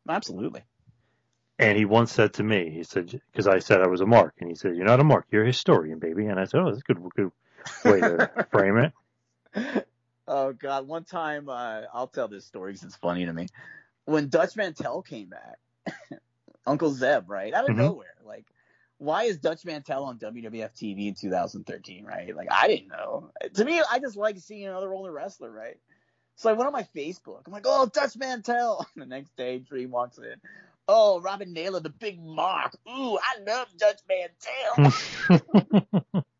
Absolutely. 0.09 0.63
And 1.59 1.77
he 1.77 1.85
once 1.85 2.11
said 2.11 2.33
to 2.33 2.43
me, 2.43 2.71
he 2.71 2.83
said, 2.83 3.21
because 3.31 3.47
I 3.47 3.59
said 3.59 3.81
I 3.81 3.87
was 3.87 4.01
a 4.01 4.05
mark, 4.05 4.33
and 4.39 4.49
he 4.49 4.55
said, 4.55 4.75
"You're 4.75 4.85
not 4.85 4.99
a 4.99 5.03
mark. 5.03 5.27
You're 5.29 5.43
a 5.43 5.47
historian, 5.47 5.99
baby." 5.99 6.25
And 6.25 6.39
I 6.39 6.45
said, 6.45 6.61
"Oh, 6.61 6.65
that's 6.65 6.79
a 6.79 6.93
good, 6.93 6.97
good 7.15 7.31
way 7.83 8.01
to 8.01 8.29
frame 8.51 8.77
it." 8.77 9.87
Oh 10.27 10.53
God! 10.53 10.87
One 10.87 11.03
time, 11.03 11.49
uh, 11.49 11.81
I'll 11.93 12.07
tell 12.07 12.27
this 12.27 12.45
story 12.45 12.71
because 12.71 12.85
it's 12.85 12.95
funny 12.95 13.25
to 13.25 13.33
me. 13.33 13.47
When 14.05 14.29
Dutch 14.29 14.55
Mantell 14.55 15.03
came 15.03 15.29
back, 15.29 15.59
Uncle 16.65 16.91
Zeb, 16.91 17.29
right 17.29 17.53
out 17.53 17.65
of 17.65 17.71
Mhm. 17.71 17.77
nowhere, 17.77 18.15
like, 18.25 18.47
why 18.97 19.23
is 19.23 19.37
Dutch 19.37 19.63
Mantell 19.65 20.05
on 20.05 20.17
WWF 20.17 20.73
TV 20.73 21.07
in 21.09 21.15
2013? 21.15 22.05
Right? 22.05 22.35
Like, 22.35 22.47
I 22.51 22.67
didn't 22.67 22.87
know. 22.87 23.31
To 23.55 23.65
me, 23.65 23.81
I 23.91 23.99
just 23.99 24.17
like 24.17 24.37
seeing 24.39 24.67
another 24.67 24.93
older 24.93 25.11
wrestler, 25.11 25.51
right? 25.51 25.77
So 26.35 26.49
I 26.49 26.53
went 26.53 26.67
on 26.67 26.73
my 26.73 26.87
Facebook. 26.95 27.41
I'm 27.45 27.53
like, 27.53 27.65
oh, 27.65 27.85
Dutch 27.85 28.17
Mantell. 28.17 28.85
the 28.95 29.05
next 29.05 29.35
day, 29.35 29.59
Dream 29.59 29.91
walks 29.91 30.17
in. 30.17 30.35
Oh, 30.87 31.21
Robin 31.21 31.53
Naylor, 31.53 31.79
the 31.79 31.89
big 31.89 32.21
mark. 32.21 32.75
Ooh, 32.89 33.17
I 33.17 33.39
love 33.45 33.67
Dutch 33.77 33.99
Mantell. 34.09 36.23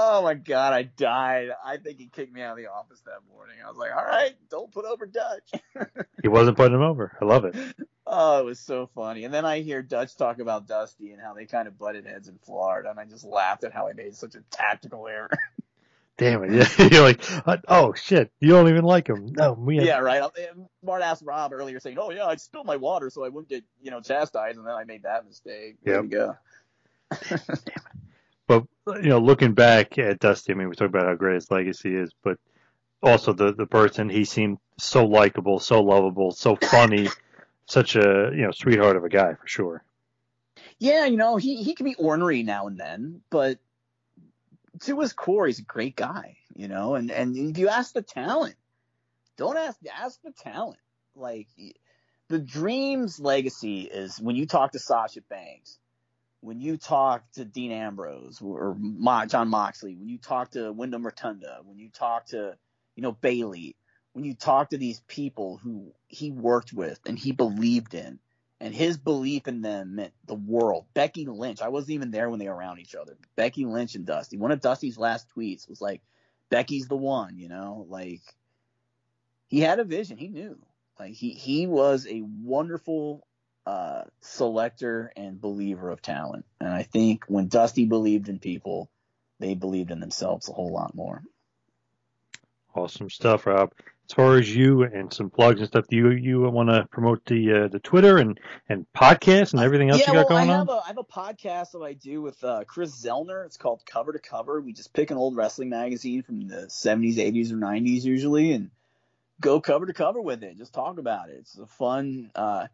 Oh 0.00 0.22
my 0.22 0.34
god, 0.34 0.74
I 0.74 0.82
died. 0.82 1.48
I 1.64 1.78
think 1.78 1.98
he 1.98 2.06
kicked 2.06 2.32
me 2.32 2.42
out 2.42 2.52
of 2.52 2.58
the 2.58 2.70
office 2.70 3.00
that 3.06 3.20
morning. 3.32 3.56
I 3.64 3.68
was 3.68 3.76
like, 3.76 3.90
all 3.90 4.04
right, 4.04 4.34
don't 4.50 4.70
put 4.70 4.84
over 4.84 5.06
Dutch. 5.06 5.50
he 6.22 6.28
wasn't 6.28 6.56
putting 6.56 6.74
him 6.74 6.82
over. 6.82 7.16
I 7.20 7.24
love 7.24 7.44
it. 7.44 7.56
oh, 8.06 8.38
it 8.38 8.44
was 8.44 8.60
so 8.60 8.88
funny. 8.94 9.24
And 9.24 9.32
then 9.32 9.44
I 9.44 9.60
hear 9.60 9.82
Dutch 9.82 10.16
talk 10.16 10.38
about 10.38 10.68
Dusty 10.68 11.12
and 11.12 11.20
how 11.20 11.34
they 11.34 11.46
kind 11.46 11.66
of 11.66 11.78
butted 11.78 12.06
heads 12.06 12.28
in 12.28 12.38
Florida, 12.44 12.90
and 12.90 13.00
I 13.00 13.06
just 13.06 13.24
laughed 13.24 13.64
at 13.64 13.72
how 13.72 13.88
I 13.88 13.92
made 13.92 14.14
such 14.14 14.34
a 14.34 14.42
tactical 14.50 15.08
error. 15.08 15.30
Damn 16.18 16.42
it! 16.44 16.68
You're 16.92 17.02
like, 17.02 17.22
uh, 17.48 17.56
oh 17.68 17.94
shit, 17.94 18.32
you 18.40 18.48
don't 18.48 18.68
even 18.68 18.84
like 18.84 19.08
him. 19.08 19.32
No, 19.32 19.52
we. 19.52 19.76
Have, 19.76 19.86
yeah, 19.86 19.98
right. 20.00 20.22
Smart 20.82 21.02
asked 21.02 21.22
Rob 21.24 21.52
earlier 21.52 21.78
saying, 21.80 21.96
oh 21.98 22.10
yeah, 22.10 22.26
I 22.26 22.34
spilled 22.36 22.66
my 22.66 22.76
water 22.76 23.08
so 23.08 23.24
I 23.24 23.28
wouldn't 23.28 23.48
get, 23.48 23.62
you 23.80 23.92
know, 23.92 24.00
chastised, 24.00 24.58
and 24.58 24.66
then 24.66 24.74
I 24.74 24.82
made 24.84 25.04
that 25.04 25.24
mistake. 25.26 25.76
There 25.84 25.94
Yep. 25.94 26.04
you 26.04 26.10
go. 26.10 26.36
But 28.48 28.64
you 29.02 29.10
know, 29.10 29.18
looking 29.18 29.52
back 29.52 29.98
at 29.98 30.20
Dusty, 30.20 30.52
I 30.52 30.56
mean, 30.56 30.70
we 30.70 30.74
talk 30.74 30.88
about 30.88 31.04
how 31.04 31.14
great 31.14 31.34
his 31.34 31.50
legacy 31.50 31.94
is, 31.94 32.10
but 32.24 32.38
also 33.02 33.34
the 33.34 33.52
the 33.52 33.66
person 33.66 34.08
he 34.08 34.24
seemed 34.24 34.56
so 34.78 35.04
likable, 35.04 35.58
so 35.58 35.82
lovable, 35.82 36.30
so 36.30 36.56
funny, 36.56 37.08
such 37.66 37.94
a 37.94 38.32
you 38.34 38.42
know 38.42 38.50
sweetheart 38.50 38.96
of 38.96 39.04
a 39.04 39.10
guy 39.10 39.34
for 39.34 39.46
sure. 39.46 39.84
Yeah, 40.78 41.04
you 41.04 41.18
know, 41.18 41.36
he, 41.36 41.62
he 41.62 41.74
can 41.74 41.84
be 41.84 41.94
ornery 41.96 42.42
now 42.42 42.68
and 42.68 42.78
then, 42.78 43.20
but 43.30 43.58
to 44.82 45.00
his 45.00 45.12
core, 45.12 45.46
he's 45.46 45.58
a 45.58 45.62
great 45.62 45.96
guy, 45.96 46.36
you 46.54 46.68
know, 46.68 46.94
and, 46.94 47.10
and 47.10 47.36
if 47.36 47.58
you 47.58 47.68
ask 47.68 47.92
the 47.92 48.02
talent, 48.02 48.56
don't 49.36 49.56
ask, 49.56 49.78
ask 49.94 50.20
the 50.22 50.32
talent. 50.32 50.80
Like, 51.14 51.48
the 52.28 52.38
Dream's 52.38 53.18
legacy 53.18 53.82
is 53.82 54.20
when 54.20 54.36
you 54.36 54.46
talk 54.46 54.72
to 54.72 54.78
Sasha 54.78 55.20
Banks, 55.22 55.78
when 56.40 56.60
you 56.60 56.76
talk 56.76 57.24
to 57.32 57.44
Dean 57.44 57.72
Ambrose 57.72 58.40
or 58.40 58.76
Jon 59.26 59.48
Moxley, 59.48 59.96
when 59.96 60.08
you 60.08 60.18
talk 60.18 60.52
to 60.52 60.70
Windham 60.72 61.04
Rotunda, 61.04 61.60
when 61.64 61.78
you 61.78 61.88
talk 61.88 62.26
to, 62.26 62.56
you 62.94 63.02
know, 63.02 63.12
Bayley, 63.12 63.76
when 64.12 64.24
you 64.24 64.34
talk 64.34 64.70
to 64.70 64.78
these 64.78 65.00
people 65.08 65.58
who 65.62 65.92
he 66.06 66.30
worked 66.30 66.72
with 66.72 67.00
and 67.06 67.18
he 67.18 67.32
believed 67.32 67.94
in, 67.94 68.18
and 68.60 68.74
his 68.74 68.96
belief 68.96 69.46
in 69.46 69.62
them 69.62 69.94
meant 69.94 70.12
the 70.26 70.34
world. 70.34 70.86
Becky 70.94 71.26
Lynch, 71.26 71.62
I 71.62 71.68
wasn't 71.68 71.92
even 71.92 72.10
there 72.10 72.28
when 72.28 72.38
they 72.38 72.48
were 72.48 72.54
around 72.54 72.80
each 72.80 72.94
other. 72.94 73.16
Becky 73.36 73.64
Lynch 73.64 73.94
and 73.94 74.06
Dusty. 74.06 74.36
One 74.36 74.50
of 74.50 74.60
Dusty's 74.60 74.98
last 74.98 75.28
tweets 75.34 75.68
was 75.68 75.80
like, 75.80 76.02
"Becky's 76.50 76.88
the 76.88 76.96
one," 76.96 77.38
you 77.38 77.48
know, 77.48 77.86
like 77.88 78.22
he 79.46 79.60
had 79.60 79.78
a 79.78 79.84
vision. 79.84 80.16
He 80.16 80.28
knew. 80.28 80.58
Like 80.98 81.12
he 81.12 81.30
he 81.30 81.66
was 81.66 82.06
a 82.08 82.22
wonderful 82.22 83.24
uh, 83.64 84.04
selector 84.20 85.12
and 85.16 85.40
believer 85.40 85.90
of 85.90 86.02
talent, 86.02 86.44
and 86.60 86.70
I 86.70 86.82
think 86.82 87.24
when 87.28 87.48
Dusty 87.48 87.84
believed 87.84 88.28
in 88.28 88.40
people, 88.40 88.90
they 89.38 89.54
believed 89.54 89.90
in 89.90 90.00
themselves 90.00 90.48
a 90.48 90.52
whole 90.52 90.72
lot 90.72 90.94
more. 90.94 91.22
Awesome 92.74 93.10
stuff, 93.10 93.46
Rob. 93.46 93.72
As 94.10 94.14
far 94.14 94.38
as 94.38 94.54
you 94.54 94.84
and 94.84 95.12
some 95.12 95.28
plugs 95.28 95.60
and 95.60 95.68
stuff, 95.68 95.86
do 95.86 95.96
you 95.96 96.10
you 96.10 96.40
want 96.40 96.70
to 96.70 96.86
promote 96.90 97.26
the 97.26 97.64
uh, 97.64 97.68
the 97.68 97.78
Twitter 97.78 98.16
and 98.16 98.40
and 98.66 98.86
podcast 98.96 99.52
and 99.52 99.60
everything 99.60 99.90
else 99.90 100.00
yeah, 100.00 100.06
you 100.06 100.12
got 100.14 100.30
well, 100.30 100.38
going 100.38 100.50
I 100.50 100.54
on? 100.54 100.58
have 100.60 100.68
a 100.70 100.80
I 100.82 100.86
have 100.86 100.98
a 100.98 101.04
podcast 101.04 101.72
that 101.72 101.82
I 101.84 101.92
do 101.92 102.22
with 102.22 102.42
uh, 102.42 102.64
Kris 102.64 102.90
Zellner. 102.90 103.44
It's 103.44 103.58
called 103.58 103.82
Cover 103.84 104.12
to 104.14 104.18
Cover. 104.18 104.62
We 104.62 104.72
just 104.72 104.94
pick 104.94 105.10
an 105.10 105.18
old 105.18 105.36
wrestling 105.36 105.68
magazine 105.68 106.22
from 106.22 106.48
the 106.48 106.68
70s, 106.68 107.16
80s, 107.16 107.52
or 107.52 107.56
90s 107.56 108.04
usually, 108.04 108.52
and 108.52 108.70
go 109.40 109.60
cover 109.60 109.84
to 109.84 109.92
cover 109.92 110.22
with 110.22 110.42
it. 110.42 110.56
Just 110.56 110.72
talk 110.72 110.98
about 110.98 111.28
it. 111.28 111.36
It's 111.40 111.58
a 111.58 111.66
fun 111.66 112.30
uh, 112.34 112.68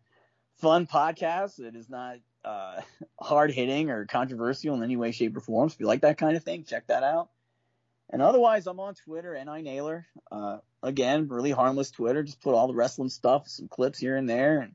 fun 0.59 0.87
podcast. 0.87 1.59
It 1.59 1.75
is 1.75 1.91
not 1.91 2.19
uh, 2.45 2.81
hard 3.21 3.51
hitting 3.51 3.91
or 3.91 4.07
controversial 4.07 4.77
in 4.77 4.83
any 4.83 4.97
way, 4.97 5.13
shape, 5.13 5.37
or 5.37 5.41
form. 5.41 5.69
So 5.69 5.75
if 5.75 5.81
you 5.81 5.87
like 5.87 6.03
that 6.03 6.19
kind 6.19 6.37
of 6.37 6.45
thing, 6.45 6.65
check 6.65 6.87
that 6.87 7.03
out. 7.03 7.31
And 8.11 8.23
otherwise, 8.23 8.67
I'm 8.67 8.81
on 8.81 8.95
Twitter, 8.95 9.37
Ni 9.45 9.63
Naylor. 9.63 10.07
Uh, 10.31 10.59
again, 10.85 11.29
really 11.29 11.51
harmless 11.51 11.91
Twitter. 11.91 12.23
Just 12.23 12.41
put 12.43 12.55
all 12.55 12.69
the 12.69 12.75
wrestling 12.75 13.09
stuff, 13.09 13.49
some 13.49 13.69
clips 13.69 13.99
here 13.99 14.17
and 14.17 14.29
there, 14.29 14.61
and 14.61 14.75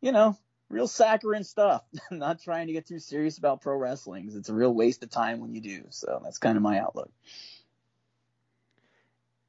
you 0.00 0.12
know, 0.12 0.36
real 0.70 0.86
saccharine 0.86 1.44
stuff. 1.44 1.82
I'm 2.10 2.18
not 2.18 2.40
trying 2.40 2.68
to 2.68 2.72
get 2.72 2.86
too 2.86 3.00
serious 3.00 3.36
about 3.38 3.60
pro 3.60 3.76
wrestling 3.76 4.24
'cause 4.24 4.36
it's 4.36 4.48
a 4.48 4.54
real 4.54 4.72
waste 4.72 5.02
of 5.02 5.10
time 5.10 5.40
when 5.40 5.52
you 5.54 5.60
do. 5.60 5.84
So 5.90 6.20
that's 6.22 6.38
kind 6.38 6.56
of 6.56 6.62
my 6.62 6.78
outlook. 6.78 7.10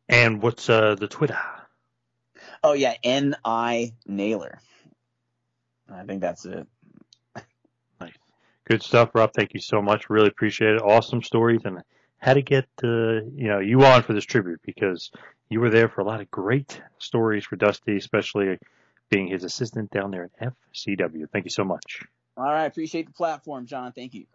And 0.09 0.41
what's 0.41 0.69
uh, 0.69 0.95
the 0.95 1.07
Twitter? 1.07 1.37
Oh 2.63 2.73
yeah, 2.73 2.95
Ni 3.05 3.93
Naylor. 4.07 4.59
I 5.91 6.03
think 6.03 6.21
that's 6.21 6.45
it. 6.45 6.67
Nice. 8.01 8.13
Good 8.65 8.81
stuff, 8.81 9.09
Rob. 9.13 9.33
Thank 9.33 9.53
you 9.53 9.59
so 9.59 9.81
much. 9.81 10.09
Really 10.09 10.27
appreciate 10.27 10.75
it. 10.75 10.81
Awesome 10.81 11.21
stories 11.21 11.61
and 11.65 11.81
how 12.17 12.33
to 12.33 12.41
get 12.41 12.65
uh, 12.83 13.21
you 13.35 13.47
know 13.47 13.59
you 13.59 13.83
on 13.83 14.03
for 14.03 14.13
this 14.13 14.25
tribute 14.25 14.61
because 14.63 15.11
you 15.49 15.59
were 15.59 15.69
there 15.69 15.89
for 15.89 16.01
a 16.01 16.05
lot 16.05 16.21
of 16.21 16.29
great 16.31 16.81
stories 16.99 17.45
for 17.45 17.55
Dusty, 17.55 17.97
especially 17.97 18.57
being 19.09 19.27
his 19.27 19.43
assistant 19.43 19.89
down 19.91 20.11
there 20.11 20.29
at 20.41 20.53
FCW. 20.73 21.29
Thank 21.31 21.45
you 21.45 21.51
so 21.51 21.63
much. 21.63 22.03
All 22.37 22.45
right, 22.45 22.65
appreciate 22.65 23.07
the 23.07 23.13
platform, 23.13 23.65
John. 23.65 23.91
Thank 23.91 24.13
you. 24.13 24.25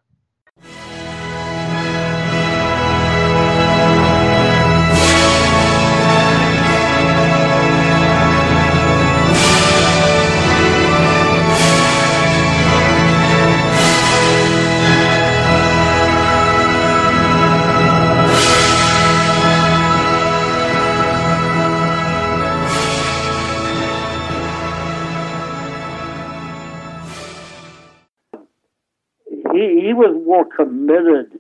He 29.85 29.93
was 29.93 30.17
more 30.25 30.47
committed 30.47 31.39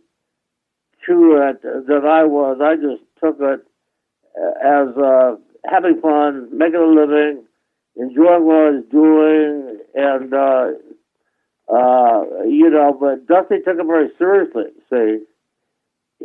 to 1.07 1.49
it 1.49 1.63
than 1.63 2.05
I 2.05 2.25
was. 2.25 2.59
I 2.61 2.77
just 2.77 3.03
took 3.19 3.39
it 3.41 3.61
as 4.63 4.89
uh, 4.99 5.37
having 5.65 5.99
fun, 6.03 6.51
making 6.53 6.77
a 6.77 6.85
living, 6.85 7.45
enjoying 7.97 8.45
what 8.45 8.57
I 8.57 8.71
was 8.71 8.85
doing, 8.91 9.79
and 9.95 10.35
uh, 10.35 10.67
uh, 11.73 12.45
you 12.45 12.69
know. 12.69 12.93
But 13.01 13.27
Dusty 13.27 13.63
took 13.65 13.79
it 13.81 13.87
very 13.87 14.11
seriously. 14.19 14.65
See, 14.91 15.25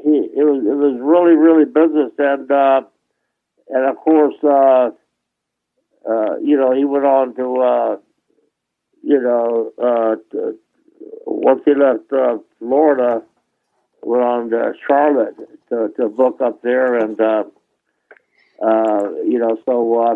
he 0.04 0.16
it 0.36 0.44
was 0.44 0.62
it 0.68 0.76
was 0.76 1.00
really 1.00 1.38
really 1.38 1.64
business, 1.64 2.12
and 2.18 2.52
uh, 2.52 2.82
and 3.70 3.90
of 3.90 3.96
course, 3.96 4.36
uh, 4.44 4.90
uh, 6.06 6.38
you 6.44 6.58
know, 6.58 6.76
he 6.76 6.84
went 6.84 7.06
on 7.06 7.34
to 7.36 7.62
uh, 7.62 7.98
you 9.04 9.22
know. 9.22 9.72
Uh, 9.82 10.16
to, 10.32 10.58
he 11.66 11.74
left 11.74 12.12
uh, 12.12 12.38
Florida, 12.60 13.24
went 14.04 14.24
on 14.24 14.50
to 14.52 14.74
Charlotte 14.88 15.36
to, 15.70 15.90
to 15.98 16.10
book 16.10 16.42
up 16.42 16.62
there, 16.62 16.96
and 16.96 17.20
uh, 17.20 17.44
uh, 18.62 19.12
you 19.26 19.40
know, 19.40 19.58
so. 19.66 20.02
Uh, 20.02 20.16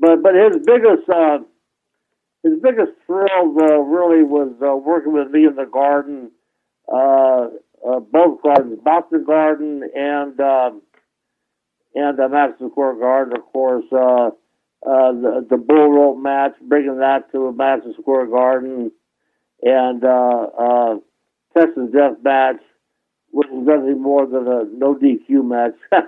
but 0.00 0.22
but 0.22 0.34
his 0.34 0.64
biggest 0.64 1.08
uh, 1.08 1.38
his 2.42 2.54
biggest 2.62 2.92
thrill 3.06 3.54
though 3.54 3.82
really 3.82 4.22
was 4.22 4.52
uh, 4.62 4.76
working 4.76 5.12
with 5.12 5.30
me 5.30 5.46
in 5.46 5.56
the 5.56 5.66
Garden, 5.66 6.30
uh, 6.92 7.48
uh, 7.86 8.00
both 8.00 8.42
gardens, 8.42 8.78
Boston 8.84 9.24
Garden 9.24 9.82
and 9.94 10.40
um, 10.40 10.82
and 11.94 12.18
the 12.18 12.28
Madison 12.28 12.70
Square 12.70 12.96
Garden, 12.96 13.36
of 13.36 13.44
course. 13.52 13.84
Uh, 13.92 14.30
uh, 14.86 15.10
the, 15.10 15.46
the 15.50 15.56
bull 15.56 15.90
rope 15.90 16.18
match, 16.18 16.52
bringing 16.62 16.98
that 16.98 17.30
to 17.32 17.52
Madison 17.52 17.94
Square 18.00 18.26
Garden 18.26 18.92
and 19.62 20.04
uh, 20.04 20.46
uh, 20.58 20.96
Texas 21.56 21.90
Death 21.92 22.16
Match, 22.22 22.60
which 23.30 23.48
is 23.48 23.66
nothing 23.66 24.00
more 24.00 24.26
than 24.26 24.46
a 24.46 24.64
no 24.72 24.94
DQ 24.94 25.44
match. 25.44 25.74
yeah, 25.92 26.04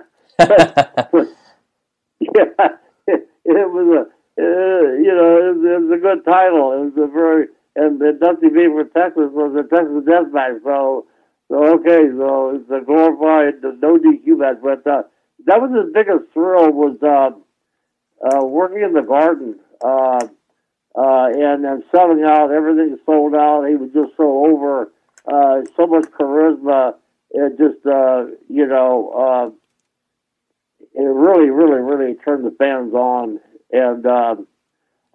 it, 3.07 3.29
it 3.45 3.69
was 3.71 4.07
a 4.07 4.41
uh, 4.41 4.93
you 4.97 5.13
know 5.13 5.37
it 5.37 5.55
was, 5.55 5.65
it 5.65 5.81
was 5.83 5.91
a 5.97 6.01
good 6.01 6.25
title. 6.25 6.73
It 6.73 6.95
was 6.95 7.09
a 7.09 7.11
very 7.11 7.47
and 7.75 7.99
the 7.99 8.17
Dusty 8.19 8.49
for 8.49 8.83
Texas 8.85 9.31
was 9.31 9.55
a 9.55 9.63
Texas 9.63 10.03
Death 10.05 10.31
Match. 10.31 10.61
So 10.63 11.05
so 11.49 11.55
okay, 11.75 12.07
so 12.17 12.55
it's 12.55 12.69
a 12.69 12.85
glorified 12.85 13.61
no 13.81 13.97
DQ 13.97 14.37
match. 14.37 14.57
But 14.63 14.85
uh, 14.87 15.03
that 15.45 15.61
was 15.61 15.71
his 15.71 15.93
biggest 15.93 16.31
thrill 16.33 16.71
was 16.71 16.97
uh, 17.03 17.31
uh, 18.25 18.45
working 18.45 18.81
in 18.83 18.93
the 18.93 19.01
Garden. 19.01 19.59
Uh, 19.83 20.27
uh, 20.95 21.27
and 21.33 21.63
then 21.63 21.83
selling 21.93 22.23
out, 22.23 22.51
everything 22.51 22.97
sold 23.05 23.33
out. 23.33 23.65
He 23.65 23.75
was 23.75 23.91
just 23.93 24.15
so 24.17 24.45
over, 24.45 24.91
uh, 25.31 25.61
so 25.77 25.87
much 25.87 26.05
charisma. 26.19 26.95
It 27.31 27.57
just, 27.57 27.85
uh, 27.85 28.25
you 28.49 28.67
know, 28.67 29.11
uh, 29.15 30.85
it 30.93 31.03
really, 31.03 31.49
really, 31.49 31.79
really 31.79 32.15
turned 32.15 32.45
the 32.45 32.51
fans 32.57 32.93
on. 32.93 33.39
And 33.71 34.05
um, 34.05 34.47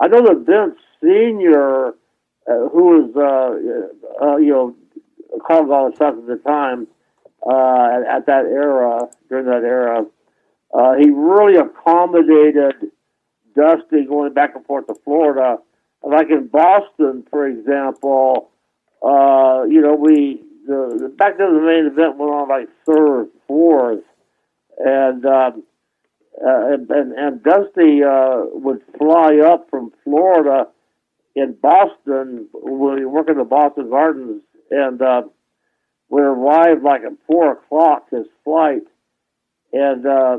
I 0.00 0.08
know 0.08 0.22
that 0.22 0.44
Vince 0.46 0.80
Senior, 1.02 1.88
uh, 1.88 2.68
who 2.72 3.10
was, 3.10 3.90
uh, 4.22 4.36
you 4.36 4.50
know, 4.50 4.76
called 5.46 5.70
all 5.70 5.90
the 5.90 5.96
stuff 5.96 6.14
at 6.16 6.26
the 6.26 6.36
time, 6.36 6.86
at, 7.46 8.16
at 8.16 8.26
that 8.26 8.46
era, 8.46 9.08
during 9.28 9.44
that 9.44 9.62
era, 9.62 10.06
he 10.98 11.10
really 11.10 11.56
accommodated 11.56 12.90
Dusty 13.56 14.04
going 14.04 14.34
back 14.34 14.54
and 14.54 14.64
forth 14.66 14.86
to 14.86 14.94
Florida. 15.04 15.58
Like 16.02 16.30
in 16.30 16.46
Boston, 16.46 17.24
for 17.30 17.48
example, 17.48 18.50
uh, 19.02 19.64
you 19.68 19.80
know, 19.80 19.94
we 19.94 20.42
the, 20.66 20.98
the 21.00 21.08
back 21.08 21.38
then 21.38 21.54
the 21.54 21.60
main 21.60 21.86
event 21.86 22.18
went 22.18 22.32
on 22.32 22.48
like 22.48 22.68
third, 22.84 23.28
fourth, 23.46 24.04
and 24.78 25.24
um, 25.24 25.62
uh, 26.44 26.72
and, 26.74 26.90
and 26.90 27.12
and 27.12 27.42
Dusty 27.42 28.04
uh, 28.04 28.42
would 28.52 28.82
fly 28.98 29.38
up 29.38 29.68
from 29.70 29.92
Florida 30.04 30.68
in 31.34 31.54
Boston 31.60 32.48
when 32.52 32.98
he 32.98 33.04
work 33.04 33.28
in 33.28 33.38
the 33.38 33.44
Boston 33.44 33.90
Gardens, 33.90 34.42
and 34.70 35.00
uh, 35.02 35.22
would 36.08 36.22
arrive 36.22 36.82
like 36.82 37.02
at 37.02 37.12
four 37.26 37.52
o'clock 37.52 38.10
his 38.10 38.26
flight, 38.44 38.82
and 39.72 40.06
uh, 40.06 40.38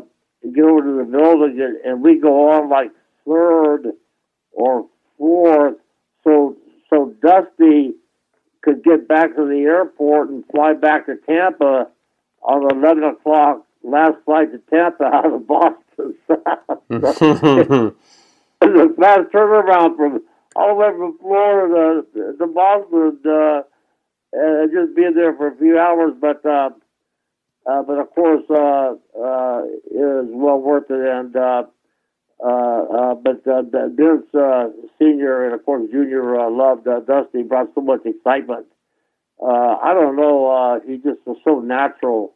get 0.54 0.64
over 0.64 0.82
to 0.82 0.98
the 0.98 1.18
building, 1.18 1.60
and, 1.62 1.78
and 1.86 2.02
we 2.02 2.20
go 2.20 2.52
on 2.52 2.70
like 2.70 2.92
third 3.28 3.94
or 4.52 4.88
fourth, 5.18 5.76
so 6.24 6.56
so 6.90 7.14
Dusty 7.22 7.94
could 8.62 8.84
get 8.84 9.08
back 9.08 9.36
to 9.36 9.46
the 9.46 9.64
airport 9.68 10.30
and 10.30 10.44
fly 10.54 10.74
back 10.74 11.06
to 11.08 11.16
Tampa 11.28 11.88
on 12.42 12.78
eleven 12.78 13.04
o'clock 13.04 13.66
last 13.84 14.16
flight 14.26 14.52
to 14.52 14.60
Tampa 14.70 15.04
out 15.14 15.34
of 15.34 15.48
Boston. 15.48 16.16
so, 16.28 17.96
it's 18.62 18.92
a 18.92 19.02
fast 19.02 19.32
turnaround 19.34 19.96
from 19.96 20.22
all 20.56 20.70
the 20.70 20.74
way 20.74 20.90
from 20.98 21.18
Florida 21.20 22.04
to, 22.14 22.38
to 22.38 22.48
Boston, 22.48 23.20
uh, 23.26 23.62
and 24.34 24.72
just 24.72 24.96
being 24.96 25.14
there 25.14 25.36
for 25.36 25.48
a 25.48 25.58
few 25.58 25.78
hours. 25.78 26.14
But 26.20 26.46
uh, 26.46 26.70
uh, 27.68 27.84
but 27.84 28.00
of 28.00 28.10
course, 28.12 28.44
uh, 28.50 28.96
uh, 29.20 29.62
it 29.66 29.94
was 29.94 30.30
well 30.32 30.60
worth 30.60 30.90
it. 30.90 31.06
And 31.06 31.36
uh, 31.36 31.64
but 32.40 33.48
uh, 33.48 33.62
the- 33.64 33.94
Vince 33.96 34.26
uh, 34.36 34.70
Senior 35.00 35.46
and 35.46 35.54
of 35.56 35.66
course 35.66 35.90
Junior 35.92 36.40
uh, 36.40 36.50
loved 36.50 36.88
uh, 36.88 37.00
Dusty. 37.02 37.44
Brought 37.44 37.74
so 37.76 37.82
much 37.82 38.02
excitement. 38.06 38.68
Uh, 39.42 39.76
I 39.84 39.94
don't 39.94 40.16
know. 40.16 40.48
Uh, 40.52 40.80
he 40.86 40.98
just 40.98 41.20
was 41.26 41.38
so 41.44 41.60
natural. 41.60 42.34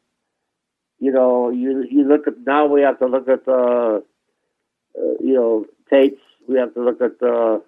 You 1.00 1.12
know, 1.12 1.50
you 1.50 1.86
you 1.90 2.08
look 2.08 2.28
at 2.28 2.34
now. 2.46 2.68
We 2.68 2.82
have 2.82 3.00
to 3.00 3.08
look 3.08 3.28
at 3.28 3.48
uh, 3.48 4.00
uh, 4.98 5.14
you 5.20 5.34
know 5.36 5.66
tapes. 5.90 6.22
We 6.48 6.58
have 6.58 6.74
to 6.76 6.84
look 6.84 7.02
at 7.02 7.22
uh, 7.26 7.60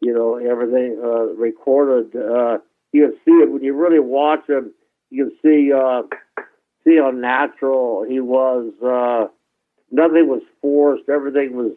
you 0.00 0.12
know 0.14 0.36
everything 0.36 1.00
uh, 1.02 1.34
recorded. 1.34 2.14
Uh, 2.16 2.58
you 2.92 3.08
can 3.08 3.16
see 3.24 3.32
it 3.42 3.50
when 3.50 3.62
you 3.62 3.74
really 3.74 4.00
watch 4.00 4.48
him. 4.48 4.72
You 5.10 5.26
can 5.26 5.36
see 5.42 5.72
uh, 5.72 6.02
see 6.84 6.98
how 6.98 7.10
natural 7.10 8.04
he 8.08 8.20
was. 8.20 8.72
Uh, 8.84 9.28
nothing 9.94 10.28
was 10.28 10.42
forced. 10.60 11.08
Everything 11.08 11.56
was 11.56 11.72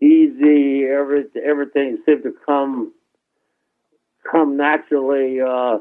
easy. 0.00 0.84
Every 0.84 1.24
everything 1.42 1.98
seemed 2.04 2.22
to 2.24 2.34
come 2.44 2.92
come 4.30 4.56
naturally. 4.56 5.40
Uh, 5.40 5.78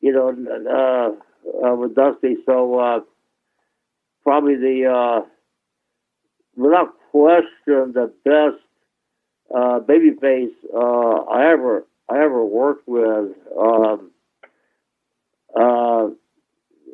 you 0.00 0.12
know, 0.12 0.28
uh, 0.70 1.66
uh, 1.68 1.74
with 1.74 1.94
Dusty. 1.94 2.36
So 2.46 2.78
uh, 2.78 3.00
probably 4.22 4.56
the 4.56 4.86
uh, 4.86 5.26
without 6.56 6.94
question 7.10 7.92
the 7.92 8.12
best 8.24 8.62
uh, 9.54 9.80
babyface 9.80 10.54
uh, 10.74 11.30
I 11.30 11.52
ever 11.52 11.86
I 12.08 12.24
ever 12.24 12.44
worked 12.44 12.88
with. 12.88 13.32
Um, 13.58 14.10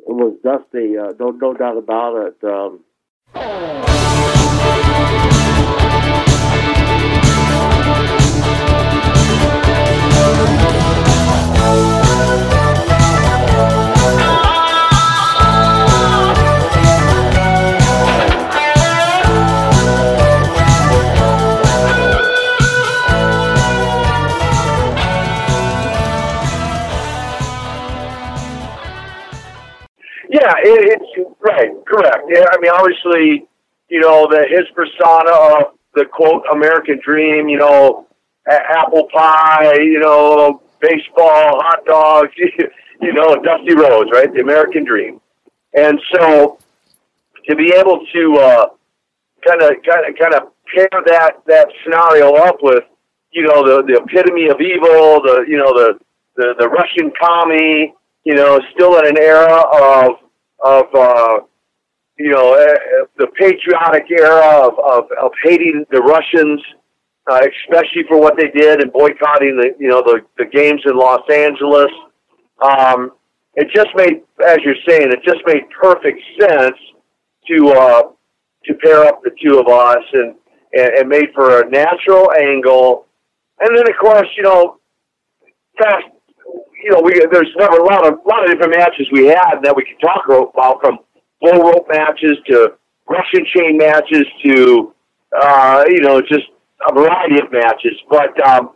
was 0.05 0.37
Dusty. 0.43 0.95
No, 1.19 1.31
no 1.31 1.53
doubt 1.53 1.77
about 1.77 2.27
it. 2.27 2.43
Um, 2.43 2.81
Yeah, 3.43 3.92
right, 31.43 31.71
correct. 31.85 32.25
Yeah, 32.29 32.45
I 32.51 32.57
mean, 32.59 32.71
obviously, 32.71 33.47
you 33.89 33.99
know, 33.99 34.27
the 34.29 34.45
his 34.49 34.67
persona 34.73 35.31
of 35.31 35.73
the 35.93 36.05
quote 36.05 36.43
American 36.51 36.99
dream, 37.03 37.47
you 37.47 37.57
know, 37.57 38.07
apple 38.47 39.07
pie, 39.13 39.75
you 39.79 39.99
know, 39.99 40.61
baseball, 40.79 41.61
hot 41.61 41.85
dogs, 41.85 42.31
you 43.01 43.13
know, 43.13 43.35
Dusty 43.43 43.75
Rhodes, 43.75 44.09
right? 44.11 44.33
The 44.33 44.41
American 44.41 44.83
dream. 44.83 45.21
And 45.75 45.99
so 46.13 46.59
to 47.47 47.55
be 47.55 47.73
able 47.75 48.05
to 48.13 48.35
uh 48.37 48.65
kind 49.45 49.61
of 49.61 49.71
kind 49.83 50.07
of 50.07 50.17
kind 50.17 50.33
of 50.33 50.51
pair 50.73 50.89
that 51.05 51.41
that 51.47 51.67
scenario 51.83 52.35
up 52.35 52.57
with, 52.61 52.83
you 53.31 53.43
know, 53.43 53.63
the 53.63 53.83
the 53.83 54.01
epitome 54.01 54.47
of 54.47 54.59
evil, 54.61 55.21
the 55.21 55.45
you 55.47 55.57
know 55.57 55.73
the 55.73 55.99
the, 56.35 56.55
the 56.57 56.67
Russian 56.67 57.11
commie, 57.19 57.93
you 58.23 58.35
know, 58.35 58.59
still 58.73 58.97
in 58.99 59.07
an 59.07 59.17
era 59.17 59.61
of 59.71 60.15
of 60.63 60.85
uh, 60.95 61.39
you 62.17 62.29
know 62.31 62.53
uh, 62.53 63.05
the 63.17 63.27
patriotic 63.37 64.09
era 64.09 64.65
of, 64.65 64.73
of 64.79 65.05
of 65.21 65.31
hating 65.43 65.85
the 65.91 65.99
Russians, 65.99 66.61
uh, 67.29 67.41
especially 67.41 68.03
for 68.07 68.19
what 68.19 68.37
they 68.37 68.47
did 68.49 68.81
and 68.81 68.91
boycotting 68.91 69.57
the 69.57 69.75
you 69.79 69.89
know 69.89 70.01
the 70.01 70.21
the 70.37 70.45
games 70.45 70.81
in 70.85 70.95
Los 70.95 71.29
Angeles. 71.29 71.91
Um, 72.61 73.11
it 73.55 73.67
just 73.75 73.89
made, 73.95 74.21
as 74.47 74.57
you're 74.63 74.75
saying, 74.87 75.11
it 75.11 75.19
just 75.23 75.41
made 75.45 75.63
perfect 75.69 76.19
sense 76.39 76.77
to 77.47 77.69
uh, 77.69 78.01
to 78.65 78.73
pair 78.75 79.03
up 79.05 79.21
the 79.23 79.31
two 79.43 79.59
of 79.59 79.67
us 79.67 80.03
and, 80.13 80.35
and 80.73 80.89
and 80.97 81.09
made 81.09 81.27
for 81.35 81.61
a 81.61 81.69
natural 81.69 82.31
angle. 82.39 83.05
And 83.59 83.77
then 83.77 83.87
of 83.87 83.95
course, 83.99 84.27
you 84.37 84.43
know, 84.43 84.79
fast 85.77 86.05
you 86.83 86.91
know, 86.91 87.01
we 87.01 87.13
there's 87.31 87.51
never 87.57 87.77
a 87.77 87.83
lot 87.83 88.05
of 88.05 88.19
lot 88.27 88.43
of 88.43 88.51
different 88.51 88.75
matches 88.77 89.07
we 89.11 89.27
had 89.27 89.61
that 89.63 89.73
we 89.75 89.85
could 89.85 89.99
talk 90.01 90.25
about 90.27 90.81
from 90.81 90.99
bull 91.39 91.59
rope 91.59 91.87
matches 91.89 92.37
to 92.47 92.73
Russian 93.09 93.45
chain 93.55 93.77
matches 93.77 94.25
to 94.43 94.93
uh, 95.39 95.85
you 95.87 96.01
know 96.01 96.21
just 96.21 96.45
a 96.87 96.93
variety 96.93 97.39
of 97.39 97.51
matches. 97.51 97.93
But 98.09 98.37
um, 98.45 98.71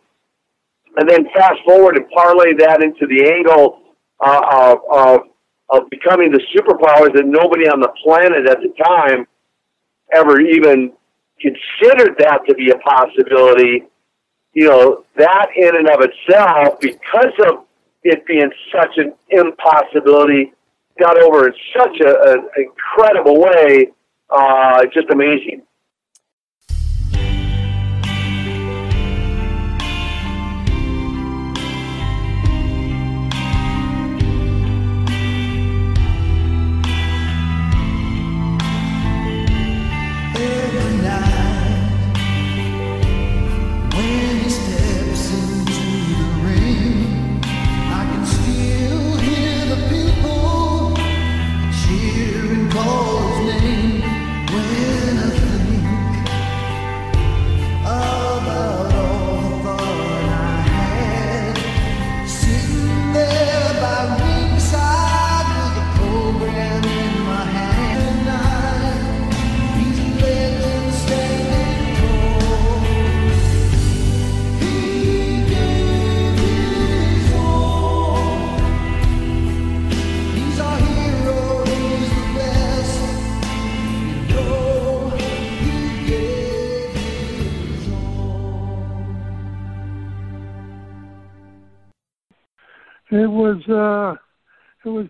and 0.96 1.10
then 1.10 1.26
fast 1.36 1.60
forward 1.66 1.98
and 1.98 2.10
parlay 2.10 2.54
that 2.60 2.82
into 2.82 3.06
the 3.08 3.30
angle 3.30 3.80
uh, 4.26 4.42
of, 4.52 4.80
of 4.90 5.22
of 5.70 5.90
becoming 5.90 6.32
the 6.32 6.42
superpowers 6.56 7.14
that 7.14 7.26
nobody 7.26 7.68
on 7.68 7.82
the 7.82 7.92
planet 8.02 8.48
at 8.48 8.60
the 8.62 8.72
time 8.82 9.28
ever 10.14 10.40
even 10.40 10.94
considered 11.42 12.16
that 12.20 12.40
to 12.48 12.56
be 12.56 12.72
a 12.72 12.78
possibility. 12.78 13.84
You 14.54 14.70
know, 14.70 15.04
that 15.18 15.50
in 15.56 15.76
and 15.76 15.90
of 15.90 16.00
itself, 16.02 16.80
because 16.80 17.34
of 17.46 17.67
it 18.08 18.26
being 18.26 18.52
such 18.72 18.98
an 18.98 19.14
impossibility, 19.30 20.54
got 21.00 21.22
over 21.22 21.48
in 21.48 21.54
such 21.78 22.00
a, 22.00 22.32
an 22.32 22.50
incredible 22.58 23.40
way. 23.40 23.88
Uh, 24.30 24.86
just 24.94 25.10
amazing. 25.12 25.62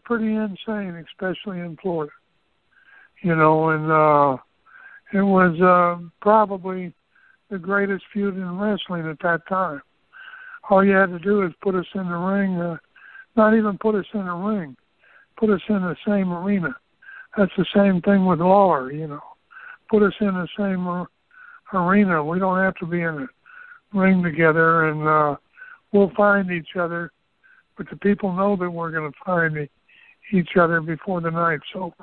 Pretty 0.08 0.34
insane, 0.34 1.06
especially 1.12 1.60
in 1.60 1.78
Florida. 1.82 2.12
You 3.22 3.36
know, 3.36 3.70
and 3.70 3.92
uh 3.92 4.42
it 5.14 5.22
was 5.22 5.60
uh 5.62 6.02
probably 6.22 6.94
the 7.50 7.58
greatest 7.58 8.04
feud 8.14 8.36
in 8.36 8.58
wrestling 8.58 9.08
at 9.08 9.20
that 9.20 9.48
time. 9.48 9.82
All 10.70 10.84
you 10.84 10.94
had 10.94 11.10
to 11.10 11.20
do 11.20 11.46
is 11.46 11.52
put 11.62 11.76
us 11.76 11.86
in 11.94 12.08
the 12.08 12.16
ring, 12.16 12.60
uh, 12.60 12.78
not 13.36 13.56
even 13.56 13.78
put 13.78 13.96
us 13.96 14.06
in 14.14 14.26
the 14.26 14.34
ring, 14.34 14.76
put 15.38 15.50
us 15.50 15.62
in 15.70 15.82
the 15.82 15.96
same 16.06 16.32
arena. 16.32 16.76
That's 17.38 17.52
the 17.58 17.66
same 17.76 18.02
thing 18.02 18.26
with 18.26 18.40
Lawler, 18.40 18.92
you 18.92 19.08
know. 19.08 19.22
Put 19.90 20.04
us 20.04 20.14
in 20.20 20.28
the 20.28 20.48
same 20.58 20.88
uh, 20.88 21.06
arena. 21.74 22.24
We 22.24 22.40
don't 22.40 22.60
have 22.60 22.76
to 22.76 22.86
be 22.86 23.02
in 23.02 23.28
the 23.94 24.00
ring 24.00 24.24
together, 24.24 24.90
and 24.90 25.06
uh 25.06 25.36
we'll 25.92 26.12
find 26.16 26.50
each 26.52 26.76
other 26.78 27.12
but 27.78 27.88
the 27.90 27.96
people 27.96 28.34
know 28.34 28.56
that 28.56 28.70
we're 28.70 28.92
going 28.92 29.12
to 29.12 29.18
find 29.24 29.56
each 30.32 30.50
other 30.60 30.82
before 30.82 31.22
the 31.22 31.32
night's 31.32 31.64
over. 31.76 31.94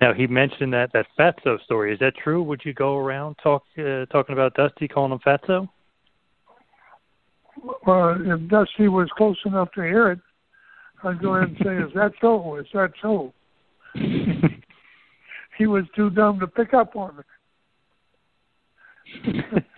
Now 0.00 0.12
he 0.12 0.26
mentioned 0.26 0.72
that 0.72 0.90
that 0.92 1.06
Fatso 1.18 1.62
story. 1.64 1.92
Is 1.92 1.98
that 2.00 2.14
true? 2.22 2.42
Would 2.42 2.62
you 2.64 2.74
go 2.74 2.96
around 2.96 3.36
talk 3.42 3.62
uh, 3.78 4.06
talking 4.06 4.32
about 4.32 4.54
Dusty, 4.54 4.88
calling 4.88 5.12
him 5.12 5.20
Fatso? 5.20 5.68
Well, 7.86 8.16
if 8.20 8.48
Dusty 8.48 8.88
was 8.88 9.08
close 9.16 9.38
enough 9.46 9.70
to 9.72 9.82
hear 9.82 10.10
it, 10.10 10.18
I'd 11.04 11.22
go 11.22 11.36
ahead 11.36 11.50
and 11.50 11.58
say, 11.64 11.76
"Is 11.76 11.92
that 11.94 12.12
so? 12.20 12.56
Is 12.56 12.66
that 12.74 12.92
so?" 13.00 13.32
he 15.58 15.66
was 15.66 15.84
too 15.94 16.10
dumb 16.10 16.40
to 16.40 16.46
pick 16.46 16.74
up 16.74 16.96
on 16.96 17.20
it. 17.20 17.26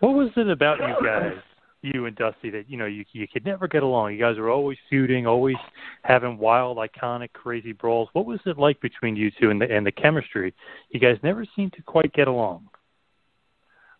what 0.00 0.14
was 0.14 0.30
it 0.36 0.50
about 0.50 0.78
you 0.78 0.94
guys, 1.04 1.38
you 1.82 2.06
and 2.06 2.16
Dusty, 2.16 2.50
that 2.50 2.68
you 2.68 2.76
know 2.76 2.86
you 2.86 3.04
you 3.12 3.26
could 3.26 3.44
never 3.44 3.66
get 3.66 3.82
along? 3.82 4.12
You 4.12 4.18
guys 4.18 4.36
were 4.36 4.50
always 4.50 4.78
feuding, 4.88 5.26
always 5.26 5.56
having 6.02 6.38
wild, 6.38 6.78
iconic, 6.78 7.32
crazy 7.32 7.72
brawls. 7.72 8.08
What 8.12 8.26
was 8.26 8.40
it 8.46 8.58
like 8.58 8.80
between 8.80 9.16
you 9.16 9.30
two 9.40 9.50
and 9.50 9.60
the 9.60 9.70
and 9.70 9.86
the 9.86 9.92
chemistry? 9.92 10.54
You 10.90 11.00
guys 11.00 11.16
never 11.22 11.46
seemed 11.56 11.72
to 11.74 11.82
quite 11.82 12.12
get 12.12 12.28
along. 12.28 12.68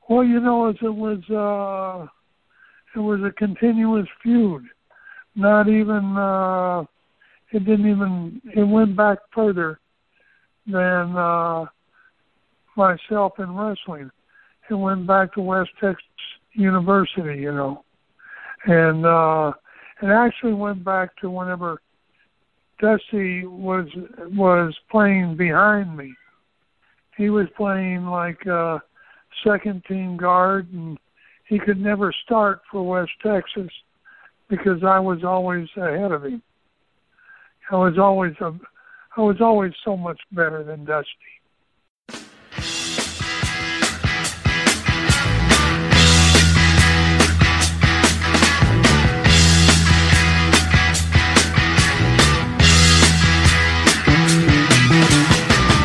Well, 0.08 0.24
you 0.24 0.40
know, 0.40 0.68
it 0.68 0.82
was 0.82 1.18
uh 1.30 2.06
it 2.94 3.02
was 3.02 3.20
a 3.22 3.32
continuous 3.32 4.06
feud. 4.22 4.64
Not 5.34 5.68
even 5.68 6.16
uh 6.16 6.80
it 7.52 7.64
didn't 7.64 7.90
even 7.90 8.42
it 8.54 8.64
went 8.64 8.96
back 8.96 9.18
further 9.34 9.80
than 10.66 11.16
uh 11.16 11.64
myself 12.76 13.32
in 13.38 13.54
wrestling. 13.54 14.10
It 14.68 14.74
went 14.74 15.06
back 15.06 15.32
to 15.34 15.40
West 15.40 15.70
Texas 15.80 16.04
University, 16.52 17.40
you 17.40 17.52
know. 17.52 17.84
And 18.66 19.06
uh 19.06 19.52
it 20.02 20.08
actually 20.08 20.54
went 20.54 20.84
back 20.84 21.16
to 21.18 21.30
whenever 21.30 21.80
Dusty 22.80 23.44
was 23.46 23.86
was 24.32 24.74
playing 24.90 25.36
behind 25.36 25.96
me. 25.96 26.14
He 27.16 27.30
was 27.30 27.46
playing 27.56 28.06
like 28.06 28.46
uh 28.46 28.78
second 29.44 29.82
team 29.86 30.16
guard 30.16 30.72
and 30.72 30.98
he 31.46 31.58
could 31.58 31.80
never 31.80 32.12
start 32.24 32.60
for 32.70 32.86
West 32.86 33.12
Texas 33.22 33.70
because 34.48 34.82
I 34.84 34.98
was 34.98 35.24
always 35.24 35.68
ahead 35.76 36.12
of 36.12 36.24
him. 36.24 36.42
I 37.70 37.76
was 37.76 37.98
always 37.98 38.34
a, 38.40 38.52
I 39.16 39.20
was 39.20 39.40
always 39.40 39.72
so 39.84 39.96
much 39.96 40.20
better 40.32 40.64
than 40.64 40.84
Dusty. 40.84 41.10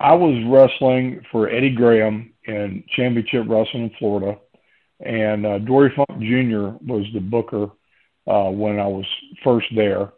I 0.00 0.14
was 0.14 0.42
wrestling 0.48 1.20
for 1.30 1.50
Eddie 1.50 1.74
Graham 1.74 2.32
in 2.44 2.82
Championship 2.96 3.44
Wrestling 3.46 3.84
in 3.84 3.90
Florida, 3.98 4.38
and 5.00 5.44
uh, 5.44 5.58
Dory 5.58 5.92
Funk 5.94 6.18
Jr. 6.20 6.82
was 6.90 7.04
the 7.12 7.20
booker 7.20 7.64
uh, 8.26 8.50
when 8.50 8.80
I 8.80 8.86
was 8.86 9.04
first 9.44 9.66
there, 9.76 10.10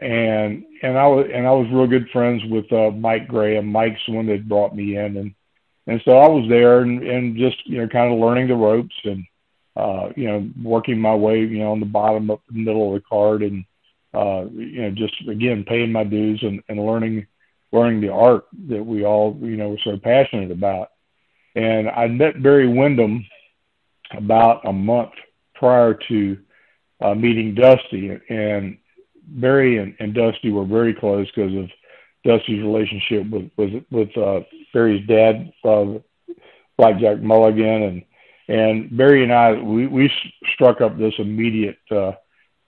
and 0.00 0.64
and 0.82 0.96
I 0.96 1.06
was 1.06 1.26
and 1.32 1.46
I 1.46 1.50
was 1.50 1.68
real 1.70 1.86
good 1.86 2.08
friends 2.10 2.42
with 2.46 2.72
uh, 2.72 2.90
Mike 2.90 3.28
Graham. 3.28 3.66
Mike's 3.66 4.00
the 4.06 4.14
one 4.14 4.26
that 4.28 4.48
brought 4.48 4.74
me 4.74 4.96
in, 4.96 5.18
and 5.18 5.34
and 5.86 6.00
so 6.06 6.12
I 6.12 6.28
was 6.28 6.48
there 6.48 6.80
and 6.80 7.02
and 7.02 7.36
just 7.36 7.66
you 7.66 7.78
know 7.78 7.88
kind 7.88 8.10
of 8.10 8.18
learning 8.18 8.48
the 8.48 8.54
ropes 8.54 8.96
and 9.04 9.26
uh, 9.76 10.08
you 10.16 10.26
know 10.26 10.48
working 10.62 10.98
my 10.98 11.14
way 11.14 11.40
you 11.40 11.58
know 11.58 11.72
on 11.72 11.80
the 11.80 11.86
bottom 11.86 12.30
up 12.30 12.40
the 12.48 12.58
middle 12.58 12.88
of 12.88 12.94
the 12.94 13.06
card 13.06 13.42
and 13.42 13.62
uh, 14.14 14.46
you 14.50 14.80
know 14.80 14.90
just 14.90 15.14
again 15.28 15.64
paying 15.68 15.92
my 15.92 16.04
dues 16.04 16.40
and, 16.42 16.62
and 16.70 16.84
learning 16.84 17.26
learning 17.72 18.00
the 18.00 18.12
art 18.12 18.46
that 18.68 18.84
we 18.84 19.04
all 19.04 19.36
you 19.40 19.56
know 19.56 19.70
were 19.70 19.78
so 19.84 19.98
passionate 19.98 20.50
about. 20.50 20.90
And 21.54 21.88
I 21.88 22.06
met 22.06 22.42
Barry 22.42 22.68
Windham 22.68 23.26
about 24.12 24.66
a 24.66 24.72
month 24.72 25.12
prior 25.54 25.94
to 26.08 26.38
uh, 27.00 27.14
meeting 27.14 27.54
Dusty, 27.54 28.18
and 28.28 28.78
Barry 29.26 29.78
and, 29.78 29.94
and 29.98 30.14
Dusty 30.14 30.50
were 30.50 30.64
very 30.64 30.94
close 30.94 31.26
because 31.34 31.54
of 31.54 31.68
Dusty's 32.24 32.62
relationship 32.62 33.28
with 33.30 33.50
with 33.56 33.84
with 33.90 34.16
uh, 34.16 34.40
Barry's 34.72 35.06
dad, 35.06 35.52
uh, 35.64 35.94
Blackjack 36.76 37.20
Mulligan, 37.20 37.82
and 37.82 38.02
and 38.48 38.96
Barry 38.96 39.22
and 39.22 39.32
I 39.32 39.52
we 39.52 39.86
we 39.86 40.10
struck 40.54 40.80
up 40.80 40.98
this 40.98 41.14
immediate, 41.18 41.78
uh, 41.90 42.12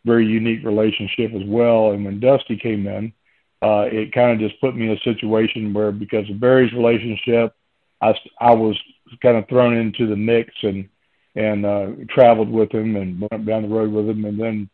very 0.05 0.27
unique 0.27 0.65
relationship 0.65 1.33
as 1.35 1.43
well. 1.47 1.93
And 1.93 2.05
when 2.05 2.21
Dusty 2.21 2.57
came 2.57 2.87
in, 2.87 3.13
uh, 3.63 3.87
it 3.91 4.13
kind 4.13 4.33
of 4.33 4.49
just 4.49 4.61
put 4.61 4.75
me 4.75 4.87
in 4.87 4.97
a 4.97 5.01
situation 5.01 5.73
where 5.73 5.93
because 5.93 6.29
of 6.31 6.41
Barry's 6.41 6.73
relationship, 6.73 7.55
I 8.01 8.15
I 8.41 8.53
was 8.53 8.79
kind 9.23 9.37
of 9.37 9.49
thrown 9.49 9.77
into 9.77 10.07
the 10.07 10.17
mix 10.17 10.53
and 10.63 10.89
and 11.37 11.67
uh, 11.67 11.89
traveled 12.09 12.51
with 12.51 12.73
him 12.73 12.97
and 12.97 13.21
went 13.21 13.47
down 13.47 13.63
the 13.63 13.69
road 13.69 13.93
with 13.93 14.09
him. 14.09 14.25
And 14.25 14.41
then 14.41 14.71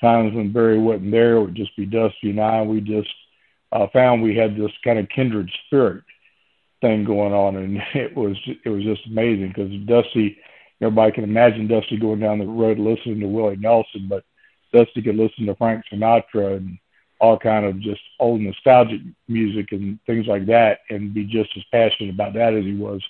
times 0.00 0.34
when 0.34 0.52
Barry 0.52 0.78
wasn't 0.78 1.10
there, 1.10 1.36
it 1.36 1.40
would 1.40 1.54
just 1.54 1.76
be 1.76 1.86
Dusty 1.86 2.30
and 2.30 2.40
I. 2.40 2.62
We 2.62 2.80
just 2.80 3.08
uh, 3.72 3.86
found 3.92 4.22
we 4.22 4.36
had 4.36 4.56
this 4.56 4.70
kind 4.84 4.98
of 4.98 5.08
kindred 5.08 5.50
spirit 5.66 6.04
thing 6.80 7.04
going 7.04 7.32
on, 7.32 7.56
and 7.56 7.78
it 7.94 8.16
was 8.16 8.36
it 8.64 8.68
was 8.68 8.84
just 8.84 9.06
amazing 9.06 9.48
because 9.48 9.72
Dusty, 9.86 10.38
everybody 10.80 11.12
can 11.12 11.24
imagine 11.24 11.66
Dusty 11.66 11.96
going 11.96 12.20
down 12.20 12.38
the 12.38 12.46
road 12.46 12.78
listening 12.78 13.20
to 13.20 13.26
Willie 13.26 13.56
Nelson, 13.56 14.06
but 14.08 14.24
Dusty 14.72 15.02
could 15.02 15.16
listen 15.16 15.46
to 15.46 15.54
Frank 15.56 15.84
Sinatra 15.90 16.58
and 16.58 16.78
all 17.20 17.38
kind 17.38 17.64
of 17.64 17.80
just 17.80 18.00
old 18.20 18.40
nostalgic 18.40 19.00
music 19.28 19.72
and 19.72 19.98
things 20.06 20.26
like 20.26 20.46
that, 20.46 20.80
and 20.90 21.14
be 21.14 21.24
just 21.24 21.50
as 21.56 21.64
passionate 21.72 22.14
about 22.14 22.34
that 22.34 22.54
as 22.54 22.64
he 22.64 22.74
was 22.74 23.02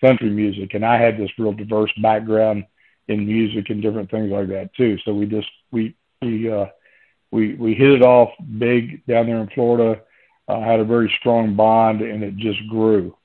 country 0.00 0.30
music. 0.30 0.74
And 0.74 0.84
I 0.84 1.00
had 1.00 1.18
this 1.18 1.30
real 1.38 1.52
diverse 1.52 1.92
background 2.02 2.64
in 3.08 3.26
music 3.26 3.70
and 3.70 3.82
different 3.82 4.10
things 4.10 4.30
like 4.30 4.48
that 4.48 4.74
too. 4.74 4.98
So 5.04 5.12
we 5.12 5.26
just 5.26 5.48
we 5.72 5.94
we 6.22 6.50
uh, 6.50 6.66
we 7.30 7.54
we 7.54 7.74
hit 7.74 7.92
it 7.92 8.02
off 8.02 8.30
big 8.58 9.04
down 9.06 9.26
there 9.26 9.38
in 9.40 9.48
Florida. 9.48 10.00
Uh, 10.48 10.60
had 10.60 10.80
a 10.80 10.84
very 10.84 11.12
strong 11.20 11.54
bond, 11.54 12.00
and 12.00 12.24
it 12.24 12.36
just 12.36 12.58
grew 12.68 13.16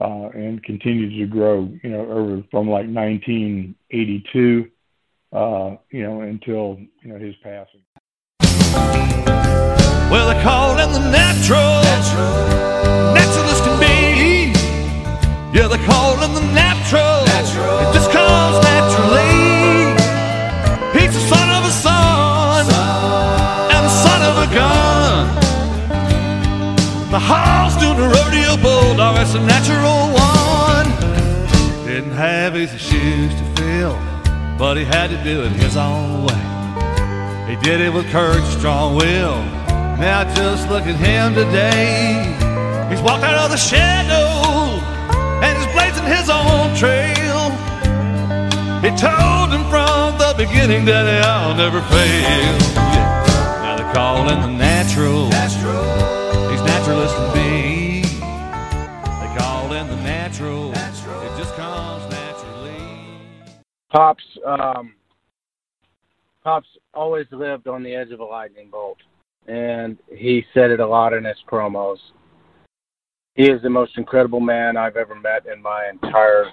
uh, 0.00 0.28
and 0.28 0.62
continued 0.62 1.18
to 1.18 1.26
grow. 1.26 1.70
You 1.82 1.90
know, 1.90 2.00
over 2.00 2.42
from 2.50 2.68
like 2.68 2.86
1982, 2.86 4.70
uh, 5.32 5.76
you 5.90 6.02
know, 6.02 6.20
until 6.20 6.78
you 7.02 7.12
know 7.12 7.18
his 7.18 7.34
passing. 7.42 7.82
Well, 10.10 10.26
they 10.32 10.42
call 10.42 10.76
him 10.76 10.92
the 10.92 11.10
natural, 11.10 11.82
natural 11.82 12.58
naturalist 13.12 13.62
can 13.62 13.76
be. 13.78 14.52
Yeah, 15.52 15.68
they 15.68 15.82
call 15.84 16.16
him 16.16 16.32
the 16.32 16.46
natural, 16.52 17.24
it 17.82 17.92
just 17.92 18.10
comes 18.10 18.56
naturally. 18.64 19.36
He's 20.96 21.12
the 21.12 21.24
son 21.32 21.48
of 21.56 21.62
a 21.64 21.74
son, 21.86 22.64
and 23.74 23.82
the 23.84 23.94
son 24.06 24.20
of 24.30 24.34
a 24.46 24.54
gun. 24.54 25.24
The 27.10 27.20
horse 27.20 27.76
doing 27.76 27.98
the 27.98 28.08
rodeo 28.08 28.56
bulldog, 28.62 29.16
that's 29.16 29.34
a 29.34 29.40
natural 29.40 30.08
one. 30.16 30.88
Didn't 31.86 32.12
have 32.12 32.56
easy 32.56 32.78
shoes 32.78 33.34
to 33.34 33.44
fill, 33.56 33.98
but 34.56 34.78
he 34.78 34.84
had 34.84 35.08
to 35.10 35.22
do 35.22 35.42
it 35.42 35.52
his 35.52 35.76
own 35.76 36.24
way. 36.26 36.44
He 37.48 37.56
did 37.56 37.80
it 37.80 37.92
with 37.92 38.06
courage, 38.10 38.44
strong 38.44 38.94
will. 38.94 39.67
Now 39.98 40.22
just 40.34 40.68
look 40.68 40.86
at 40.86 40.94
him 40.94 41.34
today. 41.34 42.36
He's 42.88 43.02
walked 43.02 43.24
out 43.24 43.34
of 43.34 43.50
the 43.50 43.56
shadow 43.56 44.78
and 45.42 45.58
he's 45.58 45.66
blazing 45.74 46.06
his 46.06 46.30
own 46.30 46.74
trail. 46.78 47.50
He 48.78 48.90
told 48.94 49.50
him 49.50 49.66
from 49.68 50.16
the 50.18 50.34
beginning 50.38 50.84
that 50.84 51.24
I'll 51.26 51.56
never 51.56 51.80
fail. 51.90 52.54
Yeah. 52.78 53.60
Now 53.60 53.76
they 53.76 53.92
call 53.92 54.28
him 54.28 54.40
the 54.40 54.56
natural. 54.56 55.26
He's 55.26 56.62
naturalist 56.62 57.16
to 57.16 57.32
be. 57.34 58.02
They 58.02 59.36
call 59.36 59.66
him 59.72 59.88
the 59.88 59.96
natural. 59.96 60.70
It 60.70 61.36
just 61.36 61.54
comes 61.56 62.08
naturally. 62.08 63.18
Pops, 63.90 64.24
um, 64.46 64.94
Pops 66.44 66.68
always 66.94 67.26
lived 67.32 67.66
on 67.66 67.82
the 67.82 67.96
edge 67.96 68.12
of 68.12 68.20
a 68.20 68.24
lightning 68.24 68.68
bolt, 68.70 68.98
and 69.48 69.98
he 70.14 70.44
said 70.54 70.70
it 70.70 70.80
a 70.80 70.86
lot 70.86 71.12
in 71.12 71.24
his 71.24 71.38
promos. 71.50 71.98
He 73.34 73.50
is 73.50 73.62
the 73.62 73.70
most 73.70 73.96
incredible 73.96 74.40
man 74.40 74.76
I've 74.76 74.96
ever 74.96 75.14
met 75.14 75.46
in 75.46 75.62
my 75.62 75.88
entire 75.90 76.46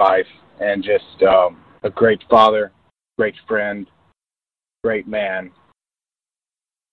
life, 0.00 0.26
and 0.60 0.84
just 0.84 1.22
um, 1.22 1.62
a 1.82 1.90
great 1.90 2.22
father, 2.28 2.72
great 3.18 3.34
friend, 3.48 3.86
great 4.82 5.08
man. 5.08 5.50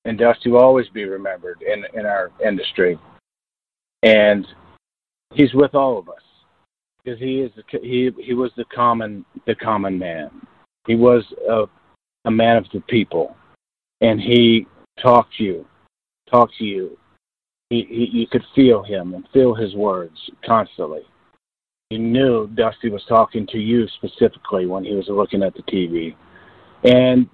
And 0.06 0.18
Dusty 0.18 0.50
will 0.50 0.60
always 0.60 0.88
be 0.90 1.06
remembered 1.06 1.62
in 1.62 1.86
in 2.00 2.06
our 2.06 2.32
industry. 2.44 2.98
And 4.04 4.48
he's 5.34 5.54
with 5.54 5.76
all 5.76 5.98
of 5.98 6.10
us. 6.10 6.24
because 7.04 7.20
he 7.20 7.42
is 7.42 7.52
the, 7.56 7.80
he 7.80 8.12
he 8.20 8.34
was 8.34 8.52
the 8.58 8.66
common 8.66 9.26
the 9.46 9.56
common 9.56 9.98
man. 9.98 10.30
He 10.88 10.96
was 10.96 11.24
a 11.50 11.66
a 12.26 12.32
man 12.32 12.58
of 12.58 12.66
the 12.74 12.82
people, 12.82 13.36
and 14.02 14.20
he 14.20 14.68
talked 15.00 15.36
to 15.38 15.44
you, 15.44 15.66
talk 16.30 16.50
to 16.58 16.64
you. 16.64 16.98
He, 17.70 17.86
he 17.90 18.10
you 18.12 18.28
could 18.28 18.44
feel 18.56 18.84
him 18.84 19.14
and 19.14 19.28
feel 19.34 19.54
his 19.54 19.76
words 19.76 20.18
constantly. 20.46 21.02
You 21.90 22.00
knew 22.00 22.48
Dusty 22.48 22.90
was 22.90 23.04
talking 23.08 23.46
to 23.48 23.58
you 23.58 23.88
specifically 23.96 24.66
when 24.66 24.84
he 24.84 24.96
was 24.96 25.08
looking 25.10 25.44
at 25.44 25.54
the 25.54 25.64
TV, 25.64 26.16
and 26.84 27.30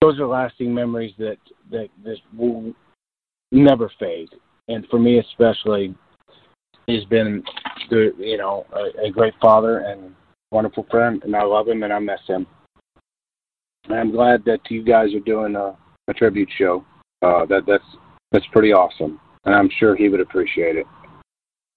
those 0.00 0.18
are 0.20 0.26
lasting 0.26 0.72
memories 0.72 1.14
that 1.18 1.38
that 1.70 1.88
that 2.04 2.18
will 2.36 2.72
never 3.52 3.90
fade. 3.98 4.30
And 4.68 4.86
for 4.88 4.98
me 4.98 5.18
especially, 5.18 5.94
he's 6.86 7.04
been 7.04 7.42
you 7.90 8.36
know 8.38 8.66
a, 8.72 9.06
a 9.06 9.10
great 9.10 9.34
father 9.40 9.78
and 9.78 10.14
wonderful 10.50 10.86
friend, 10.90 11.22
and 11.24 11.34
I 11.36 11.42
love 11.42 11.68
him 11.68 11.82
and 11.82 11.92
I 11.92 11.98
miss 11.98 12.20
him. 12.26 12.46
And 13.84 13.98
I'm 13.98 14.12
glad 14.12 14.44
that 14.44 14.60
you 14.70 14.82
guys 14.82 15.14
are 15.14 15.20
doing 15.20 15.56
a, 15.56 15.76
a 16.08 16.14
tribute 16.14 16.50
show. 16.56 16.84
Uh, 17.22 17.46
that 17.46 17.64
that's 17.66 17.84
that's 18.32 18.46
pretty 18.48 18.72
awesome, 18.72 19.20
and 19.44 19.54
I'm 19.54 19.70
sure 19.78 19.94
he 19.94 20.08
would 20.08 20.20
appreciate 20.20 20.76
it. 20.76 20.86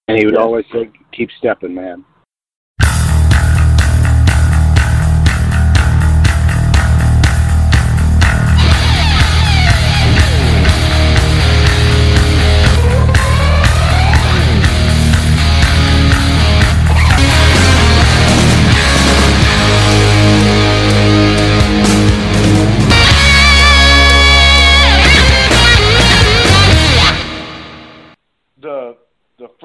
And 0.08 0.18
he 0.18 0.26
would 0.26 0.34
Yeah. 0.34 0.42
always 0.42 0.66
say, 0.72 0.90
"Keep 1.12 1.30
stepping, 1.38 1.74
man." 1.74 2.04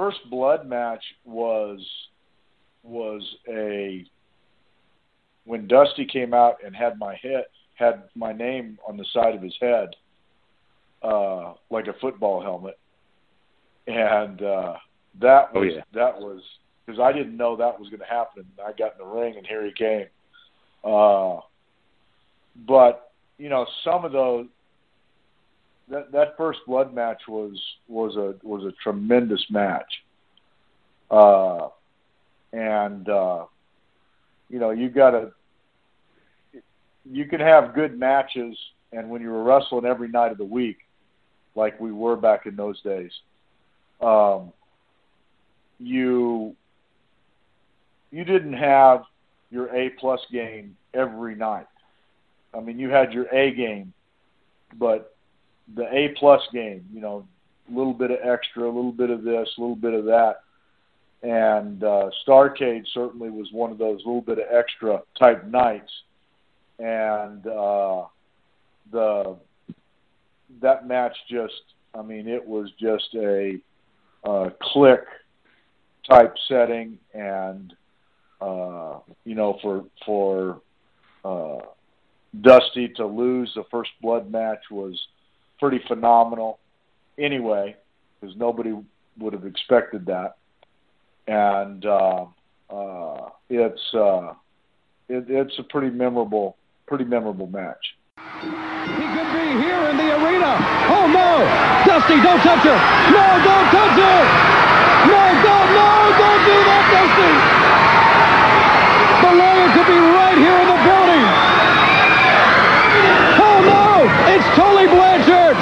First 0.08 0.30
blood 0.30 0.68
match 0.68 1.04
was 1.26 1.80
was 2.84 3.22
a 3.50 4.06
when 5.46 5.68
Dusty 5.68 6.06
came 6.06 6.34
out 6.34 6.56
and 6.66 6.76
had 6.76 6.98
my 6.98 7.16
head 7.22 7.46
had 7.76 8.04
my 8.16 8.34
name 8.34 8.80
on 8.88 8.98
the 8.98 9.06
side 9.14 9.36
of 9.36 9.42
his 9.42 9.56
head, 9.62 9.90
uh, 11.04 11.54
like 11.70 11.88
a 11.88 11.94
football 12.02 12.42
helmet, 12.42 12.78
and 13.88 14.42
uh, 14.42 14.74
that 15.22 15.50
Oh, 15.54 15.60
was 15.60 15.74
yeah. 15.76 15.82
that 15.94 16.18
was 16.20 16.42
because 16.86 17.00
I 17.00 17.12
didn't 17.12 17.36
know 17.36 17.56
that 17.58 17.80
was 17.80 17.90
going 17.90 18.00
to 18.00 18.06
happen. 18.06 18.46
I 18.66 18.72
got 18.72 18.94
in 18.94 19.00
the 19.00 19.06
ring 19.06 19.36
and 19.38 19.46
here 19.46 19.66
he 19.66 19.74
came. 19.74 20.08
Uh, 20.84 21.42
but 22.68 23.12
you 23.38 23.50
know, 23.50 23.66
some 23.84 24.06
of 24.06 24.12
those 24.12 24.46
that 25.90 26.12
that 26.12 26.38
first 26.38 26.60
blood 26.68 26.94
match 26.94 27.22
was 27.28 27.60
was 27.88 28.16
a 28.16 28.36
was 28.46 28.64
a 28.64 28.72
tremendous 28.84 29.44
match. 29.50 30.04
Uh, 31.10 31.70
and 32.54 33.08
uh, 33.08 33.46
you 34.50 34.60
know, 34.60 34.72
you 34.72 34.90
got 34.90 35.12
to 35.12 35.32
you 37.10 37.26
can 37.26 37.40
have 37.40 37.74
good 37.74 37.98
matches, 37.98 38.58
and 38.92 39.10
when 39.10 39.22
you 39.22 39.30
were 39.30 39.44
wrestling 39.44 39.86
every 39.86 40.10
night 40.10 40.32
of 40.32 40.38
the 40.38 40.46
week, 40.46 40.78
like 41.56 41.80
we 41.80 41.92
were 41.92 42.16
back 42.16 42.46
in 42.46 42.56
those 42.56 42.82
days, 42.82 43.12
um, 44.02 44.52
you 45.80 46.56
you 48.12 48.24
didn't 48.24 48.54
have 48.54 49.04
your 49.50 49.74
A 49.74 49.90
plus 49.92 50.20
game 50.32 50.76
every 50.94 51.36
night. 51.36 51.68
I 52.54 52.60
mean, 52.60 52.80
you 52.80 52.90
had 52.90 53.14
your 53.14 53.28
A 53.34 53.52
game, 53.52 53.94
but 54.78 55.17
the 55.76 55.84
A 55.94 56.16
plus 56.18 56.42
game, 56.54 56.86
you 56.94 57.02
know, 57.02 57.26
a 57.70 57.78
little 57.78 57.94
bit 57.94 58.12
of 58.12 58.20
extra, 58.24 58.64
a 58.64 58.68
little 58.68 58.92
bit 58.92 59.10
of 59.10 59.24
this, 59.24 59.50
a 59.58 59.62
little 59.62 59.76
bit 59.76 59.94
of 59.94 60.06
that. 60.06 60.42
And 61.24 61.84
uh, 61.84 62.10
Starcade 62.26 62.86
certainly 62.94 63.30
was 63.30 63.52
one 63.52 63.72
of 63.72 63.78
those 63.78 64.00
little 64.06 64.22
bit 64.22 64.38
of 64.38 64.46
extra 64.52 65.02
type 65.20 65.46
nights. 65.46 65.92
And 66.80 67.46
uh, 67.48 68.06
the 68.92 69.38
that 70.62 70.88
match 70.88 71.16
just, 71.30 71.62
I 71.94 72.02
mean, 72.02 72.28
it 72.28 72.46
was 72.46 72.70
just 72.80 73.14
a 73.16 73.60
uh, 74.24 74.50
click 74.62 75.04
type 76.10 76.36
setting, 76.48 76.98
and 77.14 77.74
uh, 78.40 79.00
you 79.26 79.36
know, 79.36 79.58
for 79.62 79.86
for 80.06 80.62
uh, 81.26 81.66
Dusty 82.40 82.90
to 82.90 83.06
lose 83.06 83.52
the 83.56 83.64
first 83.72 83.92
blood 84.02 84.32
match 84.32 84.64
was 84.70 85.00
pretty 85.60 85.80
phenomenal 85.88 86.60
anyway, 87.18 87.76
because 88.20 88.36
nobody 88.38 88.74
would 89.20 89.34
have 89.34 89.46
expected 89.46 90.06
that. 90.06 90.38
And 91.28 91.86
uh, 91.86 92.26
uh, 92.70 93.30
it's 93.50 93.94
uh, 93.94 94.34
it, 95.10 95.26
it's 95.30 95.58
a 95.60 95.64
pretty 95.64 95.90
memorable, 95.90 96.58
pretty 96.88 97.04
memorable 97.04 97.48
match. 97.48 97.96
He 98.18 98.48
could 98.48 99.30
be 99.34 99.48
here 99.60 99.82
in 99.92 99.98
the 99.98 100.10
arena. 100.20 100.56
Oh 100.88 101.06
no! 101.08 101.44
Dusty, 101.86 102.18
don't 102.24 102.40
touch 102.42 102.64
her! 102.64 102.80
No, 103.12 103.26
don't 103.44 103.68
touch 103.72 103.98
her! 103.98 104.20
No, 105.08 105.22
don't, 105.44 105.70
no, 105.76 105.92
don't 106.16 106.44
do 106.48 106.58
that, 106.68 106.84
Dusty! 106.92 107.32
The 109.24 109.32
lawyer 109.36 109.70
could 109.76 109.88
be 109.88 110.00
right 110.16 110.38
here 110.38 110.58
in 110.64 110.68
the 110.72 110.80
building. 110.82 111.26
Oh 113.42 113.60
no! 113.68 114.08
It's 114.32 114.48
Tully 114.56 114.88
Blanchard! 114.88 115.56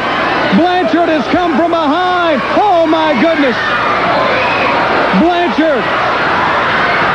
Blanchard 0.58 1.10
has 1.10 1.26
come 1.34 1.58
from 1.58 1.72
behind. 1.72 2.42
Oh 2.56 2.86
goodness! 3.56 5.22
Blanchard! 5.22 5.86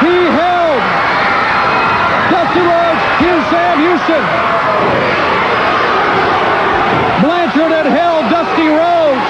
He 0.01 0.17
held 0.33 0.81
Dusty 2.33 2.62
Rhodes. 2.65 3.03
Here's 3.21 3.45
Sam 3.53 3.77
Houston. 3.85 4.25
Blanchard 7.21 7.73
had 7.73 7.87
held 7.87 8.25
Dusty 8.33 8.69
Rhodes. 8.69 9.29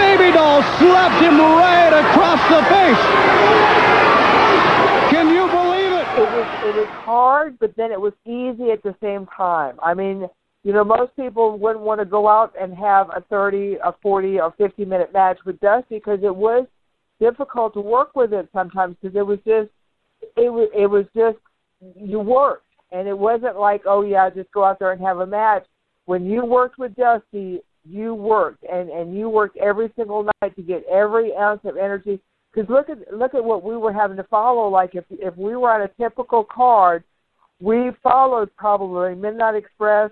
Baby 0.00 0.32
doll 0.32 0.62
slapped 0.78 1.20
him 1.20 1.38
right 1.38 1.92
across 1.92 2.40
the 2.48 2.62
face. 2.72 3.04
Can 5.10 5.28
you 5.28 5.46
believe 5.48 5.92
it? 5.92 6.06
It 6.16 6.28
was 6.32 6.48
it 6.64 6.74
was 6.74 6.88
hard, 6.88 7.58
but 7.58 7.76
then 7.76 7.92
it 7.92 8.00
was 8.00 8.14
easy 8.24 8.70
at 8.70 8.82
the 8.82 8.94
same 9.02 9.26
time. 9.26 9.78
I 9.82 9.92
mean, 9.94 10.28
you 10.64 10.72
know, 10.72 10.82
most 10.82 11.14
people 11.14 11.58
wouldn't 11.58 11.84
want 11.84 12.00
to 12.00 12.06
go 12.06 12.26
out 12.26 12.54
and 12.58 12.74
have 12.74 13.10
a 13.10 13.22
30, 13.28 13.76
a 13.84 13.94
40, 14.02 14.40
or 14.40 14.54
50 14.56 14.84
minute 14.86 15.12
match 15.12 15.38
with 15.44 15.60
Dusty 15.60 15.96
because 15.96 16.20
it 16.22 16.34
was 16.34 16.66
difficult 17.20 17.74
to 17.74 17.80
work 17.80 18.16
with 18.16 18.32
it 18.32 18.48
sometimes 18.52 18.96
because 19.00 19.14
it 19.14 19.22
was 19.22 19.38
just 19.46 19.70
it 20.36 20.50
was 20.50 20.68
it 20.74 20.86
was 20.86 21.04
just 21.14 21.36
you 22.00 22.18
worked. 22.18 22.64
And 22.90 23.06
it 23.06 23.16
wasn't 23.16 23.58
like 23.58 23.82
oh 23.86 24.02
yeah 24.02 24.30
just 24.30 24.50
go 24.52 24.64
out 24.64 24.78
there 24.78 24.92
and 24.92 25.00
have 25.02 25.18
a 25.18 25.26
match. 25.26 25.66
When 26.06 26.24
you 26.24 26.44
worked 26.44 26.78
with 26.78 26.96
Dusty 26.96 27.60
you 27.86 28.14
worked. 28.14 28.64
And 28.64 28.88
and 28.88 29.14
you 29.14 29.28
worked 29.28 29.58
every 29.58 29.92
single 29.96 30.24
night 30.40 30.56
to 30.56 30.62
get 30.62 30.84
every 30.90 31.36
ounce 31.36 31.60
of 31.64 31.76
energy. 31.76 32.18
Because 32.52 32.70
look 32.70 32.88
at 32.88 33.12
look 33.12 33.34
at 33.34 33.44
what 33.44 33.62
we 33.62 33.76
were 33.76 33.92
having 33.92 34.16
to 34.16 34.24
follow. 34.24 34.68
Like 34.68 34.94
if 34.94 35.04
if 35.10 35.36
we 35.36 35.56
were 35.56 35.70
on 35.70 35.82
a 35.82 35.88
typical 36.02 36.42
card 36.44 37.04
we 37.60 37.90
followed 38.02 38.54
probably 38.56 39.14
Midnight 39.14 39.54
Express 39.54 40.10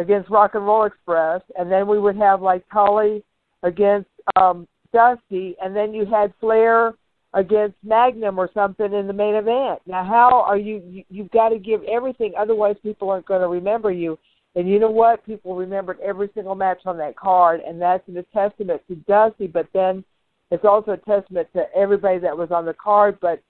against 0.00 0.30
Rock 0.30 0.54
and 0.54 0.66
Roll 0.66 0.84
Express 0.84 1.42
and 1.58 1.70
then 1.70 1.86
we 1.86 1.98
would 1.98 2.16
have 2.16 2.42
like 2.42 2.64
Tully 2.72 3.22
against 3.62 4.08
um 4.36 4.66
Dusty 4.92 5.56
and 5.62 5.74
then 5.74 5.94
you 5.94 6.04
had 6.06 6.32
Flair 6.40 6.94
against 7.34 7.76
Magnum 7.84 8.38
or 8.38 8.50
something 8.52 8.92
in 8.92 9.06
the 9.06 9.12
main 9.12 9.34
event. 9.34 9.80
Now, 9.86 10.04
how 10.04 10.42
are 10.42 10.56
you? 10.56 10.82
you 10.86 11.04
you've 11.08 11.30
got 11.30 11.50
to 11.50 11.58
give 11.58 11.82
everything, 11.84 12.32
otherwise 12.38 12.76
people 12.82 13.10
aren't 13.10 13.26
going 13.26 13.42
to 13.42 13.48
remember 13.48 13.90
you. 13.90 14.18
And 14.56 14.68
you 14.68 14.80
know 14.80 14.90
what? 14.90 15.24
People 15.24 15.54
remembered 15.54 16.00
every 16.00 16.28
single 16.34 16.56
match 16.56 16.80
on 16.84 16.98
that 16.98 17.16
card, 17.16 17.60
and 17.60 17.80
that's 17.80 18.02
a 18.08 18.22
testament 18.34 18.82
to 18.88 18.96
Dusty. 18.96 19.46
But 19.46 19.68
then 19.72 20.04
it's 20.50 20.64
also 20.64 20.92
a 20.92 20.96
testament 20.96 21.48
to 21.54 21.66
everybody 21.76 22.18
that 22.18 22.36
was 22.36 22.50
on 22.50 22.66
the 22.66 22.74
card. 22.74 23.18
But 23.20 23.40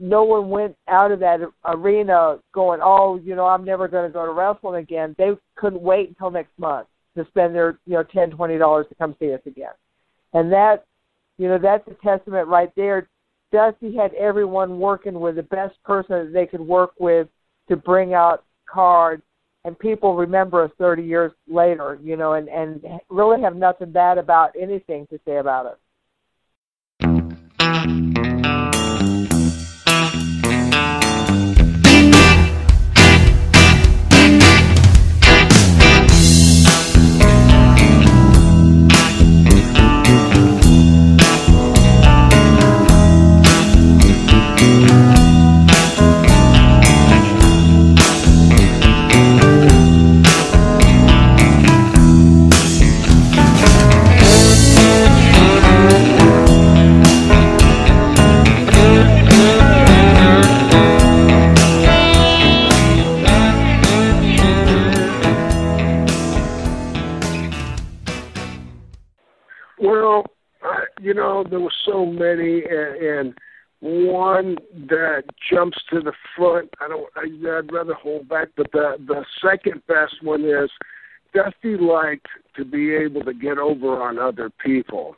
no 0.00 0.24
one 0.24 0.48
went 0.48 0.76
out 0.88 1.12
of 1.12 1.20
that 1.20 1.40
arena 1.64 2.38
going, 2.52 2.80
"Oh, 2.82 3.20
you 3.22 3.34
know, 3.34 3.46
I'm 3.46 3.64
never 3.64 3.86
going 3.88 4.08
to 4.08 4.12
go 4.12 4.26
to 4.26 4.32
wrestling 4.32 4.82
again." 4.82 5.14
They 5.18 5.30
couldn't 5.56 5.82
wait 5.82 6.08
until 6.08 6.30
next 6.30 6.58
month 6.58 6.88
to 7.16 7.26
spend 7.26 7.54
their, 7.54 7.78
you 7.86 7.94
know, 7.94 8.02
ten, 8.02 8.30
twenty 8.30 8.58
dollars 8.58 8.86
to 8.88 8.94
come 8.94 9.14
see 9.18 9.32
us 9.32 9.40
again. 9.46 9.72
And 10.32 10.52
that, 10.52 10.84
you 11.38 11.48
know, 11.48 11.58
that's 11.58 11.86
a 11.88 11.94
testament 12.02 12.48
right 12.48 12.70
there 12.76 13.08
Dusty 13.52 13.94
had 13.96 14.14
everyone 14.14 14.78
working 14.78 15.18
with 15.18 15.36
the 15.36 15.42
best 15.42 15.82
person 15.84 16.24
that 16.24 16.32
they 16.32 16.46
could 16.46 16.60
work 16.60 16.92
with 16.98 17.28
to 17.68 17.76
bring 17.76 18.14
out 18.14 18.44
cards, 18.66 19.22
and 19.64 19.78
people 19.78 20.16
remember 20.16 20.64
us 20.64 20.70
30 20.78 21.02
years 21.02 21.32
later, 21.48 21.98
you 22.02 22.16
know, 22.16 22.34
and 22.34 22.48
and 22.48 22.82
really 23.08 23.40
have 23.42 23.56
nothing 23.56 23.90
bad 23.90 24.18
about 24.18 24.54
anything 24.58 25.06
to 25.08 25.18
say 25.24 25.36
about 25.36 25.66
us. 25.66 25.76
Many, 71.44 72.62
and, 72.64 72.96
and 73.02 73.34
one 73.80 74.56
that 74.88 75.22
jumps 75.50 75.78
to 75.90 76.00
the 76.00 76.12
front. 76.36 76.70
I 76.80 76.88
don't. 76.88 77.08
I, 77.16 77.58
I'd 77.58 77.72
rather 77.72 77.94
hold 77.94 78.28
back, 78.28 78.48
but 78.56 78.70
the 78.72 78.96
the 79.06 79.24
second 79.42 79.82
best 79.86 80.22
one 80.22 80.44
is 80.44 80.70
Dusty 81.34 81.76
liked 81.76 82.26
to 82.56 82.64
be 82.64 82.94
able 82.94 83.22
to 83.24 83.32
get 83.32 83.58
over 83.58 84.02
on 84.02 84.18
other 84.18 84.50
people. 84.62 85.16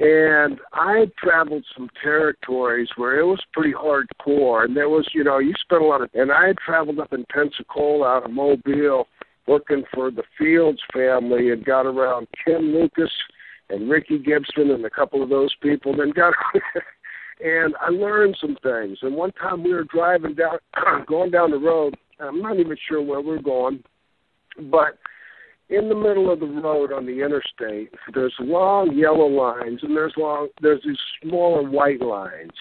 And 0.00 0.60
I 0.72 0.98
had 0.98 1.16
traveled 1.16 1.64
some 1.76 1.90
territories 2.00 2.88
where 2.96 3.18
it 3.18 3.24
was 3.24 3.42
pretty 3.52 3.72
hardcore, 3.72 4.64
and 4.64 4.76
there 4.76 4.88
was, 4.88 5.08
you 5.12 5.24
know, 5.24 5.38
you 5.38 5.52
spent 5.60 5.82
a 5.82 5.84
lot 5.84 6.02
of. 6.02 6.10
And 6.14 6.30
I 6.30 6.46
had 6.46 6.58
traveled 6.58 7.00
up 7.00 7.12
in 7.12 7.26
Pensacola, 7.32 8.06
out 8.06 8.24
of 8.24 8.30
Mobile, 8.30 9.08
working 9.48 9.82
for 9.92 10.12
the 10.12 10.22
Fields 10.38 10.78
family, 10.92 11.50
and 11.50 11.64
got 11.64 11.84
around 11.84 12.28
Ken 12.44 12.72
Lucas 12.72 13.10
and 13.70 13.90
Ricky 13.90 14.18
Gibson 14.18 14.70
and 14.70 14.84
a 14.84 14.90
couple 14.90 15.22
of 15.22 15.28
those 15.28 15.54
people. 15.62 15.96
Then 15.96 16.10
got, 16.10 16.34
and 17.44 17.74
I 17.80 17.90
learned 17.90 18.36
some 18.40 18.56
things. 18.62 18.98
And 19.02 19.14
one 19.14 19.32
time 19.32 19.62
we 19.62 19.72
were 19.72 19.84
driving 19.84 20.34
down, 20.34 20.58
going 21.06 21.30
down 21.30 21.50
the 21.50 21.58
road. 21.58 21.96
I'm 22.20 22.42
not 22.42 22.58
even 22.58 22.76
sure 22.88 23.00
where 23.00 23.20
we're 23.20 23.40
going, 23.40 23.84
but 24.70 24.98
in 25.68 25.88
the 25.88 25.94
middle 25.94 26.32
of 26.32 26.40
the 26.40 26.46
road 26.46 26.92
on 26.92 27.06
the 27.06 27.22
interstate, 27.22 27.92
there's 28.14 28.34
long 28.40 28.96
yellow 28.96 29.26
lines 29.26 29.80
and 29.82 29.96
there's 29.96 30.14
long 30.16 30.48
there's 30.62 30.82
these 30.84 30.98
smaller 31.22 31.68
white 31.68 32.00
lines. 32.00 32.52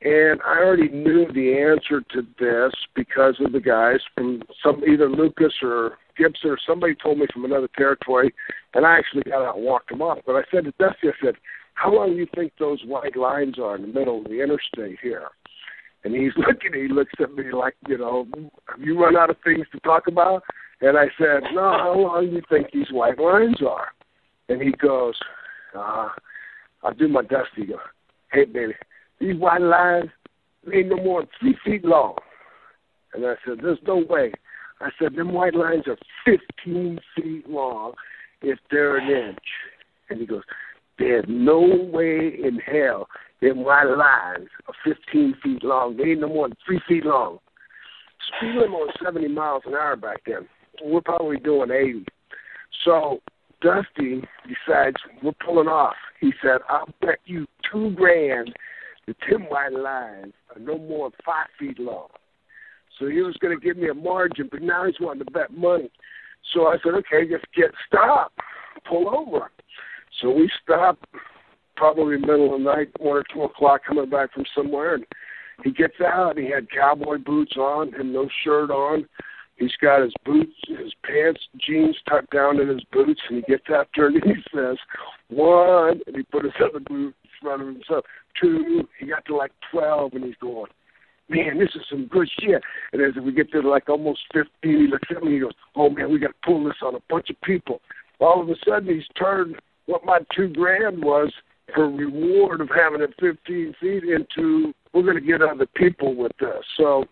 And 0.00 0.40
I 0.42 0.58
already 0.58 0.88
knew 0.88 1.26
the 1.32 1.58
answer 1.58 2.02
to 2.12 2.26
this 2.40 2.72
because 2.96 3.36
of 3.38 3.52
the 3.52 3.60
guys 3.60 4.00
from 4.14 4.42
some 4.62 4.82
either 4.84 5.08
Lucas 5.08 5.52
or 5.62 5.98
Gibson 6.16 6.50
or 6.50 6.58
somebody 6.66 6.94
told 6.94 7.18
me 7.18 7.26
from 7.32 7.44
another 7.44 7.68
territory, 7.76 8.34
and 8.74 8.86
I 8.86 8.98
actually 8.98 9.22
got 9.24 9.42
out 9.42 9.56
and 9.56 9.64
walked 9.64 9.90
them 9.90 10.02
off. 10.02 10.18
But 10.26 10.36
I 10.36 10.42
said 10.50 10.64
to 10.64 10.72
Dusty, 10.72 11.08
I 11.08 11.12
said, 11.24 11.34
"How 11.74 11.94
long 11.94 12.10
do 12.10 12.16
you 12.16 12.26
think 12.34 12.52
those 12.58 12.84
white 12.84 13.16
lines 13.16 13.58
are 13.58 13.76
in 13.76 13.82
the 13.82 13.88
middle 13.88 14.18
of 14.18 14.24
the 14.24 14.42
interstate 14.42 14.98
here?" 15.02 15.28
And 16.04 16.14
he's 16.14 16.32
looking, 16.36 16.72
he 16.74 16.88
looks 16.88 17.12
at 17.20 17.34
me 17.34 17.52
like, 17.52 17.74
you 17.86 17.98
know, 17.98 18.26
have 18.68 18.80
you 18.80 18.98
run 18.98 19.16
out 19.16 19.30
of 19.30 19.36
things 19.44 19.66
to 19.72 19.80
talk 19.80 20.06
about? 20.06 20.42
And 20.80 20.98
I 20.98 21.06
said, 21.16 21.42
No, 21.54 21.60
how 21.62 21.94
long 21.96 22.28
do 22.28 22.36
you 22.36 22.42
think 22.48 22.72
these 22.72 22.90
white 22.90 23.18
lines 23.18 23.58
are? 23.66 23.88
And 24.48 24.60
he 24.60 24.72
goes, 24.72 25.14
uh, 25.76 26.08
I'll 26.82 26.94
do 26.94 27.08
my 27.08 27.22
best. 27.22 27.48
He 27.56 27.66
Hey, 28.32 28.44
baby, 28.44 28.74
these 29.20 29.36
white 29.36 29.60
lines 29.60 30.10
ain't 30.72 30.88
no 30.88 30.96
more 30.96 31.22
than 31.22 31.28
three 31.38 31.56
feet 31.64 31.84
long. 31.84 32.16
And 33.14 33.24
I 33.24 33.34
said, 33.46 33.58
There's 33.62 33.78
no 33.86 34.04
way. 34.08 34.32
I 34.82 34.90
said, 34.98 35.14
Them 35.16 35.32
white 35.32 35.54
lines 35.54 35.84
are 35.86 35.98
15 36.24 36.98
feet 37.16 37.48
long 37.48 37.92
if 38.40 38.58
they're 38.70 38.96
an 38.96 39.28
inch. 39.28 39.44
And 40.10 40.20
he 40.20 40.26
goes, 40.26 40.42
There's 40.98 41.24
no 41.28 41.60
way 41.60 42.32
in 42.42 42.58
hell 42.58 43.08
them 43.40 43.64
white 43.64 43.84
lines 43.84 44.48
are 44.68 44.74
15 44.84 45.34
feet 45.42 45.64
long. 45.64 45.96
They 45.96 46.10
ain't 46.10 46.20
no 46.20 46.28
more 46.28 46.48
than 46.48 46.56
three 46.64 46.80
feet 46.88 47.04
long. 47.04 47.38
Speed 48.38 48.54
limit 48.54 48.70
was 48.70 48.94
70 49.04 49.26
miles 49.28 49.62
an 49.66 49.74
hour 49.74 49.96
back 49.96 50.22
then 50.26 50.48
we're 50.82 51.00
probably 51.00 51.38
doing 51.38 51.70
80. 51.70 52.04
So 52.84 53.20
Dusty 53.60 54.22
decides 54.44 54.96
we're 55.22 55.32
pulling 55.44 55.68
off. 55.68 55.94
He 56.20 56.32
said, 56.42 56.60
I'll 56.68 56.88
bet 57.00 57.18
you 57.24 57.46
two 57.70 57.94
grand 57.94 58.52
the 59.06 59.14
Tim 59.28 59.42
White 59.42 59.72
lines 59.72 60.32
are 60.54 60.60
no 60.60 60.78
more 60.78 61.10
than 61.10 61.18
five 61.26 61.48
feet 61.58 61.78
long. 61.78 62.08
So 62.98 63.08
he 63.08 63.20
was 63.22 63.36
going 63.40 63.58
to 63.58 63.64
give 63.64 63.76
me 63.76 63.88
a 63.88 63.94
margin, 63.94 64.48
but 64.50 64.62
now 64.62 64.84
he's 64.84 65.00
wanting 65.00 65.24
to 65.24 65.30
bet 65.30 65.52
money. 65.56 65.90
So 66.52 66.66
I 66.66 66.76
said, 66.82 66.94
okay, 66.94 67.28
just 67.28 67.46
get 67.54 67.70
stop, 67.86 68.32
pull 68.88 69.08
over. 69.14 69.50
So 70.20 70.30
we 70.30 70.50
stopped 70.62 71.04
probably 71.76 72.18
middle 72.18 72.54
of 72.54 72.60
the 72.60 72.64
night, 72.64 72.88
one 72.98 73.16
or 73.16 73.24
two 73.32 73.42
o'clock, 73.42 73.82
coming 73.86 74.10
back 74.10 74.32
from 74.32 74.44
somewhere, 74.54 74.94
and 74.94 75.06
he 75.64 75.70
gets 75.70 76.00
out. 76.04 76.36
And 76.36 76.46
he 76.46 76.52
had 76.52 76.70
cowboy 76.70 77.18
boots 77.18 77.56
on 77.56 77.94
and 77.94 78.12
no 78.12 78.28
shirt 78.44 78.70
on. 78.70 79.08
He's 79.56 79.76
got 79.80 80.02
his 80.02 80.12
boots, 80.24 80.52
his 80.66 80.92
pants, 81.04 81.40
jeans 81.64 81.96
tucked 82.08 82.32
down 82.32 82.60
in 82.60 82.68
his 82.68 82.82
boots, 82.92 83.20
and 83.28 83.44
he 83.44 83.52
gets 83.52 83.64
after 83.72 84.08
it 84.08 84.24
and 84.24 84.36
he 84.36 84.42
says, 84.52 84.76
one, 85.28 86.00
and 86.06 86.16
he 86.16 86.22
put 86.24 86.44
his 86.44 86.54
other 86.60 86.80
boot 86.80 87.14
in 87.22 87.30
front 87.40 87.62
of 87.62 87.68
himself. 87.68 88.04
Two, 88.40 88.88
he 88.98 89.06
got 89.06 89.24
to 89.26 89.36
like 89.36 89.52
12, 89.70 90.14
and 90.14 90.24
he's 90.24 90.34
going, 90.40 90.66
man, 91.32 91.58
this 91.58 91.70
is 91.74 91.82
some 91.88 92.06
good 92.06 92.28
shit. 92.40 92.62
And 92.92 93.02
as 93.02 93.14
we 93.22 93.32
get 93.32 93.50
to 93.52 93.60
like 93.60 93.88
almost 93.88 94.20
15, 94.32 94.48
he 94.62 94.86
looks 94.86 95.08
at 95.10 95.22
me 95.22 95.34
and 95.34 95.42
goes, 95.42 95.52
oh 95.76 95.90
man, 95.90 96.12
we 96.12 96.18
got 96.18 96.28
to 96.28 96.34
pull 96.44 96.64
this 96.64 96.76
on 96.82 96.94
a 96.94 97.00
bunch 97.08 97.30
of 97.30 97.40
people. 97.42 97.80
All 98.20 98.40
of 98.40 98.48
a 98.48 98.54
sudden, 98.66 98.94
he's 98.94 99.06
turned 99.18 99.56
what 99.86 100.04
my 100.04 100.20
two 100.34 100.48
grand 100.48 101.02
was 101.02 101.32
for 101.74 101.90
reward 101.90 102.60
of 102.60 102.68
having 102.74 103.00
it 103.00 103.14
15 103.20 103.74
feet 103.80 104.04
into 104.04 104.72
we're 104.92 105.02
going 105.02 105.14
to 105.14 105.20
get 105.20 105.42
other 105.42 105.66
people 105.74 106.14
with 106.14 106.32
this. 106.38 106.62
So 106.76 107.04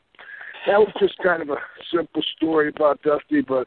that 0.67 0.79
was 0.79 0.93
just 1.01 1.17
kind 1.23 1.43
of 1.43 1.49
a 1.49 1.57
simple 1.95 2.23
story 2.37 2.69
about 2.69 3.03
Dusty, 3.03 3.41
but 3.41 3.67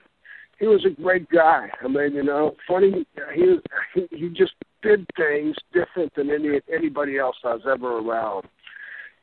he 0.60 0.68
was 0.68 0.86
a 0.86 1.02
great 1.02 1.30
guy. 1.30 1.68
I 1.84 1.88
mean, 1.88 2.14
you 2.14 2.24
know, 2.24 2.56
funny. 2.68 3.06
He 3.34 3.58
he, 3.94 4.08
he 4.12 4.30
just 4.30 4.54
did 4.82 5.06
things 5.18 5.56
different 5.74 6.14
than 6.16 6.30
any 6.30 6.62
anybody 6.72 7.18
else 7.18 7.36
I 7.44 7.56
was 7.56 7.64
ever 7.70 7.98
around, 7.98 8.48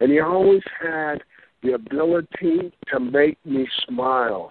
and 0.00 0.10
he 0.10 0.20
always 0.20 0.62
had 0.82 1.22
the 1.62 1.72
ability 1.72 2.72
to 2.92 3.00
make 3.00 3.38
me 3.44 3.68
smile. 3.86 4.50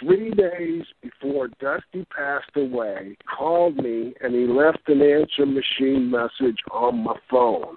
Three 0.00 0.30
days 0.30 0.84
before 1.02 1.48
Dusty 1.60 2.06
passed 2.16 2.50
away, 2.56 3.16
called 3.38 3.76
me 3.76 4.14
and 4.20 4.34
he 4.34 4.46
left 4.46 4.88
an 4.88 5.02
answer 5.02 5.44
machine 5.44 6.10
message 6.10 6.58
on 6.70 7.04
my 7.04 7.16
phone. 7.30 7.76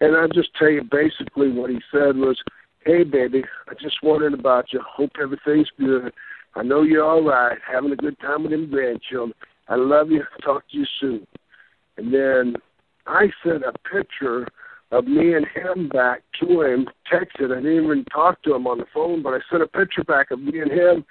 And 0.00 0.16
I'll 0.16 0.28
just 0.28 0.50
tell 0.58 0.68
you 0.68 0.82
basically 0.82 1.50
what 1.50 1.70
he 1.70 1.80
said 1.90 2.16
was, 2.16 2.36
Hey, 2.84 3.02
baby, 3.02 3.42
I 3.68 3.74
just 3.80 4.02
wondered 4.02 4.34
about 4.34 4.72
you. 4.72 4.80
Hope 4.86 5.12
everything's 5.20 5.70
good. 5.78 6.12
I 6.54 6.62
know 6.62 6.82
you're 6.82 7.04
all 7.04 7.24
right, 7.24 7.56
having 7.66 7.92
a 7.92 7.96
good 7.96 8.18
time 8.20 8.42
with 8.42 8.52
them 8.52 8.70
grandchildren. 8.70 9.32
I 9.68 9.76
love 9.76 10.10
you. 10.10 10.22
Talk 10.44 10.68
to 10.70 10.76
you 10.76 10.84
soon. 11.00 11.26
And 11.96 12.12
then 12.12 12.56
I 13.06 13.28
sent 13.42 13.64
a 13.64 13.72
picture 13.88 14.46
of 14.94 15.06
me 15.06 15.34
and 15.34 15.46
him 15.46 15.88
back 15.88 16.22
to 16.40 16.62
him, 16.62 16.86
texted. 17.12 17.52
I 17.52 17.60
didn't 17.60 17.84
even 17.84 18.04
talk 18.06 18.42
to 18.42 18.54
him 18.54 18.66
on 18.66 18.78
the 18.78 18.86
phone, 18.94 19.22
but 19.22 19.34
I 19.34 19.38
sent 19.50 19.62
a 19.62 19.66
picture 19.66 20.04
back 20.04 20.30
of 20.30 20.40
me 20.40 20.60
and 20.60 20.70
him 20.70 21.04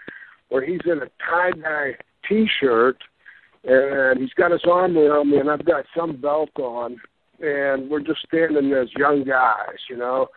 where 0.49 0.65
he's 0.65 0.79
in 0.85 0.99
a 0.99 1.09
tie 1.23 1.51
dye 1.51 1.97
t 2.27 2.47
shirt 2.59 2.97
and 3.65 4.19
he's 4.19 4.33
got 4.33 4.51
his 4.51 4.61
arm 4.69 4.97
around 4.97 5.29
me 5.29 5.37
and 5.37 5.49
I've 5.49 5.65
got 5.65 5.85
some 5.95 6.15
belt 6.15 6.51
on 6.57 6.97
and 7.39 7.89
we're 7.89 7.99
just 7.99 8.21
standing 8.25 8.71
as 8.73 8.87
young 8.97 9.23
guys, 9.25 9.79
you 9.89 9.97
know. 9.97 10.27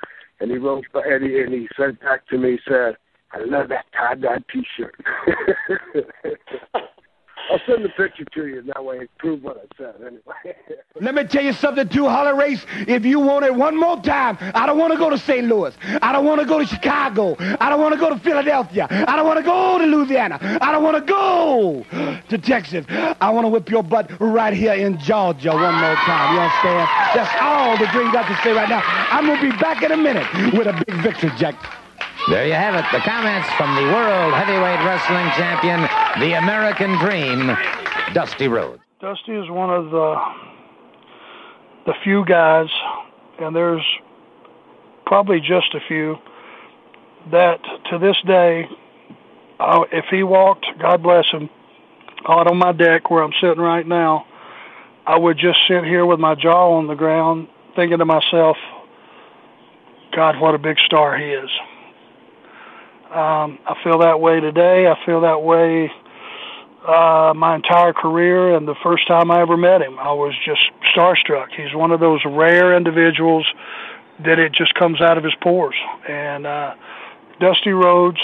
And 0.41 0.51
he 0.51 0.59
wrote 0.59 0.85
and 0.95 1.25
he, 1.25 1.41
and 1.41 1.55
he 1.55 1.69
said 1.77 2.01
back 2.01 2.27
to 2.29 2.39
me, 2.39 2.59
said, 2.67 2.97
I 3.33 3.39
love 3.45 3.69
that 3.69 3.87
tie-dye 3.97 4.39
T-shirt. 4.53 4.95
I'll 7.51 7.61
send 7.67 7.85
the 7.85 7.89
picture 7.91 8.25
to 8.25 8.47
you, 8.47 8.59
and 8.59 8.69
that 8.69 8.85
way 8.85 8.99
it 8.99 9.11
prove 9.19 9.43
what 9.43 9.57
I 9.57 9.77
said 9.77 9.95
anyway. 10.01 10.57
Let 11.01 11.15
me 11.15 11.25
tell 11.25 11.45
you 11.45 11.53
something 11.53 11.89
too, 11.89 12.09
Harley 12.09 12.39
Race. 12.39 12.65
If 12.89 13.05
you 13.05 13.21
want 13.21 13.45
it 13.45 13.55
one 13.55 13.79
more 13.79 14.01
time, 14.03 14.37
I 14.41 14.67
don't 14.67 14.79
want 14.79 14.93
to 14.93 14.99
go 14.99 15.11
to 15.11 15.19
St. 15.19 15.47
Louis. 15.47 15.75
I 16.03 16.13
don't 16.13 16.25
want 16.25 16.41
to 16.41 16.47
go 16.47 16.59
to 16.59 16.67
Chicago. 16.67 17.37
I 17.39 17.69
don't 17.69 17.81
want 17.81 17.95
to 17.95 18.01
go 18.01 18.11
to 18.11 18.19
Philadelphia. 18.19 18.87
I 18.91 19.17
don't 19.17 19.27
want 19.27 19.39
to 19.39 19.45
go 19.45 19.79
to 19.79 19.85
Louisiana. 19.85 20.39
I 20.61 20.73
don't 20.73 20.83
want 20.83 20.97
to 20.97 21.13
go 21.13 21.85
to 22.29 22.39
Texas. 22.39 22.85
I 22.89 23.31
want 23.31 23.45
to 23.45 23.49
whip 23.49 23.69
your 23.71 23.83
butt 23.83 24.11
right 24.21 24.53
here 24.53 24.75
in 24.75 24.99
Georgia 24.99 25.51
one 25.53 25.75
more 25.75 25.95
time. 25.95 26.35
You 26.35 26.41
understand? 26.41 26.89
That's 27.15 27.43
all 27.43 27.77
the 27.79 27.87
dream 27.93 28.13
got 28.13 28.27
to 28.29 28.43
say 28.43 28.53
right 28.53 28.69
now. 28.69 28.83
I'm 29.11 29.27
going 29.27 29.41
to 29.41 29.53
be 29.53 29.57
back 29.59 29.83
in 29.83 29.93
a 29.93 29.97
minute 29.97 30.27
with 30.53 30.67
a 30.67 30.85
big 30.87 30.97
victory, 31.03 31.31
Jack. 31.37 31.86
There 32.29 32.45
you 32.45 32.55
have 32.55 32.75
it. 32.75 32.85
The 32.91 32.99
comments 32.99 33.49
from 33.53 33.77
the 33.77 33.83
World 33.93 34.35
Heavyweight 34.35 34.81
Wrestling 34.85 35.31
Champion, 35.37 35.81
the 36.19 36.37
American 36.37 36.99
Dream, 36.99 37.57
Dusty 38.15 38.49
Rhodes. 38.49 38.83
Dusty 39.01 39.33
is 39.33 39.49
one 39.49 39.71
of 39.71 39.93
the 39.93 40.17
the 41.87 41.95
few 42.03 42.25
guys, 42.25 42.67
and 43.39 43.55
there's 43.55 43.85
probably 45.05 45.39
just 45.39 45.73
a 45.75 45.81
few 45.87 46.17
that 47.31 47.61
to 47.91 47.99
this 47.99 48.17
day, 48.27 48.69
uh, 49.61 49.85
if 49.93 50.07
he 50.11 50.25
walked, 50.25 50.67
God 50.81 51.05
bless 51.05 51.27
him, 51.31 51.49
out 52.29 52.51
on 52.51 52.57
my 52.57 52.73
deck 52.73 53.09
where 53.09 53.23
I'm 53.23 53.35
sitting 53.41 53.63
right 53.63 53.87
now, 53.87 54.27
I 55.07 55.17
would 55.17 55.39
just 55.39 55.59
sit 55.69 55.85
here 55.85 56.05
with 56.05 56.19
my 56.19 56.35
jaw 56.35 56.73
on 56.77 56.89
the 56.89 56.97
ground, 56.97 57.47
thinking 57.77 57.99
to 57.99 58.05
myself, 58.05 58.57
God, 60.13 60.41
what 60.41 60.57
a 60.57 60.59
big 60.59 60.79
star 60.81 61.17
he 61.17 61.27
is. 61.27 61.51
Um, 63.11 63.59
I 63.67 63.77
feel 63.85 63.99
that 64.01 64.21
way 64.21 64.41
today. 64.41 64.89
I 64.89 64.97
feel 65.07 65.21
that 65.23 65.43
way 65.43 65.91
uh, 66.87 67.33
my 67.35 67.55
entire 67.55 67.93
career. 67.93 68.57
And 68.57 68.67
the 68.67 68.75
first 68.83 69.07
time 69.07 69.31
I 69.31 69.41
ever 69.41 69.57
met 69.57 69.81
him, 69.81 69.99
I 69.99 70.13
was 70.13 70.35
just 70.45 70.61
starstruck. 70.95 71.49
He's 71.57 71.75
one 71.75 71.93
of 71.93 72.01
those 72.01 72.21
rare 72.25 72.77
individuals 72.77 73.47
that 74.25 74.39
it 74.39 74.53
just 74.53 74.75
comes 74.75 75.01
out 75.01 75.19
of 75.19 75.25
his 75.25 75.35
pores. 75.41 75.77
And 76.09 76.47
uh, 76.47 76.75
Dusty 77.41 77.71
Rhodes 77.71 78.21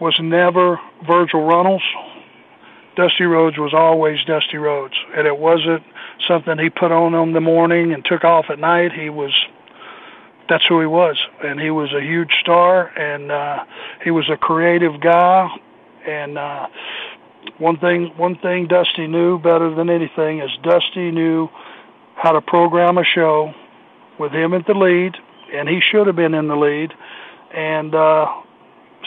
was 0.00 0.14
never 0.20 0.80
Virgil 1.06 1.42
Runnels. 1.42 1.82
Dusty 2.96 3.24
Rhodes 3.24 3.56
was 3.56 3.72
always 3.72 4.22
Dusty 4.26 4.58
Rhodes, 4.58 4.94
and 5.16 5.26
it 5.26 5.38
wasn't 5.38 5.82
something 6.28 6.58
he 6.58 6.68
put 6.68 6.92
on 6.92 7.14
in 7.14 7.32
the 7.32 7.40
morning 7.40 7.92
and 7.92 8.04
took 8.04 8.22
off 8.22 8.46
at 8.50 8.58
night. 8.58 8.92
He 8.92 9.08
was 9.08 9.32
that's 10.48 10.64
who 10.68 10.80
he 10.80 10.86
was, 10.86 11.16
and 11.42 11.60
he 11.60 11.70
was 11.70 11.92
a 11.92 12.00
huge 12.00 12.32
star, 12.40 12.86
and 12.98 13.30
uh, 13.30 13.64
he 14.04 14.10
was 14.10 14.28
a 14.30 14.36
creative 14.36 15.00
guy. 15.00 15.48
And 16.06 16.36
uh, 16.36 16.66
one 17.58 17.78
thing, 17.78 18.12
one 18.16 18.36
thing 18.38 18.66
Dusty 18.66 19.06
knew 19.06 19.38
better 19.38 19.74
than 19.74 19.88
anything 19.88 20.40
is 20.40 20.50
Dusty 20.62 21.10
knew 21.10 21.48
how 22.16 22.32
to 22.32 22.40
program 22.40 22.98
a 22.98 23.04
show 23.04 23.52
with 24.18 24.32
him 24.32 24.54
at 24.54 24.66
the 24.66 24.74
lead, 24.74 25.16
and 25.54 25.68
he 25.68 25.80
should 25.80 26.06
have 26.06 26.16
been 26.16 26.34
in 26.34 26.48
the 26.48 26.56
lead, 26.56 26.92
and 27.54 27.94
uh, 27.94 28.26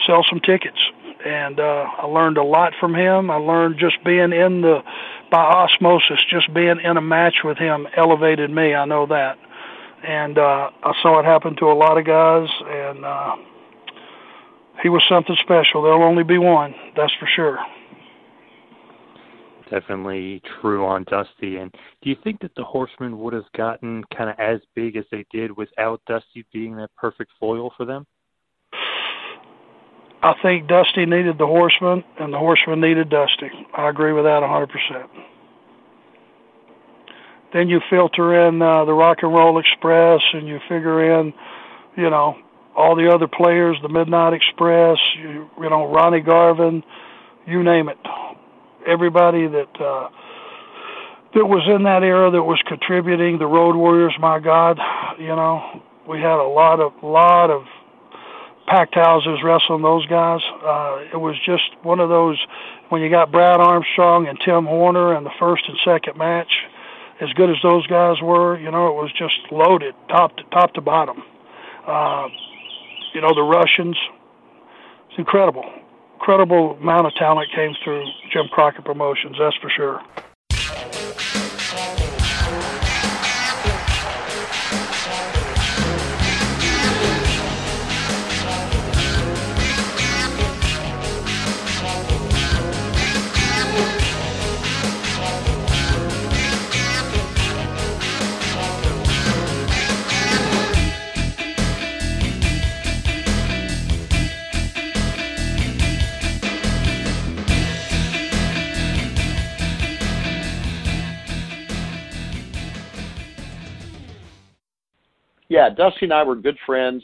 sell 0.06 0.24
some 0.28 0.40
tickets. 0.40 0.78
And 1.24 1.58
uh, 1.58 1.86
I 1.98 2.06
learned 2.06 2.38
a 2.38 2.44
lot 2.44 2.74
from 2.78 2.94
him. 2.94 3.30
I 3.30 3.36
learned 3.36 3.78
just 3.78 4.02
being 4.04 4.32
in 4.32 4.60
the 4.60 4.82
by 5.30 5.42
osmosis, 5.42 6.20
just 6.30 6.52
being 6.54 6.80
in 6.80 6.96
a 6.96 7.00
match 7.00 7.36
with 7.42 7.58
him 7.58 7.88
elevated 7.96 8.50
me. 8.50 8.74
I 8.74 8.84
know 8.84 9.06
that 9.06 9.38
and 10.04 10.38
uh, 10.38 10.70
I 10.82 10.92
saw 11.02 11.18
it 11.20 11.24
happen 11.24 11.56
to 11.56 11.66
a 11.66 11.74
lot 11.74 11.98
of 11.98 12.04
guys, 12.04 12.48
and 12.66 13.04
uh, 13.04 13.36
he 14.82 14.88
was 14.88 15.02
something 15.08 15.36
special. 15.42 15.82
There'll 15.82 16.02
only 16.02 16.24
be 16.24 16.38
one, 16.38 16.74
that's 16.96 17.12
for 17.18 17.28
sure. 17.34 17.58
Definitely 19.70 20.42
true 20.60 20.86
on 20.86 21.04
Dusty. 21.04 21.56
And 21.56 21.74
do 22.02 22.10
you 22.10 22.16
think 22.22 22.40
that 22.40 22.54
the 22.56 22.62
Horsemen 22.62 23.18
would 23.18 23.34
have 23.34 23.50
gotten 23.56 24.04
kind 24.16 24.30
of 24.30 24.36
as 24.38 24.60
big 24.76 24.96
as 24.96 25.04
they 25.10 25.26
did 25.32 25.56
without 25.56 26.00
Dusty 26.06 26.46
being 26.52 26.76
that 26.76 26.90
perfect 26.96 27.32
foil 27.40 27.72
for 27.76 27.84
them? 27.84 28.06
I 30.22 30.34
think 30.42 30.68
Dusty 30.68 31.04
needed 31.04 31.38
the 31.38 31.46
Horsemen, 31.46 32.04
and 32.18 32.32
the 32.32 32.38
Horsemen 32.38 32.80
needed 32.80 33.10
Dusty. 33.10 33.50
I 33.76 33.88
agree 33.88 34.12
with 34.12 34.24
that 34.24 34.42
a 34.42 34.46
100%. 34.46 35.06
Then 37.52 37.68
you 37.68 37.80
filter 37.88 38.48
in 38.48 38.60
uh, 38.60 38.84
the 38.84 38.92
Rock 38.92 39.18
and 39.22 39.32
Roll 39.32 39.58
Express, 39.58 40.20
and 40.32 40.46
you 40.48 40.58
figure 40.68 41.20
in, 41.20 41.32
you 41.96 42.10
know, 42.10 42.36
all 42.76 42.94
the 42.94 43.12
other 43.12 43.26
players, 43.26 43.76
the 43.82 43.88
Midnight 43.88 44.34
Express, 44.34 44.98
you, 45.18 45.48
you 45.60 45.70
know, 45.70 45.90
Ronnie 45.90 46.20
Garvin, 46.20 46.82
you 47.46 47.62
name 47.62 47.88
it. 47.88 47.98
Everybody 48.86 49.46
that 49.46 49.80
uh, 49.80 50.08
that 51.34 51.46
was 51.46 51.66
in 51.68 51.84
that 51.84 52.02
era 52.02 52.30
that 52.30 52.42
was 52.42 52.60
contributing, 52.66 53.38
the 53.38 53.46
Road 53.46 53.76
Warriors, 53.76 54.14
my 54.20 54.38
God, 54.38 54.78
you 55.18 55.28
know, 55.28 55.82
we 56.08 56.18
had 56.18 56.38
a 56.38 56.46
lot 56.48 56.80
of 56.80 56.92
lot 57.02 57.50
of 57.50 57.64
packed 58.66 58.94
houses 58.94 59.38
wrestling 59.42 59.82
those 59.82 60.06
guys. 60.06 60.40
Uh, 60.62 61.04
it 61.12 61.20
was 61.20 61.36
just 61.44 61.64
one 61.82 62.00
of 62.00 62.08
those 62.08 62.38
when 62.90 63.00
you 63.00 63.10
got 63.10 63.32
Brad 63.32 63.60
Armstrong 63.60 64.26
and 64.26 64.38
Tim 64.44 64.66
Horner 64.66 65.16
in 65.16 65.24
the 65.24 65.30
first 65.38 65.64
and 65.68 65.76
second 65.84 66.16
match 66.16 66.52
as 67.20 67.32
good 67.34 67.50
as 67.50 67.56
those 67.62 67.86
guys 67.86 68.20
were, 68.20 68.58
you 68.58 68.70
know, 68.70 68.88
it 68.88 68.94
was 68.94 69.10
just 69.12 69.34
loaded 69.50 69.94
top 70.08 70.36
to 70.36 70.42
top 70.52 70.74
to 70.74 70.80
bottom. 70.80 71.22
Uh, 71.86 72.28
you 73.14 73.20
know, 73.20 73.34
the 73.34 73.42
Russians, 73.42 73.96
it's 75.08 75.18
incredible. 75.18 75.64
Incredible 76.14 76.76
amount 76.80 77.06
of 77.06 77.14
talent 77.14 77.48
came 77.54 77.74
through 77.82 78.04
Jim 78.32 78.48
Crockett 78.50 78.84
Promotions, 78.84 79.36
that's 79.38 79.56
for 79.56 79.70
sure. 79.70 80.02
Yeah, 115.48 115.68
Dusty 115.68 116.06
and 116.06 116.12
I 116.12 116.22
were 116.22 116.36
good 116.36 116.58
friends, 116.66 117.02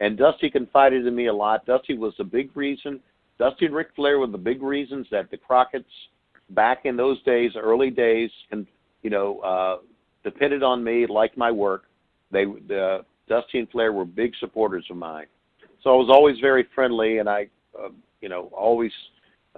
and 0.00 0.18
Dusty 0.18 0.50
confided 0.50 1.06
in 1.06 1.14
me 1.14 1.26
a 1.26 1.32
lot. 1.32 1.66
Dusty 1.66 1.96
was 1.96 2.14
the 2.18 2.24
big 2.24 2.50
reason. 2.56 3.00
Dusty 3.38 3.66
and 3.66 3.74
Ric 3.74 3.88
Flair 3.96 4.18
were 4.18 4.26
the 4.26 4.38
big 4.38 4.62
reasons 4.62 5.06
that 5.10 5.30
the 5.30 5.36
Crockett's 5.36 5.86
back 6.50 6.84
in 6.84 6.96
those 6.96 7.22
days, 7.22 7.52
early 7.56 7.90
days, 7.90 8.30
and 8.50 8.66
you 9.02 9.10
know, 9.10 9.40
uh, 9.40 9.78
depended 10.22 10.62
on 10.62 10.82
me, 10.82 11.06
liked 11.06 11.36
my 11.36 11.50
work. 11.50 11.84
They, 12.30 12.44
the 12.44 13.04
Dusty 13.28 13.58
and 13.58 13.70
Flair 13.70 13.92
were 13.92 14.04
big 14.04 14.32
supporters 14.40 14.84
of 14.90 14.96
mine, 14.96 15.26
so 15.82 15.90
I 15.90 15.96
was 15.96 16.08
always 16.10 16.38
very 16.40 16.66
friendly, 16.74 17.18
and 17.18 17.28
I, 17.28 17.48
uh, 17.78 17.88
you 18.20 18.28
know, 18.28 18.50
always 18.56 18.92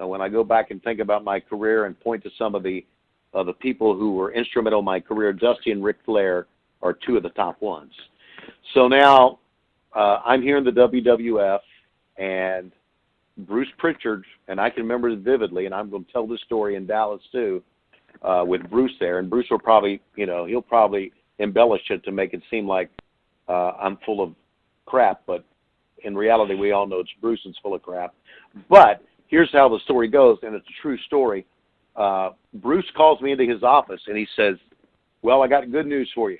uh, 0.00 0.06
when 0.06 0.20
I 0.20 0.28
go 0.28 0.44
back 0.44 0.70
and 0.70 0.82
think 0.82 1.00
about 1.00 1.24
my 1.24 1.40
career 1.40 1.86
and 1.86 1.98
point 1.98 2.22
to 2.24 2.30
some 2.38 2.54
of 2.54 2.62
the 2.62 2.84
uh, 3.34 3.42
the 3.42 3.52
people 3.52 3.94
who 3.94 4.14
were 4.14 4.32
instrumental 4.32 4.78
in 4.78 4.84
my 4.84 5.00
career, 5.00 5.32
Dusty 5.32 5.70
and 5.70 5.84
Ric 5.84 5.96
Flair 6.04 6.46
are 6.82 6.92
two 6.92 7.16
of 7.16 7.22
the 7.22 7.30
top 7.30 7.60
ones. 7.60 7.92
So 8.74 8.88
now 8.88 9.38
uh, 9.94 10.20
I'm 10.24 10.42
here 10.42 10.58
in 10.58 10.64
the 10.64 10.70
WWF, 10.70 11.60
and 12.18 12.72
Bruce 13.38 13.68
Pritchard, 13.78 14.24
and 14.48 14.60
I 14.60 14.70
can 14.70 14.82
remember 14.82 15.08
it 15.10 15.20
vividly, 15.20 15.66
and 15.66 15.74
I'm 15.74 15.90
going 15.90 16.04
to 16.04 16.12
tell 16.12 16.26
this 16.26 16.40
story 16.42 16.76
in 16.76 16.86
Dallas 16.86 17.20
too, 17.32 17.62
uh, 18.22 18.44
with 18.46 18.68
Bruce 18.70 18.92
there. 18.98 19.18
And 19.18 19.28
Bruce 19.28 19.46
will 19.50 19.58
probably, 19.58 20.00
you 20.16 20.26
know, 20.26 20.46
he'll 20.46 20.62
probably 20.62 21.12
embellish 21.38 21.82
it 21.90 22.04
to 22.04 22.12
make 22.12 22.32
it 22.32 22.42
seem 22.50 22.66
like 22.66 22.90
uh, 23.48 23.72
I'm 23.72 23.98
full 24.04 24.22
of 24.22 24.34
crap, 24.86 25.22
but 25.26 25.44
in 26.04 26.14
reality, 26.14 26.54
we 26.54 26.72
all 26.72 26.86
know 26.86 27.00
it's 27.00 27.10
Bruce 27.20 27.40
that's 27.44 27.58
full 27.58 27.74
of 27.74 27.82
crap. 27.82 28.14
But 28.68 29.02
here's 29.28 29.50
how 29.52 29.68
the 29.68 29.80
story 29.84 30.08
goes, 30.08 30.38
and 30.42 30.54
it's 30.54 30.66
a 30.66 30.82
true 30.82 30.98
story. 31.06 31.46
Uh, 31.94 32.30
Bruce 32.54 32.86
calls 32.96 33.20
me 33.20 33.32
into 33.32 33.46
his 33.46 33.62
office 33.62 34.00
and 34.06 34.16
he 34.16 34.26
says, 34.36 34.56
"Well, 35.22 35.42
I 35.42 35.48
got 35.48 35.70
good 35.70 35.86
news 35.86 36.10
for 36.14 36.30
you." 36.30 36.38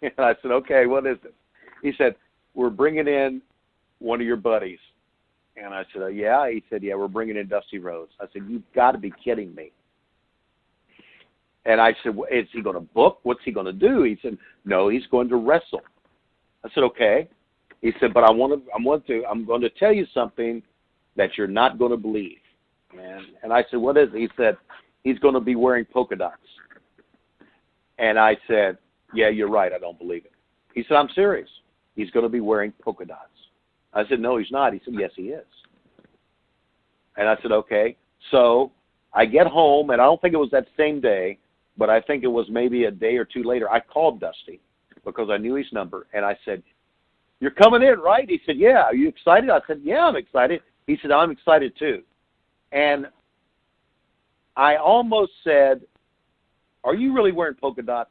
And 0.02 0.12
I 0.18 0.34
said, 0.40 0.50
okay, 0.50 0.86
what 0.86 1.06
is 1.06 1.18
it? 1.24 1.34
He 1.82 1.92
said, 1.98 2.14
we're 2.54 2.70
bringing 2.70 3.06
in 3.06 3.42
one 3.98 4.20
of 4.20 4.26
your 4.26 4.36
buddies. 4.36 4.78
And 5.56 5.74
I 5.74 5.84
said, 5.92 6.02
uh, 6.02 6.06
yeah. 6.06 6.50
He 6.50 6.64
said, 6.70 6.82
yeah, 6.82 6.94
we're 6.94 7.08
bringing 7.08 7.36
in 7.36 7.48
Dusty 7.48 7.78
Rhodes. 7.78 8.12
I 8.20 8.24
said, 8.32 8.42
you've 8.48 8.62
got 8.74 8.92
to 8.92 8.98
be 8.98 9.12
kidding 9.22 9.54
me. 9.54 9.72
And 11.66 11.80
I 11.80 11.94
said, 12.02 12.14
is 12.30 12.46
he 12.52 12.62
going 12.62 12.76
to 12.76 12.80
book? 12.80 13.18
What's 13.22 13.44
he 13.44 13.52
going 13.52 13.66
to 13.66 13.72
do? 13.72 14.02
He 14.04 14.18
said, 14.22 14.38
no, 14.64 14.88
he's 14.88 15.06
going 15.10 15.28
to 15.28 15.36
wrestle. 15.36 15.82
I 16.64 16.68
said, 16.74 16.82
okay. 16.84 17.28
He 17.82 17.92
said, 18.00 18.14
but 18.14 18.24
I 18.24 18.30
want 18.30 18.64
to, 18.64 18.70
I 18.72 18.82
want 18.82 19.06
to, 19.06 19.22
I'm 19.30 19.44
going 19.44 19.60
to 19.62 19.70
tell 19.70 19.92
you 19.92 20.06
something 20.12 20.62
that 21.16 21.36
you're 21.36 21.46
not 21.46 21.78
going 21.78 21.90
to 21.90 21.96
believe. 21.96 22.38
And 22.92 23.26
and 23.42 23.52
I 23.52 23.64
said, 23.70 23.78
what 23.78 23.96
is 23.96 24.08
it? 24.14 24.18
He 24.18 24.28
said, 24.36 24.56
he's 25.04 25.18
going 25.18 25.34
to 25.34 25.40
be 25.40 25.54
wearing 25.54 25.84
polka 25.84 26.16
dots. 26.16 26.36
And 27.98 28.18
I 28.18 28.36
said, 28.48 28.78
yeah, 29.14 29.28
you're 29.28 29.50
right. 29.50 29.72
I 29.72 29.78
don't 29.78 29.98
believe 29.98 30.24
it. 30.24 30.32
He 30.74 30.84
said, 30.86 30.94
I'm 30.94 31.08
serious. 31.14 31.48
He's 31.96 32.10
going 32.10 32.24
to 32.24 32.30
be 32.30 32.40
wearing 32.40 32.72
polka 32.82 33.04
dots. 33.04 33.26
I 33.92 34.06
said, 34.08 34.20
no, 34.20 34.36
he's 34.36 34.50
not. 34.50 34.72
He 34.72 34.80
said, 34.84 34.94
yes, 34.96 35.10
he 35.16 35.24
is. 35.24 35.46
And 37.16 37.28
I 37.28 37.36
said, 37.42 37.52
okay. 37.52 37.96
So 38.30 38.70
I 39.12 39.26
get 39.26 39.46
home, 39.46 39.90
and 39.90 40.00
I 40.00 40.04
don't 40.04 40.20
think 40.20 40.34
it 40.34 40.38
was 40.38 40.50
that 40.52 40.66
same 40.76 41.00
day, 41.00 41.38
but 41.76 41.90
I 41.90 42.00
think 42.00 42.22
it 42.22 42.28
was 42.28 42.46
maybe 42.50 42.84
a 42.84 42.90
day 42.90 43.16
or 43.16 43.24
two 43.24 43.42
later. 43.42 43.68
I 43.70 43.80
called 43.80 44.20
Dusty 44.20 44.60
because 45.04 45.28
I 45.30 45.38
knew 45.38 45.54
his 45.54 45.66
number, 45.72 46.06
and 46.12 46.24
I 46.24 46.38
said, 46.44 46.62
you're 47.40 47.50
coming 47.50 47.82
in, 47.82 47.98
right? 47.98 48.28
He 48.28 48.40
said, 48.46 48.58
yeah. 48.58 48.82
Are 48.82 48.94
you 48.94 49.08
excited? 49.08 49.50
I 49.50 49.60
said, 49.66 49.80
yeah, 49.82 50.04
I'm 50.04 50.16
excited. 50.16 50.60
He 50.86 50.98
said, 51.00 51.10
I'm 51.10 51.30
excited 51.30 51.72
too. 51.78 52.02
And 52.70 53.06
I 54.56 54.76
almost 54.76 55.32
said, 55.42 55.80
are 56.84 56.94
you 56.94 57.14
really 57.14 57.32
wearing 57.32 57.54
polka 57.54 57.82
dots? 57.82 58.10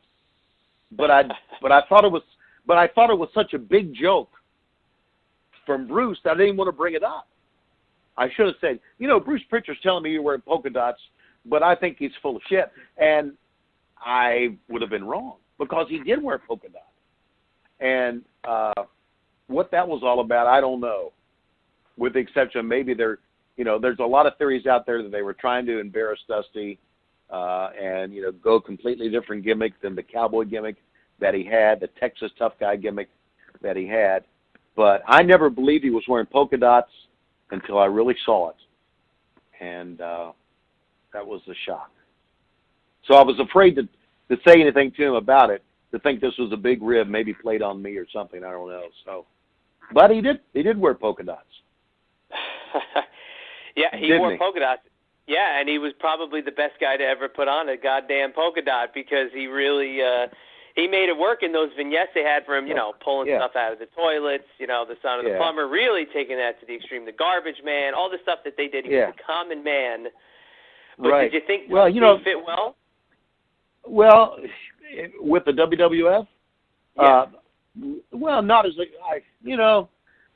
But 0.91 1.11
I 1.11 1.23
but 1.61 1.71
I 1.71 1.81
thought 1.87 2.05
it 2.05 2.11
was 2.11 2.23
but 2.65 2.77
I 2.77 2.87
thought 2.87 3.09
it 3.09 3.17
was 3.17 3.29
such 3.33 3.53
a 3.53 3.59
big 3.59 3.93
joke 3.93 4.29
from 5.65 5.87
Bruce 5.87 6.17
that 6.23 6.31
I 6.31 6.37
didn't 6.37 6.57
want 6.57 6.67
to 6.67 6.71
bring 6.71 6.95
it 6.95 7.03
up. 7.03 7.27
I 8.17 8.27
should 8.35 8.47
have 8.47 8.55
said, 8.59 8.79
you 8.97 9.07
know, 9.07 9.19
Bruce 9.19 9.41
Pritchard's 9.49 9.79
telling 9.81 10.03
me 10.03 10.11
you're 10.11 10.21
wearing 10.21 10.41
polka 10.41 10.69
dots, 10.69 10.99
but 11.45 11.63
I 11.63 11.73
think 11.75 11.97
he's 11.97 12.11
full 12.21 12.35
of 12.35 12.41
shit. 12.49 12.71
And 12.97 13.33
I 13.97 14.57
would 14.67 14.81
have 14.81 14.89
been 14.89 15.05
wrong 15.05 15.37
because 15.57 15.87
he 15.89 15.99
did 15.99 16.21
wear 16.21 16.37
polka 16.39 16.67
dots. 16.69 16.85
And 17.79 18.23
uh, 18.43 18.83
what 19.47 19.71
that 19.71 19.87
was 19.87 20.01
all 20.03 20.19
about, 20.19 20.47
I 20.47 20.59
don't 20.59 20.81
know. 20.81 21.13
With 21.97 22.13
the 22.13 22.19
exception, 22.19 22.67
maybe 22.67 22.93
there, 22.93 23.19
you 23.55 23.63
know, 23.63 23.79
there's 23.79 23.99
a 23.99 24.05
lot 24.05 24.25
of 24.25 24.37
theories 24.37 24.65
out 24.65 24.85
there 24.85 25.01
that 25.01 25.11
they 25.11 25.21
were 25.21 25.33
trying 25.33 25.65
to 25.67 25.79
embarrass 25.79 26.19
Dusty 26.27 26.77
uh, 27.31 27.69
and 27.79 28.13
you 28.13 28.21
know 28.21 28.31
go 28.31 28.59
completely 28.59 29.09
different 29.09 29.43
gimmick 29.43 29.79
than 29.81 29.95
the 29.95 30.03
cowboy 30.03 30.43
gimmick 30.43 30.77
that 31.19 31.33
he 31.33 31.43
had, 31.43 31.79
the 31.79 31.87
Texas 31.99 32.31
tough 32.37 32.53
guy 32.59 32.75
gimmick 32.75 33.09
that 33.61 33.75
he 33.75 33.87
had. 33.87 34.23
But 34.75 35.03
I 35.07 35.21
never 35.23 35.49
believed 35.49 35.83
he 35.83 35.89
was 35.89 36.03
wearing 36.07 36.25
polka 36.25 36.57
dots 36.57 36.91
until 37.51 37.77
I 37.77 37.85
really 37.85 38.15
saw 38.25 38.49
it, 38.49 38.55
and 39.59 39.99
uh, 39.99 40.31
that 41.13 41.25
was 41.25 41.41
a 41.49 41.55
shock. 41.65 41.91
So 43.07 43.15
I 43.15 43.23
was 43.23 43.39
afraid 43.39 43.75
to 43.75 43.83
to 43.83 44.41
say 44.47 44.61
anything 44.61 44.91
to 44.97 45.03
him 45.03 45.13
about 45.13 45.49
it. 45.49 45.63
To 45.91 45.99
think 45.99 46.21
this 46.21 46.37
was 46.37 46.51
a 46.53 46.57
big 46.57 46.83
rib, 46.83 47.07
maybe 47.07 47.33
played 47.33 47.63
on 47.63 47.81
me 47.81 47.97
or 47.97 48.05
something. 48.13 48.43
I 48.43 48.51
don't 48.51 48.69
know. 48.69 48.83
So, 49.05 49.25
but 49.93 50.11
he 50.11 50.21
did. 50.21 50.39
He 50.53 50.61
did 50.61 50.77
wear 50.77 50.93
polka 50.93 51.23
dots. 51.23 51.45
yeah, 53.75 53.87
he 53.93 54.07
Didn't 54.07 54.19
wore 54.19 54.31
he? 54.33 54.37
polka 54.37 54.59
dots. 54.59 54.81
Yeah, 55.29 55.59
and 55.59 55.69
he 55.69 55.77
was 55.77 55.93
probably 55.99 56.41
the 56.41 56.51
best 56.51 56.73
guy 56.81 56.97
to 56.97 57.03
ever 57.05 57.29
put 57.29 57.47
on 57.47 57.69
a 57.69 57.77
goddamn 57.77 58.33
polka 58.33 58.63
dot 58.63 58.95
because 58.95 59.29
he 59.31 59.45
really 59.45 60.01
uh 60.01 60.25
he 60.75 60.87
made 60.87 61.07
it 61.07 61.17
work 61.17 61.43
in 61.43 61.51
those 61.51 61.69
vignettes 61.77 62.09
they 62.15 62.23
had 62.23 62.45
for 62.45 62.57
him, 62.57 62.65
you 62.65 62.73
know, 62.73 62.93
pulling 63.03 63.27
Yeah. 63.27 63.37
stuff 63.37 63.55
out 63.55 63.73
of 63.73 63.79
the 63.79 63.85
toilets, 63.87 64.45
you 64.57 64.65
know, 64.65 64.85
the 64.87 64.95
son 65.03 65.19
of 65.19 65.25
the 65.25 65.31
Yeah. 65.31 65.37
plumber, 65.37 65.67
really 65.67 66.05
taking 66.05 66.37
that 66.37 66.59
to 66.61 66.65
the 66.65 66.73
extreme. 66.73 67.05
The 67.05 67.11
garbage 67.11 67.61
man, 67.63 67.93
all 67.93 68.09
the 68.09 68.17
stuff 68.23 68.39
that 68.43 68.57
they 68.57 68.67
did. 68.67 68.85
He 68.85 68.91
Yeah. 68.95 69.07
was 69.07 69.15
a 69.19 69.23
common 69.23 69.63
man. 69.63 70.07
But 70.97 71.09
right. 71.11 71.31
did 71.31 71.41
you 71.41 71.47
think 71.47 71.69
well, 71.69 71.87
you 71.87 72.01
know, 72.01 72.17
fit 72.19 72.43
well? 72.43 72.75
Well, 73.85 74.39
with 75.19 75.45
the 75.45 75.53
WWF, 75.53 76.27
uh, 76.97 77.27
well, 78.11 78.41
not 78.41 78.65
as 78.65 78.77
a- 78.79 79.03
I, 79.05 79.21
you 79.43 79.57
know, 79.57 79.89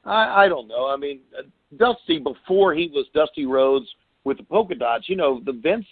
I, 0.06 0.46
I 0.46 0.48
don't 0.48 0.68
know. 0.68 0.86
I 0.88 0.98
mean, 0.98 1.22
uh, 1.38 1.44
Dusty 1.78 2.20
before 2.20 2.74
he 2.76 2.90
was 2.90 3.08
Dusty 3.14 3.46
Rhodes 3.48 3.88
with 4.24 4.38
the 4.38 4.44
polka 4.44 4.76
dots, 4.76 5.10
you 5.10 5.16
know, 5.16 5.42
the 5.46 5.54
Vince, 5.54 5.86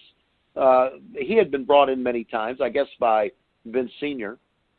uh, 0.56 0.90
he 1.14 1.36
had 1.36 1.52
been 1.52 1.66
brought 1.66 1.90
in 1.90 2.02
many 2.02 2.24
times, 2.24 2.60
I 2.62 2.70
guess, 2.70 2.88
by 3.00 3.32
Vince 3.66 3.92
Senior 4.00 4.38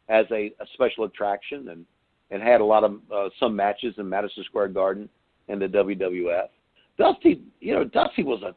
as 0.09 0.27
a, 0.31 0.53
a 0.61 0.67
special 0.75 1.05
attraction, 1.05 1.69
and 1.69 1.87
and 2.31 2.43
had 2.43 2.61
a 2.61 2.65
lot 2.65 2.83
of 2.83 2.99
uh, 3.15 3.29
some 3.39 3.55
matches 3.55 3.95
in 3.99 4.09
Madison 4.09 4.43
Square 4.45 4.69
Garden 4.69 5.09
and 5.49 5.61
the 5.61 5.67
WWF. 5.67 6.49
Dusty, 6.99 7.43
you 7.61 7.75
know, 7.75 7.85
Dusty 7.85 8.23
was 8.23 8.43
a, 8.43 8.55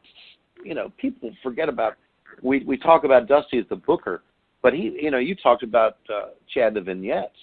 you 0.64 0.74
know, 0.74 0.90
people 0.98 1.30
forget 1.42 1.68
about 1.68 1.94
we 2.42 2.64
we 2.64 2.76
talk 2.76 3.04
about 3.04 3.28
Dusty 3.28 3.58
as 3.58 3.64
the 3.68 3.76
booker, 3.76 4.22
but 4.62 4.72
he, 4.72 4.98
you 5.00 5.10
know, 5.10 5.18
you 5.18 5.34
talked 5.34 5.62
about 5.62 5.98
uh, 6.12 6.30
Chad 6.52 6.74
the 6.74 6.80
vignettes. 6.80 7.36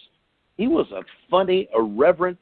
He 0.58 0.68
was 0.68 0.86
a 0.92 1.02
funny, 1.30 1.68
irreverent 1.74 2.40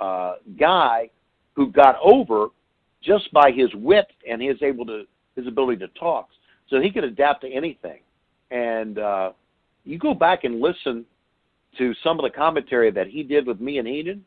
uh, 0.00 0.34
guy 0.58 1.10
who 1.54 1.70
got 1.70 1.96
over 2.02 2.48
just 3.06 3.32
by 3.32 3.50
his 3.50 3.68
wit 3.74 4.06
and 4.28 4.42
his 4.42 4.60
able 4.62 4.84
to 4.86 5.04
his 5.36 5.46
ability 5.46 5.78
to 5.78 5.88
talk. 5.98 6.28
So 6.68 6.80
he 6.80 6.90
could 6.90 7.04
adapt 7.04 7.42
to 7.42 7.52
anything. 7.52 8.00
And 8.50 8.98
uh, 8.98 9.32
you 9.84 9.98
go 9.98 10.14
back 10.14 10.44
and 10.44 10.60
listen 10.60 11.04
to 11.78 11.94
some 12.02 12.18
of 12.18 12.24
the 12.24 12.30
commentary 12.30 12.90
that 12.90 13.06
he 13.06 13.22
did 13.22 13.46
with 13.46 13.60
me 13.60 13.78
and 13.78 13.86
Heenan, 13.86 14.24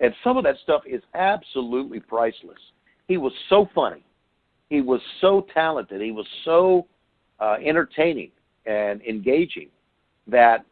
and 0.00 0.14
some 0.22 0.36
of 0.36 0.44
that 0.44 0.56
stuff 0.62 0.82
is 0.86 1.02
absolutely 1.14 2.00
priceless. 2.00 2.58
He 3.08 3.16
was 3.16 3.32
so 3.48 3.68
funny 3.74 4.04
he 4.68 4.80
was 4.80 5.00
so 5.20 5.46
talented, 5.52 6.00
he 6.00 6.10
was 6.10 6.26
so 6.44 6.86
uh, 7.40 7.56
entertaining 7.64 8.30
and 8.66 9.00
engaging 9.02 9.68
that 10.26 10.64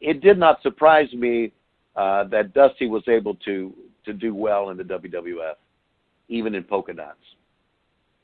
it 0.00 0.20
did 0.20 0.38
not 0.38 0.62
surprise 0.62 1.12
me 1.12 1.52
uh, 1.96 2.24
that 2.24 2.54
Dusty 2.54 2.86
was 2.86 3.02
able 3.08 3.34
to 3.46 3.72
to 4.04 4.12
do 4.14 4.34
well 4.34 4.70
in 4.70 4.78
the 4.78 4.84
WWF, 4.84 5.54
even 6.30 6.54
in 6.54 6.62
polka 6.62 6.94
dots. 6.94 7.18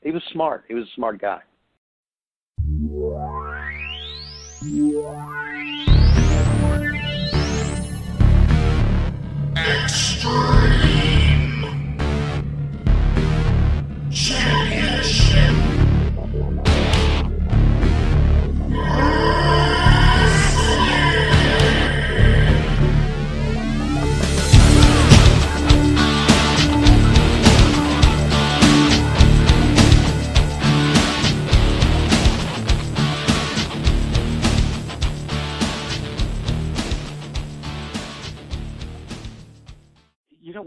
He 0.01 0.11
was 0.11 0.23
smart. 0.31 0.63
He 0.67 0.73
was 0.73 0.85
a 0.85 0.95
smart 0.95 1.19
guy. 1.21 1.41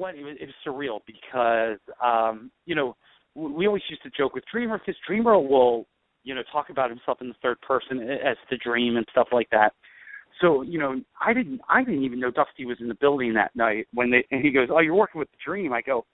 What? 0.01 0.15
It 0.15 0.25
was, 0.25 0.37
it 0.41 0.47
was 0.47 0.55
surreal 0.67 1.01
because, 1.07 1.79
um, 2.03 2.51
you 2.65 2.75
know, 2.75 2.97
we 3.35 3.67
always 3.67 3.83
used 3.89 4.03
to 4.03 4.11
joke 4.11 4.35
with 4.35 4.45
Dreamer 4.51 4.79
because 4.79 4.99
Dreamer 5.07 5.39
will, 5.39 5.87
you 6.25 6.35
know, 6.35 6.43
talk 6.51 6.71
about 6.71 6.91
himself 6.91 7.19
in 7.21 7.29
the 7.29 7.35
third 7.43 7.61
person 7.61 8.01
as 8.11 8.37
the 8.51 8.57
dream 8.57 8.97
and 8.97 9.07
stuff 9.11 9.29
like 9.31 9.49
that. 9.51 9.73
So, 10.41 10.63
you 10.63 10.79
know, 10.79 11.01
I 11.25 11.35
didn't, 11.35 11.61
I 11.69 11.85
didn't 11.85 12.03
even 12.03 12.19
know 12.19 12.31
Dusty 12.31 12.65
was 12.65 12.79
in 12.81 12.89
the 12.89 12.95
building 12.95 13.35
that 13.35 13.55
night 13.55 13.89
when 13.93 14.11
they, 14.11 14.25
and 14.31 14.43
he 14.43 14.51
goes, 14.51 14.69
"Oh, 14.73 14.81
you're 14.81 14.95
working 14.95 15.19
with 15.19 15.31
the 15.31 15.37
Dream." 15.45 15.73
I 15.73 15.83
go, 15.83 16.07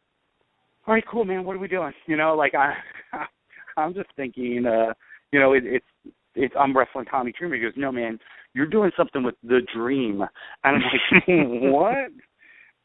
"All 0.86 0.94
right, 0.94 1.04
cool, 1.08 1.24
man. 1.24 1.44
What 1.44 1.54
are 1.56 1.60
we 1.60 1.68
doing?" 1.68 1.92
You 2.06 2.16
know, 2.16 2.34
like 2.34 2.54
I, 2.54 2.74
I'm 3.76 3.94
just 3.94 4.08
thinking, 4.16 4.64
uh, 4.66 4.94
you 5.32 5.38
know, 5.38 5.52
it, 5.52 5.64
it's, 5.64 6.14
it's, 6.34 6.54
I'm 6.58 6.76
wrestling 6.76 7.04
Tommy 7.04 7.32
Dreamer. 7.38 7.54
He 7.56 7.62
goes, 7.62 7.72
"No, 7.76 7.92
man, 7.92 8.18
you're 8.52 8.66
doing 8.66 8.90
something 8.96 9.22
with 9.22 9.36
the 9.44 9.60
Dream," 9.74 10.22
and 10.64 10.76
I'm 10.76 10.82
like, 10.82 11.22
"What?" 11.28 12.10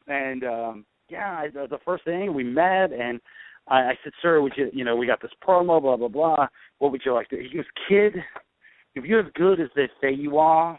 and 0.06 0.44
um 0.44 0.84
yeah, 1.12 1.46
the 1.52 1.78
first 1.84 2.04
thing 2.04 2.32
we 2.34 2.42
met 2.42 2.92
and 2.92 3.20
I, 3.68 3.76
I 3.80 3.98
said, 4.02 4.12
"Sir, 4.20 4.40
would 4.40 4.54
you, 4.56 4.70
you 4.72 4.84
know, 4.84 4.96
we 4.96 5.06
got 5.06 5.20
this 5.20 5.30
promo, 5.46 5.80
blah 5.80 5.96
blah 5.96 6.08
blah. 6.08 6.46
What 6.78 6.90
would 6.90 7.02
you 7.04 7.14
like 7.14 7.28
to?" 7.28 7.36
He 7.36 7.54
goes, 7.56 7.64
"Kid, 7.88 8.14
if 8.94 9.04
you're 9.04 9.20
as 9.20 9.32
good 9.34 9.60
as 9.60 9.68
they 9.76 9.88
say 10.00 10.12
you 10.12 10.38
are, 10.38 10.78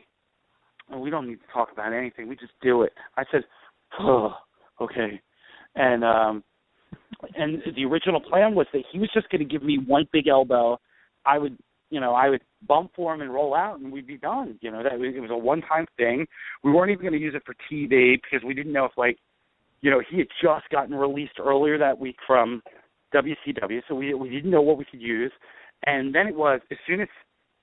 we 0.95 1.09
don't 1.09 1.27
need 1.27 1.39
to 1.39 1.53
talk 1.53 1.71
about 1.71 1.93
anything. 1.93 2.27
We 2.27 2.35
just 2.35 2.53
do 2.61 2.81
it." 2.81 2.93
I 3.15 3.23
said, 3.31 3.43
"Oh, 3.99 4.33
okay," 4.81 5.21
and 5.75 6.03
um 6.03 6.43
and 7.35 7.61
the 7.75 7.85
original 7.85 8.19
plan 8.19 8.55
was 8.55 8.67
that 8.73 8.83
he 8.91 8.99
was 8.99 9.09
just 9.13 9.29
going 9.29 9.39
to 9.39 9.45
give 9.45 9.63
me 9.63 9.77
one 9.85 10.07
big 10.11 10.27
elbow. 10.27 10.79
I 11.25 11.37
would, 11.37 11.57
you 11.89 11.99
know, 11.99 12.13
I 12.13 12.29
would 12.29 12.41
bump 12.67 12.91
for 12.95 13.13
him 13.13 13.21
and 13.21 13.33
roll 13.33 13.55
out, 13.55 13.79
and 13.79 13.91
we'd 13.91 14.07
be 14.07 14.17
done. 14.17 14.57
You 14.61 14.71
know, 14.71 14.83
that 14.83 14.93
it 14.93 15.21
was 15.21 15.31
a 15.31 15.37
one-time 15.37 15.85
thing. 15.97 16.25
We 16.63 16.71
weren't 16.71 16.91
even 16.91 17.03
going 17.03 17.13
to 17.13 17.19
use 17.19 17.35
it 17.35 17.43
for 17.45 17.55
TV 17.71 18.17
because 18.21 18.45
we 18.45 18.53
didn't 18.53 18.73
know 18.73 18.85
if, 18.85 18.91
like, 18.97 19.17
you 19.83 19.91
know, 19.91 20.01
he 20.09 20.17
had 20.17 20.27
just 20.41 20.67
gotten 20.69 20.95
released 20.95 21.39
earlier 21.39 21.77
that 21.77 21.99
week 21.99 22.15
from 22.25 22.63
WCW, 23.13 23.81
so 23.87 23.93
we 23.93 24.13
we 24.13 24.29
didn't 24.29 24.49
know 24.49 24.61
what 24.61 24.77
we 24.77 24.85
could 24.85 25.01
use. 25.01 25.31
And 25.85 26.15
then 26.15 26.25
it 26.25 26.35
was 26.35 26.61
as 26.71 26.77
soon 26.87 27.01
as, 27.01 27.09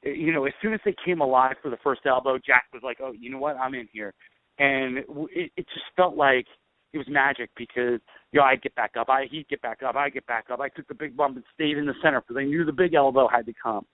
you 0.02 0.30
know, 0.30 0.44
as 0.44 0.52
soon 0.60 0.74
as 0.74 0.80
they 0.84 0.94
came 1.02 1.22
alive 1.22 1.56
for 1.62 1.70
the 1.70 1.78
first 1.82 2.02
elbow, 2.04 2.38
Jack 2.46 2.64
was 2.74 2.82
like, 2.84 2.98
"Oh, 3.02 3.12
you 3.18 3.30
know 3.30 3.38
what? 3.38 3.56
I'm 3.56 3.74
in 3.74 3.88
here," 3.90 4.12
and 4.58 4.98
it, 4.98 5.50
it 5.56 5.66
just 5.72 5.86
felt 5.96 6.14
like 6.14 6.46
it 6.92 6.98
was 6.98 7.06
magic 7.08 7.48
because 7.56 8.00
you 8.32 8.40
know 8.40 8.42
I'd 8.42 8.60
get 8.60 8.74
back 8.74 8.92
up, 8.98 9.08
I 9.08 9.24
he'd 9.30 9.48
get 9.48 9.62
back 9.62 9.82
up, 9.82 9.96
I 9.96 10.10
get 10.10 10.26
back 10.26 10.50
up. 10.52 10.60
I 10.60 10.68
took 10.68 10.88
the 10.88 10.94
big 10.94 11.16
bump 11.16 11.36
and 11.36 11.44
stayed 11.54 11.78
in 11.78 11.86
the 11.86 11.94
center 12.02 12.20
because 12.20 12.38
I 12.38 12.44
knew 12.44 12.66
the 12.66 12.72
big 12.72 12.92
elbow 12.92 13.28
had 13.28 13.46
to 13.46 13.54
come. 13.62 13.86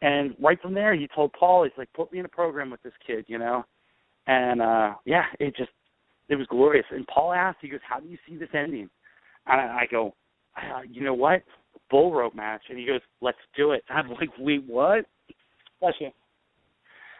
And 0.00 0.36
right 0.40 0.60
from 0.62 0.74
there, 0.74 0.94
he 0.94 1.08
told 1.12 1.32
Paul, 1.32 1.64
he's 1.64 1.72
like, 1.76 1.92
"Put 1.92 2.12
me 2.12 2.20
in 2.20 2.24
a 2.24 2.28
program 2.28 2.70
with 2.70 2.82
this 2.84 2.92
kid," 3.04 3.24
you 3.26 3.38
know. 3.38 3.64
And 4.28 4.62
uh 4.62 4.94
yeah, 5.04 5.24
it 5.40 5.56
just 5.56 5.72
it 6.28 6.36
was 6.36 6.46
glorious. 6.48 6.86
And 6.90 7.06
Paul 7.06 7.32
asked, 7.32 7.58
he 7.60 7.68
goes, 7.68 7.80
"How 7.88 8.00
do 8.00 8.08
you 8.08 8.18
see 8.26 8.36
this 8.36 8.48
ending?" 8.54 8.88
And 9.46 9.60
I, 9.60 9.86
go, 9.90 10.14
uh, 10.56 10.80
"You 10.88 11.02
know 11.02 11.14
what? 11.14 11.42
Bull 11.90 12.12
rope 12.12 12.34
match." 12.34 12.62
And 12.68 12.78
he 12.78 12.86
goes, 12.86 13.00
"Let's 13.20 13.38
do 13.56 13.72
it." 13.72 13.84
I'm 13.88 14.08
like, 14.10 14.30
"Wait, 14.38 14.64
what?" 14.66 15.06
Bless 15.80 15.94
you. 16.00 16.10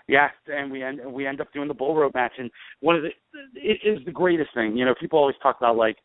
Yeah, 0.06 0.28
and 0.48 0.70
we 0.70 0.82
end 0.82 1.00
we 1.04 1.26
end 1.26 1.40
up 1.40 1.52
doing 1.52 1.68
the 1.68 1.74
bull 1.74 1.96
rope 1.96 2.14
match, 2.14 2.32
and 2.38 2.50
one 2.80 2.96
of 2.96 3.02
the 3.02 3.10
it 3.54 3.78
is 3.84 4.04
the 4.04 4.12
greatest 4.12 4.50
thing. 4.54 4.76
You 4.76 4.84
know, 4.84 4.94
people 5.00 5.18
always 5.18 5.36
talk 5.42 5.56
about 5.58 5.76
like 5.76 5.96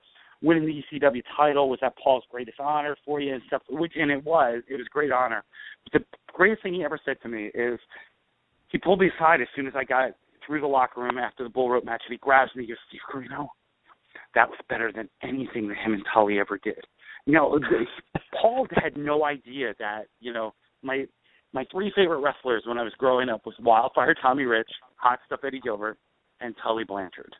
winning 0.41 0.65
the 0.65 0.99
ECW 0.99 1.21
title 1.35 1.69
was 1.69 1.79
that 1.81 1.97
Paul's 2.01 2.23
greatest 2.31 2.59
honor 2.59 2.95
for 3.05 3.19
you 3.19 3.33
and 3.33 3.43
stuff, 3.47 3.61
which 3.69 3.93
and 3.95 4.09
it 4.09 4.23
was. 4.23 4.63
It 4.69 4.75
was 4.75 4.87
a 4.87 4.93
great 4.93 5.11
honor. 5.11 5.43
But 5.91 6.01
the 6.01 6.33
greatest 6.33 6.63
thing 6.63 6.73
he 6.73 6.83
ever 6.83 6.99
said 7.03 7.17
to 7.23 7.27
me 7.27 7.51
is 7.53 7.79
he 8.69 8.77
pulled 8.77 8.99
me 8.99 9.09
aside 9.17 9.41
as 9.41 9.47
soon 9.55 9.67
as 9.67 9.73
I 9.75 9.83
got 9.83 10.11
through 10.49 10.61
the 10.61 10.67
locker 10.67 11.01
room 11.01 11.19
after 11.19 11.43
the 11.43 11.49
bull 11.49 11.69
rope 11.69 11.85
match, 11.85 12.01
and 12.07 12.13
he 12.13 12.17
grabs 12.17 12.53
me. 12.55 12.63
He 12.63 12.69
goes, 12.69 12.77
"Steve 12.89 13.01
Corino, 13.07 13.47
that 14.33 14.49
was 14.49 14.57
better 14.67 14.91
than 14.91 15.07
anything 15.21 15.67
that 15.67 15.77
him 15.77 15.93
and 15.93 16.03
Tully 16.11 16.39
ever 16.39 16.57
did." 16.57 16.83
You 17.25 17.33
know, 17.33 17.59
Paul 18.41 18.65
had 18.71 18.97
no 18.97 19.25
idea 19.25 19.75
that 19.77 20.07
you 20.19 20.33
know 20.33 20.55
my 20.81 21.05
my 21.53 21.65
three 21.71 21.93
favorite 21.95 22.19
wrestlers 22.19 22.63
when 22.65 22.79
I 22.79 22.83
was 22.83 22.93
growing 22.97 23.29
up 23.29 23.45
was 23.45 23.53
Wildfire 23.59 24.15
Tommy 24.19 24.43
Rich, 24.43 24.69
Hot 24.95 25.19
Stuff 25.27 25.41
Eddie 25.45 25.61
Gilbert, 25.63 25.97
and 26.41 26.55
Tully 26.63 26.83
Blanchard. 26.83 27.33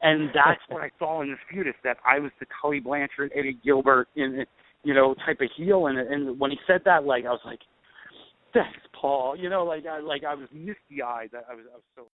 And 0.00 0.28
that's 0.28 0.60
what 0.68 0.82
I 0.82 0.90
saw 0.98 1.22
in 1.22 1.30
this 1.30 1.38
feud 1.50 1.66
is 1.66 1.74
that 1.84 1.98
I 2.06 2.18
was 2.18 2.30
the 2.40 2.46
Tully 2.60 2.80
Blanchard, 2.80 3.32
Eddie 3.34 3.58
Gilbert, 3.62 4.08
in 4.16 4.46
you 4.82 4.94
know 4.94 5.14
type 5.26 5.40
of 5.42 5.48
heel. 5.56 5.88
And 5.88 5.98
and 5.98 6.40
when 6.40 6.50
he 6.50 6.58
said 6.66 6.80
that, 6.86 7.04
like 7.04 7.26
I 7.26 7.30
was 7.30 7.40
like, 7.44 7.60
thanks, 8.52 8.78
Paul. 8.98 9.36
You 9.36 9.50
know, 9.50 9.64
like 9.64 9.84
I 9.86 10.00
like 10.00 10.24
I 10.24 10.34
was 10.34 10.48
misty 10.52 11.02
eyed. 11.04 11.30
I 11.34 11.54
was 11.54 11.64
I 11.70 11.76
was 11.76 11.84
so. 11.94 12.06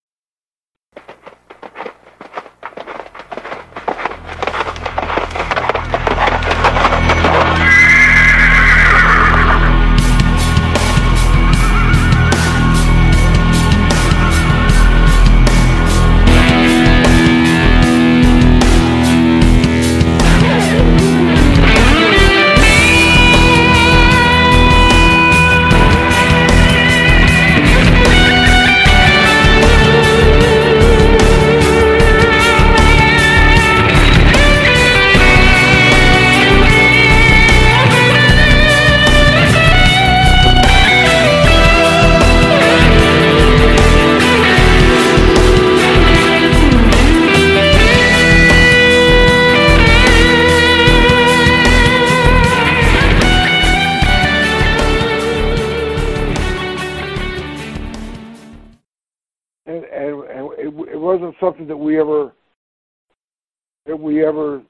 That 63.91 63.97
we 63.99 64.26
ever 64.26 64.61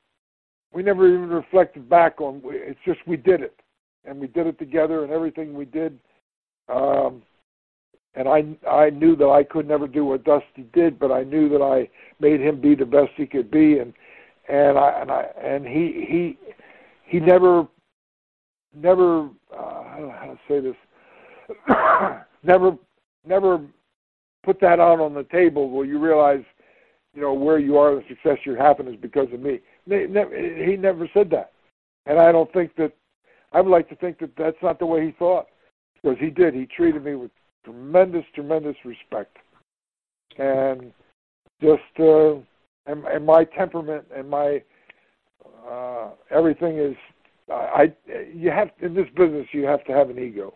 we 0.74 0.82
never 0.82 1.08
even 1.08 1.30
reflected 1.30 1.88
back 1.88 2.20
on. 2.20 2.42
It's 2.46 2.80
just 2.84 3.00
we 3.06 3.18
did 3.18 3.42
it, 3.42 3.56
and 4.04 4.20
we 4.20 4.26
did 4.26 4.48
it 4.48 4.58
together, 4.58 5.04
and 5.04 5.14
everything 5.14 5.54
we 5.54 5.66
did. 5.66 6.00
Um, 6.70 7.22
and 8.16 8.28
I 8.28 8.44
I 8.68 8.90
knew 8.90 9.16
that 9.18 9.30
I 9.30 9.44
could 9.44 9.68
never 9.68 9.88
do 9.88 10.06
what 10.06 10.24
Dusty 10.24 10.66
did, 10.74 10.98
but 10.98 11.12
I 11.12 11.24
knew 11.24 11.50
that 11.50 11.62
I 11.62 11.88
made 12.20 12.42
him 12.42 12.60
be 12.60 12.74
the 12.74 12.86
best 12.86 13.12
he 13.16 13.28
could 13.28 13.52
be, 13.52 13.78
and 13.78 13.94
and 14.50 14.76
I 14.76 15.02
and 15.02 15.12
I 15.12 15.26
and 15.40 15.68
he 15.68 16.08
he 16.10 16.38
he 17.06 17.20
never 17.20 17.68
never 18.76 19.30
uh, 19.56 19.82
I 19.86 19.98
don't 20.00 20.08
know 20.08 20.16
how 20.20 20.26
to 20.26 20.40
say 20.48 20.62
this 20.62 22.18
never 22.44 22.76
never 23.24 23.62
put 24.44 24.60
that 24.62 24.80
out 24.80 25.00
on 25.00 25.14
the 25.14 25.26
table 25.26 25.70
where 25.70 25.86
you 25.86 26.00
realize 26.00 26.44
you 27.14 27.22
know 27.22 27.34
where 27.34 27.60
you 27.60 27.78
are 27.78 27.96
the 27.96 28.04
success 28.08 28.38
you're 28.46 28.62
having 28.62 28.88
is 28.88 28.96
because 28.96 29.28
of 29.34 29.40
me. 29.40 29.60
He 29.88 30.78
never 30.78 31.10
said 31.14 31.30
that. 31.32 31.52
And 32.06 32.20
i 32.20 32.32
don't 32.32 32.52
think 32.52 32.76
that 32.78 32.94
i 33.54 33.62
would 33.62 33.70
like 33.70 33.90
to 33.90 33.96
think 33.96 34.20
that 34.20 34.32
that's 34.38 34.58
not 34.64 34.80
the 34.80 34.86
way 34.86 35.06
he 35.06 35.12
thought 35.12 35.48
because 36.02 36.18
he 36.20 36.30
did. 36.30 36.54
He 36.54 36.66
treated 36.66 37.04
me 37.04 37.16
with 37.16 37.32
tremendous 37.64 38.26
tremendous 38.34 38.76
respect. 38.86 39.38
And 40.38 40.92
just 41.62 41.82
uh 42.00 42.36
and, 42.88 43.06
and 43.06 43.26
my 43.26 43.44
temperament 43.44 44.06
and 44.16 44.30
my 44.30 44.62
uh 45.70 46.10
everything 46.30 46.78
is 46.78 46.96
I 47.50 47.94
you 48.34 48.50
have 48.50 48.72
in 48.82 48.94
this 48.94 49.08
business 49.16 49.48
you 49.52 49.66
have 49.66 49.84
to 49.86 49.92
have 49.92 50.10
an 50.10 50.20
ego. 50.20 50.56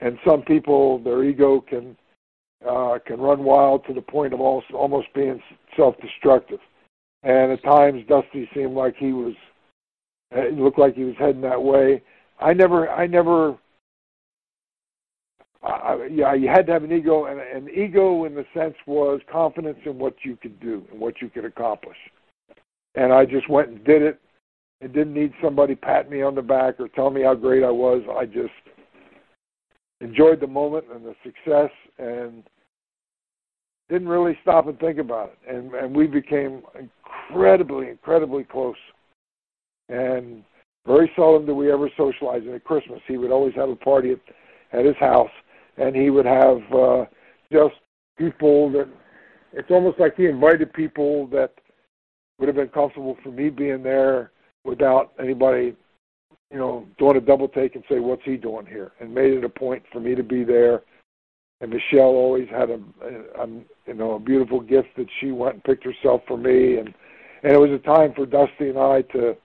And 0.00 0.18
some 0.26 0.42
people 0.42 0.98
their 0.98 1.24
ego 1.24 1.60
can 1.60 1.96
uh, 2.68 2.98
can 3.06 3.20
run 3.20 3.44
wild 3.44 3.84
to 3.86 3.94
the 3.94 4.02
point 4.02 4.34
of 4.34 4.40
almost, 4.40 4.70
almost 4.72 5.08
being 5.14 5.40
self-destructive. 5.76 6.60
And 7.22 7.52
at 7.52 7.62
times, 7.62 8.04
Dusty 8.08 8.48
seemed 8.54 8.74
like 8.74 8.96
he 8.96 9.12
was. 9.12 9.34
It 10.30 10.54
looked 10.54 10.78
like 10.78 10.94
he 10.94 11.04
was 11.04 11.16
heading 11.18 11.40
that 11.42 11.62
way. 11.62 12.02
I 12.38 12.52
never, 12.54 12.88
I 12.88 13.06
never. 13.06 13.58
Uh, 15.62 15.98
yeah, 16.10 16.32
you 16.32 16.48
had 16.48 16.66
to 16.66 16.72
have 16.72 16.84
an 16.84 16.92
ego, 16.92 17.26
and 17.26 17.40
an 17.40 17.68
ego 17.74 18.24
in 18.24 18.34
the 18.34 18.46
sense 18.54 18.74
was 18.86 19.20
confidence 19.30 19.78
in 19.84 19.98
what 19.98 20.14
you 20.22 20.36
could 20.36 20.58
do 20.60 20.82
and 20.90 20.98
what 20.98 21.20
you 21.20 21.28
could 21.28 21.44
accomplish. 21.44 21.98
And 22.94 23.12
I 23.12 23.26
just 23.26 23.48
went 23.50 23.68
and 23.68 23.84
did 23.84 24.00
it, 24.00 24.18
and 24.80 24.92
didn't 24.92 25.12
need 25.12 25.34
somebody 25.42 25.74
pat 25.74 26.10
me 26.10 26.22
on 26.22 26.34
the 26.34 26.42
back 26.42 26.80
or 26.80 26.88
tell 26.88 27.10
me 27.10 27.22
how 27.22 27.34
great 27.34 27.62
I 27.62 27.70
was. 27.70 28.02
I 28.16 28.24
just 28.24 28.52
enjoyed 30.00 30.40
the 30.40 30.46
moment 30.46 30.84
and 30.92 31.04
the 31.04 31.14
success 31.22 31.70
and 31.98 32.44
didn't 33.88 34.08
really 34.08 34.38
stop 34.42 34.68
and 34.68 34.78
think 34.78 34.98
about 34.98 35.30
it. 35.30 35.54
And 35.54 35.74
and 35.74 35.94
we 35.94 36.06
became 36.06 36.62
incredibly 36.78 37.88
incredibly 37.88 38.44
close 38.44 38.76
and 39.88 40.44
very 40.86 41.10
seldom 41.14 41.46
did 41.46 41.52
we 41.52 41.70
ever 41.70 41.90
socialize. 41.96 42.42
And 42.42 42.54
at 42.54 42.64
christmas 42.64 43.00
he 43.06 43.18
would 43.18 43.30
always 43.30 43.54
have 43.54 43.68
a 43.68 43.76
party 43.76 44.12
at, 44.12 44.20
at 44.78 44.84
his 44.84 44.96
house 44.96 45.30
and 45.76 45.94
he 45.94 46.10
would 46.10 46.26
have 46.26 46.60
uh 46.72 47.04
just 47.52 47.74
people 48.16 48.70
that 48.72 48.88
it's 49.52 49.70
almost 49.70 49.98
like 49.98 50.16
he 50.16 50.26
invited 50.26 50.72
people 50.72 51.26
that 51.28 51.52
would 52.38 52.48
have 52.48 52.56
been 52.56 52.68
comfortable 52.68 53.16
for 53.22 53.30
me 53.30 53.50
being 53.50 53.82
there 53.82 54.30
without 54.64 55.12
anybody 55.18 55.74
you 56.50 56.58
know, 56.58 56.86
doing 56.98 57.16
a 57.16 57.20
double 57.20 57.48
take 57.48 57.74
and 57.74 57.84
say, 57.88 58.00
"What's 58.00 58.24
he 58.24 58.36
doing 58.36 58.66
here?" 58.66 58.92
and 59.00 59.14
made 59.14 59.32
it 59.32 59.44
a 59.44 59.48
point 59.48 59.82
for 59.92 60.00
me 60.00 60.14
to 60.14 60.22
be 60.22 60.44
there. 60.44 60.82
And 61.60 61.70
Michelle 61.70 62.16
always 62.16 62.48
had 62.48 62.70
a, 62.70 62.80
a, 63.02 63.44
a 63.44 63.46
you 63.86 63.94
know 63.94 64.12
a 64.12 64.20
beautiful 64.20 64.60
gift 64.60 64.88
that 64.96 65.06
she 65.20 65.30
went 65.30 65.54
and 65.54 65.64
picked 65.64 65.84
herself 65.84 66.22
for 66.26 66.36
me, 66.36 66.78
and 66.78 66.92
and 67.42 67.52
it 67.52 67.58
was 67.58 67.70
a 67.70 67.78
time 67.78 68.12
for 68.14 68.26
Dusty 68.26 68.68
and 68.68 68.78
I 68.78 69.02
to 69.12 69.36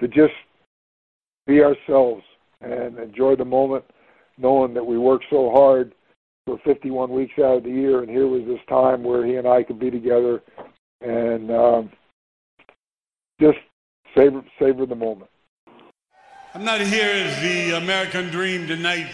to 0.00 0.08
just 0.08 0.34
be 1.46 1.62
ourselves 1.62 2.22
and 2.60 2.98
enjoy 2.98 3.34
the 3.34 3.44
moment, 3.44 3.84
knowing 4.36 4.74
that 4.74 4.84
we 4.84 4.98
worked 4.98 5.24
so 5.30 5.50
hard 5.50 5.94
for 6.46 6.58
51 6.64 7.10
weeks 7.10 7.34
out 7.38 7.58
of 7.58 7.64
the 7.64 7.70
year, 7.70 8.00
and 8.00 8.10
here 8.10 8.26
was 8.26 8.42
this 8.46 8.60
time 8.68 9.02
where 9.02 9.26
he 9.26 9.36
and 9.36 9.46
I 9.46 9.62
could 9.62 9.78
be 9.78 9.90
together 9.90 10.42
and 11.00 11.50
um, 11.50 11.90
just 13.40 13.58
savor 14.18 14.42
savor 14.58 14.84
the 14.84 14.96
moment. 14.96 15.30
I'm 16.52 16.64
not 16.64 16.80
here 16.80 17.08
as 17.08 17.40
the 17.40 17.76
American 17.76 18.30
dream 18.30 18.66
tonight. 18.66 19.10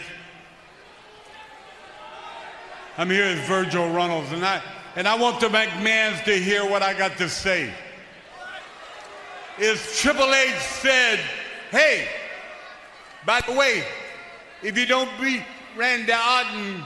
I'm 2.96 3.10
here 3.10 3.24
as 3.24 3.38
Virgil 3.46 3.90
Runnels, 3.90 4.32
and 4.32 4.42
I 4.42 4.62
and 4.96 5.06
I 5.06 5.14
want 5.16 5.40
the 5.40 5.48
McMahons 5.48 6.24
to 6.24 6.34
hear 6.34 6.64
what 6.64 6.82
I 6.82 6.94
got 6.94 7.18
to 7.18 7.28
say. 7.28 7.70
Is 9.58 9.98
Triple 10.00 10.32
H 10.32 10.54
said, 10.54 11.20
"Hey, 11.70 12.08
by 13.26 13.42
the 13.42 13.52
way, 13.52 13.84
if 14.62 14.78
you 14.78 14.86
don't 14.86 15.10
beat 15.20 15.42
Randy 15.76 16.14
Orton, 16.14 16.82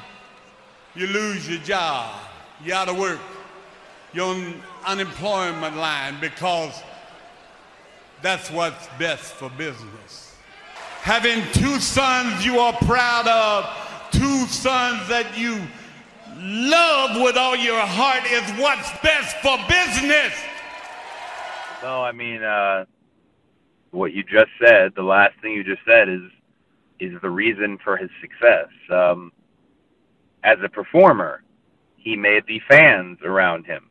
you 0.97 1.07
lose 1.07 1.49
your 1.49 1.61
job. 1.61 2.21
You're 2.65 2.75
out 2.75 2.89
of 2.89 2.99
work. 2.99 3.21
You're 4.13 4.27
on 4.27 4.61
unemployment 4.87 5.77
line 5.77 6.17
because." 6.21 6.83
That's 8.23 8.51
what's 8.51 8.89
best 8.99 9.35
for 9.35 9.51
business. 9.51 10.35
Having 11.03 11.43
two 11.53 11.79
sons 11.79 12.45
you 12.45 12.59
are 12.59 12.73
proud 12.85 13.29
of, 13.29 14.11
two 14.11 14.47
sons 14.47 15.09
that 15.09 15.39
you 15.39 15.61
love 16.37 17.23
with 17.23 17.37
all 17.37 17.57
your 17.57 17.81
heart 17.81 18.25
is 18.31 18.43
what's 18.61 18.91
best 19.03 19.37
for 19.39 19.57
business. 19.69 20.35
No, 21.83 22.03
I 22.03 22.13
mean, 22.13 22.43
uh, 22.43 22.85
what 23.93 24.13
you 24.13 24.25
just 24.25 24.51
said, 24.61 24.95
the 24.97 25.03
last 25.03 25.35
thing 25.41 25.53
you 25.53 25.65
just 25.65 25.83
said 25.87 26.09
is 26.09 26.23
is 27.01 27.13
the 27.23 27.31
reason 27.31 27.79
for 27.85 27.97
his 27.97 28.11
success. 28.21 28.67
Um, 28.91 29.31
as 30.43 30.59
a 30.65 30.69
performer, 30.69 31.45
he 31.97 32.17
made 32.17 32.45
the 32.49 32.61
fans 32.69 33.19
around 33.23 33.67
him 33.67 33.89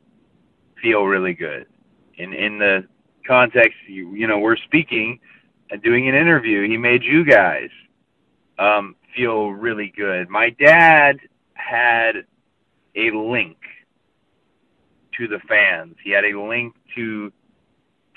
feel 0.82 1.04
really 1.04 1.34
good. 1.34 1.68
In 2.18 2.34
in 2.34 2.60
the 2.60 2.86
context, 3.28 3.78
you, 3.88 4.14
you 4.16 4.28
know, 4.28 4.40
we're 4.40 4.58
speaking 4.58 5.20
and 5.70 5.82
doing 5.82 6.08
an 6.08 6.16
interview. 6.16 6.68
He 6.68 6.78
made 6.78 7.04
you 7.04 7.26
guys 7.26 7.70
um, 8.58 8.96
feel 9.16 9.50
really 9.50 9.94
good. 9.96 10.30
My 10.30 10.50
dad 10.52 11.18
had 11.54 12.26
a 12.96 13.12
link 13.12 13.58
to 15.18 15.28
the 15.28 15.40
fans. 15.48 15.96
He 16.04 16.12
had 16.12 16.24
a 16.26 16.40
link 16.40 16.76
to 16.96 17.32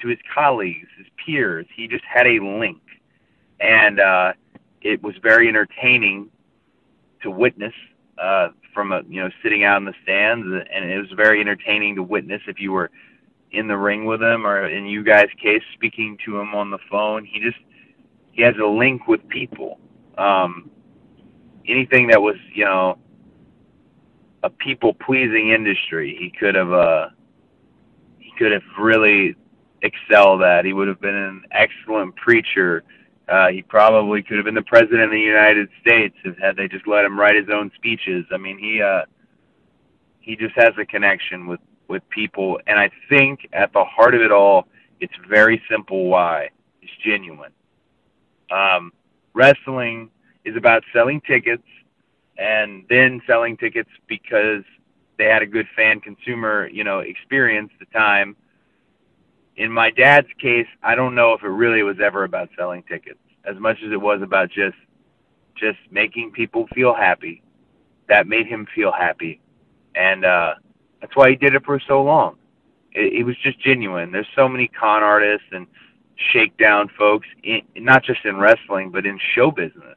to 0.03 0.09
his 0.09 0.19
colleagues, 0.33 0.89
his 0.97 1.07
peers. 1.25 1.67
He 1.77 1.87
just 1.87 2.05
had 2.05 2.27
a 2.27 2.41
link, 2.41 2.81
and 3.61 4.01
uh, 4.01 4.33
it 4.81 5.03
was 5.03 5.15
very 5.23 5.47
entertaining 5.49 6.31
to 7.23 7.31
witness 7.31 7.75
uh, 8.17 8.49
from 8.73 8.93
a 8.93 9.03
you 9.09 9.23
know 9.23 9.31
sitting 9.43 9.65
out 9.65 9.79
in 9.79 9.85
the 9.85 9.95
stands, 10.03 10.47
and 10.47 10.91
it 10.91 10.99
was 10.99 11.11
very 11.15 11.41
entertaining 11.41 11.97
to 11.97 12.03
witness 12.03 12.41
if 12.47 12.59
you 12.61 12.73
were 12.73 12.91
in 13.53 13.67
the 13.67 13.77
ring 13.77 14.05
with 14.05 14.23
him 14.23 14.47
or 14.47 14.67
in 14.69 14.87
you 14.87 15.03
guys 15.03 15.27
case 15.43 15.63
speaking 15.75 16.17
to 16.25 16.39
him 16.39 16.55
on 16.55 16.71
the 16.71 16.79
phone 16.91 17.25
he 17.25 17.41
just 17.41 17.59
he 18.33 18.43
has 18.43 18.55
a 18.63 18.67
link 18.67 19.09
with 19.09 19.27
people. 19.29 19.79
Um 20.17 20.71
anything 21.67 22.09
that 22.09 22.21
was 22.21 22.37
you 22.55 22.65
know 22.65 22.99
a 24.43 24.51
people 24.51 24.95
pleasing 24.95 25.51
industry 25.51 26.17
he 26.19 26.31
could 26.31 26.55
have 26.55 26.73
uh 26.73 27.09
he 28.19 28.31
could 28.39 28.53
have 28.53 28.63
really 28.79 29.35
excelled 29.83 30.43
at. 30.43 30.65
He 30.65 30.73
would 30.73 30.89
have 30.89 31.01
been 31.01 31.15
an 31.15 31.43
excellent 31.51 32.15
preacher. 32.17 32.85
Uh 33.29 33.49
he 33.49 33.63
probably 33.63 34.23
could 34.23 34.37
have 34.37 34.45
been 34.45 34.55
the 34.55 34.63
president 34.63 35.03
of 35.03 35.11
the 35.11 35.21
united 35.21 35.69
states 35.81 36.17
if 36.25 36.39
had 36.39 36.57
they 36.57 36.69
just 36.69 36.87
let 36.87 37.05
him 37.05 37.19
write 37.19 37.35
his 37.35 37.49
own 37.53 37.71
speeches. 37.75 38.25
I 38.33 38.37
mean 38.37 38.59
he 38.59 38.81
uh 38.81 39.03
he 40.21 40.37
just 40.37 40.55
has 40.55 40.71
a 40.79 40.85
connection 40.85 41.47
with 41.47 41.61
with 41.91 42.09
people. 42.09 42.59
And 42.67 42.79
I 42.79 42.91
think 43.09 43.49
at 43.53 43.73
the 43.73 43.85
heart 43.85 44.15
of 44.15 44.23
it 44.23 44.33
all, 44.33 44.69
it's 45.01 45.13
very 45.29 45.61
simple 45.69 46.07
why. 46.07 46.51
It's 46.81 46.93
genuine. 47.05 47.53
Um, 48.51 48.93
wrestling 49.35 50.11
is 50.45 50.57
about 50.57 50.83
selling 50.93 51.21
tickets 51.21 51.67
and 52.39 52.85
then 52.89 53.21
selling 53.27 53.57
tickets 53.57 53.91
because 54.07 54.63
they 55.19 55.25
had 55.27 55.43
a 55.43 55.47
good 55.47 55.67
fan 55.77 56.01
consumer, 56.01 56.69
you 56.69 56.85
know, 56.85 57.01
experience 57.01 57.71
the 57.79 57.87
time. 57.87 58.37
In 59.57 59.71
my 59.71 59.91
dad's 59.91 60.29
case, 60.41 60.69
I 60.83 60.95
don't 60.95 61.15
know 61.15 61.35
if 61.35 61.43
it 61.43 61.49
really 61.49 61.83
was 61.83 61.97
ever 62.01 62.25
about 62.25 62.49
selling 62.57 62.83
tickets 62.85 63.19
as 63.45 63.59
much 63.59 63.79
as 63.85 63.93
it 63.93 64.01
was 64.01 64.23
about 64.23 64.49
just 64.51 64.77
just 65.57 65.79
making 65.91 66.31
people 66.33 66.67
feel 66.75 66.95
happy. 66.95 67.43
That 68.09 68.27
made 68.27 68.47
him 68.47 68.67
feel 68.75 68.93
happy. 68.93 69.41
And 69.95 70.25
uh 70.25 70.55
that's 71.01 71.17
why 71.17 71.31
he 71.31 71.37
did 71.37 71.55
it 71.55 71.65
for 71.65 71.81
so 71.87 72.03
long. 72.03 72.37
It, 72.93 73.21
it 73.21 73.25
was 73.25 73.37
just 73.43 73.61
genuine. 73.61 74.13
There's 74.13 74.27
so 74.35 74.49
many 74.49 74.69
con 74.69 75.03
artists 75.03 75.47
and 75.53 75.67
shakedown 76.33 76.91
folks, 76.99 77.27
in, 77.43 77.63
not 77.77 78.05
just 78.05 78.25
in 78.25 78.37
wrestling, 78.37 78.91
but 78.91 79.07
in 79.07 79.19
show 79.35 79.51
business. 79.51 79.97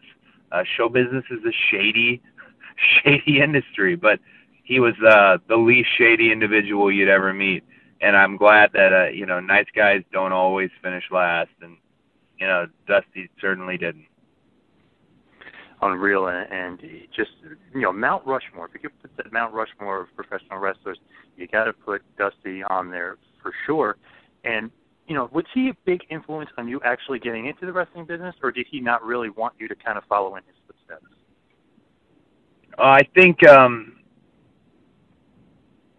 Uh, 0.51 0.63
show 0.77 0.87
business 0.89 1.25
is 1.31 1.39
a 1.45 1.51
shady, 1.71 2.21
shady 3.03 3.41
industry, 3.41 3.95
but 3.95 4.19
he 4.63 4.79
was 4.79 4.93
uh, 5.05 5.37
the 5.47 5.57
least 5.57 5.89
shady 5.97 6.31
individual 6.31 6.91
you'd 6.91 7.09
ever 7.09 7.33
meet. 7.33 7.63
And 8.01 8.15
I'm 8.15 8.37
glad 8.37 8.71
that 8.73 8.93
uh, 8.93 9.07
you 9.09 9.25
know 9.25 9.39
nice 9.39 9.67
guys 9.75 10.03
don't 10.11 10.33
always 10.33 10.69
finish 10.81 11.05
last, 11.11 11.51
and 11.61 11.77
you 12.37 12.45
know 12.45 12.67
Dusty 12.87 13.29
certainly 13.39 13.77
didn't. 13.77 14.05
Unreal 15.83 16.27
and, 16.27 16.51
and 16.51 16.79
just 17.15 17.31
you 17.73 17.81
know 17.81 17.91
Mount 17.91 18.25
Rushmore. 18.25 18.67
If 18.67 18.81
you 18.81 18.89
could 18.89 19.01
put 19.01 19.17
that 19.17 19.31
Mount 19.33 19.53
Rushmore 19.53 20.01
of 20.01 20.15
professional 20.15 20.59
wrestlers, 20.59 20.97
you 21.37 21.47
got 21.47 21.65
to 21.65 21.73
put 21.73 22.01
Dusty 22.17 22.63
on 22.63 22.89
there 22.89 23.17
for 23.41 23.53
sure. 23.65 23.97
And 24.43 24.71
you 25.07 25.15
know, 25.15 25.29
was 25.31 25.45
he 25.53 25.69
a 25.69 25.73
big 25.85 26.01
influence 26.09 26.49
on 26.57 26.67
you 26.67 26.79
actually 26.85 27.19
getting 27.19 27.47
into 27.47 27.65
the 27.65 27.73
wrestling 27.73 28.05
business, 28.05 28.35
or 28.41 28.51
did 28.51 28.67
he 28.69 28.79
not 28.79 29.03
really 29.03 29.29
want 29.29 29.53
you 29.59 29.67
to 29.67 29.75
kind 29.75 29.97
of 29.97 30.03
follow 30.05 30.35
in 30.35 30.43
his 30.45 30.55
footsteps? 30.65 31.05
Uh, 32.77 32.81
I 32.81 33.01
think 33.13 33.47
um, 33.47 33.97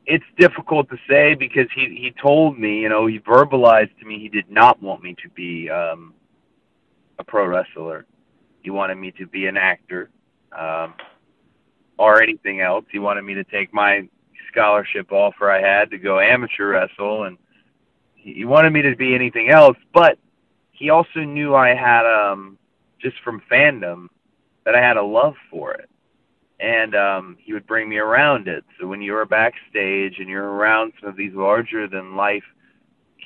it's 0.07 0.25
difficult 0.39 0.89
to 0.91 0.97
say 1.09 1.35
because 1.35 1.67
he 1.75 1.87
he 2.01 2.15
told 2.21 2.59
me, 2.59 2.81
you 2.81 2.89
know, 2.89 3.07
he 3.07 3.19
verbalized 3.21 3.97
to 4.01 4.07
me 4.07 4.19
he 4.19 4.29
did 4.29 4.51
not 4.51 4.83
want 4.83 5.03
me 5.03 5.15
to 5.23 5.29
be 5.31 5.69
um, 5.71 6.15
a 7.19 7.25
pro 7.25 7.47
wrestler. 7.47 8.07
He 8.65 8.71
wanted 8.71 8.97
me 8.97 9.13
to 9.13 9.27
be 9.27 9.47
an 9.47 9.57
actor 9.57 10.11
um, 10.51 10.95
or 11.99 12.21
anything 12.21 12.61
else. 12.61 12.85
He 12.91 12.99
wanted 12.99 13.23
me 13.23 13.35
to 13.35 13.45
take 13.45 13.73
my 13.73 14.09
scholarship 14.51 15.13
offer 15.13 15.51
I 15.51 15.61
had 15.61 15.91
to 15.91 15.99
go 15.99 16.19
amateur 16.19 16.71
wrestle, 16.71 17.25
and 17.25 17.39
he 18.17 18.45
wanted 18.45 18.73
me 18.73 18.83
to 18.83 18.97
be 18.97 19.15
anything 19.15 19.51
else. 19.51 19.77
But 19.93 20.19
he 20.73 20.91
also 20.91 21.21
knew 21.21 21.55
I 21.55 21.75
had 21.75 22.05
um, 22.07 22.59
just 23.01 23.17
from 23.23 23.41
fandom 23.49 24.09
that 24.65 24.75
I 24.75 24.81
had 24.81 24.97
a 24.97 25.03
love 25.05 25.35
for 25.51 25.75
it 25.75 25.89
and 26.61 26.95
um 26.95 27.37
he 27.41 27.53
would 27.53 27.67
bring 27.67 27.89
me 27.89 27.99
around 27.99 28.49
it 28.49 28.65
so 28.79 28.87
when 28.87 29.03
you 29.03 29.13
were 29.13 29.25
backstage 29.25 30.19
and 30.19 30.29
you're 30.29 30.53
around 30.53 30.93
some 31.01 31.09
of 31.09 31.17
these 31.17 31.35
larger 31.35 31.89
than 31.89 32.17
life 32.17 32.45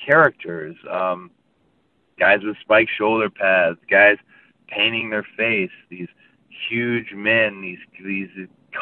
characters 0.07 0.77
um 0.91 1.31
guys 2.19 2.41
with 2.43 2.57
spiked 2.61 2.91
shoulder 2.97 3.29
pads 3.29 3.79
guys 3.91 4.17
painting 4.69 5.11
their 5.11 5.27
face 5.37 5.71
these 5.91 6.09
huge 6.71 7.13
men 7.15 7.61
these 7.61 7.79
these 8.05 8.29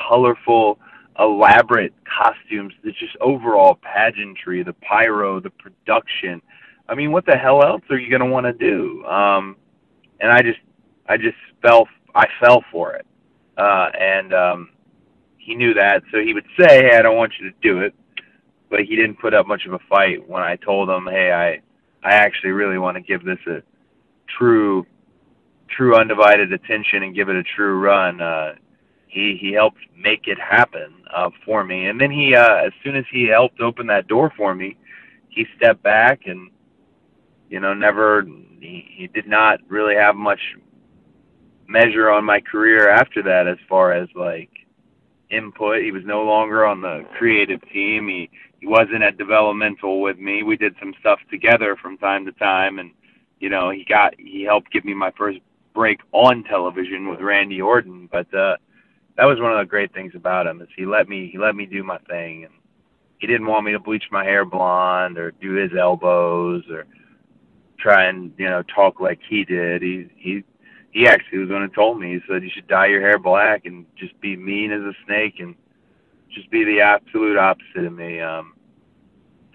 colorful 0.08 0.78
elaborate 1.18 1.94
costumes 2.04 2.72
the 2.84 2.92
just 2.92 3.16
overall 3.20 3.76
pageantry 3.82 4.62
the 4.62 4.74
pyro 4.74 5.40
the 5.40 5.50
production. 5.50 6.42
I 6.88 6.94
mean 6.94 7.12
what 7.12 7.26
the 7.26 7.36
hell 7.36 7.62
else 7.62 7.82
are 7.90 7.98
you 7.98 8.10
going 8.10 8.20
to 8.20 8.26
want 8.26 8.46
to 8.46 8.52
do? 8.52 9.04
Um 9.06 9.56
and 10.20 10.30
i 10.30 10.42
just 10.42 10.58
i 11.08 11.16
just 11.16 11.36
fell 11.62 11.88
i 12.14 12.26
fell 12.40 12.64
for 12.70 12.94
it. 12.94 13.06
Uh, 13.56 13.90
and 13.98 14.34
um, 14.34 14.70
he 15.38 15.54
knew 15.54 15.72
that, 15.74 16.02
so 16.12 16.18
he 16.18 16.34
would 16.34 16.46
say, 16.58 16.88
"Hey, 16.88 16.96
I 16.96 17.02
don't 17.02 17.16
want 17.16 17.32
you 17.38 17.50
to 17.50 17.56
do 17.62 17.80
it," 17.80 17.94
but 18.68 18.80
he 18.80 18.96
didn't 18.96 19.18
put 19.18 19.32
up 19.34 19.46
much 19.46 19.64
of 19.66 19.72
a 19.72 19.78
fight 19.88 20.28
when 20.28 20.42
I 20.42 20.56
told 20.56 20.90
him, 20.90 21.06
"Hey, 21.06 21.32
I 21.32 21.62
I 22.06 22.14
actually 22.14 22.50
really 22.50 22.78
want 22.78 22.96
to 22.96 23.00
give 23.00 23.24
this 23.24 23.38
a 23.46 23.62
true, 24.28 24.86
true 25.68 25.96
undivided 25.96 26.52
attention 26.52 27.02
and 27.02 27.14
give 27.14 27.28
it 27.28 27.36
a 27.36 27.42
true 27.42 27.78
run." 27.78 28.20
Uh, 28.20 28.54
he 29.08 29.36
he 29.40 29.52
helped 29.52 29.78
make 29.96 30.26
it 30.26 30.38
happen 30.38 30.92
uh, 31.14 31.30
for 31.44 31.64
me, 31.64 31.86
and 31.86 32.00
then 32.00 32.10
he 32.10 32.34
uh, 32.34 32.56
as 32.66 32.72
soon 32.84 32.96
as 32.96 33.04
he 33.10 33.26
helped 33.26 33.60
open 33.60 33.86
that 33.86 34.08
door 34.08 34.32
for 34.36 34.54
me, 34.54 34.76
he 35.28 35.46
stepped 35.56 35.82
back 35.82 36.26
and 36.26 36.50
you 37.48 37.60
know 37.60 37.74
never 37.74 38.24
he, 38.60 38.86
he 38.90 39.06
did 39.08 39.26
not 39.26 39.60
really 39.68 39.94
have 39.94 40.16
much 40.16 40.40
measure 41.68 42.10
on 42.10 42.24
my 42.24 42.40
career 42.40 42.88
after 42.88 43.22
that 43.22 43.46
as 43.46 43.58
far 43.68 43.92
as 43.92 44.08
like 44.14 44.50
input. 45.30 45.82
He 45.82 45.92
was 45.92 46.02
no 46.04 46.22
longer 46.22 46.64
on 46.64 46.80
the 46.80 47.04
creative 47.18 47.60
team. 47.72 48.08
He 48.08 48.30
he 48.60 48.66
wasn't 48.66 49.02
at 49.02 49.18
developmental 49.18 50.00
with 50.00 50.18
me. 50.18 50.42
We 50.42 50.56
did 50.56 50.74
some 50.80 50.94
stuff 51.00 51.18
together 51.30 51.76
from 51.76 51.98
time 51.98 52.24
to 52.26 52.32
time 52.32 52.78
and 52.78 52.90
you 53.38 53.50
know, 53.50 53.70
he 53.70 53.84
got 53.84 54.14
he 54.18 54.42
helped 54.42 54.72
give 54.72 54.84
me 54.84 54.94
my 54.94 55.12
first 55.16 55.38
break 55.76 56.00
on 56.12 56.42
television 56.42 57.08
with 57.08 57.20
Randy 57.20 57.60
Orton, 57.60 58.08
but 58.10 58.32
uh 58.34 58.56
that 59.16 59.26
was 59.26 59.40
one 59.40 59.52
of 59.52 59.58
the 59.58 59.70
great 59.70 59.94
things 59.94 60.12
about 60.14 60.46
him 60.46 60.60
is 60.60 60.68
he 60.76 60.86
let 60.86 61.08
me 61.08 61.28
he 61.30 61.38
let 61.38 61.54
me 61.54 61.66
do 61.66 61.84
my 61.84 61.98
thing 61.98 62.44
and 62.44 62.54
he 63.18 63.26
didn't 63.26 63.46
want 63.46 63.64
me 63.64 63.72
to 63.72 63.78
bleach 63.78 64.04
my 64.10 64.24
hair 64.24 64.44
blonde 64.44 65.18
or 65.18 65.30
do 65.30 65.52
his 65.52 65.70
elbows 65.78 66.64
or 66.70 66.86
try 67.78 68.04
and, 68.06 68.32
you 68.36 68.48
know, 68.48 68.62
talk 68.62 69.00
like 69.00 69.20
he 69.28 69.44
did. 69.44 69.82
He 69.82 70.08
he 70.16 70.44
he 70.90 71.06
actually 71.06 71.38
was 71.38 71.48
the 71.48 71.54
one 71.54 71.68
who 71.68 71.74
told 71.74 72.00
me. 72.00 72.14
He 72.14 72.20
said 72.26 72.42
you 72.42 72.50
should 72.54 72.68
dye 72.68 72.86
your 72.86 73.00
hair 73.00 73.18
black 73.18 73.66
and 73.66 73.86
just 73.96 74.18
be 74.20 74.36
mean 74.36 74.72
as 74.72 74.82
a 74.82 74.92
snake 75.06 75.40
and 75.40 75.54
just 76.34 76.50
be 76.50 76.64
the 76.64 76.80
absolute 76.80 77.38
opposite 77.38 77.84
of 77.84 77.92
me. 77.92 78.20
Um, 78.20 78.54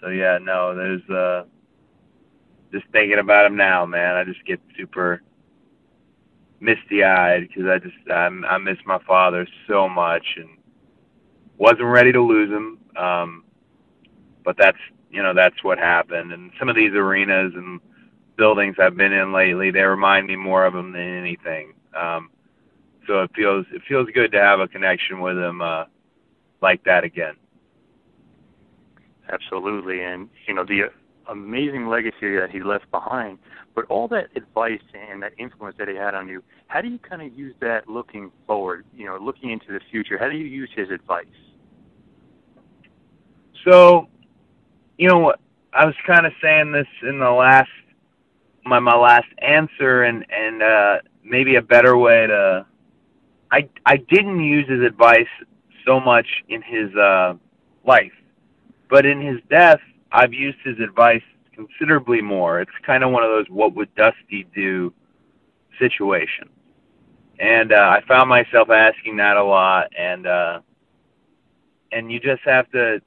so 0.02 0.10
yeah, 0.10 0.40
no, 0.42 0.76
there's 0.76 1.08
uh, 1.10 1.44
just 2.72 2.86
thinking 2.92 3.20
about 3.20 3.46
him 3.46 3.58
now, 3.58 3.86
man. 3.86 4.16
I 4.16 4.24
just 4.24 4.44
get 4.46 4.60
super 4.78 5.22
misty 6.62 7.04
eyed 7.04 7.48
because 7.48 7.66
I 7.66 7.80
just 7.80 7.96
I, 8.10 8.28
I 8.48 8.58
miss 8.60 8.78
my 8.86 9.00
father 9.06 9.48
so 9.68 9.90
much 9.90 10.26
and 10.38 10.50
wasn't 11.58 11.84
ready 11.84 12.12
to 12.14 12.22
lose 12.22 12.50
him. 12.50 12.78
Um, 12.96 13.44
but 14.46 14.56
that's 14.58 14.78
you 15.10 15.22
know 15.22 15.34
that's 15.34 15.64
what 15.64 15.78
happened. 15.78 16.32
And 16.32 16.52
some 16.58 16.70
of 16.70 16.76
these 16.76 16.94
arenas 16.94 17.54
and 17.56 17.82
buildings 18.38 18.76
I've 18.80 18.96
been 18.96 19.12
in 19.12 19.34
lately, 19.34 19.72
they 19.72 19.82
remind 19.82 20.28
me 20.28 20.36
more 20.36 20.66
of 20.66 20.74
him 20.74 20.94
than 20.94 21.02
anything. 21.02 21.74
Um, 21.96 22.30
so 23.08 23.24
it 23.24 23.32
feels 23.36 23.66
it 23.74 23.82
feels 23.88 24.08
good 24.14 24.32
to 24.32 24.40
have 24.40 24.60
a 24.60 24.68
connection 24.68 25.20
with 25.20 25.38
him 25.38 25.62
uh, 25.62 25.86
like 26.62 26.84
that 26.86 27.04
again. 27.04 27.36
Absolutely, 29.32 30.02
and 30.02 30.30
you 30.48 30.54
know 30.54 30.64
the 30.64 30.92
amazing 31.28 31.88
legacy 31.88 32.36
that 32.36 32.50
he 32.52 32.62
left 32.62 32.90
behind, 32.92 33.38
but 33.76 33.86
all 33.86 34.08
that 34.10 34.28
advice 34.36 34.82
and 34.94 35.22
that 35.24 35.34
influence 35.38 35.76
that 35.78 35.88
he 35.88 35.96
had 35.96 36.14
on 36.14 36.28
you. 36.28 36.44
How 36.68 36.82
do 36.82 36.88
you 36.88 37.00
kind 37.00 37.22
of 37.22 37.34
use 37.38 37.56
that 37.60 37.88
looking 37.88 38.32
forward? 38.48 38.86
You 38.96 39.06
know, 39.06 39.18
looking 39.18 39.52
into 39.52 39.68
the 39.68 39.82
future. 39.92 40.18
How 40.18 40.30
do 40.30 40.38
you 40.38 40.46
use 40.46 40.70
his 40.76 40.90
advice? 40.90 41.26
So, 43.66 44.08
you 44.98 45.08
know? 45.08 45.34
I 45.74 45.86
was 45.86 45.96
kind 46.06 46.26
of 46.26 46.34
saying 46.42 46.74
this 46.74 46.88
in 47.02 47.20
the 47.20 47.30
last 47.32 47.70
my 48.66 48.80
my 48.80 48.96
last 48.96 49.28
answer, 49.40 50.04
and 50.04 50.26
and 50.30 50.62
uh, 50.62 50.98
maybe 51.24 51.56
a 51.56 51.62
better 51.62 51.98
way 51.98 52.28
to. 52.28 52.66
I 53.52 53.70
I 53.86 53.98
didn't 53.98 54.44
use 54.44 54.68
his 54.70 54.82
advice 54.82 55.28
so 55.86 56.00
much 56.00 56.28
in 56.50 56.62
his 56.62 56.94
uh, 56.96 57.34
life, 57.86 58.12
but 58.90 59.06
in 59.06 59.22
his 59.22 59.40
death, 59.50 59.80
I've 60.12 60.34
used 60.34 60.58
his 60.64 60.80
advice 60.80 61.24
considerably 61.54 62.22
more. 62.22 62.62
It's 62.62 62.72
kind 62.86 63.04
of 63.04 63.12
one 63.12 63.24
of 63.24 63.30
those 63.30 63.46
"what 63.50 63.76
would 63.76 63.94
Dusty 63.96 64.48
do" 64.54 64.94
situations, 65.80 66.52
and 67.40 67.72
uh, 67.72 67.98
I 67.98 68.02
found 68.08 68.30
myself 68.30 68.70
asking 68.70 69.18
that 69.18 69.38
a 69.38 69.44
lot, 69.44 69.88
and 69.98 70.28
uh, 70.28 70.60
and 71.92 72.12
you 72.12 72.20
just 72.20 72.42
have 72.46 72.70
to. 72.72 73.02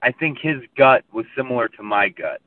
I 0.00 0.12
think 0.12 0.38
his 0.38 0.62
gut 0.76 1.04
was 1.12 1.26
similar 1.36 1.68
to 1.68 1.82
my 1.82 2.08
gut 2.08 2.40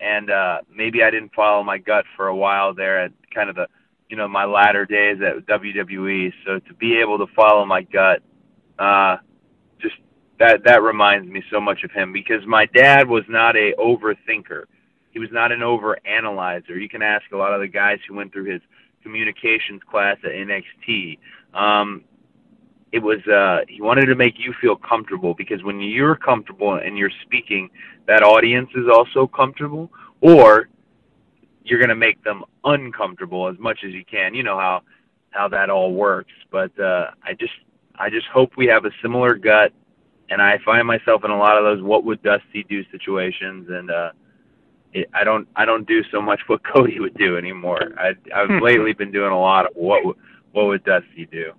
and 0.00 0.30
uh 0.30 0.58
maybe 0.74 1.02
I 1.02 1.10
didn't 1.10 1.34
follow 1.34 1.62
my 1.62 1.78
gut 1.78 2.04
for 2.16 2.28
a 2.28 2.36
while 2.36 2.74
there 2.74 3.00
at 3.04 3.12
kind 3.34 3.48
of 3.48 3.56
the 3.56 3.66
you 4.08 4.16
know 4.16 4.28
my 4.28 4.44
latter 4.44 4.84
days 4.84 5.18
at 5.22 5.46
WWE 5.46 6.32
so 6.44 6.58
to 6.58 6.74
be 6.74 6.98
able 6.98 7.18
to 7.18 7.26
follow 7.34 7.64
my 7.64 7.82
gut 7.82 8.22
uh 8.78 9.16
that 10.38 10.64
that 10.64 10.82
reminds 10.82 11.28
me 11.28 11.42
so 11.50 11.60
much 11.60 11.84
of 11.84 11.90
him 11.90 12.12
because 12.12 12.44
my 12.46 12.66
dad 12.66 13.08
was 13.08 13.24
not 13.28 13.56
a 13.56 13.72
overthinker. 13.78 14.64
He 15.10 15.18
was 15.20 15.30
not 15.30 15.52
an 15.52 15.62
over 15.62 15.96
analyzer 16.06 16.78
you 16.78 16.88
can 16.88 17.02
ask 17.02 17.24
a 17.32 17.36
lot 17.36 17.54
of 17.54 17.60
the 17.60 17.68
guys 17.68 17.98
who 18.08 18.14
went 18.14 18.32
through 18.32 18.50
his 18.50 18.60
communications 19.02 19.80
class 19.88 20.16
at 20.24 20.30
NXT 20.32 21.18
um 21.54 22.02
it 22.90 22.98
was 22.98 23.24
uh 23.28 23.60
he 23.68 23.80
wanted 23.80 24.06
to 24.06 24.16
make 24.16 24.38
you 24.38 24.52
feel 24.60 24.76
comfortable 24.76 25.34
because 25.34 25.62
when 25.62 25.80
you're 25.80 26.16
comfortable 26.16 26.74
and 26.74 26.98
you're 26.98 27.10
speaking 27.22 27.70
that 28.06 28.22
audience 28.22 28.70
is 28.74 28.86
also 28.92 29.26
comfortable 29.26 29.90
or 30.20 30.68
you're 31.64 31.78
going 31.78 31.88
to 31.88 31.94
make 31.94 32.22
them 32.24 32.44
uncomfortable 32.64 33.48
as 33.48 33.58
much 33.58 33.78
as 33.84 33.92
you 33.92 34.04
can. 34.04 34.34
You 34.34 34.42
know 34.42 34.58
how 34.58 34.82
how 35.30 35.48
that 35.48 35.70
all 35.70 35.92
works. 35.92 36.32
But 36.50 36.78
uh 36.78 37.10
i 37.22 37.34
just 37.34 37.52
i 37.96 38.10
just 38.10 38.26
hope 38.26 38.56
we 38.56 38.66
have 38.66 38.84
a 38.84 38.90
similar 39.02 39.34
gut 39.34 39.72
and 40.30 40.40
i 40.42 40.58
find 40.64 40.86
myself 40.86 41.24
in 41.24 41.30
a 41.30 41.38
lot 41.38 41.56
of 41.58 41.64
those 41.64 41.82
what 41.82 42.04
would 42.04 42.22
dusty 42.22 42.64
do 42.68 42.82
situations 42.90 43.68
and 43.70 43.90
uh 43.90 44.10
it, 44.92 45.08
i 45.14 45.24
don't 45.24 45.48
i 45.56 45.64
don't 45.64 45.86
do 45.86 46.02
so 46.10 46.20
much 46.20 46.40
what 46.46 46.60
cody 46.64 47.00
would 47.00 47.16
do 47.16 47.36
anymore 47.36 47.80
i 47.98 48.12
i've 48.34 48.62
lately 48.62 48.92
been 48.92 49.12
doing 49.12 49.32
a 49.32 49.38
lot 49.38 49.66
of 49.66 49.72
what 49.74 50.04
would 50.04 50.16
what 50.52 50.66
would 50.66 50.84
dusty 50.84 51.26
do 51.30 51.52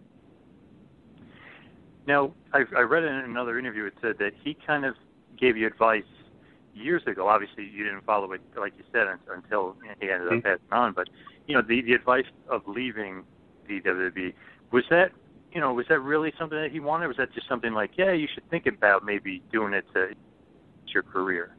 Now, 2.08 2.34
I, 2.54 2.64
I 2.76 2.82
read 2.82 3.04
in 3.04 3.14
another 3.14 3.58
interview 3.58 3.86
it 3.86 3.94
said 4.02 4.18
that 4.20 4.34
he 4.44 4.56
kind 4.66 4.86
of 4.86 4.96
gave 5.40 5.58
you 5.58 5.68
advice 5.68 6.04
years 6.74 7.02
ago. 7.08 7.28
Obviously, 7.28 7.66
you 7.66 7.84
didn't 7.84 8.06
follow 8.06 8.32
it, 8.34 8.42
like 8.58 8.74
you 8.78 8.84
said, 8.92 9.08
un- 9.08 9.20
until 9.30 9.76
he 10.00 10.12
ended 10.12 10.32
up 10.32 10.44
passing 10.44 10.72
on. 10.72 10.94
But 10.94 11.10
you 11.48 11.56
know, 11.56 11.62
the 11.62 11.82
the 11.82 11.94
advice 11.94 12.26
of 12.48 12.62
leaving 12.68 13.24
the 13.68 13.82
WWE 13.82 14.34
was 14.72 14.84
that 14.90 15.12
you 15.56 15.62
know, 15.62 15.74
was 15.74 15.86
that 15.88 16.02
really 16.02 16.34
something 16.38 16.62
that 16.62 16.72
he 16.72 16.82
wanted? 16.82 17.06
Or 17.06 17.08
was 17.08 17.18
that 17.18 17.34
just 17.34 17.48
something 17.48 17.74
like, 17.74 17.92
yeah, 17.98 18.12
you 18.12 18.28
should 18.34 18.48
think 18.50 18.68
about 18.68 19.06
maybe 19.06 19.42
doing 19.54 19.74
it 19.74 19.86
to 19.94 20.10
your 20.88 21.02
career? 21.02 21.56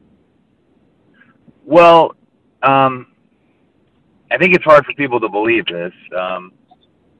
Well, 1.65 2.15
um, 2.61 3.07
I 4.31 4.37
think 4.37 4.53
it's 4.53 4.63
hard 4.63 4.85
for 4.85 4.93
people 4.93 5.19
to 5.19 5.27
believe 5.27 5.65
this 5.65 5.93
um, 6.17 6.53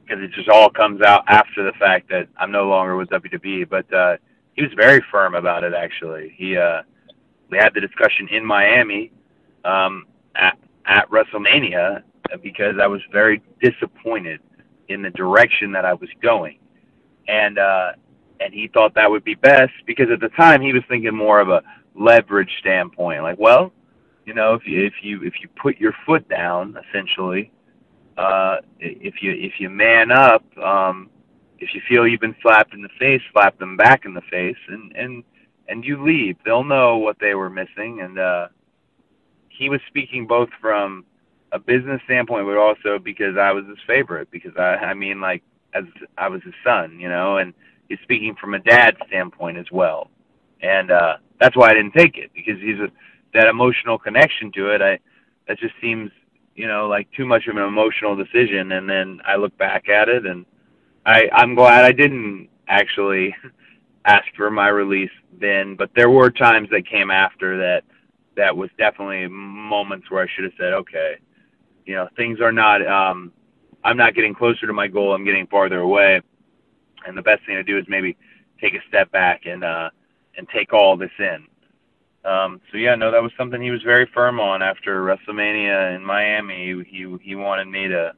because 0.02 0.22
it 0.22 0.30
just 0.32 0.48
all 0.48 0.70
comes 0.70 1.02
out 1.02 1.24
after 1.26 1.64
the 1.64 1.72
fact 1.78 2.08
that 2.10 2.28
I'm 2.38 2.52
no 2.52 2.68
longer 2.68 2.96
with 2.96 3.08
WWE. 3.10 3.68
But 3.68 3.92
uh, 3.92 4.16
he 4.54 4.62
was 4.62 4.70
very 4.76 5.02
firm 5.10 5.34
about 5.34 5.64
it. 5.64 5.74
Actually, 5.74 6.32
he 6.36 6.56
uh, 6.56 6.82
we 7.50 7.58
had 7.58 7.74
the 7.74 7.80
discussion 7.80 8.28
in 8.30 8.44
Miami 8.44 9.10
um, 9.64 10.06
at 10.36 10.56
at 10.86 11.10
WrestleMania 11.10 12.04
because 12.42 12.76
I 12.80 12.86
was 12.86 13.00
very 13.12 13.42
disappointed 13.60 14.40
in 14.88 15.02
the 15.02 15.10
direction 15.10 15.72
that 15.72 15.84
I 15.84 15.94
was 15.94 16.08
going, 16.22 16.58
and 17.28 17.58
uh, 17.58 17.92
and 18.40 18.52
he 18.52 18.68
thought 18.68 18.94
that 18.94 19.10
would 19.10 19.24
be 19.24 19.34
best 19.34 19.72
because 19.86 20.10
at 20.10 20.20
the 20.20 20.30
time 20.30 20.60
he 20.60 20.72
was 20.72 20.82
thinking 20.88 21.14
more 21.14 21.40
of 21.40 21.48
a 21.48 21.62
leverage 21.94 22.50
standpoint, 22.60 23.22
like, 23.22 23.38
well, 23.38 23.72
you 24.24 24.34
know, 24.34 24.54
if 24.54 24.66
you 24.66 24.84
if 24.84 24.94
you 25.02 25.22
if 25.22 25.34
you 25.40 25.48
put 25.60 25.78
your 25.78 25.94
foot 26.04 26.28
down, 26.28 26.76
essentially, 26.88 27.50
uh, 28.16 28.56
if 28.80 29.22
you 29.22 29.32
if 29.32 29.60
you 29.60 29.70
man 29.70 30.10
up, 30.10 30.44
um, 30.58 31.10
if 31.58 31.74
you 31.74 31.80
feel 31.88 32.06
you've 32.06 32.20
been 32.20 32.36
slapped 32.42 32.74
in 32.74 32.82
the 32.82 32.88
face, 32.98 33.22
slap 33.32 33.58
them 33.58 33.76
back 33.76 34.04
in 34.04 34.14
the 34.14 34.22
face, 34.22 34.56
and 34.68 34.92
and 34.96 35.24
and 35.68 35.84
you 35.84 36.02
leave. 36.02 36.36
They'll 36.44 36.64
know 36.64 36.98
what 36.98 37.18
they 37.20 37.34
were 37.34 37.50
missing, 37.50 38.00
and 38.00 38.18
uh, 38.18 38.48
he 39.48 39.68
was 39.68 39.80
speaking 39.88 40.26
both 40.26 40.48
from 40.60 41.04
a 41.52 41.58
business 41.58 42.00
standpoint, 42.04 42.46
but 42.46 42.56
also 42.56 42.98
because 42.98 43.36
I 43.36 43.52
was 43.52 43.64
his 43.66 43.78
favorite. 43.86 44.30
Because 44.30 44.52
I, 44.56 44.76
I 44.76 44.94
mean, 44.94 45.20
like 45.20 45.42
as 45.74 45.84
I 46.16 46.28
was 46.28 46.42
his 46.42 46.54
son, 46.64 46.98
you 46.98 47.08
know, 47.08 47.38
and 47.38 47.54
he's 47.88 47.98
speaking 48.02 48.34
from 48.40 48.54
a 48.54 48.58
dad 48.58 48.96
standpoint 49.08 49.58
as 49.58 49.66
well, 49.70 50.10
and 50.62 50.90
uh, 50.90 51.16
that's 51.40 51.56
why 51.56 51.70
I 51.70 51.74
didn't 51.74 51.92
take 51.92 52.16
it 52.16 52.30
because 52.34 52.60
he's 52.60 52.78
a 52.78 52.88
that 53.34 53.46
emotional 53.46 53.98
connection 53.98 54.50
to 54.52 54.70
it. 54.74 54.82
I 54.82 54.98
that 55.46 55.58
just 55.58 55.74
seems, 55.80 56.10
you 56.54 56.66
know, 56.66 56.88
like 56.88 57.08
too 57.12 57.26
much 57.26 57.46
of 57.46 57.56
an 57.56 57.62
emotional 57.62 58.16
decision. 58.16 58.72
And 58.72 58.88
then 58.88 59.20
I 59.26 59.36
look 59.36 59.56
back 59.58 59.88
at 59.88 60.08
it, 60.08 60.26
and 60.26 60.44
I 61.06 61.28
I'm 61.32 61.54
glad 61.54 61.84
I 61.84 61.92
didn't 61.92 62.48
actually 62.68 63.34
ask 64.04 64.24
for 64.36 64.50
my 64.50 64.68
release 64.68 65.10
then. 65.40 65.76
But 65.76 65.90
there 65.94 66.10
were 66.10 66.30
times 66.30 66.68
that 66.70 66.86
came 66.88 67.10
after 67.10 67.58
that 67.58 67.84
that 68.36 68.56
was 68.56 68.70
definitely 68.78 69.26
moments 69.28 70.10
where 70.10 70.22
I 70.22 70.28
should 70.34 70.44
have 70.44 70.52
said, 70.58 70.72
okay, 70.72 71.16
you 71.86 71.94
know, 71.94 72.08
things 72.16 72.40
are 72.40 72.52
not. 72.52 72.86
um 72.86 73.32
I'm 73.84 73.96
not 73.96 74.14
getting 74.14 74.34
closer 74.34 74.66
to 74.66 74.72
my 74.72 74.88
goal. 74.88 75.14
I'm 75.14 75.24
getting 75.24 75.46
farther 75.46 75.80
away. 75.80 76.20
And 77.06 77.16
the 77.16 77.22
best 77.22 77.44
thing 77.46 77.56
to 77.56 77.62
do 77.62 77.78
is 77.78 77.84
maybe 77.88 78.16
take 78.60 78.74
a 78.74 78.80
step 78.88 79.10
back 79.12 79.42
and 79.46 79.62
uh 79.64 79.90
and 80.36 80.48
take 80.48 80.72
all 80.72 80.96
this 80.96 81.10
in. 81.18 81.46
Um, 82.24 82.60
so 82.70 82.78
yeah, 82.78 82.94
no, 82.94 83.10
that 83.10 83.22
was 83.22 83.32
something 83.38 83.60
he 83.62 83.70
was 83.70 83.82
very 83.82 84.06
firm 84.12 84.40
on 84.40 84.62
after 84.62 85.02
WrestleMania 85.02 85.96
in 85.96 86.04
Miami. 86.04 86.84
He 86.90 86.96
he, 86.98 87.16
he 87.22 87.34
wanted 87.34 87.66
me 87.68 87.88
to. 87.88 88.12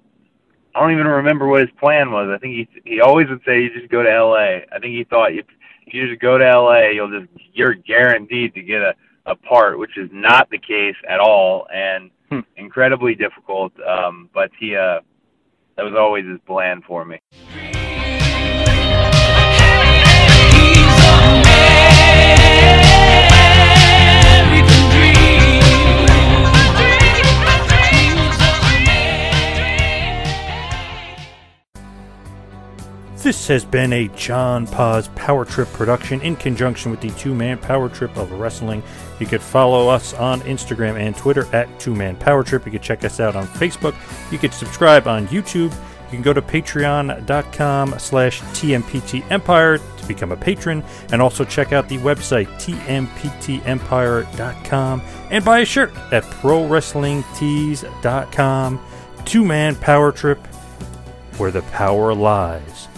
I 0.74 0.81
don't 0.81 0.93
even 0.93 1.07
remember 1.07 1.47
what 1.47 1.61
his 1.62 1.70
plan 1.78 2.11
was. 2.11 2.28
I 2.35 2.39
think 2.39 2.55
he 2.55 2.69
he 2.85 3.01
always 3.01 3.28
would 3.28 3.43
say 3.47 3.62
you 3.62 3.73
just 3.73 3.91
go 3.91 4.03
to 4.03 4.11
L.A. 4.11 4.66
I 4.73 4.78
think 4.78 4.95
he 4.95 5.05
thought 5.05 5.32
if, 5.32 5.47
if 5.87 5.95
you 5.95 6.09
just 6.09 6.20
go 6.20 6.39
to 6.39 6.47
L.A. 6.47 6.93
you'll 6.95 7.11
just 7.11 7.31
you're 7.53 7.74
guaranteed 7.74 8.55
to 8.55 8.62
get 8.62 8.81
a 8.81 8.95
a 9.27 9.37
part, 9.37 9.78
which 9.78 9.99
is 9.99 10.09
not 10.12 10.49
the 10.51 10.59
case 10.59 10.97
at 11.09 11.20
all, 11.20 11.66
and 11.73 12.11
Hmm. 12.31 12.41
incredibly 12.57 13.15
difficult. 13.16 13.73
Um, 13.81 14.31
but 14.32 14.51
he 14.59 14.77
uh, 14.77 15.01
that 15.81 15.86
was 15.86 15.94
always 15.98 16.27
his 16.27 16.39
bland 16.47 16.85
for 16.85 17.07
me. 17.07 17.19
This 33.23 33.48
has 33.48 33.65
been 33.65 33.94
a 33.94 34.09
John 34.09 34.66
Paz 34.66 35.09
Power 35.15 35.47
Trip 35.47 35.69
production 35.73 36.20
in 36.20 36.36
conjunction 36.36 36.90
with 36.90 37.01
the 37.01 37.11
Two 37.12 37.35
Man 37.35 37.57
Power 37.57 37.89
Trip 37.89 38.15
of 38.19 38.32
Wrestling. 38.32 38.82
You 39.21 39.27
could 39.27 39.43
follow 39.43 39.89
us 39.89 40.15
on 40.15 40.41
Instagram 40.41 40.99
and 40.99 41.15
Twitter 41.17 41.47
at 41.55 41.79
Two 41.79 41.95
Man 41.95 42.17
Power 42.17 42.43
Trip. 42.43 42.65
You 42.65 42.73
could 42.73 42.83
check 42.83 43.05
us 43.05 43.21
out 43.21 43.37
on 43.37 43.47
Facebook. 43.47 43.95
You 44.33 44.39
could 44.39 44.55
subscribe 44.55 45.07
on 45.07 45.29
YouTube. 45.29 45.75
You 46.11 46.17
can 46.17 46.23
go 46.23 46.33
to 46.33 46.43
patreon.com 46.43 47.99
slash 47.99 48.41
TMPT 48.41 49.31
Empire 49.31 49.79
to 49.79 50.07
become 50.09 50.33
a 50.33 50.37
patron 50.37 50.83
and 51.13 51.23
also 51.23 51.45
check 51.45 51.73
out 51.73 51.89
the 51.89 51.99
website 51.99 52.49
tmptempire.com 52.59 55.03
and 55.31 55.45
buy 55.45 55.61
a 55.61 55.65
shirt 55.65 55.95
at 56.11 56.25
prowrestlingtees.com. 56.25 58.87
Two 59.25 59.45
Man 59.45 59.77
Power 59.77 60.11
Trip, 60.11 60.45
where 61.37 61.53
the 61.53 61.63
power 61.63 62.13
lies. 62.15 62.89